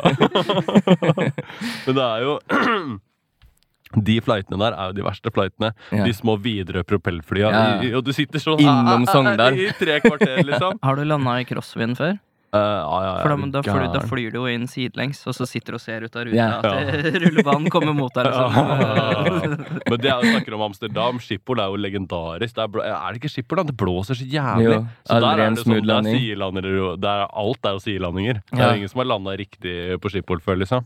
Men 1.85 1.97
det 1.99 2.05
er 2.09 2.23
jo 2.25 2.37
De 4.09 4.15
flightene 4.25 4.57
der 4.57 4.73
er 4.73 4.89
jo 4.89 4.95
de 4.97 5.03
verste 5.05 5.29
flightene. 5.35 5.69
Ja. 5.93 6.01
De 6.07 6.13
små 6.17 6.33
Widerøe 6.41 6.81
propellflya. 6.89 7.51
Ja. 7.53 7.97
Og 7.99 8.01
du 8.07 8.09
sitter 8.15 8.41
sånn 8.41 8.63
Innom 8.63 9.05
Sogndal. 9.11 9.53
i 9.53 9.67
tre 9.77 9.99
kvarter, 10.01 10.39
liksom. 10.47 10.79
Har 10.81 10.97
du 10.97 11.03
landa 11.05 11.35
i 11.37 11.45
crosswind 11.45 11.99
før? 11.99 12.15
Eh, 12.53 12.59
ja, 12.59 12.97
ja, 13.03 13.13
ja, 13.17 13.21
For 13.23 13.33
da, 13.33 13.47
da, 13.49 13.61
flyr, 13.65 13.83
da 13.89 13.99
flyr 14.05 14.33
du 14.33 14.35
jo 14.37 14.49
inn 14.51 14.67
sidelengs, 14.69 15.23
og 15.25 15.33
så 15.33 15.47
sitter 15.49 15.73
du 15.73 15.77
og 15.79 15.81
ser 15.81 16.03
ut 16.05 16.17
av 16.19 16.27
ruta 16.27 16.37
yeah. 16.37 16.59
at 16.69 17.15
rullebanen 17.23 17.71
kommer 17.73 17.95
mot 17.97 18.13
deg. 18.13 18.27
Liksom. 18.29 19.79
Men 19.89 20.03
det 20.03 20.11
er 20.11 20.21
jo 20.21 20.33
snakker 20.35 20.57
om 20.59 20.65
Amsterdam. 20.67 21.21
Schiphol 21.23 21.63
er 21.63 21.71
jo 21.73 21.79
legendarisk. 21.81 22.53
Det 22.59 22.67
er, 22.67 22.91
er 22.93 23.07
det 23.07 23.23
ikke 23.23 23.31
Schiphol, 23.33 23.63
da? 23.63 23.65
Det 23.71 23.77
blåser 23.81 24.19
så 24.19 24.27
jævlig. 24.29 24.67
Jo, 24.69 24.83
så 25.09 25.17
der 25.25 25.41
er 25.47 25.55
det 25.55 25.63
sånn, 25.63 25.79
det 25.79 25.95
er 25.95 26.09
sidelandere 26.11 26.91
der 27.01 27.23
er, 27.23 27.33
Alt 27.41 27.65
er 27.65 27.73
jo 27.79 27.81
sidelandinger. 27.87 28.43
Det 28.51 28.61
er 28.61 28.77
ingen 28.77 28.93
som 28.93 29.01
har 29.01 29.09
landa 29.15 29.33
riktig 29.41 29.97
på 30.03 30.13
Schiphol 30.13 30.43
før, 30.45 30.61
liksom. 30.61 30.85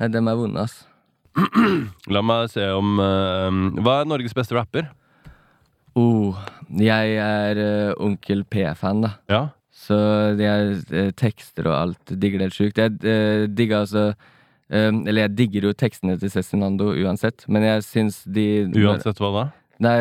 ja, 0.00 0.08
dem 0.16 0.32
er 0.32 0.40
vonde, 0.40 0.64
ass. 0.64 0.80
La 2.14 2.24
meg 2.24 2.48
se 2.50 2.64
om 2.72 2.96
uh, 2.96 3.52
Hva 3.84 4.00
er 4.00 4.08
Norges 4.08 4.32
beste 4.34 4.56
rapper? 4.56 4.88
Oh, 5.98 6.40
jeg 6.80 7.20
er 7.20 7.60
uh, 7.60 8.00
Onkel 8.00 8.46
P-fan, 8.48 9.04
da. 9.04 9.14
Ja? 9.28 9.44
Så 9.88 9.98
de 10.36 10.44
her 10.44 11.12
tekster 11.16 11.68
og 11.70 11.76
alt 11.76 12.12
digger 12.12 12.42
det 12.42 12.50
helt 12.50 12.58
sjukt. 12.58 12.80
Jeg 12.80 12.98
uh, 13.00 13.46
digger 13.48 13.82
altså 13.86 14.02
eh, 14.12 14.90
Eller 14.92 15.22
jeg 15.22 15.36
digger 15.38 15.68
jo 15.70 15.72
tekstene 15.72 16.18
til 16.20 16.32
Cezinando 16.32 16.90
uansett, 16.92 17.46
men 17.48 17.64
jeg 17.64 17.86
syns 17.86 18.18
de 18.28 18.66
Uansett 18.76 19.22
hva 19.22 19.30
da? 19.32 19.44
Nei, 19.78 19.94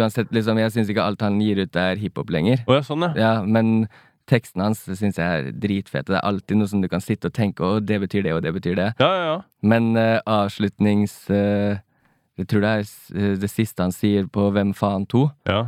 uansett, 0.00 0.30
liksom, 0.32 0.56
jeg 0.58 0.72
syns 0.72 0.90
ikke 0.90 1.04
alt 1.04 1.20
han 1.22 1.36
gir 1.42 1.58
ut 1.66 1.76
er 1.76 2.00
hiphop 2.00 2.30
lenger. 2.32 2.62
Oh, 2.64 2.78
ja, 2.78 2.80
sånn, 2.86 3.04
ja. 3.04 3.12
Ja, 3.20 3.32
men 3.44 3.84
tekstene 4.30 4.70
hans 4.70 4.80
syns 4.88 5.18
jeg 5.20 5.26
er 5.26 5.50
dritfete. 5.52 6.14
Det 6.14 6.16
er 6.16 6.28
alltid 6.30 6.56
noe 6.56 6.70
som 6.70 6.80
du 6.80 6.88
kan 6.88 7.04
sitte 7.04 7.28
og 7.28 7.36
tenke 7.36 7.66
Å, 7.66 7.80
det 7.84 8.00
betyr 8.06 8.24
det, 8.24 8.32
og 8.38 8.40
det 8.46 8.54
betyr 8.56 8.78
det. 8.78 8.88
Ja, 9.02 9.10
ja, 9.12 9.24
ja. 9.28 9.38
Men 9.62 9.92
uh, 9.98 10.18
avslutnings 10.26 11.18
Uh, 11.30 11.76
Jeg 12.40 12.48
tror 12.48 12.62
det 12.64 12.70
er 12.72 12.86
eh, 13.14 13.34
det 13.36 13.50
siste 13.52 13.84
han 13.84 13.92
sier 13.92 14.24
på 14.32 14.46
Hvem 14.54 14.72
faen 14.74 15.04
2, 15.06 15.22
ja. 15.50 15.58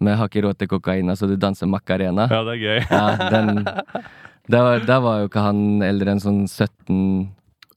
Med 0.00 0.16
Har 0.18 0.28
ikke 0.28 0.42
råd 0.44 0.58
til 0.58 0.68
kokaina, 0.68 1.14
så 1.16 1.28
du 1.30 1.36
danser 1.36 1.66
Macarena. 1.70 2.26
Ja, 2.30 2.42
det 2.44 2.56
er 2.56 2.62
gøy. 2.64 2.80
Ja, 2.90 3.30
den 3.30 3.64
Da 4.50 4.60
var, 4.66 4.80
da 4.84 4.98
var 5.00 5.20
jo 5.22 5.28
ikke 5.30 5.40
han 5.46 5.80
eldre 5.86 6.10
enn 6.12 6.20
sånn 6.20 6.42
17 6.50 7.28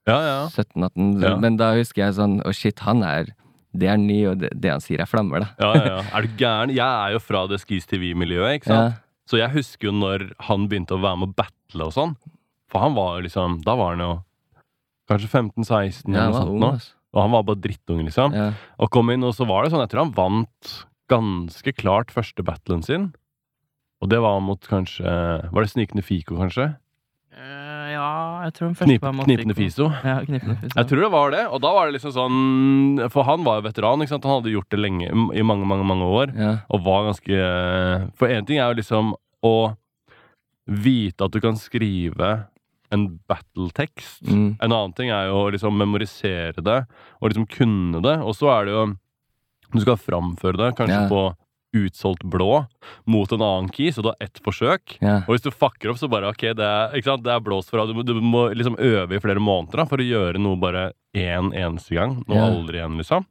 Ja, 0.07 0.17
ja. 0.23 0.37
17-18, 0.51 1.21
Ja. 1.23 1.35
men 1.39 1.55
da 1.59 1.73
husker 1.77 2.05
jeg 2.05 2.15
sånn 2.17 2.41
Å, 2.43 2.51
shit, 2.55 2.79
han 2.83 3.03
er 3.07 3.29
Det 3.77 3.87
er 3.87 3.97
ny, 4.01 4.17
og 4.31 4.39
det, 4.41 4.49
det 4.59 4.71
han 4.73 4.81
sier, 4.83 4.99
er 5.03 5.07
flammer, 5.07 5.45
da. 5.45 5.49
ja, 5.61 5.69
ja, 5.77 5.85
ja. 5.93 6.01
Er 6.17 6.21
du 6.27 6.35
gæren? 6.39 6.73
Jeg 6.75 6.87
er 7.07 7.13
jo 7.15 7.19
fra 7.23 7.45
det 7.47 7.59
Skis 7.61 7.85
TV-miljøet, 7.87 8.57
ikke 8.59 8.71
sant? 8.73 8.97
Ja. 8.97 9.03
Så 9.29 9.37
jeg 9.39 9.51
husker 9.53 9.89
jo 9.89 9.93
når 9.95 10.29
han 10.47 10.67
begynte 10.71 10.95
å 10.97 11.01
være 11.03 11.19
med 11.21 11.29
å 11.29 11.35
battle 11.37 11.87
og 11.89 11.93
sånn. 11.95 12.13
For 12.71 12.79
han 12.83 12.95
var 12.95 13.17
jo 13.19 13.25
liksom 13.27 13.59
Da 13.63 13.75
var 13.79 13.93
han 13.95 14.03
jo 14.03 14.11
kanskje 15.07 15.29
15-16 15.31 16.11
Ja, 16.11 16.25
eller 16.25 16.31
noe 16.33 16.41
sånt 16.43 16.59
nå. 16.59 16.69
altså. 16.73 16.93
Og 17.15 17.21
han 17.23 17.31
var 17.31 17.43
bare 17.47 17.61
drittung, 17.63 18.01
liksom. 18.03 18.33
Ja. 18.35 18.49
Og 18.83 18.89
kom 18.91 19.09
inn, 19.13 19.23
og 19.23 19.31
så 19.35 19.45
var 19.47 19.63
det 19.63 19.71
sånn 19.71 19.83
Jeg 19.85 19.91
tror 19.93 20.03
han 20.07 20.15
vant 20.17 20.73
ganske 21.11 21.73
klart 21.77 22.11
første 22.13 22.43
battlen 22.45 22.83
sin. 22.85 23.11
Og 24.03 24.11
det 24.11 24.19
var 24.21 24.37
mot 24.45 24.61
kanskje 24.69 25.09
Var 25.49 25.63
det 25.63 25.71
Snikende 25.71 26.03
Fiko, 26.05 26.37
kanskje? 26.37 26.75
Uh, 27.37 27.85
ja, 27.91 28.09
jeg 28.47 28.53
tror 28.57 28.67
den 28.67 28.75
første 28.77 28.89
Knip, 28.89 29.03
var 29.05 29.13
mot 29.13 29.27
knipende. 29.27 29.53
Fiso. 29.57 29.87
Ja, 30.05 30.19
knipende 30.25 30.55
fiso. 30.57 30.73
Jeg 30.73 30.89
tror 30.89 31.01
det 31.03 31.09
var 31.13 31.33
det. 31.33 31.43
Og 31.53 31.61
da 31.61 31.71
var 31.75 31.87
det 31.87 31.97
liksom 31.97 32.13
sånn 32.15 33.09
For 33.13 33.27
han 33.27 33.45
var 33.45 33.59
jo 33.59 33.67
veteran, 33.67 34.01
ikke 34.01 34.15
sant? 34.15 34.25
Han 34.25 34.39
hadde 34.39 34.53
gjort 34.55 34.69
det 34.73 34.81
lenge, 34.81 35.09
i 35.09 35.45
mange, 35.45 35.67
mange, 35.69 35.85
mange 35.85 36.09
år. 36.09 36.33
Ja. 36.33 36.53
Og 36.73 36.85
var 36.87 37.09
ganske 37.11 37.41
For 38.17 38.33
én 38.33 38.47
ting 38.49 38.61
er 38.61 38.71
jo 38.71 38.79
liksom 38.81 39.13
å 39.45 39.55
vite 40.67 41.23
at 41.23 41.33
du 41.33 41.39
kan 41.39 41.55
skrive 41.59 42.31
en 42.91 43.05
battletekst. 43.29 44.25
Mm. 44.27 44.57
En 44.63 44.71
annen 44.71 44.95
ting 44.97 45.11
er 45.13 45.29
jo 45.29 45.43
å 45.43 45.51
liksom 45.53 45.77
memorisere 45.77 46.63
det 46.63 46.79
og 47.19 47.29
liksom 47.29 47.47
kunne 47.51 48.01
det. 48.03 48.17
Og 48.23 48.35
så 48.35 48.49
er 48.55 48.67
det 48.67 48.75
jo 48.75 48.83
Du 49.73 49.79
skal 49.83 49.97
framføre 49.99 50.57
det, 50.57 50.75
kanskje 50.77 51.01
Ja. 51.03 51.07
på 51.11 51.35
utsolgt 51.75 52.23
blå 52.23 52.65
mot 53.05 53.31
en 53.35 53.41
annen 53.43 53.69
key, 53.69 53.89
så 53.91 54.01
du 54.01 54.07
har 54.09 54.15
ett 54.23 54.39
forsøk. 54.41 54.97
Ja. 55.01 55.17
Og 55.27 55.35
hvis 55.35 55.43
du 55.43 55.51
fucker 55.51 55.91
opp, 55.91 55.97
så 55.99 56.09
bare 56.09 56.29
ok, 56.31 56.53
det 56.55 56.63
er, 56.63 56.93
ikke 56.95 57.03
sant? 57.11 57.23
Det 57.23 57.33
er 57.35 57.39
blåst 57.43 57.69
fra. 57.69 57.85
Du, 57.85 57.93
må- 57.93 58.05
du 58.05 58.13
må 58.21 58.47
liksom 58.55 58.77
øve 58.79 59.11
i 59.15 59.19
flere 59.19 59.39
måneder 59.43 59.75
da, 59.83 59.85
for 59.85 59.97
å 59.97 60.07
gjøre 60.07 60.39
noe 60.39 60.55
bare 60.55 60.93
én 61.13 61.51
eneste 61.53 61.93
gang. 61.93 62.23
Noe 62.27 62.37
Ja. 62.37 62.45
aldri 62.49 62.79
igjen, 62.79 62.97
liksom. 62.97 63.25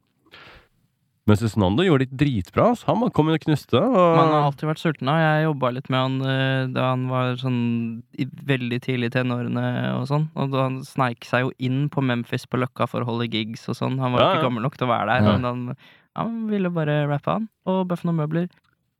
Men 1.27 1.35
Cezinando 1.35 1.83
gjorde 1.83 2.05
det 2.07 2.15
dritbra. 2.15 2.69
Han 2.87 3.09
kom 3.11 3.27
inn 3.27 3.35
og 3.35 3.41
knuste. 3.43 3.75
Og... 3.75 4.15
Man 4.15 4.29
har 4.31 4.45
alltid 4.47 4.69
vært 4.69 4.79
sulten. 4.79 5.09
og 5.11 5.17
Jeg 5.19 5.43
jobba 5.43 5.71
litt 5.75 5.89
med 5.91 5.99
han 5.99 6.21
eh, 6.23 6.67
da 6.71 6.85
han 6.93 7.09
var 7.11 7.33
sånn 7.41 8.01
i 8.17 8.23
veldig 8.47 8.79
tidlig 8.85 9.09
i 9.11 9.15
tenårene 9.17 9.65
og 9.97 10.05
sånn. 10.07 10.29
Og 10.39 10.53
da 10.55 10.69
han 10.69 10.77
sneik 10.87 11.25
seg 11.27 11.43
jo 11.43 11.51
inn 11.59 11.89
på 11.91 11.99
Memphis 12.01 12.45
på 12.47 12.61
Løkka 12.63 12.87
for 12.87 13.03
å 13.03 13.09
holde 13.11 13.27
gigs 13.27 13.67
og 13.67 13.75
sånn. 13.75 13.99
Han 13.99 14.13
var 14.15 14.21
Ja, 14.23 14.29
ikke 14.37 14.47
gammel 14.47 14.63
nok 14.63 14.77
til 14.79 14.87
å 14.87 14.93
være 14.93 15.07
der, 15.17 15.27
Ja. 15.27 15.35
men 15.35 15.43
han, 15.43 15.77
han 16.17 16.39
ville 16.51 16.71
bare 16.73 17.03
rappe, 17.09 17.37
han. 17.37 17.47
Og 17.69 17.85
bøffe 17.89 18.07
noen 18.09 18.19
møbler. 18.23 18.47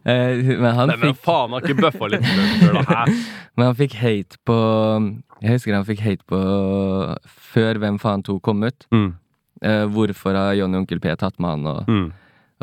Eh, 0.05 0.37
men, 0.37 0.67
han 0.77 0.91
Nei, 0.91 0.95
men 0.95 1.11
fikk, 1.11 1.23
faen, 1.25 1.53
har 1.55 1.65
ikke 1.65 1.81
bøffa 1.81 2.07
litt 2.13 2.25
før, 2.61 2.75
da? 2.77 2.81
Hæ? 2.85 3.15
men 3.57 3.65
han 3.65 3.77
fikk 3.79 3.95
hate 3.97 4.37
på 4.47 4.57
Jeg 5.41 5.55
husker 5.55 5.75
han 5.75 5.87
fikk 5.87 6.03
hate 6.05 6.27
på 6.29 6.39
Før 7.51 7.79
Hvem 7.81 7.97
faen 8.01 8.23
2 8.27 8.37
kom 8.45 8.61
ut. 8.67 8.85
Mm, 8.93 9.09
Eh, 9.61 9.85
hvorfor 9.93 10.33
har 10.33 10.55
Johnny 10.57 10.79
Onkel 10.79 10.97
P 10.99 11.11
tatt 11.21 11.35
med 11.37 11.51
han? 11.51 11.65
Og, 11.69 11.89
mm. 11.89 12.07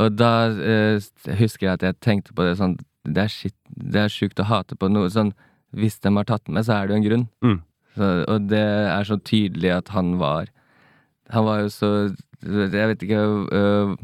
Og 0.02 0.16
da 0.18 0.30
eh, 0.50 1.04
husker 1.38 1.68
jeg 1.68 1.76
at 1.76 1.84
jeg 1.86 1.98
tenkte 2.02 2.34
på 2.34 2.42
det 2.46 2.56
sånn 2.58 2.74
Det 3.06 3.22
er 3.22 3.30
shit, 3.30 3.54
det 3.70 4.00
er 4.02 4.10
sjukt 4.10 4.42
å 4.42 4.46
hate 4.48 4.74
på 4.74 4.90
noe 4.90 5.06
sånn 5.14 5.30
Hvis 5.78 6.00
de 6.02 6.10
har 6.16 6.26
tatt 6.26 6.50
med, 6.50 6.66
så 6.66 6.74
er 6.74 6.88
det 6.88 6.96
jo 6.96 6.98
en 6.98 7.06
grunn. 7.06 7.24
Mm. 7.44 7.58
Så, 7.98 8.08
og 8.30 8.46
det 8.50 8.62
er 8.62 9.08
så 9.08 9.18
tydelig 9.18 9.72
at 9.74 9.92
han 9.94 10.16
var 10.20 10.52
Han 11.34 11.44
var 11.48 11.64
jo 11.64 11.70
så 11.72 11.88
Jeg 12.44 12.90
vet 12.92 13.02
ikke 13.02 13.22
øh, 13.52 13.96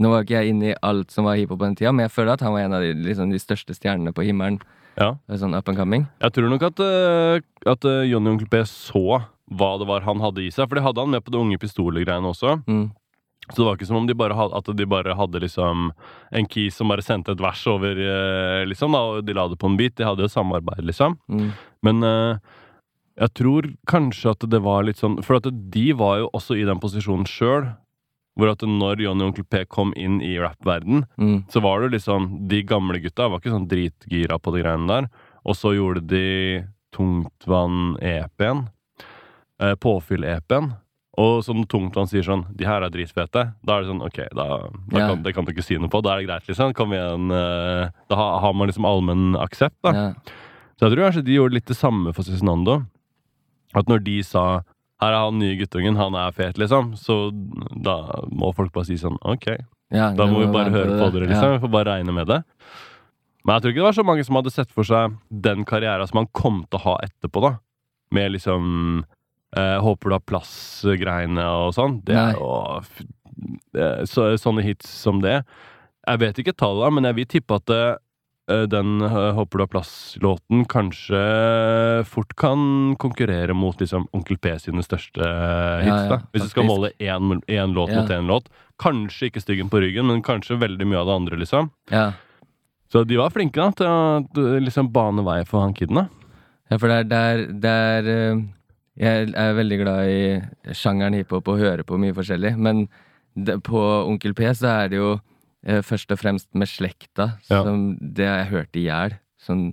Nå 0.00 0.10
var 0.10 0.24
ikke 0.24 0.40
jeg 0.40 0.54
inne 0.54 0.70
i 0.70 0.78
alt 0.82 1.12
som 1.12 1.28
var 1.28 1.36
hiphop 1.38 1.60
på 1.60 1.68
den 1.68 1.76
tida, 1.78 1.92
men 1.92 2.08
jeg 2.08 2.14
føler 2.14 2.32
at 2.34 2.42
han 2.42 2.54
var 2.54 2.64
en 2.64 2.74
av 2.74 2.82
de, 2.82 2.94
liksom, 3.06 3.30
de 3.30 3.38
største 3.38 3.76
stjernene 3.76 4.10
på 4.16 4.24
himmelen. 4.26 4.56
Ja. 4.96 5.12
Sånn 5.38 5.54
up 5.54 5.68
and 5.70 5.78
coming. 5.78 6.08
Jeg 6.24 6.34
tror 6.34 6.50
nok 6.50 6.64
at, 6.66 6.82
eh, 6.82 7.44
at 7.70 7.86
eh, 7.86 8.08
Johnny 8.10 8.32
Onkel 8.32 8.48
P 8.50 8.64
så 8.66 9.20
hva 9.52 9.70
det 9.78 9.86
var 9.86 10.02
han 10.06 10.24
hadde 10.24 10.42
i 10.42 10.50
seg. 10.50 10.66
For 10.66 10.78
det 10.78 10.84
hadde 10.86 11.04
han 11.04 11.12
med 11.12 11.24
på 11.24 11.32
det 11.32 11.40
Unge 11.40 11.60
Pistoler-greiene 11.60 12.32
også. 12.32 12.56
Mm. 12.66 12.88
Så 13.50 13.58
det 13.58 13.66
var 13.66 13.76
ikke 13.76 13.88
som 13.90 13.98
om 13.98 14.06
de 14.06 14.16
bare 14.16 14.36
hadde, 14.38 14.58
at 14.58 14.68
de 14.78 14.86
bare 14.88 15.16
hadde 15.18 15.42
liksom 15.42 15.90
en 16.32 16.48
key 16.48 16.70
som 16.72 16.92
bare 16.92 17.04
sendte 17.04 17.34
et 17.34 17.42
vers 17.42 17.62
over, 17.70 17.98
eh, 17.98 18.62
liksom, 18.70 18.94
da, 18.94 19.02
og 19.02 19.26
de 19.26 19.34
la 19.36 19.48
det 19.50 19.58
på 19.60 19.70
en 19.70 19.78
bit. 19.78 19.96
De 19.98 20.06
hadde 20.06 20.22
jo 20.24 20.30
samarbeid, 20.30 20.84
liksom. 20.88 21.18
Mm. 21.28 21.50
Men 21.82 22.06
eh, 22.06 22.58
jeg 23.18 23.34
tror 23.34 23.66
kanskje 23.86 24.30
at 24.30 24.46
det 24.50 24.60
var 24.64 24.82
litt 24.84 24.96
sånn 24.96 25.18
For 25.22 25.36
at 25.36 25.46
de 25.70 25.92
var 25.92 26.18
jo 26.22 26.30
også 26.32 26.56
i 26.56 26.64
den 26.64 26.80
posisjonen 26.80 27.26
sjøl. 27.28 27.74
Hvor 28.38 28.48
at 28.54 28.62
når 28.64 29.02
Johnny 29.04 29.26
Onkel 29.26 29.44
P 29.44 29.64
kom 29.68 29.92
inn 29.96 30.22
i 30.24 30.38
rappverden, 30.40 31.04
Mm. 31.20 31.44
så 31.52 31.60
var 31.60 31.80
det 31.80 31.90
jo 31.90 31.96
liksom 31.98 32.48
De 32.48 32.62
gamle 32.62 32.98
gutta 33.02 33.28
var 33.28 33.40
ikke 33.40 33.52
sånn 33.52 33.68
dritgira 33.68 34.38
på 34.40 34.54
de 34.54 34.62
greiene 34.62 34.88
der. 34.88 35.10
Og 35.44 35.54
så 35.54 35.74
gjorde 35.76 36.06
de 36.06 36.64
Tungtvann-EP-en. 36.96 38.68
Eh, 39.60 39.74
Påfyll-EP-en. 39.74 40.72
Og 41.20 41.42
som 41.44 41.60
Tungtvann 41.68 42.08
sier 42.08 42.24
sånn 42.24 42.46
De 42.56 42.64
her 42.64 42.80
er 42.86 42.88
dritfete. 42.92 43.42
Da 43.62 43.74
er 43.76 43.82
det 43.84 43.90
sånn 43.90 44.00
OK, 44.06 44.16
da, 44.32 44.46
da 44.88 44.96
yeah. 44.96 45.10
kan, 45.10 45.22
det 45.22 45.34
kan 45.36 45.44
du 45.44 45.52
ikke 45.52 45.64
si 45.66 45.76
noe 45.76 45.90
på. 45.92 46.00
Da 46.02 46.14
er 46.14 46.22
det 46.22 46.28
greit, 46.30 46.46
liksom. 46.48 46.72
Kom 46.74 46.94
igjen. 46.96 47.28
eh, 47.30 47.90
Da 48.08 48.16
har, 48.16 48.38
har 48.40 48.54
man 48.56 48.68
liksom 48.70 48.86
allmenn 48.88 49.36
aksept, 49.36 49.76
da. 49.84 49.92
Yeah. 49.92 50.14
Så 50.80 50.88
jeg 50.88 50.94
tror 50.96 51.04
kanskje 51.10 51.24
de 51.26 51.36
gjorde 51.36 51.54
litt 51.58 51.68
det 51.68 51.76
samme 51.76 52.14
for 52.16 52.24
Cezinando. 52.24 52.78
At 53.74 53.88
når 53.90 54.02
de 54.04 54.18
sa 54.26 54.44
her 55.02 55.10
er 55.16 55.24
han 55.24 55.38
nye 55.40 55.56
guttungen, 55.58 55.96
han 55.98 56.14
er 56.14 56.34
fet, 56.36 56.58
liksom. 56.60 56.92
Så 57.00 57.16
da 57.82 57.96
må 58.30 58.52
folk 58.54 58.72
bare 58.74 58.86
si 58.86 58.98
sånn 59.00 59.18
OK, 59.26 59.48
Ja, 59.92 60.12
da 60.16 60.26
må 60.30 60.44
vi 60.44 60.50
bare 60.52 60.70
høre 60.72 60.98
på 61.00 61.08
dere, 61.14 61.30
liksom. 61.32 61.56
Vi 61.56 61.62
får 61.64 61.72
bare 61.72 61.96
regne 61.96 62.14
med 62.14 62.30
det. 62.30 62.42
Men 63.42 63.56
jeg 63.56 63.62
tror 63.64 63.72
ikke 63.72 63.80
det 63.82 63.88
var 63.88 63.96
så 63.98 64.04
mange 64.06 64.24
som 64.28 64.38
hadde 64.38 64.52
sett 64.54 64.70
for 64.70 64.86
seg 64.86 65.16
den 65.48 65.64
karrieren 65.66 66.06
som 66.06 66.20
han 66.22 66.30
kom 66.36 66.62
til 66.68 66.78
å 66.78 66.84
ha 66.84 66.94
etterpå, 67.08 67.42
da. 67.42 67.56
Med 68.14 68.34
liksom 68.36 69.02
eh, 69.56 69.78
Håper 69.82 70.12
du 70.12 70.14
har 70.14 70.24
plass-greiene 70.28 71.48
og 71.64 71.74
sånn. 71.74 71.98
Det 72.06 72.14
er 72.14 72.36
jo 72.38 72.52
eh, 73.74 74.04
så, 74.06 74.30
Sånne 74.38 74.62
hits 74.62 74.86
som 74.86 75.18
det. 75.24 75.40
Jeg 76.06 76.22
vet 76.22 76.38
ikke 76.42 76.54
tallet, 76.54 76.94
men 76.94 77.08
jeg 77.08 77.18
vil 77.18 77.30
tippe 77.34 77.58
at 77.58 77.66
det, 77.70 77.82
eh, 77.96 78.00
den 78.48 79.00
eh, 79.06 79.32
Håper 79.36 79.58
du 79.58 79.62
har 79.62 79.70
plass-låten 79.70 80.64
kanskje 80.66 81.20
fort 82.10 82.34
kan 82.36 82.96
konkurrere 82.98 83.54
mot 83.54 83.78
liksom 83.80 84.08
Onkel 84.12 84.38
P 84.42 84.56
sine 84.58 84.82
største 84.82 85.22
eh, 85.22 85.84
hits. 85.86 86.02
ja, 86.02 86.08
da 86.10 86.18
Hvis 86.34 86.48
du 86.48 86.48
skal 86.50 86.66
måle 86.66 86.90
én, 86.98 87.38
én 87.46 87.72
låt 87.76 87.90
Ja. 87.92 88.00
mot 88.02 88.10
én 88.10 88.26
låt. 88.26 88.48
Kanskje 88.82 89.30
ikke 89.30 89.40
Styggen 89.44 89.70
på 89.70 89.80
ryggen, 89.80 90.06
men 90.06 90.22
kanskje 90.22 90.58
veldig 90.58 90.86
mye 90.90 90.98
av 90.98 91.06
det 91.06 91.14
andre, 91.20 91.36
liksom. 91.38 91.70
Ja. 91.90 92.12
Så 92.92 93.04
de 93.06 93.16
var 93.16 93.30
flinke 93.30 93.56
da 93.56 93.70
til 93.72 93.86
å 93.86 94.58
liksom 94.60 94.90
bane 94.92 95.22
vei 95.24 95.44
for 95.44 95.60
han 95.62 95.72
kiden. 95.74 95.94
da 95.94 96.08
Ja, 96.70 96.78
for 96.78 96.88
det 96.88 97.12
er 97.12 97.46
der 97.52 98.08
eh, 98.08 98.42
Jeg 98.98 99.32
er 99.34 99.54
veldig 99.56 99.78
glad 99.80 100.08
i 100.08 100.72
sjangeren 100.74 101.14
hiphop 101.14 101.46
og 101.48 101.58
hører 101.62 101.82
på 101.84 101.96
mye 101.96 102.12
forskjellig, 102.12 102.56
men 102.58 102.88
det, 103.34 103.62
på 103.64 103.80
Onkel 104.08 104.34
P 104.34 104.42
så 104.52 104.66
er 104.84 104.88
det 104.92 104.98
jo 104.98 105.14
eh, 105.14 105.20
først 105.64 106.10
og 106.10 106.18
fremst 106.18 106.48
med 106.54 106.66
slekta, 106.68 107.38
Ja. 107.50 107.62
som 107.62 107.96
det 108.00 108.26
har 108.26 108.38
jeg 108.44 108.50
hørt 108.52 108.76
i 108.76 108.86
hjel. 108.88 109.14
Sånn, 109.42 109.72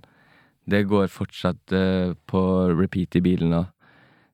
det 0.69 0.83
går 0.89 1.07
fortsatt 1.09 1.73
eh, 1.73 2.13
på 2.29 2.41
repeat 2.77 3.15
i 3.17 3.21
bilen 3.25 3.53
og 3.53 3.67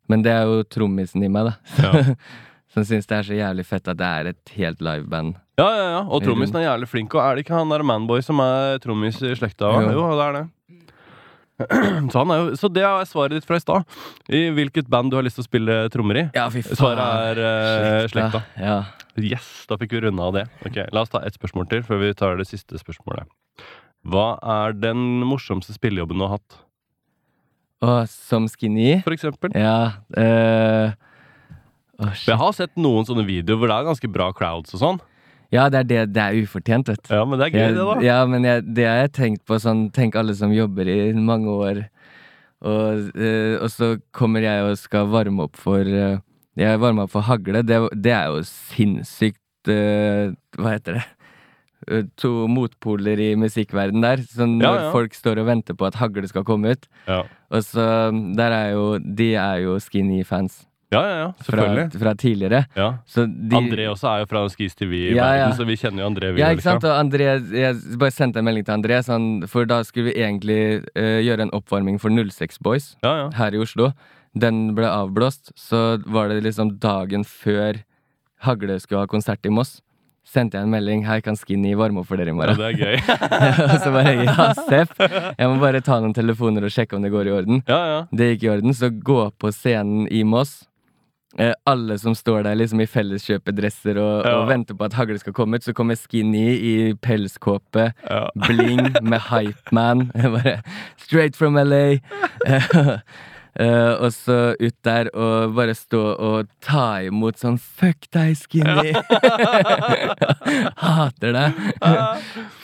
Men 0.07 0.21
det 0.21 0.31
er 0.35 0.43
jo 0.45 0.63
trommisen 0.69 1.23
i 1.25 1.27
meg, 1.33 1.47
da. 1.47 1.55
Ja. 1.81 2.15
Som 2.75 2.83
syns 2.83 3.07
det 3.07 3.15
er 3.15 3.23
så 3.23 3.33
jævlig 3.37 3.63
fett 3.65 3.87
at 3.87 3.97
det 3.97 4.05
er 4.05 4.27
et 4.33 4.51
helt 4.57 4.81
liveband. 4.83 5.37
Ja, 5.57 5.65
ja, 5.71 5.85
ja. 5.95 6.01
Og 6.11 6.21
trommisen 6.21 6.57
er 6.59 6.65
jævlig 6.67 6.89
flink. 6.91 7.13
Og 7.15 7.21
er 7.23 7.35
det 7.37 7.45
ikke 7.45 7.55
han 7.55 7.69
der 7.71 7.81
Manboy 7.87 8.19
som 8.21 8.41
er 8.43 8.77
trommis 8.83 9.21
i 9.23 9.31
slekta? 9.33 9.69
Jo. 9.79 9.93
jo, 9.95 10.03
det 10.19 10.25
er 10.25 10.33
det. 10.35 10.43
Så, 12.11 12.19
han 12.19 12.31
er 12.33 12.41
jo, 12.41 12.47
så 12.59 12.67
det 12.67 12.83
er 12.83 13.05
svaret 13.07 13.37
ditt 13.37 13.45
fra 13.47 13.55
i 13.55 13.63
stad. 13.63 13.85
I 14.27 14.41
hvilket 14.55 14.89
band 14.91 15.13
du 15.13 15.15
har 15.15 15.23
lyst 15.23 15.39
til 15.39 15.45
å 15.45 15.47
spille 15.47 15.77
trommer 15.93 16.19
i? 16.19 16.25
Ja. 16.35 16.49
Svaret 16.51 16.99
er 16.99 17.39
uh, 17.39 18.07
slekta. 18.11 18.41
Ja. 18.59 18.75
Yes, 19.15 19.47
da 19.69 19.77
fikk 19.79 19.95
vi 19.95 20.01
runda 20.03 20.27
av 20.27 20.35
det. 20.35 20.43
Ok, 20.67 20.81
La 20.91 21.05
oss 21.05 21.13
ta 21.13 21.21
ett 21.23 21.37
spørsmål 21.37 21.69
til 21.71 21.85
før 21.87 22.01
vi 22.03 22.11
tar 22.19 22.35
det 22.41 22.49
siste 22.49 22.79
spørsmålet. 22.81 23.31
Hva 24.05 24.35
er 24.59 24.75
den 24.75 25.23
morsomste 25.25 25.73
spillejobben 25.73 26.19
du 26.19 26.27
har 26.27 26.35
hatt? 26.35 26.59
Og 27.85 28.09
som 28.11 28.45
skinny 28.49 28.99
For 29.05 29.15
eksempel? 29.15 29.55
Ja. 29.55 29.95
åh, 30.11 30.93
For 32.11 32.31
jeg 32.33 32.39
har 32.41 32.53
sett 32.57 32.75
noen 32.79 33.07
sånne 33.07 33.25
videoer 33.27 33.59
hvor 33.61 33.71
det 33.71 33.79
er 33.79 33.89
ganske 33.89 34.11
bra 34.11 34.29
crowds 34.35 34.75
og 34.75 34.83
sånn. 34.83 35.01
Ja, 35.53 35.69
det 35.69 35.79
er 35.79 35.83
det. 35.89 36.13
Det 36.13 36.21
er 36.23 36.37
ufortjent, 36.43 36.87
vet 36.89 37.03
du. 37.07 37.13
Ja, 37.13 37.23
men 37.25 37.39
det 37.39 37.45
er 37.47 37.51
gøy, 37.53 37.59
Jeg- 37.61 37.73
det, 37.75 37.85
da. 37.85 38.01
Ja, 38.05 38.25
men 38.25 38.43
jeg, 38.43 38.63
det 38.75 38.85
har 38.87 38.95
jeg 39.05 39.11
tenkt 39.13 39.45
på 39.45 39.59
sånn 39.61 39.91
Tenk 39.93 40.15
alle 40.15 40.33
som 40.35 40.51
jobber 40.51 40.87
i 40.89 41.13
mange 41.13 41.47
år, 41.49 41.83
og, 42.65 43.11
øh, 43.15 43.61
og 43.61 43.69
så 43.69 43.99
kommer 44.11 44.41
jeg 44.41 44.63
og 44.63 44.77
skal 44.77 45.05
varme 45.11 45.43
opp 45.43 45.55
for 45.55 45.79
øh, 45.85 46.17
Jeg 46.57 46.79
varma 46.79 47.03
opp 47.03 47.11
for 47.11 47.21
hagle. 47.21 47.61
Det, 47.63 47.77
det 48.01 48.11
er 48.11 48.25
jo 48.31 48.41
sinnssykt 48.47 49.69
øh, 49.69 50.33
Hva 50.57 50.71
heter 50.77 50.99
det? 50.99 51.05
To 52.17 52.47
motpoler 52.49 53.19
i 53.21 53.35
musikkverden 53.37 54.01
der. 54.01 54.17
Sånn 54.25 54.55
Ja, 54.59 54.71
når 54.71 54.79
ja. 54.87 54.91
folk 54.95 55.13
står 55.13 55.37
og 55.43 55.45
venter 55.51 55.75
på 55.77 55.85
at 55.85 55.95
hagle 55.99 56.25
skal 56.27 56.43
komme 56.47 56.71
ut. 56.73 56.87
Ja, 57.07 57.23
Og 57.51 57.61
så 57.67 58.09
Der 58.35 58.51
er 58.51 58.71
jo 58.73 58.97
De 58.97 59.35
er 59.35 59.59
jo 59.67 59.75
skinny-fans 59.83 60.63
ja, 60.95 61.03
ja, 61.05 61.15
ja 61.21 61.29
selvfølgelig. 61.45 62.01
fra 62.01 62.15
tidligere. 62.23 62.63
Ja. 62.79 62.89
Så 63.05 63.25
de, 63.27 63.55
André 63.59 63.87
også 63.91 64.09
er 64.13 64.23
jo 64.23 64.29
fra 64.31 64.43
Skis 64.53 64.75
TV-verden, 64.79 65.19
Ja, 65.19 65.51
så 65.55 65.67
vi 65.67 65.77
kjenner 65.79 66.05
jo 66.05 66.09
André. 66.09 66.33
vi 66.33 66.43
Ja, 66.43 66.51
ikke 66.55 66.65
sant? 66.65 66.87
Og 66.87 66.95
André, 66.95 67.29
jeg 67.53 67.99
bare 68.01 68.15
sendte 68.15 68.41
en 68.41 68.47
melding 68.47 68.67
til 68.67 68.77
André, 68.77 69.01
sånn, 69.05 69.47
for 69.51 69.69
da 69.69 69.81
skulle 69.87 70.11
vi 70.11 70.19
egentlig 70.23 70.61
uh, 70.95 71.19
gjøre 71.21 71.49
en 71.49 71.55
oppvarming 71.55 71.99
for 72.01 72.09
06 72.09 72.61
Boys 72.65 72.93
her 73.03 73.55
i 73.55 73.61
Oslo. 73.61 73.91
Den 74.35 74.73
ble 74.75 74.87
avblåst, 74.91 75.53
så 75.55 75.97
var 76.11 76.27
det 76.31 76.41
liksom 76.43 76.77
dagen 76.83 77.23
før 77.23 77.79
Hagle 78.43 78.79
skulle 78.83 79.05
ha 79.05 79.07
konsert 79.07 79.45
i 79.47 79.53
Moss. 79.53 79.79
Sendte 80.25 80.57
jeg 80.57 80.65
en 80.65 80.73
melding 80.73 81.03
'Hei, 81.05 81.21
kan 81.21 81.37
Skinny 81.37 81.75
varme 81.77 82.01
opp 82.01 82.07
for 82.09 82.17
dere 82.17 82.33
i 82.33 82.35
morgen?' 82.35 82.57
ja, 82.57 82.71
det 82.71 82.73
er 82.73 82.79
gøy. 82.81 82.95
og 83.69 83.75
så 83.79 83.91
bare 83.93 84.13
'Ja, 84.25 84.47
Seff, 84.57 84.95
jeg 85.37 85.47
må 85.47 85.59
bare 85.61 85.81
ta 85.85 85.99
noen 86.01 86.15
telefoner 86.17 86.65
og 86.65 86.73
sjekke 86.73 86.97
om 86.97 87.05
det 87.05 87.11
går 87.13 87.29
i 87.29 87.35
orden'. 87.35 87.61
Ja, 87.69 87.81
ja. 87.91 87.99
Det 88.11 88.31
gikk 88.33 88.43
i 88.47 88.49
orden, 88.57 88.73
så 88.73 88.89
gå 88.89 89.31
på 89.37 89.53
scenen 89.53 90.09
i 90.11 90.23
Moss. 90.23 90.65
Eh, 91.37 91.51
alle 91.67 91.97
som 91.99 92.15
står 92.15 92.45
der 92.47 92.55
liksom 92.55 92.79
i 92.79 92.87
felleskjøpedresser 92.87 93.97
og, 93.99 94.25
Ja. 94.25 94.37
og 94.39 94.47
venter 94.47 94.73
på 94.79 94.85
at 94.87 94.93
hagle 94.95 95.19
skal 95.19 95.33
komme 95.35 95.57
ut, 95.59 95.63
så 95.67 95.73
kommer 95.75 95.95
Skinny 95.99 96.47
i 96.55 96.93
pelskåpe, 96.95 97.89
ja. 98.09 98.29
bling 98.47 98.93
med 99.03 99.19
Hypeman. 99.29 100.11
Bare 100.35 100.61
straight 100.97 101.35
from 101.35 101.55
LA. 101.59 101.97
Uh, 103.55 103.95
og 104.03 104.09
så 104.11 104.51
ut 104.59 104.75
der 104.83 105.07
og 105.15 105.53
bare 105.55 105.71
stå 105.79 105.99
og 106.19 106.49
ta 106.59 106.97
imot 107.07 107.37
sånn 107.39 107.55
Fuck 107.55 108.09
deg, 108.11 108.33
Skinny! 108.35 108.91
Hater 110.83 111.31
deg. 111.37 111.61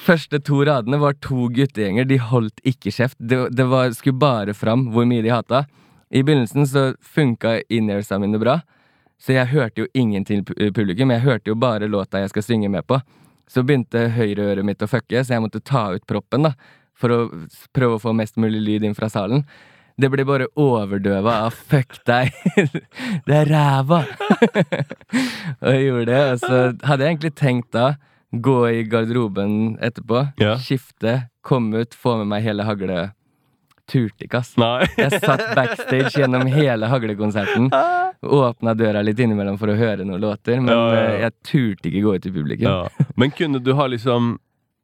Første 0.04 0.42
to 0.44 0.60
radene 0.68 1.00
var 1.00 1.16
to 1.24 1.48
guttegjenger. 1.56 2.10
De 2.10 2.18
holdt 2.20 2.60
ikke 2.68 2.92
kjeft. 2.92 3.16
Det, 3.24 3.40
det 3.56 3.70
var, 3.72 3.96
skulle 3.96 4.20
bare 4.20 4.52
fram 4.58 4.90
hvor 4.92 5.08
mye 5.08 5.24
de 5.24 5.32
hata. 5.32 5.64
I 6.12 6.24
begynnelsen 6.24 6.68
så 6.68 6.94
funka 7.02 7.62
in-earsa 7.70 8.20
mine 8.20 8.40
bra, 8.42 8.60
så 9.22 9.34
jeg 9.36 9.52
hørte 9.54 9.84
jo 9.84 9.88
ingen 9.94 10.26
til 10.26 10.44
publikum. 10.44 11.12
Jeg 11.14 11.24
hørte 11.24 11.52
jo 11.52 11.56
bare 11.56 11.88
låta 11.88 12.20
jeg 12.24 12.32
skal 12.34 12.44
synge 12.44 12.70
med 12.74 12.88
på. 12.90 12.98
Så 13.48 13.64
begynte 13.64 14.08
høyreøret 14.16 14.66
mitt 14.66 14.82
å 14.84 14.90
fucke, 14.90 15.22
så 15.24 15.36
jeg 15.36 15.44
måtte 15.44 15.62
ta 15.64 15.92
ut 15.96 16.06
proppen 16.10 16.48
da, 16.48 16.54
for 16.98 17.14
å 17.14 17.20
prøve 17.76 17.98
å 17.98 18.02
få 18.02 18.14
mest 18.18 18.40
mulig 18.42 18.62
lyd 18.64 18.88
inn 18.88 18.96
fra 18.98 19.10
salen. 19.12 19.46
Det 20.02 20.10
ble 20.10 20.24
bare 20.26 20.48
overdøva 20.58 21.34
av 21.46 21.54
'fuck 21.54 22.00
deg', 22.08 22.32
'det 23.28 23.36
er 23.36 23.46
ræva'. 23.52 24.06
og 25.62 25.70
jeg 25.70 25.86
gjorde 25.86 26.06
det. 26.12 26.22
Og 26.32 26.40
så 26.40 26.88
hadde 26.88 27.04
jeg 27.04 27.12
egentlig 27.12 27.36
tenkt 27.36 27.72
da 27.76 27.96
gå 28.32 28.60
i 28.72 28.84
garderoben 28.88 29.78
etterpå, 29.84 30.32
Ja. 30.40 30.56
skifte, 30.58 31.28
komme 31.44 31.84
ut, 31.84 31.94
få 31.94 32.18
med 32.20 32.28
meg 32.28 32.44
hele 32.44 32.64
hagle. 32.64 33.12
Turte 33.92 34.24
ikke, 34.28 34.40
ass. 34.40 34.54
Nei. 34.62 34.86
Jeg 34.96 35.18
satt 35.20 35.42
backstage 35.58 36.14
gjennom 36.22 36.46
hele 36.48 36.88
haglekonserten. 36.88 37.66
Åpna 38.24 38.74
døra 38.80 39.02
litt 39.04 39.20
innimellom 39.20 39.58
for 39.60 39.74
å 39.74 39.76
høre 39.76 40.06
noen 40.08 40.22
låter, 40.24 40.62
men 40.64 40.72
Ja, 40.72 40.86
ja, 40.94 41.02
eh, 41.10 41.18
jeg 41.26 41.34
turte 41.50 41.90
ikke 41.92 42.04
gå 42.06 42.14
ut 42.16 42.30
i 42.30 42.32
publikum. 42.32 42.70
Ja. 42.70 43.10
Men 43.20 43.34
kunne 43.36 43.60
du 43.60 43.74
ha 43.76 43.88
liksom 43.92 44.38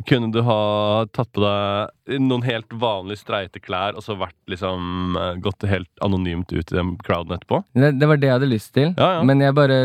Kunne 0.05 0.27
du 0.29 0.41
ha 0.45 1.05
tatt 1.09 1.31
på 1.33 1.41
deg 1.41 2.19
noen 2.21 2.43
helt 2.45 2.69
vanlige 2.77 3.17
streite 3.23 3.57
klær 3.63 3.95
og 3.97 4.03
så 4.05 4.13
vært 4.19 4.35
liksom 4.51 5.15
eh, 5.17 5.31
gått 5.41 5.63
helt 5.65 5.89
anonymt 6.05 6.51
ut 6.53 6.69
i 6.71 6.75
den 6.75 6.91
crowden 7.01 7.33
etterpå? 7.39 7.63
Det, 7.73 7.95
det 7.97 8.05
var 8.11 8.19
det 8.21 8.27
jeg 8.29 8.35
hadde 8.37 8.51
lyst 8.51 8.73
til, 8.75 8.91
Ja, 8.93 9.07
ja. 9.17 9.23
men 9.25 9.41
jeg 9.41 9.55
bare 9.57 9.79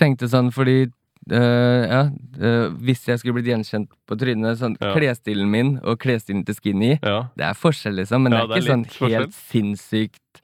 tenkte 0.00 0.30
sånn 0.32 0.48
fordi 0.56 0.86
øh, 1.30 1.82
ja 1.86 2.00
uh, 2.42 2.68
hvis 2.82 3.06
jeg 3.06 3.18
skulle 3.20 3.38
blitt 3.38 3.46
gjenkjent 3.52 3.88
på 4.08 4.16
trynet 4.18 4.58
sånn, 4.58 4.76
Ja. 4.80 4.94
Klesstilen 4.96 5.50
min 5.50 5.78
og 5.84 5.98
klesstilen 6.02 6.44
til 6.44 6.54
Skinny, 6.54 6.98
Ja. 7.02 7.28
det 7.36 7.44
er 7.46 7.54
forskjell, 7.54 7.94
liksom. 8.00 8.22
Men 8.22 8.32
det 8.32 8.40
er 8.40 8.46
det 8.46 8.56
er 8.56 8.60
ikke 8.60 8.72
sånn 8.72 8.86
forskjell. 8.86 9.10
helt 9.20 9.34
sinnssykt 9.34 10.42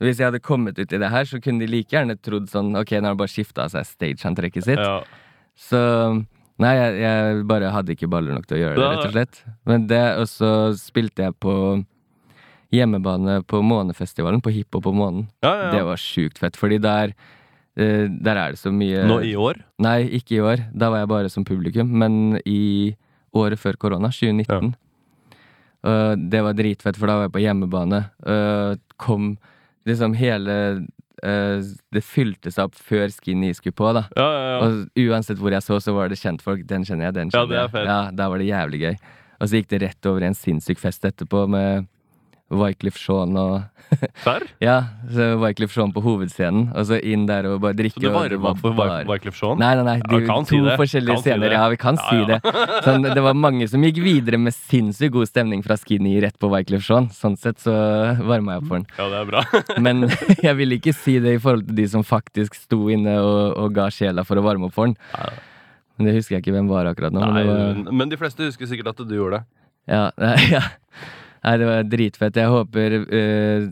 Hvis 0.00 0.18
jeg 0.18 0.26
hadde 0.30 0.40
kommet 0.40 0.78
ut 0.78 0.92
i 0.92 0.98
det 0.98 1.10
her, 1.10 1.24
så 1.24 1.40
kunne 1.42 1.58
de 1.58 1.66
like 1.66 1.90
gjerne 1.90 2.14
trodd 2.22 2.46
sånn 2.48 2.76
Ok, 2.78 2.90
nå 2.92 3.02
har 3.02 3.14
han 3.14 3.16
bare 3.16 3.32
skifta 3.32 3.64
av 3.64 3.70
seg 3.70 3.84
stageantrekket 3.86 4.64
sitt. 4.64 4.78
Så 5.56 6.26
Nei, 6.58 6.74
jeg, 6.74 6.94
jeg 7.02 7.42
bare 7.46 7.70
hadde 7.70 7.92
ikke 7.94 8.08
baller 8.10 8.34
nok 8.34 8.46
til 8.50 8.56
å 8.56 8.60
gjøre 8.60 8.74
det, 8.74 8.86
rett 8.90 9.04
og 9.06 9.12
slett. 9.12 9.36
Men 9.64 9.86
det, 9.86 10.18
og 10.18 10.26
så 10.26 10.74
spilte 10.74 11.22
jeg 11.22 11.34
på 11.38 11.84
hjemmebane 12.74 13.42
på 13.46 13.60
Månefestivalen, 13.62 14.42
på 14.42 14.50
Hiphop 14.50 14.82
på 14.84 14.92
Månen. 14.92 15.28
Det 15.40 15.82
var 15.86 15.96
sjukt 16.02 16.38
fett, 16.42 16.56
fordi 16.58 16.80
der 16.82 17.14
Der 17.78 18.34
er 18.42 18.50
det 18.54 18.58
så 18.58 18.72
mye 18.74 19.04
Nå 19.06 19.20
i 19.22 19.36
år? 19.38 19.60
Nei, 19.84 20.00
ikke 20.18 20.34
i 20.36 20.40
år. 20.42 20.64
Da 20.74 20.88
var 20.90 21.04
jeg 21.04 21.10
bare 21.12 21.30
som 21.30 21.44
publikum. 21.46 21.92
Men 22.02 22.40
i 22.44 22.94
året 23.38 23.60
før 23.62 23.76
korona, 23.78 24.10
2019. 24.10 24.72
Og 25.88 26.24
det 26.32 26.40
var 26.42 26.56
dritfett, 26.58 26.96
for 26.98 27.06
da 27.06 27.14
var 27.20 27.28
jeg 27.28 27.34
på 27.36 27.42
hjemmebane. 27.44 28.00
Uh, 28.26 28.74
kom 28.98 29.36
liksom 29.86 30.16
hele 30.18 30.56
Det 31.18 32.02
fylte 32.06 32.50
seg 32.54 32.68
opp 32.68 32.76
før 32.78 33.08
Skinny 33.10 33.48
skulle 33.56 33.74
på, 33.78 33.88
da. 33.96 34.04
Ja, 34.14 34.26
ja, 34.26 34.42
ja. 34.50 34.58
Og 34.62 35.00
uansett 35.08 35.38
hvor 35.40 35.50
jeg 35.54 35.64
så, 35.66 35.78
så 35.82 35.94
var 35.96 36.10
det 36.12 36.18
kjentfolk. 36.20 36.62
Den 36.68 36.84
kjenner 36.86 37.08
jeg, 37.08 37.14
den 37.16 37.30
Ja, 37.32 37.40
kjenner 37.40 37.48
det 37.50 37.58
er 37.58 37.62
jeg. 37.64 37.72
fett. 37.72 37.88
Ja, 37.90 38.00
Da 38.14 38.28
var 38.30 38.38
det 38.42 38.46
jævlig 38.50 38.80
gøy. 38.84 38.98
Og 39.38 39.48
så 39.48 39.58
gikk 39.58 39.68
det 39.72 39.80
rett 39.82 40.06
over 40.10 40.22
i 40.22 40.28
en 40.28 40.34
sinnssyk 40.38 40.78
fest 40.82 41.02
etterpå 41.08 41.44
med 41.50 41.86
Wyclef 42.50 42.96
Jean 42.96 43.36
og 43.36 43.62
Serr? 44.24 44.42
Ja, 44.60 44.74
så 45.12 45.26
Wyclef 45.40 45.72
Jean 45.76 45.90
på 45.92 46.00
hovedscenen, 46.04 46.66
og 46.76 46.84
så 46.88 46.98
inn 47.00 47.26
der 47.28 47.46
og 47.48 47.58
bare 47.62 47.76
drikke. 47.76 47.96
Så 47.96 48.00
du 48.00 48.06
det 48.08 48.12
varma 48.14 48.40
var 48.50 48.58
for 48.60 48.74
bare- 48.76 49.04
Wyclef 49.08 49.36
Jean? 49.40 49.58
Nei, 49.60 49.70
nei, 49.78 49.84
nei. 49.86 49.94
Ja, 50.00 50.20
kan 50.28 50.44
si 50.48 50.56
to 50.58 50.64
det. 50.66 50.74
forskjellige 50.80 51.14
Kan 51.16 51.22
scener. 51.24 51.48
Si 51.48 51.56
Ja, 51.56 51.68
vi 51.72 51.78
kan 51.80 51.96
Ja, 51.96 52.08
si 52.08 52.16
ja. 52.16 52.26
det. 52.26 52.54
Sånn, 52.84 53.06
det 53.14 53.22
var 53.24 53.34
mange 53.36 53.68
som 53.68 53.84
gikk 53.84 54.00
videre 54.04 54.40
med 54.40 54.52
sinnssykt 54.56 55.12
god 55.16 55.28
stemning 55.30 55.64
fra 55.64 55.76
Skinny 55.80 56.14
rett 56.24 56.36
på 56.40 56.50
Wyclef 56.52 56.84
Jean. 56.88 57.08
Sånn 57.16 57.36
sett 57.40 57.60
så 57.64 57.72
varma 58.28 58.56
jeg 58.58 58.62
opp 58.64 58.68
for 58.68 58.76
den. 58.80 58.86
Ja, 58.98 59.08
det 59.08 59.20
er 59.22 59.28
bra. 59.32 59.44
Men 59.88 60.04
jeg 60.46 60.56
vil 60.60 60.76
ikke 60.76 60.92
si 60.96 61.18
det 61.24 61.36
i 61.38 61.42
forhold 61.42 61.66
til 61.68 61.76
de 61.80 61.88
som 61.88 62.04
faktisk 62.04 62.56
sto 62.60 62.88
inne 62.92 63.16
og, 63.24 63.56
og 63.56 63.72
ga 63.76 63.88
sjela 63.92 64.24
for 64.28 64.36
å 64.40 64.44
varme 64.44 64.68
opp 64.68 64.76
for 64.76 64.88
den. 64.92 64.96
Men 65.98 66.06
det 66.12 66.18
husker 66.20 66.36
jeg 66.36 66.44
ikke 66.44 66.52
hvem 66.54 66.68
var 66.70 66.86
akkurat 66.92 67.10
nå. 67.12 67.24
Nei, 67.24 67.44
men 67.44 67.84
var, 67.88 67.92
men 68.04 68.08
de 68.12 68.16
fleste 68.20 68.44
husker 68.46 68.68
sikkert 68.70 68.92
at 68.92 69.00
du 69.08 69.16
gjorde 69.16 69.40
det. 69.40 69.46
ja, 69.96 70.10
ja. 70.52 70.60
Nei, 71.44 71.56
det 71.60 71.66
var 71.68 71.88
dritfett. 71.88 72.38
Jeg 72.38 72.52
håper 72.52 73.00
uh, 73.02 73.66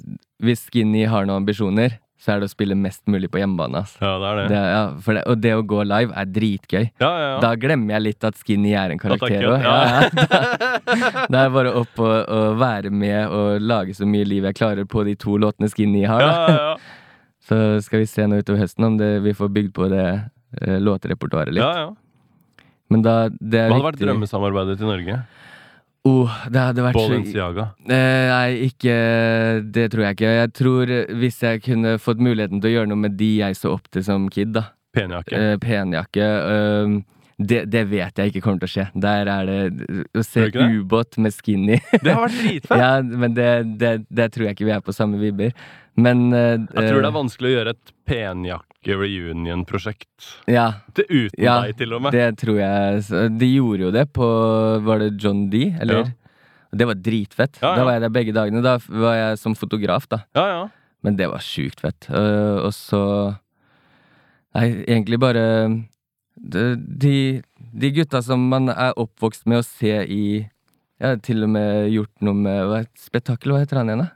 Hvis 0.44 0.66
Skinny 0.68 1.06
har 1.08 1.26
noen 1.26 1.42
ambisjoner, 1.42 1.96
så 2.26 2.32
er 2.34 2.42
det 2.42 2.48
å 2.48 2.50
spille 2.50 2.74
mest 2.78 3.02
mulig 3.10 3.28
på 3.30 3.38
hjemmebane. 3.38 3.82
ass. 3.84 3.94
Ja, 4.00 4.16
det 4.18 4.28
er 4.28 4.38
det. 4.38 4.44
Det, 4.50 4.60
ja, 4.72 4.82
for 5.04 5.18
det, 5.18 5.24
og 5.30 5.42
det 5.44 5.52
å 5.54 5.64
gå 5.68 5.82
live 5.86 6.14
er 6.16 6.30
dritgøy. 6.34 6.84
Ja, 7.02 7.10
ja. 7.22 7.32
Da 7.44 7.52
glemmer 7.60 7.96
jeg 7.96 8.04
litt 8.06 8.26
at 8.26 8.40
Skinny 8.40 8.72
er 8.74 8.94
en 8.94 8.98
det 8.98 9.10
er 9.10 9.18
karakter 9.18 9.48
òg. 9.52 9.66
Ja, 9.66 9.76
ja. 9.86 10.54
Da, 10.86 11.26
da 11.26 11.40
er 11.40 11.48
det 11.48 11.54
bare 11.54 11.72
opp 11.80 11.98
og, 11.98 12.14
og 12.30 12.58
være 12.60 12.90
med 12.94 13.32
og 13.34 13.62
lage 13.62 13.94
så 13.98 14.06
mye 14.08 14.26
liv 14.28 14.44
jeg 14.46 14.56
klarer 14.58 14.86
på 14.88 15.02
de 15.06 15.16
to 15.18 15.36
låtene 15.42 15.68
Skinny 15.72 16.04
har. 16.06 16.22
Da. 16.22 16.32
ja, 16.32 16.56
ja. 16.70 16.76
Så 17.46 17.56
skal 17.84 18.02
vi 18.02 18.08
se 18.10 18.24
nå 18.26 18.40
utover 18.42 18.64
høsten 18.64 18.88
om 18.88 18.96
det, 18.98 19.20
vi 19.22 19.30
får 19.36 19.50
bygd 19.54 19.72
på 19.76 19.86
det 19.92 20.06
uh, 20.18 20.78
låterepertoaret 20.82 21.54
litt. 21.54 21.62
ja, 21.62 21.86
ja. 21.86 22.64
Men 22.92 23.02
da 23.02 23.14
det 23.30 23.60
er 23.60 23.70
Hva 23.70 23.80
hadde 23.80 23.88
vært 23.88 24.02
drømmesamarbeidet 24.02 24.76
til 24.78 24.90
Norge? 24.90 25.20
Oh, 26.06 26.30
det 26.52 26.60
hadde 26.68 26.84
vært 26.84 26.98
så 27.00 27.08
Balenciaga. 27.10 27.64
Eh, 27.88 28.28
Nei, 28.30 28.68
ikke 28.68 28.94
Det 29.74 29.86
tror 29.90 30.04
jeg 30.06 30.16
ikke. 30.18 30.32
Jeg 30.36 30.52
tror 30.54 30.92
eh, 31.00 31.12
hvis 31.18 31.40
jeg 31.42 31.62
kunne 31.64 31.96
fått 32.02 32.22
muligheten 32.22 32.60
til 32.62 32.70
å 32.70 32.74
gjøre 32.76 32.90
noe 32.92 33.02
med 33.08 33.16
de 33.18 33.30
jeg 33.40 33.58
så 33.58 33.72
opp 33.74 33.90
til 33.90 34.04
som 34.06 34.28
kid, 34.30 34.52
da. 34.54 34.68
Penjakke. 34.96 35.34
Eh, 35.36 35.56
penjakke. 35.60 36.26
eh, 36.52 36.96
det, 37.36 37.66
det 37.68 37.82
vet 37.90 38.16
jeg 38.16 38.30
ikke 38.32 38.40
kommer 38.44 38.60
til 38.62 38.68
å 38.68 38.72
skje. 38.72 38.84
Der 38.96 39.28
er 39.28 39.44
det 39.44 39.58
Å 40.16 40.22
se 40.24 40.46
ubåt 40.48 41.18
med 41.20 41.34
skinny 41.36 41.76
Det 42.04 42.08
har 42.08 42.22
vært 42.24 42.38
dritfett! 42.40 42.80
Ja, 42.80 43.02
men 43.04 43.34
det, 43.36 43.76
det, 43.80 44.08
det 44.08 44.32
tror 44.32 44.44
jeg 44.46 44.52
ikke 44.56 44.68
vi 44.70 44.72
er 44.72 44.80
på 44.84 44.92
samme 44.96 45.20
vibber. 45.20 45.52
Men 46.00 46.32
uh, 46.32 46.56
Jeg 46.56 46.88
tror 46.88 47.00
det 47.00 47.02
er 47.02 47.10
eh, 47.10 47.18
vanskelig 47.18 47.48
å 47.50 47.54
gjøre 47.54 47.70
et 47.76 47.86
penjakke-reunion-prosjekt 48.08 50.18
Ja, 50.52 50.66
Det 50.96 51.04
uten 51.10 51.44
Ja, 51.44 51.54
deg, 51.64 51.76
til 51.80 51.90
og 51.96 52.00
med. 52.06 52.12
det 52.16 52.28
tror 52.40 52.58
jeg 52.60 53.02
De 53.40 53.48
gjorde 53.48 53.82
jo 53.86 53.90
det 53.94 54.04
på 54.16 54.26
Var 54.88 54.96
det 55.04 55.10
John 55.20 55.40
D, 55.52 55.54
eller? 55.76 55.96
Ja. 56.04 56.10
Det 56.76 56.84
var 56.88 56.96
dritfett. 57.00 57.54
Da 57.62 57.84
var 57.86 57.92
jeg 57.94 58.02
der 58.02 58.10
begge 58.12 58.32
dagene. 58.36 58.60
Da 58.60 58.74
var 58.84 59.14
jeg 59.16 59.38
som 59.40 59.54
fotograf, 59.56 60.04
da. 60.12 60.18
Ja, 60.36 60.44
ja. 60.50 60.64
Men 61.06 61.16
det 61.16 61.28
var 61.30 61.40
sjukt 61.40 61.80
fett. 61.80 62.04
Uh, 62.10 62.58
og 62.66 62.72
så 62.76 63.00
Nei, 64.56 64.70
egentlig 64.88 65.18
bare 65.20 65.42
de, 66.36 67.42
de, 67.72 67.90
gutta 67.96 68.20
som 68.22 68.42
man 68.50 68.68
er 68.72 68.92
oppvokst 69.00 69.46
med 69.48 69.62
å 69.62 69.66
se 69.66 69.94
i 70.04 70.24
Jeg 71.00 71.06
har 71.06 71.18
til 71.24 71.44
og 71.44 71.50
med 71.52 71.88
gjort 71.92 72.24
noe 72.24 72.36
med 72.36 72.60
hva, 72.70 72.82
Spetakkel, 72.96 73.52
hva 73.52 73.62
heter 73.64 73.80
han 73.80 73.90
igjen, 73.92 74.04
da? 74.04 74.12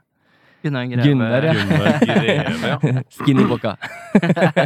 Gunnar 0.61 0.85
Greve. 0.85 1.07
Gunnar, 1.09 1.45
ja. 1.45 1.53
Gunnar 1.57 1.99
Greve, 2.05 2.69
ja. 2.69 3.01
Skinny 3.17 3.45
Bocca. 3.49 3.75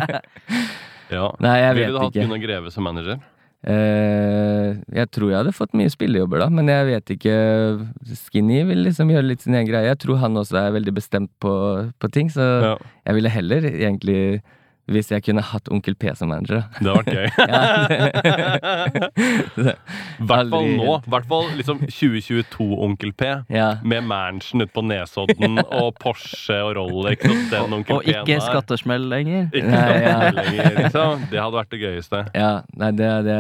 ja. 1.16 1.30
Nei, 1.40 1.56
jeg 1.62 1.78
Ville 1.78 1.86
vet 1.86 1.96
du 1.96 2.02
hatt. 2.02 2.18
Gunnar 2.18 2.42
Greve 2.44 2.74
som 2.74 2.88
manager? 2.88 3.22
Uh, 3.66 4.76
jeg 4.94 5.10
tror 5.16 5.32
jeg 5.32 5.40
hadde 5.40 5.56
fått 5.58 5.72
mye 5.74 5.90
spillejobber 5.90 6.44
da, 6.44 6.52
men 6.54 6.68
jeg 6.70 6.86
vet 6.86 7.14
ikke 7.16 7.38
Skinny 8.14 8.60
vil 8.68 8.84
liksom 8.86 9.10
gjøre 9.10 9.26
litt 9.32 9.46
sin 9.46 9.56
egen 9.58 9.72
greie. 9.72 9.88
Jeg 9.90 10.02
tror 10.04 10.20
han 10.22 10.38
også 10.38 10.60
er 10.62 10.76
veldig 10.76 10.94
bestemt 11.00 11.32
på, 11.42 11.54
på 11.98 12.12
ting, 12.14 12.30
så 12.30 12.46
Ja. 12.62 12.76
jeg 13.08 13.18
ville 13.18 13.32
heller 13.34 13.66
egentlig 13.72 14.20
hvis 14.92 15.10
jeg 15.10 15.24
kunne 15.26 15.42
hatt 15.42 15.70
Onkel 15.74 15.96
P 15.98 16.12
som 16.18 16.30
manager. 16.30 16.64
Det 16.78 16.90
hadde 16.90 17.02
vært 17.02 17.16
gøy. 17.16 17.28
I 20.20 20.28
hvert 20.30 20.52
fall 20.52 20.68
nå. 20.78 20.98
I 21.00 21.14
hvert 21.14 21.28
fall 21.30 21.50
liksom 21.58 21.82
2022 21.86 22.68
Onkel 22.88 23.14
P. 23.18 23.32
Ja. 23.54 23.70
Med 23.84 24.06
mansion 24.08 24.64
ute 24.64 24.72
på 24.76 24.84
Nesodden 24.86 25.60
og 25.66 25.98
Porsche 26.02 26.60
og 26.64 26.76
Rolex 26.78 27.26
og 27.26 27.42
den 27.52 27.78
Onkel 27.80 27.98
Og 27.98 28.06
P-en 28.06 28.24
ikke 28.24 28.42
skattesmell 28.46 29.08
lenger. 29.12 29.48
Ikke 29.52 29.72
skattesmell 29.72 30.40
lenger, 30.42 30.72
liksom. 30.82 31.26
Det 31.32 31.42
hadde 31.42 31.60
vært 31.60 31.74
det 31.74 31.82
gøyeste. 31.82 32.24
Ja, 32.38 32.52
nei, 32.80 32.92
det 33.00 33.10
er 33.10 33.26
det. 33.26 33.40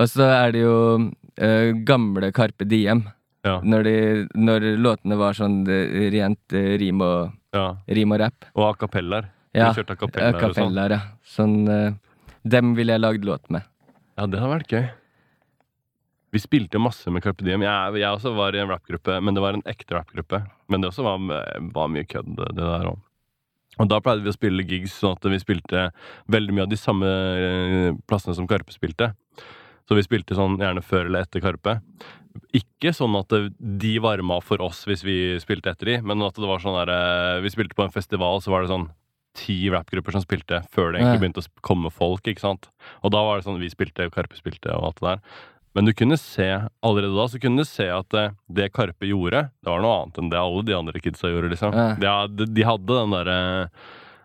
Og 0.00 0.10
så 0.10 0.28
er 0.30 0.54
det 0.54 0.62
jo 0.62 0.76
uh, 1.00 1.68
gamle 1.86 2.30
Carpe 2.36 2.68
Diem. 2.68 3.04
Ja. 3.46 3.58
Når, 3.64 3.86
de, 3.88 3.98
når 4.36 4.66
låtene 4.76 5.16
var 5.16 5.36
sånn 5.36 5.62
eh, 5.64 6.10
rent 6.12 6.52
uh, 6.52 6.72
rim, 6.80 7.00
og, 7.00 7.36
ja. 7.56 7.70
rim 7.88 8.12
og 8.12 8.20
rap. 8.20 8.50
Og 8.52 8.66
a 8.68 8.72
cappellaer. 8.76 9.30
Ja, 9.56 9.72
Du 9.72 9.80
kjørte 9.80 9.96
a 9.96 10.28
A 10.30 10.46
og 10.46 10.54
sånn. 10.54 10.74
ja. 10.90 11.00
Sånn, 11.26 11.68
eh, 11.68 11.92
dem 12.46 12.74
ville 12.74 12.92
jeg 12.94 13.00
lagd 13.02 13.24
låt 13.24 13.50
med. 13.50 13.62
Ja, 14.16 14.26
det 14.26 14.38
hadde 14.38 14.54
vært 14.60 14.68
gøy. 14.70 14.90
Vi 16.30 16.38
spilte 16.38 16.78
masse 16.78 17.10
med 17.10 17.22
Carpe 17.24 17.42
Diem. 17.42 17.62
Jeg, 17.62 17.94
jeg 17.98 18.06
også 18.14 18.30
var 18.36 18.54
i 18.54 18.60
en 18.62 18.70
rappgruppe, 18.70 19.16
men 19.20 19.34
det 19.34 19.42
var 19.42 19.56
en 19.58 19.66
ekte 19.66 19.96
rappgruppe. 19.96 20.44
Men 20.70 20.80
det 20.80 20.92
også 20.92 21.02
var, 21.02 21.18
var 21.74 21.88
mye 21.90 22.06
kødd, 22.06 22.36
det 22.38 22.54
der 22.54 22.86
òg. 22.92 23.00
Og 23.80 23.88
da 23.88 23.98
pleide 24.02 24.22
vi 24.26 24.30
å 24.32 24.36
spille 24.36 24.66
gigs 24.66 24.94
sånn 25.00 25.16
at 25.16 25.26
vi 25.30 25.38
spilte 25.40 25.88
veldig 26.30 26.54
mye 26.54 26.66
av 26.66 26.70
de 26.70 26.78
samme 26.78 27.08
eh, 27.10 27.90
plassene 28.10 28.36
som 28.36 28.48
Karpe 28.50 28.74
spilte. 28.74 29.12
Så 29.88 29.96
vi 29.98 30.04
spilte 30.06 30.36
sånn 30.38 30.58
gjerne 30.60 30.82
før 30.86 31.08
eller 31.08 31.24
etter 31.26 31.42
Karpe. 31.42 31.78
Ikke 32.54 32.92
sånn 32.94 33.16
at 33.18 33.32
de 33.58 33.92
varma 34.02 34.38
for 34.44 34.62
oss 34.62 34.84
hvis 34.86 35.02
vi 35.06 35.16
spilte 35.42 35.72
etter 35.72 35.94
de, 35.94 35.96
men 36.06 36.22
at 36.22 36.38
det 36.38 36.46
var 36.46 36.62
sånn 36.62 36.76
der 36.78 36.92
eh, 36.94 37.40
Vi 37.42 37.50
spilte 37.50 37.74
på 37.78 37.86
en 37.86 37.94
festival, 37.94 38.38
så 38.44 38.52
var 38.54 38.62
det 38.62 38.70
sånn 38.70 38.86
ti 39.40 39.56
rappgrupper 39.72 40.14
som 40.16 40.22
spilte 40.24 40.60
før 40.74 40.92
det 40.92 41.00
egentlig 41.00 41.22
begynte 41.24 41.44
å 41.44 41.48
komme 41.66 41.90
folk. 41.92 42.26
ikke 42.28 42.44
sant? 42.44 42.68
Og 43.02 43.12
da 43.14 43.22
var 43.24 43.38
det 43.40 43.46
sånn 43.48 43.60
vi 43.62 43.72
spilte, 43.72 44.10
Karpe 44.12 44.36
spilte 44.38 44.72
og 44.76 44.90
alt 44.90 45.00
det 45.00 45.08
der. 45.08 45.24
Men 45.78 45.86
du 45.86 45.92
kunne 45.94 46.16
se, 46.18 46.48
allerede 46.82 47.14
da 47.14 47.24
så 47.30 47.38
kunne 47.38 47.62
du 47.62 47.68
se 47.68 47.86
at 47.94 48.14
eh, 48.18 48.32
det 48.50 48.72
Karpe 48.74 49.06
gjorde, 49.06 49.44
det 49.62 49.70
var 49.70 49.82
noe 49.84 50.00
annet 50.00 50.16
enn 50.18 50.30
det 50.32 50.38
alle 50.40 50.64
de 50.66 50.74
andre 50.74 50.98
kidsa 51.02 51.30
gjorde, 51.30 51.52
liksom. 51.52 51.76
Ja. 52.02 52.14
De, 52.26 52.46
de 52.50 52.64
hadde 52.66 52.96
den 52.96 53.14
derre 53.14 53.36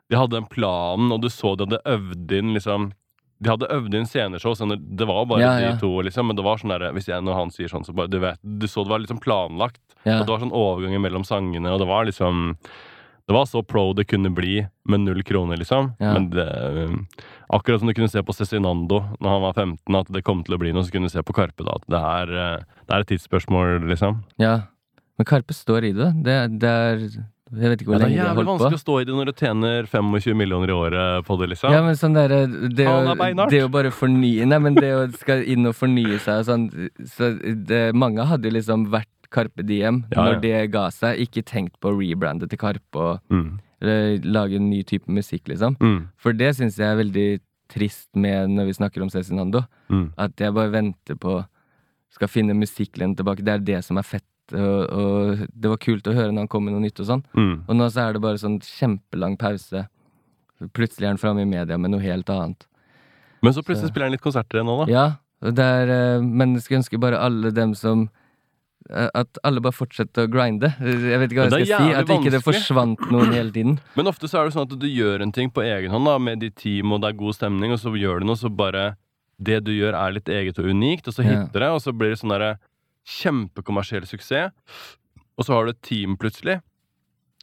De 0.09 0.17
hadde 0.17 0.39
den 0.39 0.47
planen, 0.49 1.11
og 1.13 1.21
du 1.21 1.29
så 1.29 1.53
de 1.55 1.67
hadde 1.67 1.83
øvd 1.85 2.33
inn 2.39 2.55
liksom 2.57 2.89
De 3.45 3.51
hadde 3.51 3.69
øvd 3.75 3.93
inn 3.99 4.09
sceneshow, 4.09 4.55
så 4.57 4.65
det 4.73 5.05
var 5.05 5.25
bare 5.29 5.43
Ja, 5.43 5.53
de 5.61 5.69
ja. 5.69 5.77
to, 5.81 5.91
liksom. 6.01 6.31
Men 6.31 6.37
det 6.39 6.47
var 6.47 6.57
sånn 6.61 6.73
der, 6.73 6.87
Hvis 6.97 7.11
jeg, 7.13 7.21
når 7.21 7.37
han 7.37 7.53
sier 7.53 7.69
sånn, 7.69 7.85
så 7.85 7.93
bare 7.93 8.09
Du 8.09 8.17
vet 8.25 8.41
Du 8.41 8.65
så 8.65 8.81
det 8.85 8.93
var 8.95 9.05
liksom 9.05 9.21
planlagt. 9.21 9.81
Ja. 10.01 10.19
Og 10.19 10.25
det 10.25 10.33
var 10.33 10.41
sånn 10.47 10.53
overganger 10.55 11.01
mellom 11.05 11.25
sangene, 11.29 11.69
og 11.73 11.81
det 11.81 11.87
var 11.89 12.05
liksom 12.09 12.55
Det 13.27 13.33
var 13.33 13.45
så 13.49 13.63
pro 13.65 13.87
det 13.97 14.05
kunne 14.07 14.29
bli 14.29 14.59
med 14.85 14.99
null 15.01 15.23
kroner, 15.25 15.57
liksom. 15.57 15.93
Ja. 15.99 16.13
Men 16.13 16.29
det 16.29 16.45
Akkurat 17.49 17.79
som 17.79 17.87
du 17.89 17.93
kunne 17.93 18.09
se 18.09 18.21
på 18.25 18.33
Cezinando 18.33 19.03
når 19.21 19.29
han 19.29 19.41
var 19.43 19.53
15, 19.53 19.95
at 19.99 20.07
det 20.13 20.23
kom 20.25 20.43
til 20.45 20.55
å 20.57 20.61
bli 20.61 20.71
noe, 20.73 20.83
så 20.85 20.91
kunne 20.93 21.09
du 21.09 21.13
se 21.13 21.21
på 21.25 21.33
Karpe 21.37 21.65
da 21.65 21.75
at 21.77 21.85
det 21.89 22.01
er, 22.01 22.33
eh, 22.41 22.65
det 22.87 22.95
er 22.97 23.05
et 23.05 23.11
tidsspørsmål, 23.13 23.85
liksom. 23.89 24.23
Ja. 24.41 24.55
Men 25.17 25.25
Karpe 25.29 25.53
står 25.55 25.85
i 25.91 25.93
det. 25.95 26.11
Det, 26.25 26.35
det 26.59 26.69
er 26.69 26.99
Jeg 27.55 27.69
vet 27.71 27.81
ikke 27.83 27.91
hvor 27.93 28.01
er 28.01 28.07
lenge 28.09 28.17
de 28.17 28.21
har 28.25 28.33
holdt 28.33 28.35
på. 28.35 28.41
Det 28.41 28.41
er 28.41 28.49
vanskelig 28.49 28.79
å 28.79 28.81
stå 28.81 28.95
i 28.99 29.05
det 29.05 29.13
når 29.15 29.29
du 29.29 29.33
tjener 29.37 29.85
25 29.87 30.35
millioner 30.41 30.71
i 30.73 30.75
året 30.75 31.25
på 31.27 31.37
det, 31.39 31.47
liksom. 31.53 31.71
Ja, 31.71 31.83
men 31.85 31.95
sånn 31.95 32.15
derre 32.17 32.39
det, 32.49 32.87
å- 32.89 33.49
det 33.53 33.61
å 33.63 33.69
bare 33.71 33.91
fornye 33.93 34.47
Nei, 34.49 34.57
men 34.59 34.73
det 34.75 34.89
å 34.97 35.03
skal 35.13 35.43
inn 35.45 35.65
og 35.69 35.75
fornye 35.77 36.17
seg 36.19 36.41
og 36.41 36.45
sånn 36.49 36.65
så 37.05 37.29
det, 37.69 37.93
Mange 37.93 38.25
hadde 38.25 38.49
jo 38.49 38.55
liksom 38.57 38.87
vært 38.89 39.07
Carpe 39.35 39.65
Diem 39.67 40.03
Ja, 40.13 40.23
når 40.29 40.39
det 40.43 40.53
ga 40.73 40.87
seg. 40.95 41.19
Ikke 41.27 41.43
tenkt 41.45 41.75
på 41.83 41.91
å 41.91 41.97
rebrande 41.99 42.47
til 42.49 42.59
Karpe 42.61 42.95
og 43.01 43.19
Mm. 43.33 43.59
eller, 43.81 44.17
lage 44.23 44.55
en 44.55 44.69
ny 44.71 44.83
type 44.87 45.07
musikk, 45.11 45.47
liksom. 45.51 45.75
Mm. 45.83 46.07
For 46.17 46.33
det 46.33 46.53
syns 46.55 46.77
jeg 46.79 46.87
er 46.87 47.01
veldig 47.03 47.27
trist 47.69 48.07
med 48.15 48.49
når 48.53 48.65
vi 48.69 48.73
snakker 48.77 49.01
om 49.03 49.09
Cezinando. 49.11 49.65
Mm. 49.89 50.07
At 50.17 50.35
jeg 50.39 50.53
bare 50.55 50.71
venter 50.71 51.15
på 51.19 51.43
Skal 52.15 52.29
finne 52.31 52.53
musikklinjen 52.55 53.17
tilbake. 53.17 53.43
Det 53.43 53.51
er 53.51 53.63
det 53.67 53.79
som 53.83 53.97
er 53.99 54.05
fett. 54.07 54.23
Og, 54.53 54.85
og 54.93 55.41
det 55.51 55.67
var 55.67 55.79
kult 55.83 56.05
å 56.07 56.13
høre 56.15 56.31
når 56.31 56.45
han 56.45 56.47
kom 56.53 56.63
med 56.63 56.71
noe 56.75 56.83
nytt 56.85 57.01
og 57.03 57.07
sånn. 57.09 57.23
Mm. 57.35 57.65
Og 57.67 57.75
nå 57.75 57.87
så 57.91 58.05
er 58.05 58.13
det 58.15 58.21
bare 58.23 58.39
sånn 58.39 58.55
kjempelang 58.63 59.35
pause. 59.41 59.81
Plutselig 60.71 61.03
er 61.09 61.11
han 61.11 61.19
framme 61.19 61.43
i 61.43 61.49
media 61.49 61.75
med 61.81 61.91
noe 61.91 61.99
helt 62.05 62.29
annet. 62.31 62.63
Men 63.43 63.51
så 63.57 63.63
plutselig 63.65 63.91
spiller 63.91 64.07
han 64.07 64.15
litt 64.15 64.23
konserter 64.23 64.61
igjen 64.61 64.69
nå, 64.69 64.77
da. 64.85 64.87
Ja, 64.93 65.05
og 65.43 65.57
det 65.57 65.65
er, 65.81 65.91
eh, 65.91 66.21
men 66.23 66.53
jeg 66.55 66.63
skulle 66.63 66.79
ønske 66.85 67.01
bare 67.03 67.19
alle 67.19 67.51
dem 67.51 67.73
som 67.75 68.05
At 68.91 69.39
alle 69.43 69.61
bare 69.65 69.73
fortsetter 69.73 70.27
å 70.27 70.29
grinde. 70.29 70.69
Jeg 70.77 71.17
vet 71.17 71.31
ikke 71.33 71.47
hva 71.47 71.57
jeg 71.59 71.65
skal 71.71 71.87
si. 71.87 71.93
At 71.97 72.11
ikke 72.13 72.33
det 72.35 72.41
forsvant 72.45 72.99
noen 73.09 73.31
hele 73.33 73.49
tiden. 73.55 73.79
Men 73.97 74.11
ofte 74.11 74.29
så 74.29 74.39
er 74.43 74.45
det 74.49 74.53
sånn 74.53 74.67
at 74.67 74.75
du 74.77 74.85
gjør 74.87 75.23
en 75.25 75.31
ting 75.33 75.49
på 75.49 75.63
egen 75.65 75.89
hånd 75.89 76.05
da, 76.05 76.17
med 76.21 76.43
ditt 76.45 76.55
team, 76.61 76.91
og 76.93 77.01
det 77.01 77.09
er 77.09 77.17
god 77.17 77.33
stemning, 77.39 77.73
og 77.73 77.81
så 77.81 77.89
gjør 77.97 78.21
du 78.21 78.29
noe, 78.29 78.37
så 78.37 78.51
bare 78.53 78.95
Det 79.41 79.57
du 79.65 79.71
gjør, 79.73 79.97
er 79.99 80.13
litt 80.15 80.29
eget 80.31 80.59
og 80.61 80.69
unikt, 80.71 81.09
og 81.09 81.13
så 81.17 81.25
hitter 81.25 81.59
det, 81.65 81.67
og 81.75 81.81
så 81.83 81.91
blir 81.91 82.13
det 82.13 82.19
sånn 82.21 82.31
derre 82.31 82.53
kjempekommersiell 83.19 84.05
suksess. 84.07 84.53
Og 85.35 85.43
så 85.43 85.51
har 85.57 85.65
du 85.67 85.73
et 85.73 85.81
team 85.83 86.15
plutselig. 86.17 86.61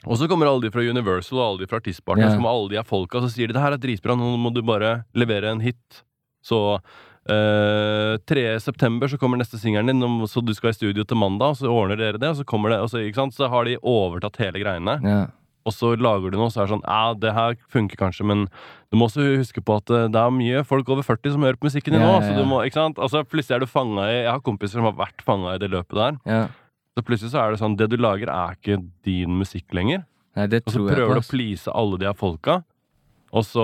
Og 0.08 0.16
så 0.18 0.26
kommer 0.30 0.48
alle 0.48 0.64
de 0.64 0.70
fra 0.72 0.82
Universal 0.82 1.36
og 1.38 1.44
alle 1.44 1.62
de 1.62 1.68
fra 1.70 1.78
artistpartnere, 1.82 2.30
Ja. 2.30 2.32
så 2.32 2.40
kommer 2.40 2.50
alle 2.56 2.70
de 2.72 2.78
av 2.80 2.86
folka, 2.88 3.18
og 3.18 3.26
så 3.28 3.34
sier 3.34 3.46
de 3.50 3.54
det 3.54 3.62
her 3.62 3.72
er 3.76 3.82
dritbra, 3.82 4.16
nå 4.16 4.32
må 4.40 4.50
du 4.54 4.62
bare 4.62 5.04
levere 5.14 5.50
en 5.52 5.60
hit. 5.60 6.02
Så 6.42 6.80
eh, 7.28 8.16
3. 8.26 8.46
september 8.60 9.08
så 9.08 9.18
kommer 9.20 9.38
neste 9.40 9.58
singelen 9.60 9.92
din, 9.92 10.26
så 10.30 10.42
du 10.44 10.54
skal 10.54 10.70
i 10.72 10.78
studio 10.78 11.04
til 11.04 11.16
mandag, 11.20 11.54
og 11.54 11.60
så 11.60 11.70
ordner 11.70 11.96
dere 12.00 12.18
det, 12.18 12.32
og 12.32 12.40
så 12.40 12.44
kommer 12.48 12.70
det, 12.74 12.80
og 12.82 12.90
så, 12.90 13.02
så 13.32 13.48
har 13.52 13.64
de 13.68 13.76
overtatt 13.82 14.40
hele 14.42 14.62
greiene. 14.62 14.98
Ja. 15.06 15.22
Og 15.62 15.70
så 15.70 15.92
lager 15.94 16.32
du 16.32 16.38
noe, 16.40 16.50
så 16.50 16.62
er 16.62 16.66
det 16.66 16.72
sånn 16.74 16.88
Ja, 16.88 17.12
det 17.14 17.32
her 17.36 17.52
funker 17.70 17.94
kanskje, 18.00 18.24
men 18.26 18.48
du 18.90 18.96
må 18.98 19.06
også 19.06 19.22
huske 19.38 19.62
på 19.62 19.76
at 19.78 19.90
eh, 19.94 20.08
det 20.10 20.18
er 20.18 20.32
mye 20.34 20.64
folk 20.66 20.88
over 20.90 21.06
40 21.06 21.36
som 21.36 21.44
hører 21.46 21.54
på 21.60 21.68
musikken 21.68 21.94
din 21.94 22.02
Ja, 22.02 22.08
nå. 22.08 22.16
ja, 22.18 22.32
Så 22.32 22.40
du 22.40 22.48
må, 22.50 22.58
ikke 22.66 22.80
sant? 22.80 22.98
Altså, 22.98 23.22
plutselig 23.22 23.54
er 23.60 23.62
du 23.62 23.70
fanga 23.70 24.08
i 24.10 24.16
Jeg 24.24 24.32
har 24.32 24.42
kompiser 24.42 24.80
som 24.80 24.88
har 24.90 24.96
vært 24.98 25.22
fanga 25.22 25.54
i 25.54 25.62
det 25.62 25.70
løpet 25.70 25.94
der. 25.94 26.18
ja. 26.26 26.42
Så 26.92 27.00
plutselig 27.06 27.30
så 27.32 27.38
er 27.40 27.54
det 27.54 27.60
sånn 27.62 27.76
Det 27.78 27.86
du 27.88 27.96
lager, 27.96 28.28
er 28.28 28.58
ikke 28.58 28.80
din 29.06 29.38
musikk 29.38 29.70
lenger. 29.72 30.02
Nei, 30.36 30.48
det 30.50 30.64
Og 30.66 30.74
så 30.74 30.82
prøver 30.82 31.14
du 31.14 31.20
å 31.22 31.30
please 31.30 31.70
alle 31.72 31.96
de 32.02 32.04
her 32.10 32.18
folka. 32.18 32.58
Og 33.32 33.44
så, 33.48 33.62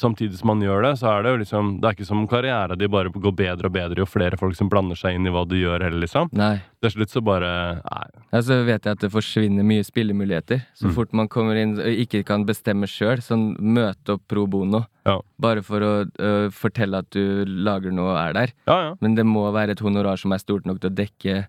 samtidig 0.00 0.38
som 0.38 0.48
man 0.48 0.62
gjør 0.64 0.82
det, 0.86 0.92
så 1.00 1.10
er 1.10 1.24
det 1.26 1.32
jo 1.34 1.40
liksom 1.42 1.66
Det 1.80 1.88
er 1.90 1.96
ikke 1.96 2.06
som 2.08 2.22
karriera 2.30 2.76
di 2.78 2.86
bare 2.88 3.10
går 3.12 3.34
bedre 3.36 3.68
og 3.68 3.74
bedre 3.74 4.00
jo 4.00 4.06
flere 4.08 4.38
folk 4.40 4.56
som 4.56 4.70
blander 4.72 4.96
seg 4.96 5.16
inn 5.18 5.28
i 5.28 5.32
hva 5.34 5.42
du 5.48 5.56
gjør, 5.58 5.82
heller, 5.84 6.00
liksom. 6.00 6.30
Nei. 6.36 6.54
Til 6.80 6.94
slutt 6.94 7.12
så 7.12 7.22
bare 7.24 7.50
Nei. 7.82 8.06
Ja, 8.32 8.40
så 8.46 8.58
vet 8.64 8.84
jeg 8.88 8.96
at 8.96 9.02
det 9.04 9.10
forsvinner 9.12 9.66
mye 9.66 9.84
spillemuligheter. 9.84 10.62
Så 10.74 10.86
Mm. 10.88 10.94
fort 10.94 11.12
man 11.12 11.28
kommer 11.28 11.56
inn 11.60 11.76
og 11.78 11.86
ikke 12.04 12.24
kan 12.24 12.44
bestemme 12.46 12.86
sjøl, 12.88 13.20
sånn 13.20 13.56
møte 13.60 14.14
opp 14.16 14.22
pro 14.28 14.46
bono. 14.46 14.86
Ja. 15.06 15.20
Bare 15.40 15.62
for 15.62 15.80
å 15.80 15.92
øh, 16.18 16.48
fortelle 16.50 16.98
at 17.04 17.10
du 17.10 17.44
lager 17.46 17.92
noe 17.92 18.12
og 18.14 18.18
er 18.18 18.32
der. 18.32 18.52
Ja, 18.66 18.78
ja. 18.88 18.94
Men 19.00 19.14
det 19.16 19.24
må 19.26 19.50
være 19.52 19.70
et 19.76 19.80
honorar 19.80 20.16
som 20.18 20.32
er 20.32 20.38
stort 20.38 20.64
nok 20.66 20.80
til 20.80 20.90
å 20.90 20.94
dekke 20.94 21.46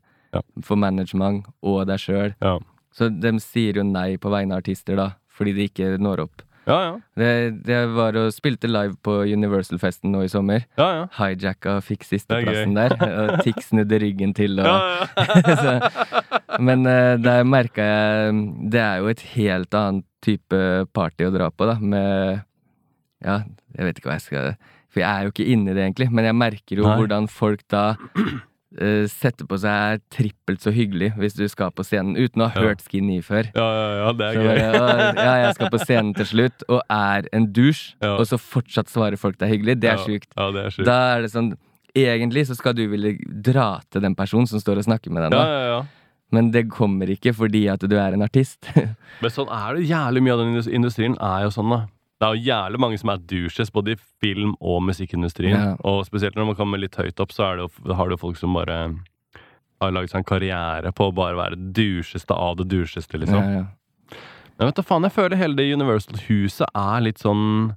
for 0.61 0.75
management 0.77 1.45
og 1.63 1.87
deg 1.87 1.97
sjøl. 1.99 2.35
Ja, 2.41 2.59
Så 2.93 3.09
de 3.09 3.31
sier 3.39 3.75
jo 3.77 3.83
nei 3.83 4.17
på 4.17 4.29
vegne 4.29 4.53
av 4.53 4.61
artister, 4.63 4.95
da, 4.95 5.11
fordi 5.29 5.53
de 5.55 5.67
ikke 5.69 5.97
når 6.01 6.19
opp. 6.27 6.41
Ja. 6.67 6.77
ja. 6.83 6.93
Det, 7.17 7.31
det 7.67 7.79
var 7.95 8.17
og 8.19 8.31
spilte 8.35 8.69
live 8.69 8.97
på 9.03 9.19
Universal-festen 9.31 10.11
nå 10.13 10.25
i 10.25 10.31
sommer. 10.31 10.65
ja, 10.79 10.87
ja. 10.99 11.05
Hijacka 11.17 11.77
fikk 11.85 12.05
sisteplassen 12.07 12.75
der, 12.77 12.95
og 13.07 13.43
Tix 13.45 13.71
snudde 13.71 13.99
ryggen 14.03 14.33
til. 14.37 14.59
Og, 14.59 15.21
så, 15.63 15.77
men 16.63 16.85
uh, 16.87 17.15
der 17.21 17.47
merka 17.47 17.85
jeg 17.85 18.37
Det 18.71 18.81
er 18.81 19.01
jo 19.01 19.11
et 19.11 19.23
helt 19.35 19.77
annet 19.77 20.05
type 20.23 20.61
party 20.97 21.27
å 21.27 21.33
dra 21.33 21.49
på, 21.53 21.69
da, 21.69 21.77
med 21.79 22.43
Ja, 23.23 23.41
jeg 23.77 23.87
vet 23.87 23.99
ikke 23.99 24.11
hva 24.11 24.17
jeg 24.17 24.25
skal 24.27 24.51
For 24.91 25.01
jeg 25.01 25.07
er 25.09 25.25
jo 25.25 25.33
ikke 25.33 25.47
inni 25.53 25.73
det, 25.73 25.83
egentlig, 25.85 26.09
men 26.11 26.27
jeg 26.27 26.37
merker 26.37 26.81
jo 26.81 26.87
Nei. 26.87 26.97
hvordan 26.99 27.29
folk 27.31 27.63
da 27.71 27.85
eh, 28.79 29.05
setter 29.07 29.47
på 29.47 29.57
seg 29.61 30.01
trippelt 30.13 30.61
så 30.63 30.73
hyggelig 30.75 31.13
hvis 31.17 31.37
du 31.37 31.45
skal 31.47 31.71
på 31.71 31.85
scenen, 31.87 32.17
uten 32.19 32.43
å 32.43 32.49
ha 32.51 32.61
hørt 32.67 32.81
Skinny 32.83 33.21
før. 33.23 33.47
ja, 33.55 33.67
ja, 33.77 33.87
ja, 34.01 34.11
det 34.13 34.25
er 34.27 34.33
Så 34.33 34.43
gøy. 34.43 34.57
ja, 35.23 35.35
jeg 35.45 35.53
skal 35.55 35.71
på 35.71 35.79
scenen 35.85 36.13
til 36.17 36.25
slutt, 36.33 36.63
og 36.69 36.81
er 36.89 37.29
en 37.33 37.47
dusj, 37.53 37.95
Ja. 38.03 38.15
og 38.17 38.25
så 38.27 38.37
fortsatt 38.41 38.89
svarer 38.91 39.17
folk 39.17 39.37
deg 39.39 39.49
hyggelig. 39.55 39.79
Det 39.79 39.89
er 39.93 39.97
sjukt. 40.03 40.27
Ja, 40.35 40.51
det 40.51 40.65
er 40.65 40.69
sjukt. 40.75 40.85
Da 40.85 40.97
er 41.17 41.21
det 41.27 41.31
sånn 41.31 41.53
Egentlig 41.97 42.43
så 42.45 42.53
skal 42.53 42.75
du 42.77 42.83
ville 42.91 43.15
dra 43.41 43.79
til 43.89 44.01
den 44.03 44.13
personen 44.13 44.45
som 44.45 44.59
står 44.61 44.77
og 44.77 44.85
snakker 44.85 45.09
med 45.09 45.23
deg 45.23 45.31
nå, 45.33 45.37
Ja, 45.39 45.47
ja, 45.49 45.69
ja. 45.71 45.85
men 46.31 46.51
det 46.51 46.67
kommer 46.69 47.07
ikke 47.09 47.33
fordi 47.33 47.63
at 47.73 47.79
du 47.79 47.95
er 47.97 48.13
en 48.13 48.21
artist. 48.21 48.67
Men 49.23 49.31
sånn 49.33 49.49
er 49.49 49.73
det 49.79 49.87
jævlig 49.89 50.21
mye 50.21 50.33
av 50.35 50.39
den 50.43 50.73
industrien 50.75 51.15
er 51.17 51.47
jo 51.47 51.49
sånn, 51.55 51.71
da. 51.73 51.79
Det 52.17 52.25
er 52.25 52.33
jo 52.33 52.47
jævlig 52.47 52.79
mange 52.81 52.97
som 52.97 53.11
er 53.13 53.21
douches, 53.29 53.69
både 53.73 53.93
i 53.93 53.99
film- 54.23 54.55
og 54.57 54.81
musikkindustrien. 54.87 55.53
Ja. 55.53 55.75
Og 55.85 56.05
spesielt 56.07 56.35
når 56.35 56.49
man 56.49 56.57
kommer 56.57 56.81
litt 56.81 56.97
høyt 56.97 57.19
opp, 57.21 57.35
så 57.35 57.51
er 57.51 57.59
det 57.59 57.67
jo, 57.67 57.93
har 57.93 58.09
du 58.09 58.17
folk 58.17 58.39
som 58.39 58.57
bare 58.57 58.77
har 59.81 59.91
laget 59.93 60.09
seg 60.09 60.23
en 60.23 60.31
karriere 60.31 60.93
på 60.97 61.11
å 61.11 61.13
bare 61.13 61.37
være 61.37 61.59
doucheste 61.77 62.33
av 62.33 62.57
det 62.57 62.65
doucheste, 62.71 63.19
liksom. 63.21 63.37
Ja, 63.37 63.61
ja. 63.61 64.21
Men 64.57 64.71
vet 64.71 64.79
du 64.79 64.87
faen, 64.89 65.05
jeg 65.05 65.13
føler 65.13 65.37
hele 65.37 65.59
det 65.59 65.67
Universal-huset 65.77 66.65
er 66.73 67.03
litt 67.05 67.21
sånn 67.21 67.75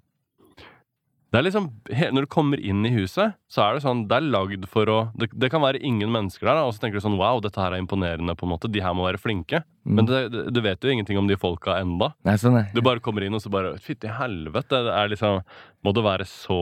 Det 1.31 1.39
er 1.39 1.47
liksom, 1.47 1.69
Når 2.15 2.27
du 2.27 2.31
kommer 2.31 2.61
inn 2.61 2.83
i 2.87 2.93
huset, 2.95 3.37
så 3.51 3.63
er 3.65 3.77
det 3.77 3.85
sånn 3.85 4.05
Det 4.11 4.19
er 4.19 4.27
lagd 4.27 4.67
for 4.71 4.91
å 4.91 4.99
Det, 5.19 5.31
det 5.39 5.51
kan 5.53 5.63
være 5.63 5.83
ingen 5.87 6.11
mennesker 6.13 6.49
der, 6.49 6.63
og 6.67 6.75
så 6.75 6.83
tenker 6.83 6.99
du 6.99 7.05
sånn 7.05 7.19
Wow, 7.21 7.41
dette 7.45 7.61
her 7.61 7.75
er 7.75 7.83
imponerende, 7.83 8.35
på 8.39 8.47
en 8.47 8.53
måte. 8.55 8.71
De 8.71 8.83
her 8.83 8.95
må 8.97 9.07
være 9.07 9.21
flinke. 9.21 9.63
Mm. 9.85 9.95
Men 9.97 10.09
det, 10.09 10.21
det, 10.33 10.45
du 10.55 10.61
vet 10.65 10.83
jo 10.85 10.93
ingenting 10.93 11.19
om 11.21 11.29
de 11.29 11.39
folka 11.41 11.79
enda. 11.81 12.11
Nei, 12.27 12.37
sånn 12.41 12.59
er 12.61 12.71
Du 12.75 12.83
bare 12.85 13.03
kommer 13.05 13.27
inn, 13.27 13.37
og 13.37 13.43
så 13.45 13.53
bare 13.53 13.77
Fytti 13.83 14.11
helvete. 14.13 14.83
Det 14.87 14.97
er 14.97 15.13
liksom 15.13 15.41
Må 15.87 15.95
det 15.97 16.05
være 16.07 16.27
så 16.29 16.59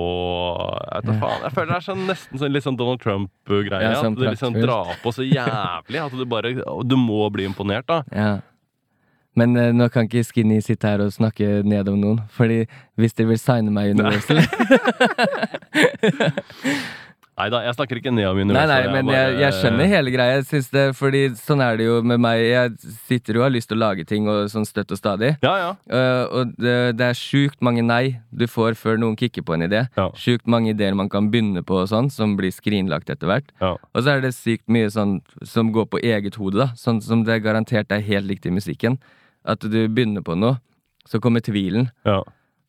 Jeg 0.59 1.01
vet 1.01 1.09
da 1.09 1.17
faen. 1.23 1.47
Jeg 1.47 1.57
føler 1.57 1.73
det 1.73 1.79
er 1.79 1.89
sånn, 1.89 2.05
nesten 2.11 2.43
sånn, 2.43 2.55
litt 2.55 2.69
sånn 2.69 2.79
Donald 2.81 3.03
Trump-greie. 3.05 3.83
Ja, 3.89 3.97
sånn 4.03 4.19
at 4.19 4.23
det 4.25 4.37
liksom 4.37 4.61
drar 4.61 4.95
på 5.03 5.15
så 5.17 5.27
jævlig 5.27 6.05
at 6.05 6.15
du 6.15 6.29
bare 6.29 6.55
Du 6.85 6.97
må 7.01 7.25
bli 7.33 7.49
imponert, 7.49 7.89
da. 7.89 8.03
Ja. 8.13 8.31
Men 9.39 9.55
uh, 9.59 9.69
nå 9.77 9.89
kan 9.95 10.09
ikke 10.09 10.25
Skinny 10.27 10.59
sitte 10.65 10.91
her 10.91 11.05
og 11.05 11.13
snakke 11.15 11.61
ned 11.69 11.91
om 11.93 11.99
noen, 12.03 12.23
Fordi 12.35 12.65
hvis 12.99 13.15
dere 13.19 13.33
vil 13.35 13.43
signe 13.43 13.71
meg 13.75 13.93
i 13.93 13.97
Universal 13.99 14.43
Nei 17.39 17.45
da, 17.55 17.61
jeg 17.63 17.75
snakker 17.77 17.99
ikke 18.01 18.11
ned 18.11 18.27
om 18.27 18.35
Nei, 18.41 18.45
Universal. 18.49 18.71
nei, 18.73 18.95
men 18.97 19.11
jeg, 19.15 19.35
jeg 19.39 19.55
skjønner 19.61 19.91
hele 19.93 20.11
greia. 20.11 20.39
Synes 20.43 20.71
det, 20.75 20.83
fordi 20.99 21.21
sånn 21.39 21.61
er 21.63 21.77
det 21.79 21.85
jo 21.87 22.01
med 22.03 22.19
meg. 22.25 22.41
Jeg 22.43 22.97
sitter 23.07 23.39
jo 23.39 23.45
og 23.45 23.47
har 23.47 23.53
lyst 23.55 23.71
til 23.71 23.79
å 23.79 23.83
lage 23.85 24.07
ting 24.11 24.27
og 24.27 24.49
sånn 24.51 24.67
støtt 24.67 24.91
og 24.91 24.99
stadig. 24.99 25.37
Ja, 25.47 25.53
ja. 25.63 25.69
Uh, 25.87 26.25
og 26.41 26.57
det, 26.59 26.75
det 26.99 27.07
er 27.13 27.21
sjukt 27.21 27.63
mange 27.63 27.85
nei 27.87 28.17
du 28.35 28.43
får 28.51 28.75
før 28.81 28.99
noen 28.99 29.15
kicker 29.21 29.47
på 29.47 29.55
en 29.55 29.69
idé. 29.69 29.85
Ja. 29.95 30.09
Sjukt 30.19 30.51
mange 30.51 30.73
ideer 30.75 30.99
man 30.99 31.13
kan 31.13 31.31
begynne 31.31 31.63
på 31.63 31.79
og 31.85 31.87
sånn, 31.93 32.11
som 32.11 32.35
blir 32.41 32.51
skrinlagt 32.55 33.15
etter 33.15 33.31
hvert. 33.31 33.55
ja. 33.63 33.77
Og 33.95 34.03
så 34.03 34.17
er 34.17 34.27
det 34.27 34.33
sykt 34.35 34.67
mye 34.67 34.91
sånn 34.91 35.21
som 35.47 35.71
går 35.75 35.87
på 35.95 36.03
eget 36.03 36.41
hode, 36.43 36.59
da. 36.59 36.73
Sånn 36.79 36.99
som 37.07 37.23
det 37.29 37.39
garantert 37.47 37.95
er 37.95 38.03
helt 38.03 38.27
likt 38.27 38.51
i 38.51 38.57
musikken. 38.59 38.99
At 39.49 39.65
du 39.65 39.79
begynner 39.89 40.25
på 40.25 40.37
noe, 40.39 40.59
så 41.09 41.21
kommer 41.25 41.41
tvilen, 41.41 41.89
ja. 42.05 42.21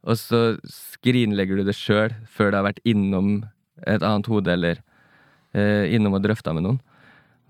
og 0.08 0.16
så 0.16 0.56
skrinlegger 0.64 1.60
du 1.60 1.68
det 1.68 1.76
sjøl 1.76 2.14
før 2.32 2.54
det 2.54 2.60
har 2.62 2.68
vært 2.70 2.86
innom 2.88 3.42
et 3.84 4.04
annet 4.04 4.30
hode, 4.32 4.54
eller 4.54 4.80
eh, 5.52 5.92
innom 5.96 6.16
og 6.16 6.24
drøfta 6.24 6.54
med 6.56 6.64
noen. 6.64 6.80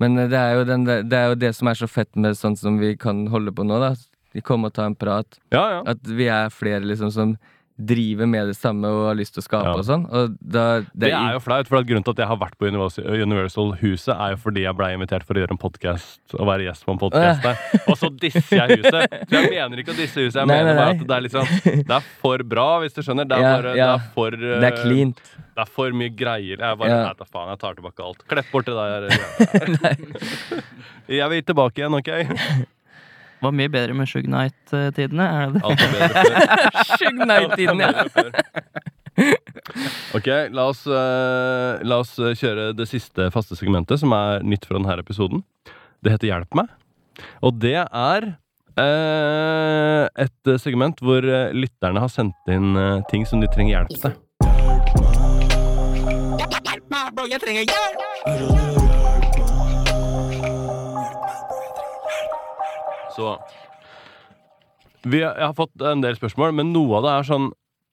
Men 0.01 0.17
eh, 0.17 0.29
det 0.31 0.39
er, 0.39 0.63
den, 0.65 0.87
det 0.87 1.19
er 1.19 1.29
jo 1.33 1.39
det 1.43 1.53
som 1.57 1.69
er 1.69 1.77
så 1.77 1.89
fett 1.89 2.09
med 2.17 2.37
sånn 2.39 2.57
som 2.57 2.79
vi 2.81 2.95
kan 2.97 3.27
holde 3.29 3.53
på 3.53 3.65
nå, 3.67 3.77
da. 3.83 3.93
Vi 4.33 4.41
kommer 4.45 4.69
og 4.69 4.77
tar 4.77 4.89
en 4.89 4.97
prat. 4.97 5.39
ja, 5.53 5.63
ja. 5.77 5.79
At 5.89 6.01
vi 6.05 6.29
er 6.29 6.51
flere 6.53 6.85
liksom 6.85 7.13
som 7.13 7.37
driver 7.79 8.27
med 8.27 8.49
det 8.51 8.55
samme 8.59 8.89
og 8.91 9.05
har 9.07 9.15
lyst 9.15 9.33
til 9.37 9.41
å 9.41 9.45
skape 9.45 9.69
Ja. 9.69 9.73
og 9.79 9.85
sånn. 9.87 10.03
Og 10.11 10.33
da, 10.41 10.81
Det 10.93 11.11
er 11.13 11.33
jo 11.33 11.39
flaut, 11.39 11.67
for 11.67 11.81
grunnen 11.87 12.03
til 12.03 12.11
at 12.11 12.17
jeg 12.17 12.27
har 12.27 12.37
vært 12.37 12.57
på 12.59 12.67
Universal- 12.67 13.07
Universal-huset, 13.23 14.11
er 14.19 14.31
jo 14.35 14.37
fordi 14.43 14.63
jeg 14.65 14.75
ble 14.75 14.89
invitert 14.97 15.23
for 15.23 15.33
å 15.33 15.39
gjøre 15.43 15.51
en 15.55 15.61
podkast 15.61 16.19
og 16.35 16.45
være 16.45 16.67
gjest 16.67 16.83
på 16.85 16.91
en 16.91 16.99
podkast 16.99 17.41
der. 17.41 17.57
Og 17.87 17.95
så 17.97 18.09
disser 18.19 18.57
jeg 18.67 18.79
huset. 18.83 19.07
Så 19.29 19.41
jeg 19.41 19.51
mener 19.55 19.77
ikke 19.79 19.93
å 19.93 19.99
disse 19.99 20.19
huset. 20.19 20.41
Jeg 20.41 20.47
Nei, 20.47 20.57
mener 20.59 20.75
nei, 20.75 20.81
bare 20.83 20.89
at 20.89 21.07
det 21.07 21.15
er 21.15 21.21
liksom 21.27 21.85
Det 21.87 21.95
er 21.99 22.01
for 22.19 22.37
bra, 22.43 22.67
hvis 22.83 22.93
du 22.93 23.01
skjønner. 23.01 23.27
Det 23.29 23.37
er, 23.37 23.41
Ja, 23.41 23.55
bare, 23.55 23.75
ja. 23.77 23.85
Det 23.85 24.01
er 24.01 24.09
for 24.13 24.27
uh, 24.35 24.59
Det 24.59 24.67
er 24.73 24.77
cleant. 24.83 25.21
Det 25.55 25.61
er 25.63 25.71
for 25.71 25.91
mye 25.91 26.09
greier. 26.15 26.57
Jeg 26.59 26.77
bare 26.79 26.89
Ja. 26.89 27.13
Nei, 27.13 27.27
faen, 27.31 27.49
jeg 27.49 27.59
tar 27.59 27.73
tilbake 27.79 28.03
alt. 28.03 28.27
Klepp 28.27 28.51
bort 28.51 28.65
det 28.65 28.75
der. 28.75 29.07
jeg 31.19 31.29
vil 31.29 31.41
tilbake 31.43 31.77
igjen, 31.83 31.95
OK? 31.95 32.67
Var 33.39 33.53
mye 33.55 33.71
bedre 33.71 33.95
med 33.95 34.09
Shug 34.11 34.27
Night-tidene, 34.27 35.25
er 35.25 35.53
det 35.53 35.59
det? 35.59 35.65
Alt 35.69 35.83
er 35.83 35.93
bedre 35.95 36.23
før. 36.25 36.33
Shug 36.99 37.21
Night-tidene, 37.23 37.87
ja. 37.87 38.03
Ok, 40.15 40.27
la 40.55 40.65
oss, 40.71 40.85
eh, 40.87 41.79
la 41.87 41.99
oss 42.03 42.13
eh, 42.19 42.35
kjøre 42.39 42.69
det 42.77 42.87
siste 42.89 43.29
faste 43.33 43.57
segmentet, 43.59 43.99
som 44.01 44.13
er 44.15 44.43
nytt 44.47 44.67
fra 44.67 44.79
denne 44.79 44.99
episoden. 44.99 45.43
Det 46.03 46.13
heter 46.15 46.31
Hjelp 46.31 46.55
meg. 46.59 46.71
Og 47.43 47.57
det 47.59 47.75
er 47.83 48.29
eh, 48.79 50.05
et 50.23 50.53
segment 50.63 51.03
hvor 51.03 51.23
eh, 51.23 51.51
lytterne 51.55 52.03
har 52.03 52.11
sendt 52.11 52.51
inn 52.51 52.75
ting 53.11 53.27
som 53.27 53.43
de 53.43 53.51
trenger 53.51 53.79
hjelp 53.79 53.95
til. 54.03 54.17
Hjelp 56.39 56.91
meg, 56.91 57.13
bro, 57.15 57.27
jeg 57.29 57.43
trenger 57.43 57.63
hjelp! 57.67 58.68
Så 63.19 63.33
vi, 65.07 65.21
Jeg 65.21 65.45
har 65.45 65.55
fått 65.55 65.81
en 65.85 66.03
del 66.03 66.17
spørsmål, 66.17 66.55
men 66.55 66.73
noe 66.75 66.99
av 66.99 67.05
det 67.05 67.15
er 67.17 67.27
sånn 67.33 67.49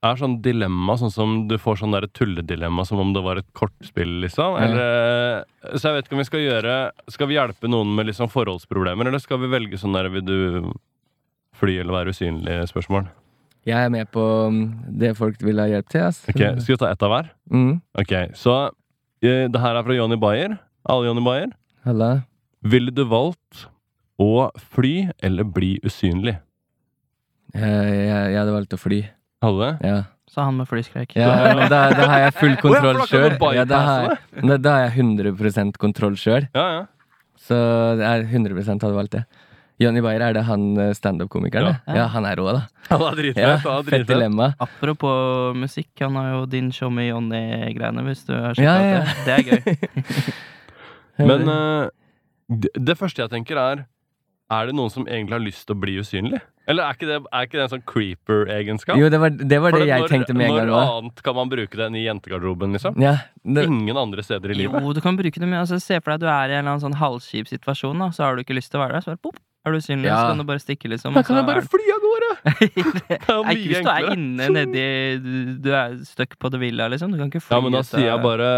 er 0.07 0.19
sånn 0.21 0.37
dilemma, 0.45 0.95
sånn 1.01 1.11
som 1.11 1.37
du 1.51 1.57
får 1.59 1.81
sånn 1.81 1.95
der 1.95 2.07
tulledilemma 2.15 2.85
som 2.87 3.01
om 3.03 3.13
det 3.17 3.23
var 3.25 3.41
et 3.41 3.49
kortspill, 3.57 4.19
liksom? 4.23 4.59
Eller, 4.61 5.47
så 5.73 5.89
jeg 5.89 5.97
vet 5.97 6.09
ikke 6.09 6.19
om 6.19 6.21
vi 6.23 6.29
skal 6.29 6.43
gjøre 6.45 6.75
Skal 7.11 7.31
vi 7.31 7.39
hjelpe 7.39 7.71
noen 7.73 7.95
med 7.97 8.11
liksom 8.11 8.31
forholdsproblemer, 8.31 9.09
eller 9.09 9.23
skal 9.23 9.41
vi 9.43 9.51
velge 9.51 9.81
sånn 9.81 9.97
der 9.97 10.11
vil 10.13 10.27
du 10.27 10.39
fly 11.57 11.79
eller 11.81 11.97
være 11.97 12.13
usynlig-spørsmål? 12.15 13.09
Jeg 13.67 13.89
er 13.89 13.91
med 13.91 14.11
på 14.15 14.23
mm, 14.53 14.67
det 15.01 15.15
folk 15.19 15.41
vil 15.43 15.59
ha 15.59 15.67
hjelp 15.67 15.89
til. 15.91 16.05
ass. 16.07 16.21
Ok, 16.31 16.39
Skal 16.61 16.77
vi 16.77 16.81
ta 16.85 16.91
ett 16.93 17.03
av 17.03 17.11
hver? 17.11 17.31
Mm. 17.51 17.73
Ok, 17.99 18.13
Så 18.39 18.53
eh, 19.25 19.49
det 19.51 19.63
her 19.63 19.79
er 19.81 19.87
fra 19.89 19.97
Johnny 19.97 20.19
Bayer. 20.21 20.59
Alle 20.87 21.09
Johnny 21.09 21.25
Bayer. 21.25 21.51
Halla. 21.89 22.11
Ville 22.63 22.95
du 22.95 23.03
valgt 23.11 23.65
å 24.23 24.51
fly 24.75 24.95
eller 25.25 25.45
bli 25.45 25.77
usynlig? 25.85 26.37
Jeg, 27.57 27.63
jeg, 27.63 28.33
jeg 28.33 28.39
hadde 28.41 28.55
valgt 28.55 28.77
å 28.77 28.81
fly. 28.81 29.01
Hadde 29.45 29.63
det? 29.63 29.89
Ja. 29.89 30.03
Sa 30.33 30.49
han 30.49 30.59
med 30.59 30.69
flyskrekk. 30.69 31.15
Ja, 31.17 31.31
da, 31.71 31.81
da 31.95 32.07
har 32.11 32.25
jeg 32.27 32.37
full 32.37 32.57
kontroll 32.65 33.01
sjøl. 33.09 33.37
Ja, 33.57 33.65
da, 33.69 33.81
har 33.87 34.59
da 34.59 34.77
har 34.77 34.87
jeg 34.89 35.07
100 35.07 35.77
kontroll 35.81 36.19
sjøl. 36.21 36.49
Ja, 36.57 36.67
ja. 36.81 36.85
Så 37.47 37.57
jeg 38.01 38.27
100% 38.33 38.83
hadde 38.83 38.97
valgt 38.97 39.15
det. 39.15 39.27
Johnny 39.79 40.01
Bayer, 40.01 40.23
er 40.25 40.33
det 40.33 40.43
han 40.49 40.71
eh, 40.81 40.95
standup-komikeren? 40.97 41.77
Ja. 41.85 41.97
Ja, 41.99 42.05
han 42.15 42.25
er 42.25 42.39
rå, 42.41 42.47
da. 42.57 42.63
Han 42.89 43.03
er 43.11 43.19
dritfett. 43.19 43.43
Ja, 43.45 43.57
han 43.61 43.83
er 43.85 43.93
Fett 43.93 44.07
dilemma. 44.09 44.49
Apropos 44.63 45.57
musikk, 45.59 45.91
han 46.01 46.17
har 46.17 46.31
jo 46.33 46.47
din 46.49 46.71
show 46.73 46.89
med 46.93 47.11
Johnny-greiene, 47.11 48.05
hvis 48.09 48.25
du 48.25 48.33
har 48.33 48.57
sett 48.57 48.65
Ja, 48.65 48.77
ja, 48.81 48.95
ja. 48.95 49.03
det. 49.05 49.27
Det 49.27 49.35
er 49.37 49.43
gøy. 49.53 50.31
Men 51.29 51.53
uh, 51.53 51.85
det, 52.49 52.73
det 52.89 52.97
første 52.97 53.25
jeg 53.25 53.35
tenker, 53.37 53.61
er 53.61 53.85
Er 54.51 54.69
det 54.69 54.77
noen 54.79 54.91
som 54.95 55.07
egentlig 55.11 55.35
har 55.35 55.43
lyst 55.43 55.65
til 55.67 55.75
å 55.75 55.81
bli 55.83 55.97
usynlig? 55.99 56.39
Eller 56.71 56.83
er 56.87 56.95
ikke 56.95 57.07
det, 57.07 57.17
er 57.35 57.47
ikke 57.47 57.59
det 57.59 57.63
en 57.65 57.71
sånn 57.73 57.83
creeper-egenskap? 57.87 58.99
Jo, 58.99 59.09
det 59.11 59.19
var 59.23 59.31
det, 59.35 59.59
var 59.63 59.75
det 59.75 59.87
jeg 59.87 60.03
når, 60.03 60.11
tenkte 60.11 60.35
med 60.35 60.49
en 60.49 60.55
gang 60.57 60.69
Når 60.71 60.75
òg. 60.77 60.93
annet 60.99 61.23
kan 61.27 61.35
man 61.39 61.51
bruke 61.51 61.79
den 61.79 61.95
i 61.99 62.03
jentegarderoben, 62.07 62.73
liksom? 62.75 62.97
Ja, 63.03 63.13
det, 63.43 63.65
Ingen 63.71 63.99
andre 63.99 64.23
steder 64.27 64.51
i 64.55 64.59
livet. 64.61 64.83
Jo, 64.83 64.93
du 64.95 65.01
kan 65.03 65.19
bruke 65.19 65.39
det, 65.43 65.47
men 65.47 65.59
altså, 65.61 65.79
se 65.83 65.99
for 66.01 66.11
deg 66.15 66.19
at 66.19 66.25
du 66.25 66.29
er 66.31 66.55
i 66.55 66.57
en 66.59 66.63
eller 66.65 66.73
annen 66.77 66.85
sånn 66.89 66.99
halvkjip 66.99 67.51
situasjon, 67.51 68.03
da, 68.03 68.09
så 68.15 68.27
har 68.27 68.35
du 68.39 68.43
ikke 68.43 68.59
lyst 68.59 68.71
til 68.75 68.81
å 68.81 68.85
være 68.85 68.99
der. 68.99 69.07
Så 69.07 69.15
bare, 69.15 69.23
pop, 69.27 69.39
er 69.67 69.75
du 69.75 69.79
usynlig, 69.83 70.11
Ja. 70.11 70.19
så 70.23 70.29
kan 70.35 70.43
du 70.43 70.47
bare 70.51 70.63
stikke, 70.63 70.91
liksom. 70.91 71.15
Da 71.19 71.23
kan 71.27 71.39
jeg 71.41 71.47
bare 71.51 71.63
er- 71.63 71.71
fly 71.71 71.87
av 71.95 72.07
gårde! 72.07 72.31
det 72.47 73.19
er 73.19 73.31
er 73.31 73.43
mye 73.43 73.57
ikke 73.57 73.71
hvis 73.73 73.83
du 73.83 73.91
er 73.91 74.11
inne 74.15 74.49
nedi 74.55 74.87
Du, 75.63 75.71
er 75.75 75.97
stuck 76.07 76.39
på 76.39 76.51
The 76.55 76.59
Villa, 76.63 76.87
liksom. 76.91 77.11
Du 77.15 77.19
kan 77.19 77.31
ikke 77.31 77.43
fly 77.43 77.57
Ja, 77.57 77.63
men 77.67 77.75
da 77.75 77.83
sier 77.87 78.07
jeg 78.11 78.23
bare 78.23 78.51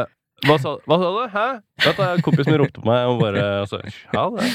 Hva 0.45 0.59
sa, 0.61 0.75
hva 0.85 0.99
sa 1.01 1.09
du? 1.15 1.23
Hæ? 1.33 1.47
Vet 1.87 1.97
du, 1.97 2.23
Kompisen 2.27 2.53
min 2.53 2.61
ropte 2.65 2.81
på 2.83 2.89
meg 2.89 3.09
og 3.09 3.21
bare 3.25 3.47
altså, 3.65 3.81
Ja, 4.13 4.29
det. 4.37 4.53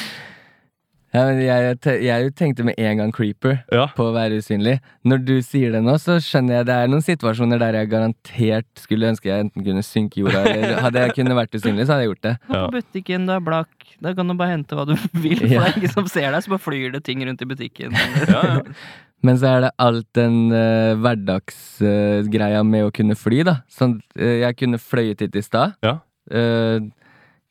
Ja, 1.14 1.24
men 1.30 1.40
jeg, 1.44 1.78
jeg 2.08 2.32
tenkte 2.40 2.64
med 2.66 2.74
en 2.82 2.98
gang 2.98 3.12
creeper 3.14 3.60
Ja. 3.72 3.84
på 3.94 4.08
å 4.10 4.14
være 4.16 4.40
usynlig. 4.42 4.80
Når 5.06 5.20
du 5.28 5.34
sier 5.46 5.72
det 5.76 5.84
nå, 5.86 5.94
så 6.02 6.16
skjønner 6.24 6.56
jeg 6.60 6.66
det 6.72 6.78
er 6.80 6.88
noen 6.90 7.06
situasjoner 7.06 7.60
der 7.62 7.78
jeg 7.78 7.90
garantert 7.92 8.82
skulle 8.82 9.12
ønske 9.14 9.30
jeg 9.30 9.46
enten 9.46 9.64
kunne 9.68 9.84
synke 9.86 10.18
i 10.18 10.24
jorda, 10.26 10.42
eller 10.50 10.82
hadde 10.88 11.04
jeg 11.06 11.16
kunnet 11.20 11.38
vært 11.38 11.54
usynlig, 11.60 11.86
så 11.86 11.94
hadde 11.96 12.08
jeg 12.08 12.12
gjort 12.14 12.26
det. 12.28 12.36
Ja. 12.50 12.64
på 12.66 12.72
butikken, 12.80 13.28
du 13.30 13.34
er 13.38 13.46
blakk. 13.46 13.72
Da 14.02 14.14
kan 14.18 14.28
du 14.28 14.34
bare 14.40 14.56
hente 14.56 14.76
hva 14.80 14.88
du 14.90 14.96
vil. 15.24 15.38
For 15.38 15.54
Ja. 15.54 15.62
det 15.64 15.70
er 15.76 15.80
ingen 15.84 15.94
som 15.94 16.08
ser 16.10 16.32
deg, 16.34 16.42
så 16.48 16.56
bare 16.56 16.66
flyr 16.66 16.92
det 16.98 17.04
ting 17.06 17.22
rundt 17.28 17.42
i 17.46 17.50
butikken. 17.54 17.94
Ja, 18.34 18.42
ja. 18.56 18.60
Men 19.24 19.38
så 19.40 19.48
er 19.54 19.62
det 19.64 19.70
alt 19.80 20.08
den 20.18 20.50
uh, 20.52 20.98
hverdagsgreia 21.00 22.64
med 22.68 22.88
å 22.88 22.92
kunne 22.92 23.16
fly, 23.16 23.44
da. 23.48 23.54
Sånn, 23.72 24.00
uh, 24.20 24.34
jeg 24.42 24.58
kunne 24.60 24.80
fløyet 24.82 25.24
hit 25.24 25.38
i 25.40 25.44
stad. 25.46 25.78
Ja. 25.86 26.00
Eh, 26.32 26.80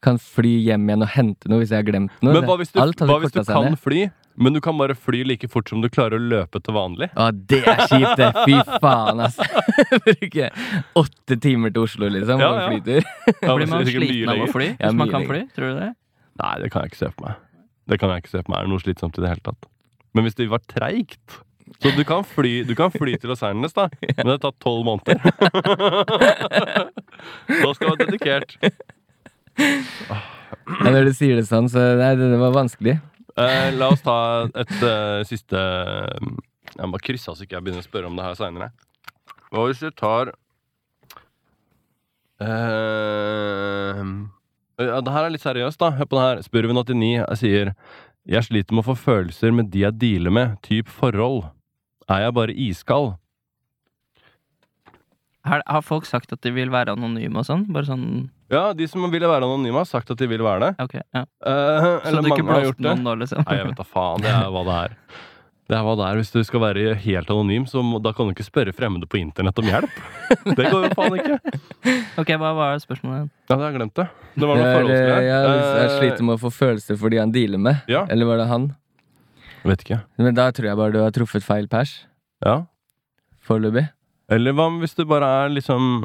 kan 0.02 0.18
fly 0.18 0.56
hjem 0.66 0.88
igjen 0.90 1.04
og 1.06 1.10
hente 1.14 1.50
noe 1.50 1.62
hvis 1.62 1.70
jeg 1.74 1.82
har 1.84 1.86
glemt 1.88 2.14
noe. 2.24 2.34
Men 2.34 2.44
hva 2.48 2.56
hvis 2.60 2.72
du, 2.74 2.80
hva 2.80 3.18
hvis 3.22 3.34
du 3.34 3.40
kan 3.46 3.68
ned. 3.70 3.78
fly, 3.80 4.00
men 4.42 4.56
du 4.56 4.60
kan 4.64 4.78
bare 4.80 4.96
fly 4.98 5.20
like 5.28 5.48
fort 5.52 5.68
som 5.70 5.82
du 5.84 5.88
klarer 5.92 6.16
å 6.18 6.22
løpe 6.32 6.60
til 6.64 6.74
vanlig? 6.74 7.10
Å, 7.14 7.28
det 7.32 7.60
er 7.68 7.82
kjipt, 7.90 8.16
det! 8.18 8.30
Fy 8.48 8.56
faen, 8.82 9.20
ass. 9.26 9.38
Bruke 10.06 10.48
åtte 10.98 11.36
timer 11.44 11.74
til 11.74 11.84
Oslo, 11.86 12.08
liksom, 12.12 12.40
Ja, 12.42 12.48
på 12.50 12.58
ja. 12.58 12.68
flytur. 12.72 13.08
Ja, 13.46 13.56
Blir 13.58 13.70
man 13.70 13.86
sliten 13.86 14.32
av 14.34 14.42
å 14.46 14.50
fly? 14.52 14.68
Ja, 14.72 14.88
Hvis 14.88 14.98
man 15.02 15.12
kan 15.12 15.28
fly? 15.28 15.42
Tror 15.56 15.68
du 15.74 15.80
det? 15.84 15.90
Nei, 16.42 16.52
det 16.64 16.72
kan 16.72 16.82
jeg 16.86 16.92
ikke 16.94 17.02
se 17.04 17.10
for 17.12 17.28
meg. 17.28 17.40
Det 17.92 17.98
kan 18.00 18.12
jeg 18.14 18.22
ikke 18.24 18.32
se 18.32 18.40
for 18.42 18.54
meg 18.54 18.62
er 18.64 18.70
noe 18.72 18.82
slitsomt 18.82 19.18
i 19.18 19.24
det 19.24 19.32
hele 19.34 19.44
tatt. 19.50 19.68
Men 20.16 20.26
hvis 20.26 20.36
det 20.38 20.46
var 20.52 20.62
treigt 20.68 21.38
Så 21.82 21.92
du 21.96 22.02
kan 22.08 22.24
fly, 22.26 22.62
du 22.68 22.74
kan 22.78 22.90
fly 22.92 23.14
til 23.20 23.30
Los 23.32 23.42
Angeles, 23.46 23.72
da, 23.76 23.86
men 24.16 24.26
det 24.28 24.34
har 24.34 24.42
tatt 24.48 24.58
tolv 24.62 24.84
måneder. 24.86 25.20
da 27.62 27.70
skal 27.74 27.84
du 27.84 27.90
være 27.92 28.06
dedikert. 28.06 28.56
Ja, 29.58 30.90
når 30.90 31.08
du 31.10 31.12
sier 31.16 31.38
det 31.38 31.46
sånn, 31.48 31.68
så 31.70 31.82
nei, 31.98 32.12
det, 32.18 32.28
det 32.32 32.38
var 32.40 32.54
vanskelig. 32.54 32.96
Eh, 33.32 33.68
la 33.76 33.88
oss 33.92 34.02
ta 34.04 34.44
et 34.60 34.74
eh, 34.84 35.22
siste 35.24 35.56
Jeg 35.56 36.84
må 36.84 36.92
bare 36.92 37.04
krysse 37.04 37.30
av 37.32 37.38
så 37.38 37.46
ikke 37.46 37.56
jeg 37.56 37.64
begynner 37.64 37.80
å 37.80 37.86
spørre 37.86 38.10
om 38.10 38.18
det 38.18 38.26
her 38.26 38.36
seinere. 38.36 38.68
Hva 39.52 39.64
hvis 39.68 39.80
du 39.80 39.88
tar 39.96 40.34
eh, 42.44 44.02
ja, 44.82 45.00
Det 45.00 45.14
her 45.16 45.24
er 45.24 45.32
litt 45.32 45.44
seriøst, 45.44 45.80
da. 45.80 45.92
Hør 45.96 46.10
på 46.10 46.18
det 46.18 46.26
her. 46.26 46.44
Spurven89 46.44 47.24
sier 47.40 47.72
Jeg 48.28 48.48
sliter 48.48 48.76
med 48.76 48.84
å 48.84 48.90
få 48.92 48.98
følelser 49.00 49.56
med 49.56 49.72
de 49.72 49.86
jeg 49.86 49.98
dealer 50.00 50.32
med, 50.34 50.60
typ 50.66 50.92
forhold. 50.92 51.46
Er 52.12 52.26
jeg 52.26 52.36
bare 52.36 52.56
iskald? 52.68 53.14
Har, 55.48 55.64
har 55.66 55.82
folk 55.82 56.04
sagt 56.06 56.32
at 56.34 56.44
de 56.44 56.52
vil 56.54 56.70
være 56.70 56.94
anonyme 56.94 57.40
og 57.40 57.48
sånn? 57.48 57.64
Bare 57.74 57.88
sånn 57.88 58.06
Ja, 58.52 58.64
de 58.76 58.86
som 58.88 59.04
ville 59.10 59.28
være 59.30 59.46
anonyme, 59.48 59.80
har 59.80 59.88
sagt 59.88 60.10
at 60.12 60.18
de 60.20 60.26
vil 60.28 60.42
være 60.44 60.60
det. 60.66 60.70
Ok, 60.84 60.94
ja. 61.00 61.22
Eh, 61.24 61.86
Så 62.04 62.08
eller 62.10 62.22
du 62.22 62.28
ikke 62.34 62.46
har 62.52 62.66
gjort 62.68 62.76
det. 62.82 62.88
noen 62.90 63.04
nå, 63.06 63.14
liksom? 63.24 63.44
Nei, 63.48 63.56
jeg 63.58 63.66
vet 63.70 63.78
da 63.80 63.86
faen. 63.88 64.20
Det 64.24 64.28
er 64.32 64.50
hva 64.52 64.64
det 64.68 64.74
er. 64.84 64.96
Det 65.72 65.76
er 65.78 65.84
hva 65.86 65.92
det 65.96 66.04
er. 66.10 66.18
Hvis 66.20 66.32
du 66.34 66.40
skal 66.44 66.60
være 66.60 66.94
helt 67.00 67.30
anonym, 67.32 67.64
så 67.70 67.80
må, 67.86 67.96
da 68.02 68.12
kan 68.12 68.28
du 68.28 68.34
ikke 68.34 68.44
spørre 68.44 68.74
fremmede 68.76 69.06
på 69.08 69.16
internett 69.22 69.56
om 69.62 69.70
hjelp. 69.70 69.94
Det 70.58 70.66
går 70.68 70.84
jo 70.84 70.90
faen 70.98 71.16
ikke. 71.16 71.38
Ok, 72.20 72.32
hva 72.42 72.50
var 72.58 72.76
spørsmålet 72.82 73.22
igjen? 73.22 73.30
Ja, 73.48 73.54
det 73.56 73.62
har 73.62 73.70
jeg 73.70 73.78
glemt 73.78 73.94
det. 74.02 74.06
Det 74.36 74.48
var 74.50 74.60
noe 74.60 74.66
Det 74.66 74.68
er, 74.68 74.76
forholdsgreier. 74.82 75.22
jeg, 75.30 75.62
jeg 75.62 75.86
Eh, 75.86 75.96
sliter 76.00 76.26
med 76.28 76.34
å 76.36 76.42
få 76.42 76.50
følelser 76.52 76.98
for 77.00 77.08
de 77.14 77.20
han 77.22 77.32
dealer 77.32 77.62
med. 77.70 77.80
Ja. 77.88 78.02
Eller 78.12 78.28
var 78.28 78.42
det 78.42 78.48
han? 78.52 78.68
Vet 79.64 79.86
ikke. 79.86 80.00
Men 80.18 80.34
da 80.36 80.50
tror 80.52 80.68
jeg 80.68 80.76
bare 80.82 80.92
du 80.92 81.00
har 81.00 81.14
truffet 81.14 81.46
feil 81.46 81.68
pers. 81.72 81.94
Ja. 82.44 82.58
Foreløpig. 83.46 83.86
Eller 84.32 84.52
hva 84.58 84.68
hvis 84.82 84.94
du 84.98 85.04
bare 85.08 85.28
er 85.44 85.52
liksom 85.56 86.04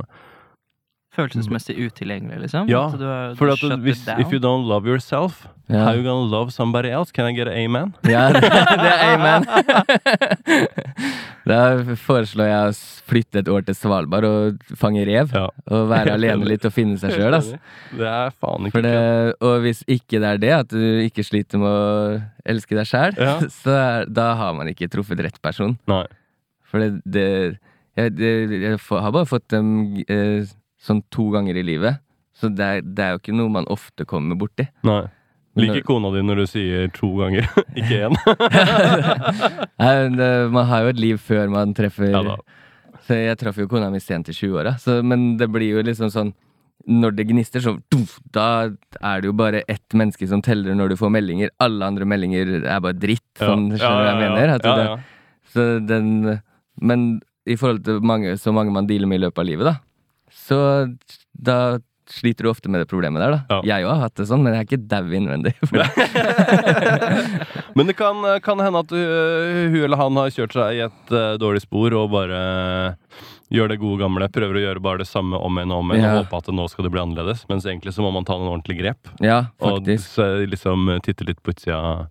Følelsesmessig 1.18 1.74
utilgjengelig, 1.82 2.40
liksom? 2.46 2.68
Ja, 2.70 2.84
At 2.94 3.00
du, 3.02 3.06
du 3.06 3.38
For 3.40 3.50
at 3.50 3.80
hvis, 3.82 4.04
if 4.22 4.30
you 4.34 4.38
don't 4.44 4.68
love 4.70 4.86
yourself, 4.86 5.48
yeah. 5.68 5.84
how 5.84 5.94
you 5.98 6.04
gonna 6.06 6.30
love 6.30 6.52
somebody 6.54 6.92
else? 6.94 7.12
Can 7.12 7.26
I 7.26 7.34
get 7.34 7.48
an 7.50 7.58
amen? 7.58 7.94
Ja, 8.06 8.28
det, 8.36 8.44
er 8.46 9.16
amen. 9.16 9.48
da 11.50 11.60
foreslår 12.04 12.50
jeg 12.52 12.70
å 12.70 12.76
flytte 13.10 13.42
et 13.42 13.50
år 13.52 13.66
til 13.68 13.78
Svalbard 13.78 14.28
og 14.28 14.62
fange 14.78 15.06
rev. 15.08 15.32
Ja. 15.34 15.48
Og 15.72 15.88
være 15.90 16.14
alene 16.18 16.48
litt 16.52 16.68
og 16.68 16.76
finne 16.76 17.00
seg 17.02 17.16
sjøl. 17.16 17.34
Altså. 17.40 17.58
Det 17.98 18.10
er 18.12 18.36
faen 18.38 18.70
ikke 18.70 18.84
det, 18.86 18.96
og 19.42 19.58
hvis 19.66 19.82
ikke 19.90 20.22
det 20.22 20.30
er 20.36 20.44
det, 20.44 20.54
at 20.60 20.74
du 20.76 20.84
ikke 21.08 21.26
sliter 21.26 21.62
med 21.64 21.72
å 21.72 22.22
elske 22.48 22.78
deg 22.78 22.90
sjæl, 22.90 23.18
Ja. 23.18 23.40
så 23.52 23.74
er, 23.74 24.06
da 24.12 24.30
har 24.40 24.54
man 24.58 24.70
ikke 24.72 24.90
truffet 24.94 25.26
rett 25.26 25.42
person. 25.42 25.78
Nei. 25.90 26.04
For 26.68 26.84
det, 26.84 27.02
det 27.08 27.28
jeg, 27.98 28.14
jeg, 28.22 28.62
jeg 28.62 28.78
har 28.92 29.12
bare 29.16 29.26
fått 29.26 29.48
dem 29.50 29.70
eh, 30.06 30.46
sånn 30.88 31.04
to 31.14 31.30
ganger 31.36 31.56
i 31.60 31.66
livet. 31.68 32.00
Så 32.38 32.46
det 32.54 32.66
er, 32.66 32.82
det 32.86 33.02
er 33.04 33.12
jo 33.16 33.20
ikke 33.22 33.36
noe 33.38 33.50
man 33.54 33.68
ofte 33.74 34.06
kommer 34.10 34.36
borti. 34.40 34.66
Nei. 34.88 35.04
Liker 35.58 35.82
kona 35.88 36.12
di 36.14 36.22
når 36.22 36.36
du 36.44 36.46
sier 36.52 36.90
to 36.94 37.08
ganger, 37.18 37.48
ikke 37.80 37.98
én? 38.08 38.18
Det, 40.18 40.30
man 40.54 40.66
har 40.70 40.80
jo 40.86 40.92
et 40.94 41.00
liv 41.02 41.18
før 41.22 41.50
man 41.54 41.74
treffer 41.78 42.10
Ja. 42.14 42.38
Så 43.08 43.12
jeg 43.16 43.38
traff 43.40 43.58
jo 43.62 43.70
kona 43.72 43.88
mi 43.94 44.00
sent 44.04 44.28
i 44.30 44.34
20-åra, 44.36 44.74
men 45.06 45.38
det 45.40 45.48
blir 45.54 45.70
jo 45.78 45.82
liksom 45.86 46.10
sånn 46.12 46.32
Når 46.92 47.12
det 47.16 47.26
gnister, 47.30 47.62
så 47.64 47.72
Da 48.36 48.48
er 49.02 49.22
det 49.22 49.28
jo 49.30 49.34
bare 49.38 49.62
ett 49.68 49.94
menneske 49.98 50.28
som 50.28 50.42
teller 50.44 50.76
når 50.78 50.90
du 50.94 50.96
får 51.00 51.10
meldinger. 51.12 51.50
Alle 51.64 51.86
andre 51.88 52.06
meldinger 52.06 52.48
er 52.64 52.80
bare 52.84 52.94
dritt. 52.96 53.26
Sånn, 53.40 53.72
skjønner 53.74 53.80
du 53.80 54.04
hva 54.04 54.12
jeg 54.12 54.20
mener? 54.22 54.46
Ja, 54.54 54.76
det. 54.78 54.86
Så 55.54 55.62
den 55.88 56.40
Men 56.80 57.22
i 57.48 57.56
forhold 57.58 57.84
til 57.88 58.00
mange, 58.04 58.38
så 58.38 58.52
mange 58.54 58.72
man 58.76 58.88
dealer 58.88 59.08
med 59.08 59.18
i 59.22 59.26
løpet 59.26 59.40
av 59.42 59.46
livet, 59.48 59.66
da, 59.66 59.76
så 60.48 60.58
da 61.38 61.78
sliter 62.08 62.48
du 62.48 62.52
ofte 62.54 62.70
med 62.72 62.80
det 62.82 62.88
problemet 62.88 63.20
der, 63.20 63.34
da. 63.36 63.40
Ja. 63.52 63.60
Jeg 63.76 63.84
òg 63.88 63.92
har 63.92 64.04
hatt 64.06 64.16
det 64.20 64.28
sånn, 64.30 64.44
men 64.46 64.54
jeg 64.56 64.64
er 64.64 64.68
ikke 64.70 64.88
dau 64.88 65.08
innvendig. 65.12 65.54
Men 67.78 67.86
det 67.90 67.94
kan, 68.00 68.24
kan 68.42 68.62
hende 68.64 68.80
at 68.82 68.92
uh, 68.96 69.68
hun 69.70 69.82
eller 69.84 70.00
han 70.00 70.16
har 70.18 70.32
kjørt 70.34 70.56
seg 70.56 70.78
i 70.80 70.86
et 70.88 71.12
uh, 71.14 71.36
dårlig 71.38 71.62
spor 71.66 71.94
og 72.00 72.08
bare 72.16 72.40
gjør 73.54 73.70
det 73.70 73.78
gode 73.82 74.00
gamle. 74.02 74.30
Prøver 74.34 74.58
å 74.58 74.64
gjøre 74.64 74.82
bare 74.84 75.04
det 75.04 75.10
samme 75.10 75.38
om 75.38 75.60
igjen 75.60 75.74
og 75.76 75.84
om 75.84 75.92
igjen 75.94 76.08
Ja. 76.08 76.14
og 76.16 76.24
håpe 76.26 76.40
at 76.42 76.50
nå 76.58 76.66
skal 76.72 76.88
det 76.88 76.94
bli 76.96 77.04
annerledes. 77.04 77.44
Mens 77.52 77.68
egentlig 77.70 77.94
så 77.96 78.02
må 78.06 78.10
man 78.16 78.26
ta 78.28 78.34
noen 78.40 78.50
ordentlige 78.56 78.82
grep. 78.82 79.12
Ja, 79.24 79.44
Og 79.62 79.86
liksom 79.86 80.90
titte 81.06 81.28
litt 81.28 81.44
på 81.44 81.54
utsida 81.54 82.08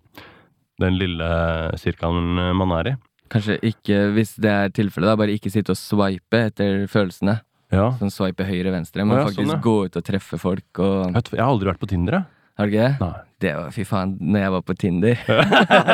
den 0.81 0.97
lille 1.01 1.27
sirkelen 1.81 2.37
man 2.57 2.71
er 2.79 2.93
i. 2.93 2.95
Kanskje 3.33 3.57
ikke, 3.65 3.97
hvis 4.15 4.37
det 4.39 4.51
er 4.53 4.69
tilfellet, 4.71 5.09
da, 5.09 5.17
bare 5.19 5.35
ikke 5.35 5.51
sitte 5.51 5.73
og 5.75 5.79
swipe 5.81 6.45
etter 6.47 6.85
følelsene. 6.87 7.41
Ja. 7.73 7.91
Sånn 7.99 8.13
swipe 8.13 8.45
høyre-venstre. 8.47 9.03
Man 9.03 9.17
Å 9.17 9.21
ja, 9.21 9.27
faktisk 9.29 9.43
sånn, 9.43 9.53
ja. 9.57 9.61
gå 9.63 9.77
ut 9.87 9.99
og 9.99 10.05
treffe 10.07 10.39
folk 10.39 10.81
og 10.83 11.17
Jeg, 11.17 11.39
har 11.39 11.47
aldri 11.49 11.71
vært 11.73 11.81
på 11.81 11.89
Tinder, 11.91 12.19
jeg. 12.19 12.33
Har 12.57 12.65
du 12.65 12.73
ikke 12.73 12.85
det? 12.87 12.93
Nei. 13.03 13.23
Det 13.37 13.51
var, 13.53 13.67
fy 13.69 13.83
faen, 13.85 14.13
når 14.17 14.41
jeg 14.41 14.51
var 14.55 14.61
på 14.65 14.75
Tinder. 14.81 15.19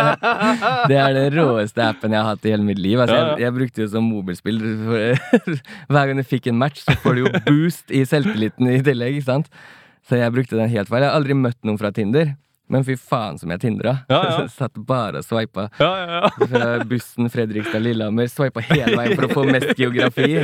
det 0.94 1.00
er 1.02 1.18
den 1.18 1.34
råeste 1.36 1.84
appen 1.84 2.14
jeg 2.16 2.24
har 2.24 2.30
hatt 2.30 2.46
i 2.48 2.54
hele 2.54 2.64
mitt 2.64 2.80
liv. 2.80 3.02
Altså, 3.04 3.18
jeg, 3.18 3.42
jeg 3.44 3.56
brukte 3.58 3.82
det 3.82 3.88
som 3.92 4.06
mobilspill. 4.08 4.62
Hver 5.92 6.08
gang 6.08 6.22
du 6.22 6.24
fikk 6.24 6.48
en 6.48 6.62
match, 6.62 6.86
så 6.86 6.96
får 7.04 7.18
du 7.18 7.26
jo 7.26 7.34
boost 7.50 7.92
i 7.92 8.06
selvtilliten 8.08 8.72
i 8.72 8.80
tillegg. 8.86 9.20
ikke 9.20 9.28
sant? 9.28 9.52
Så 10.08 10.22
jeg 10.22 10.36
brukte 10.36 10.56
den 10.56 10.72
helt 10.72 10.88
feil. 10.88 11.04
Jeg 11.04 11.12
har 11.12 11.20
aldri 11.20 11.36
møtt 11.36 11.60
noen 11.68 11.82
fra 11.82 11.92
Tinder, 11.96 12.32
men 12.72 12.86
fy 12.88 12.96
faen 13.00 13.38
som 13.40 13.52
jeg 13.54 13.62
tindra. 13.64 13.98
Ja, 14.12 14.22
ja. 14.24 14.48
Satt 14.60 14.78
bare 14.88 15.22
og 15.22 15.28
sveipa 15.28 15.68
Ja, 15.82 15.92
ja, 16.00 16.22
ja. 16.22 16.48
fra 16.54 16.72
bussen 16.88 17.30
Fredrikstad-Lillehammer. 17.34 18.30
Sveipa 18.32 18.64
hele 18.70 18.98
veien 18.98 19.16
for 19.18 19.28
å 19.28 19.34
få 19.42 19.46
mest 19.52 19.76
geografi. 19.80 20.44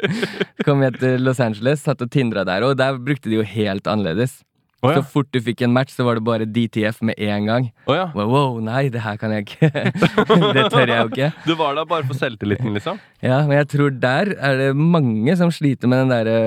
Kom 0.66 0.84
jeg 0.86 0.98
til 1.02 1.24
Los 1.24 1.40
Angeles, 1.44 1.84
satt 1.84 2.02
og 2.04 2.12
tindra 2.12 2.44
der, 2.48 2.66
og 2.66 2.78
der 2.80 2.98
brukte 3.00 3.30
de 3.30 3.40
jo 3.40 3.46
helt 3.46 3.88
annerledes. 3.90 4.40
Oh, 4.78 4.92
ja. 4.92 5.00
Så 5.00 5.10
fort 5.10 5.26
du 5.34 5.40
fikk 5.42 5.64
en 5.66 5.72
match, 5.74 5.90
så 5.96 6.04
var 6.06 6.20
det 6.20 6.22
bare 6.26 6.46
DTF 6.46 7.00
med 7.02 7.18
en 7.18 7.48
gang. 7.50 7.64
Oh, 7.88 7.96
ja. 7.96 8.04
Wow, 8.14 8.28
wow, 8.30 8.58
nei, 8.62 8.84
det 8.94 9.02
her 9.02 9.16
kan 9.18 9.32
jeg 9.34 9.48
ikke. 9.48 9.70
det 10.54 10.68
tør 10.70 10.86
jeg 10.86 10.98
jo 11.00 11.08
ikke. 11.10 11.30
Du 11.48 11.56
var 11.58 11.74
der 11.74 11.88
bare 11.90 12.06
for 12.06 12.18
selvtilliten, 12.20 12.70
liksom? 12.76 13.00
Ja, 13.18 13.40
men 13.48 13.58
jeg 13.58 13.72
tror 13.74 13.96
der 13.98 14.36
er 14.38 14.60
det 14.60 14.68
mange 14.78 15.34
som 15.40 15.50
sliter 15.54 15.90
med 15.90 16.04
den 16.04 16.14
derre 16.14 16.38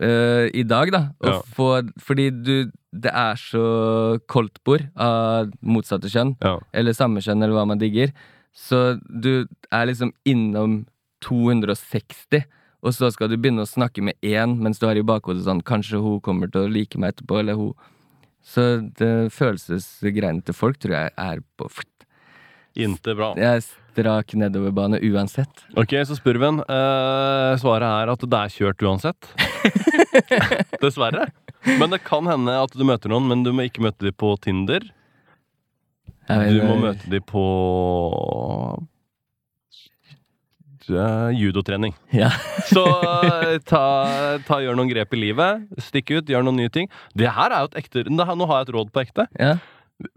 øh, 0.00 0.50
I 0.54 0.62
dag, 0.62 0.92
da. 0.92 1.02
Ja. 1.24 1.40
få 1.56 1.82
Fordi 2.00 2.30
du 2.30 2.70
Det 2.92 3.10
er 3.10 3.36
så 3.40 4.18
koldtbord 4.28 4.84
av 5.00 5.50
motsatte 5.64 6.10
kjønn. 6.12 6.36
Ja. 6.42 6.58
Eller 6.74 6.92
samme 6.92 7.22
kjønn, 7.24 7.42
eller 7.42 7.56
hva 7.56 7.64
man 7.66 7.80
digger. 7.80 8.12
Så 8.52 9.00
du 9.08 9.46
er 9.72 9.86
liksom 9.88 10.12
innom 10.28 10.82
260. 11.24 12.44
Og 12.82 12.92
så 12.92 13.08
skal 13.14 13.30
du 13.30 13.38
begynne 13.38 13.64
å 13.64 13.70
snakke 13.70 14.02
med 14.04 14.18
én, 14.20 14.58
mens 14.60 14.78
du 14.78 14.86
har 14.88 14.98
i 14.98 15.06
bakhodet 15.06 15.46
sånn 15.46 15.62
Kanskje 15.62 16.02
hun 16.02 16.20
kommer 16.20 16.50
til 16.50 16.66
å 16.66 16.72
like 16.72 16.98
meg 16.98 17.14
etterpå, 17.14 17.38
eller 17.40 17.54
hun 17.56 17.72
Så 18.42 18.82
det 18.98 19.32
følelsesgreiene 19.32 20.42
til 20.42 20.56
folk 20.56 20.80
tror 20.82 20.98
jeg 20.98 21.14
er 21.16 21.40
på 21.56 21.70
Inte 22.74 23.14
bra. 23.14 23.34
Jeg 23.38 23.62
strak 23.92 24.34
nedoverbane 24.38 25.00
uansett. 25.12 25.64
Ok, 25.76 25.94
så 26.08 26.16
spør 26.16 26.40
vi 26.40 26.48
en. 26.48 26.60
Eh, 26.64 27.52
svaret 27.60 27.88
er 27.88 28.12
at 28.12 28.24
det 28.24 28.40
er 28.40 28.54
kjørt 28.56 28.84
uansett. 28.88 29.32
Dessverre. 30.82 31.28
Men 31.78 31.92
det 31.92 32.02
kan 32.06 32.26
hende 32.26 32.56
at 32.58 32.74
du 32.74 32.84
møter 32.88 33.12
noen, 33.12 33.28
men 33.30 33.44
du 33.46 33.52
må 33.54 33.68
ikke 33.68 33.84
møte 33.84 34.08
dem 34.08 34.16
på 34.18 34.34
Tinder. 34.42 34.88
Du 36.26 36.58
må 36.64 36.78
møte 36.80 37.10
dem 37.10 37.22
på 37.26 37.44
uh, 40.90 41.30
judotrening. 41.36 41.94
Ja. 42.14 42.30
Så 42.70 42.82
eh, 42.86 43.58
ta, 43.68 43.84
ta, 44.46 44.60
gjør 44.62 44.78
noen 44.78 44.90
grep 44.90 45.14
i 45.14 45.20
livet. 45.20 45.68
Stikk 45.82 46.14
ut, 46.16 46.30
gjør 46.30 46.46
noen 46.46 46.62
nye 46.62 46.72
ting. 46.72 46.90
Det 47.18 47.30
her 47.30 47.52
er 47.52 47.66
jo 47.66 47.72
et 47.72 47.80
ekte 47.82 48.06
Nå 48.10 48.26
har 48.26 48.62
jeg 48.62 48.68
et 48.68 48.74
råd 48.78 48.92
på 48.94 49.04
ekte. 49.04 49.28
ja. 49.38 49.56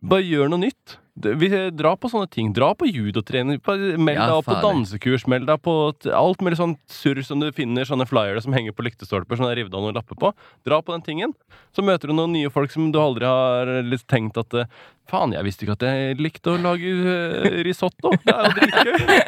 Bare 0.01 0.25
gjør 0.25 0.49
noe 0.49 0.63
nytt. 0.63 0.95
Vi 1.15 1.49
Dra 1.71 1.93
på 1.95 2.09
sånne 2.11 2.27
ting. 2.27 2.49
Dra 2.53 2.73
på 2.75 2.89
judotrening. 2.89 3.61
Meld 3.63 4.19
deg 4.19 4.33
opp 4.35 4.49
på 4.49 4.57
dansekurs. 4.63 5.23
Meld 5.31 5.47
deg 5.47 5.61
på 5.63 5.75
alt 6.11 6.43
mulig 6.43 6.59
sånn 6.59 6.75
surr 6.91 7.21
som 7.23 7.39
du 7.39 7.47
finner, 7.55 7.87
sånne 7.87 8.07
flyere 8.09 8.43
som 8.43 8.55
henger 8.55 8.75
på 8.75 8.83
lyktestolper 8.83 9.39
som 9.39 9.47
revet 9.47 9.71
av 9.71 9.85
noen 9.85 9.95
lapper 9.95 10.19
på. 10.19 10.33
Dra 10.67 10.81
på 10.83 10.91
den 10.91 11.05
tingen. 11.05 11.35
Så 11.75 11.83
møter 11.85 12.11
du 12.11 12.17
noen 12.17 12.35
nye 12.35 12.51
folk 12.51 12.73
som 12.73 12.91
du 12.91 12.99
aldri 12.99 13.27
har 13.27 13.71
litt 13.87 14.03
tenkt 14.11 14.37
at 14.41 14.59
eh, 14.59 14.83
Faen, 15.05 15.35
jeg 15.35 15.45
visste 15.45 15.65
ikke 15.67 15.75
at 15.75 15.83
jeg 15.85 16.15
likte 16.17 16.55
å 16.55 16.57
lage 16.57 16.89
eh, 16.89 17.59
risotto. 17.67 18.09
Det 18.25 18.33
er 18.33 18.47
jo 18.47 18.53
dritgøy. 18.57 19.19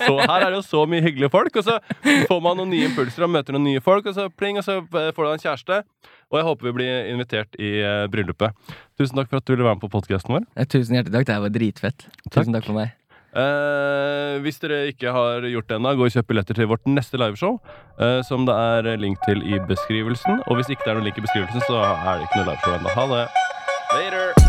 Så 0.00 0.14
her 0.22 0.38
er 0.38 0.46
det 0.46 0.56
jo 0.56 0.62
så 0.64 0.84
mye 0.88 1.04
hyggelige 1.04 1.28
folk, 1.34 1.58
og 1.60 1.66
så 1.66 1.76
får 2.30 2.40
man 2.40 2.56
noen 2.56 2.72
nye 2.72 2.88
impulser 2.88 3.26
og 3.26 3.34
møter 3.34 3.52
noen 3.52 3.66
nye 3.68 3.82
folk, 3.84 4.08
og 4.08 4.16
så 4.16 4.30
pling, 4.32 4.56
og 4.56 4.64
så 4.64 4.78
eh, 4.80 5.10
får 5.12 5.26
du 5.26 5.32
en 5.34 5.44
kjæreste. 5.44 5.82
Og 6.32 6.40
jeg 6.40 6.46
håper 6.48 6.66
vi 6.66 6.74
blir 6.74 7.10
invitert 7.12 7.52
i 7.62 7.68
bryllupet. 8.10 8.56
Tusen 8.98 9.20
takk 9.20 9.28
for 9.30 9.38
at 9.38 9.46
du 9.46 9.52
ville 9.52 9.66
være 9.68 9.76
med 9.76 9.84
på 9.84 9.92
podkasten 9.92 10.32
vår. 10.34 10.48
Tusen 10.72 10.96
hjertelig 10.96 11.20
takk. 11.20 11.35
Det 11.36 11.42
her 11.42 11.50
var 11.50 11.52
dritfett. 11.52 12.06
Tusen 12.32 12.54
takk 12.56 12.64
for 12.64 12.78
meg. 12.78 12.94
Eh, 13.36 14.38
hvis 14.40 14.56
dere 14.62 14.86
ikke 14.88 15.12
har 15.12 15.44
gjort 15.44 15.68
det 15.68 15.76
ennå, 15.76 15.92
gå 15.98 16.06
og 16.08 16.14
kjøp 16.14 16.30
billetter 16.32 16.56
til 16.56 16.70
vårt 16.70 16.88
neste 16.88 17.20
liveshow. 17.20 17.58
eh, 18.00 18.22
som 18.24 18.46
det 18.48 18.54
er 18.56 18.96
link 18.96 19.20
til 19.28 19.44
i 19.44 19.60
beskrivelsen. 19.68 20.40
Og 20.48 20.56
hvis 20.56 20.72
ikke 20.72 20.84
det 20.86 20.94
er 20.94 21.00
noen 21.00 21.04
link 21.10 21.18
i 21.20 21.26
beskrivelsen, 21.28 21.60
så 21.68 21.84
er 21.84 22.16
det 22.16 22.24
ikke 22.24 22.40
noe 22.40 22.48
liveshow 22.54 22.78
ennå. 22.78 22.96
Ha 22.96 23.06
det. 23.12 23.28
Later. 23.92 24.45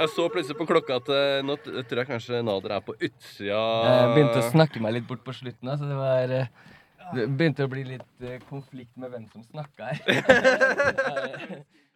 Jeg 0.00 0.08
så 0.14 0.26
plutselig 0.32 0.56
på 0.58 0.66
klokka 0.70 0.96
at 1.00 1.08
eh, 1.12 1.40
nå 1.44 1.56
t- 1.60 1.82
tror 1.90 2.00
jeg 2.02 2.08
kanskje 2.08 2.40
Nader 2.46 2.72
er 2.78 2.84
på 2.86 2.94
utsida 2.96 3.58
Jeg 3.84 4.12
begynte 4.14 4.40
å 4.40 4.46
snakke 4.50 4.80
meg 4.84 4.94
litt 4.96 5.08
bort 5.10 5.22
på 5.26 5.34
slutten, 5.36 5.68
da, 5.68 5.76
så 5.80 5.88
det 5.90 5.98
var 5.98 6.32
eh, 6.38 6.48
Det 7.16 7.26
begynte 7.36 7.66
å 7.66 7.72
bli 7.72 7.84
litt 7.94 8.24
eh, 8.24 8.38
konflikt 8.48 8.94
med 9.00 9.12
hvem 9.12 9.26
som 9.32 9.44
snakka 9.50 9.92
her. 9.92 10.00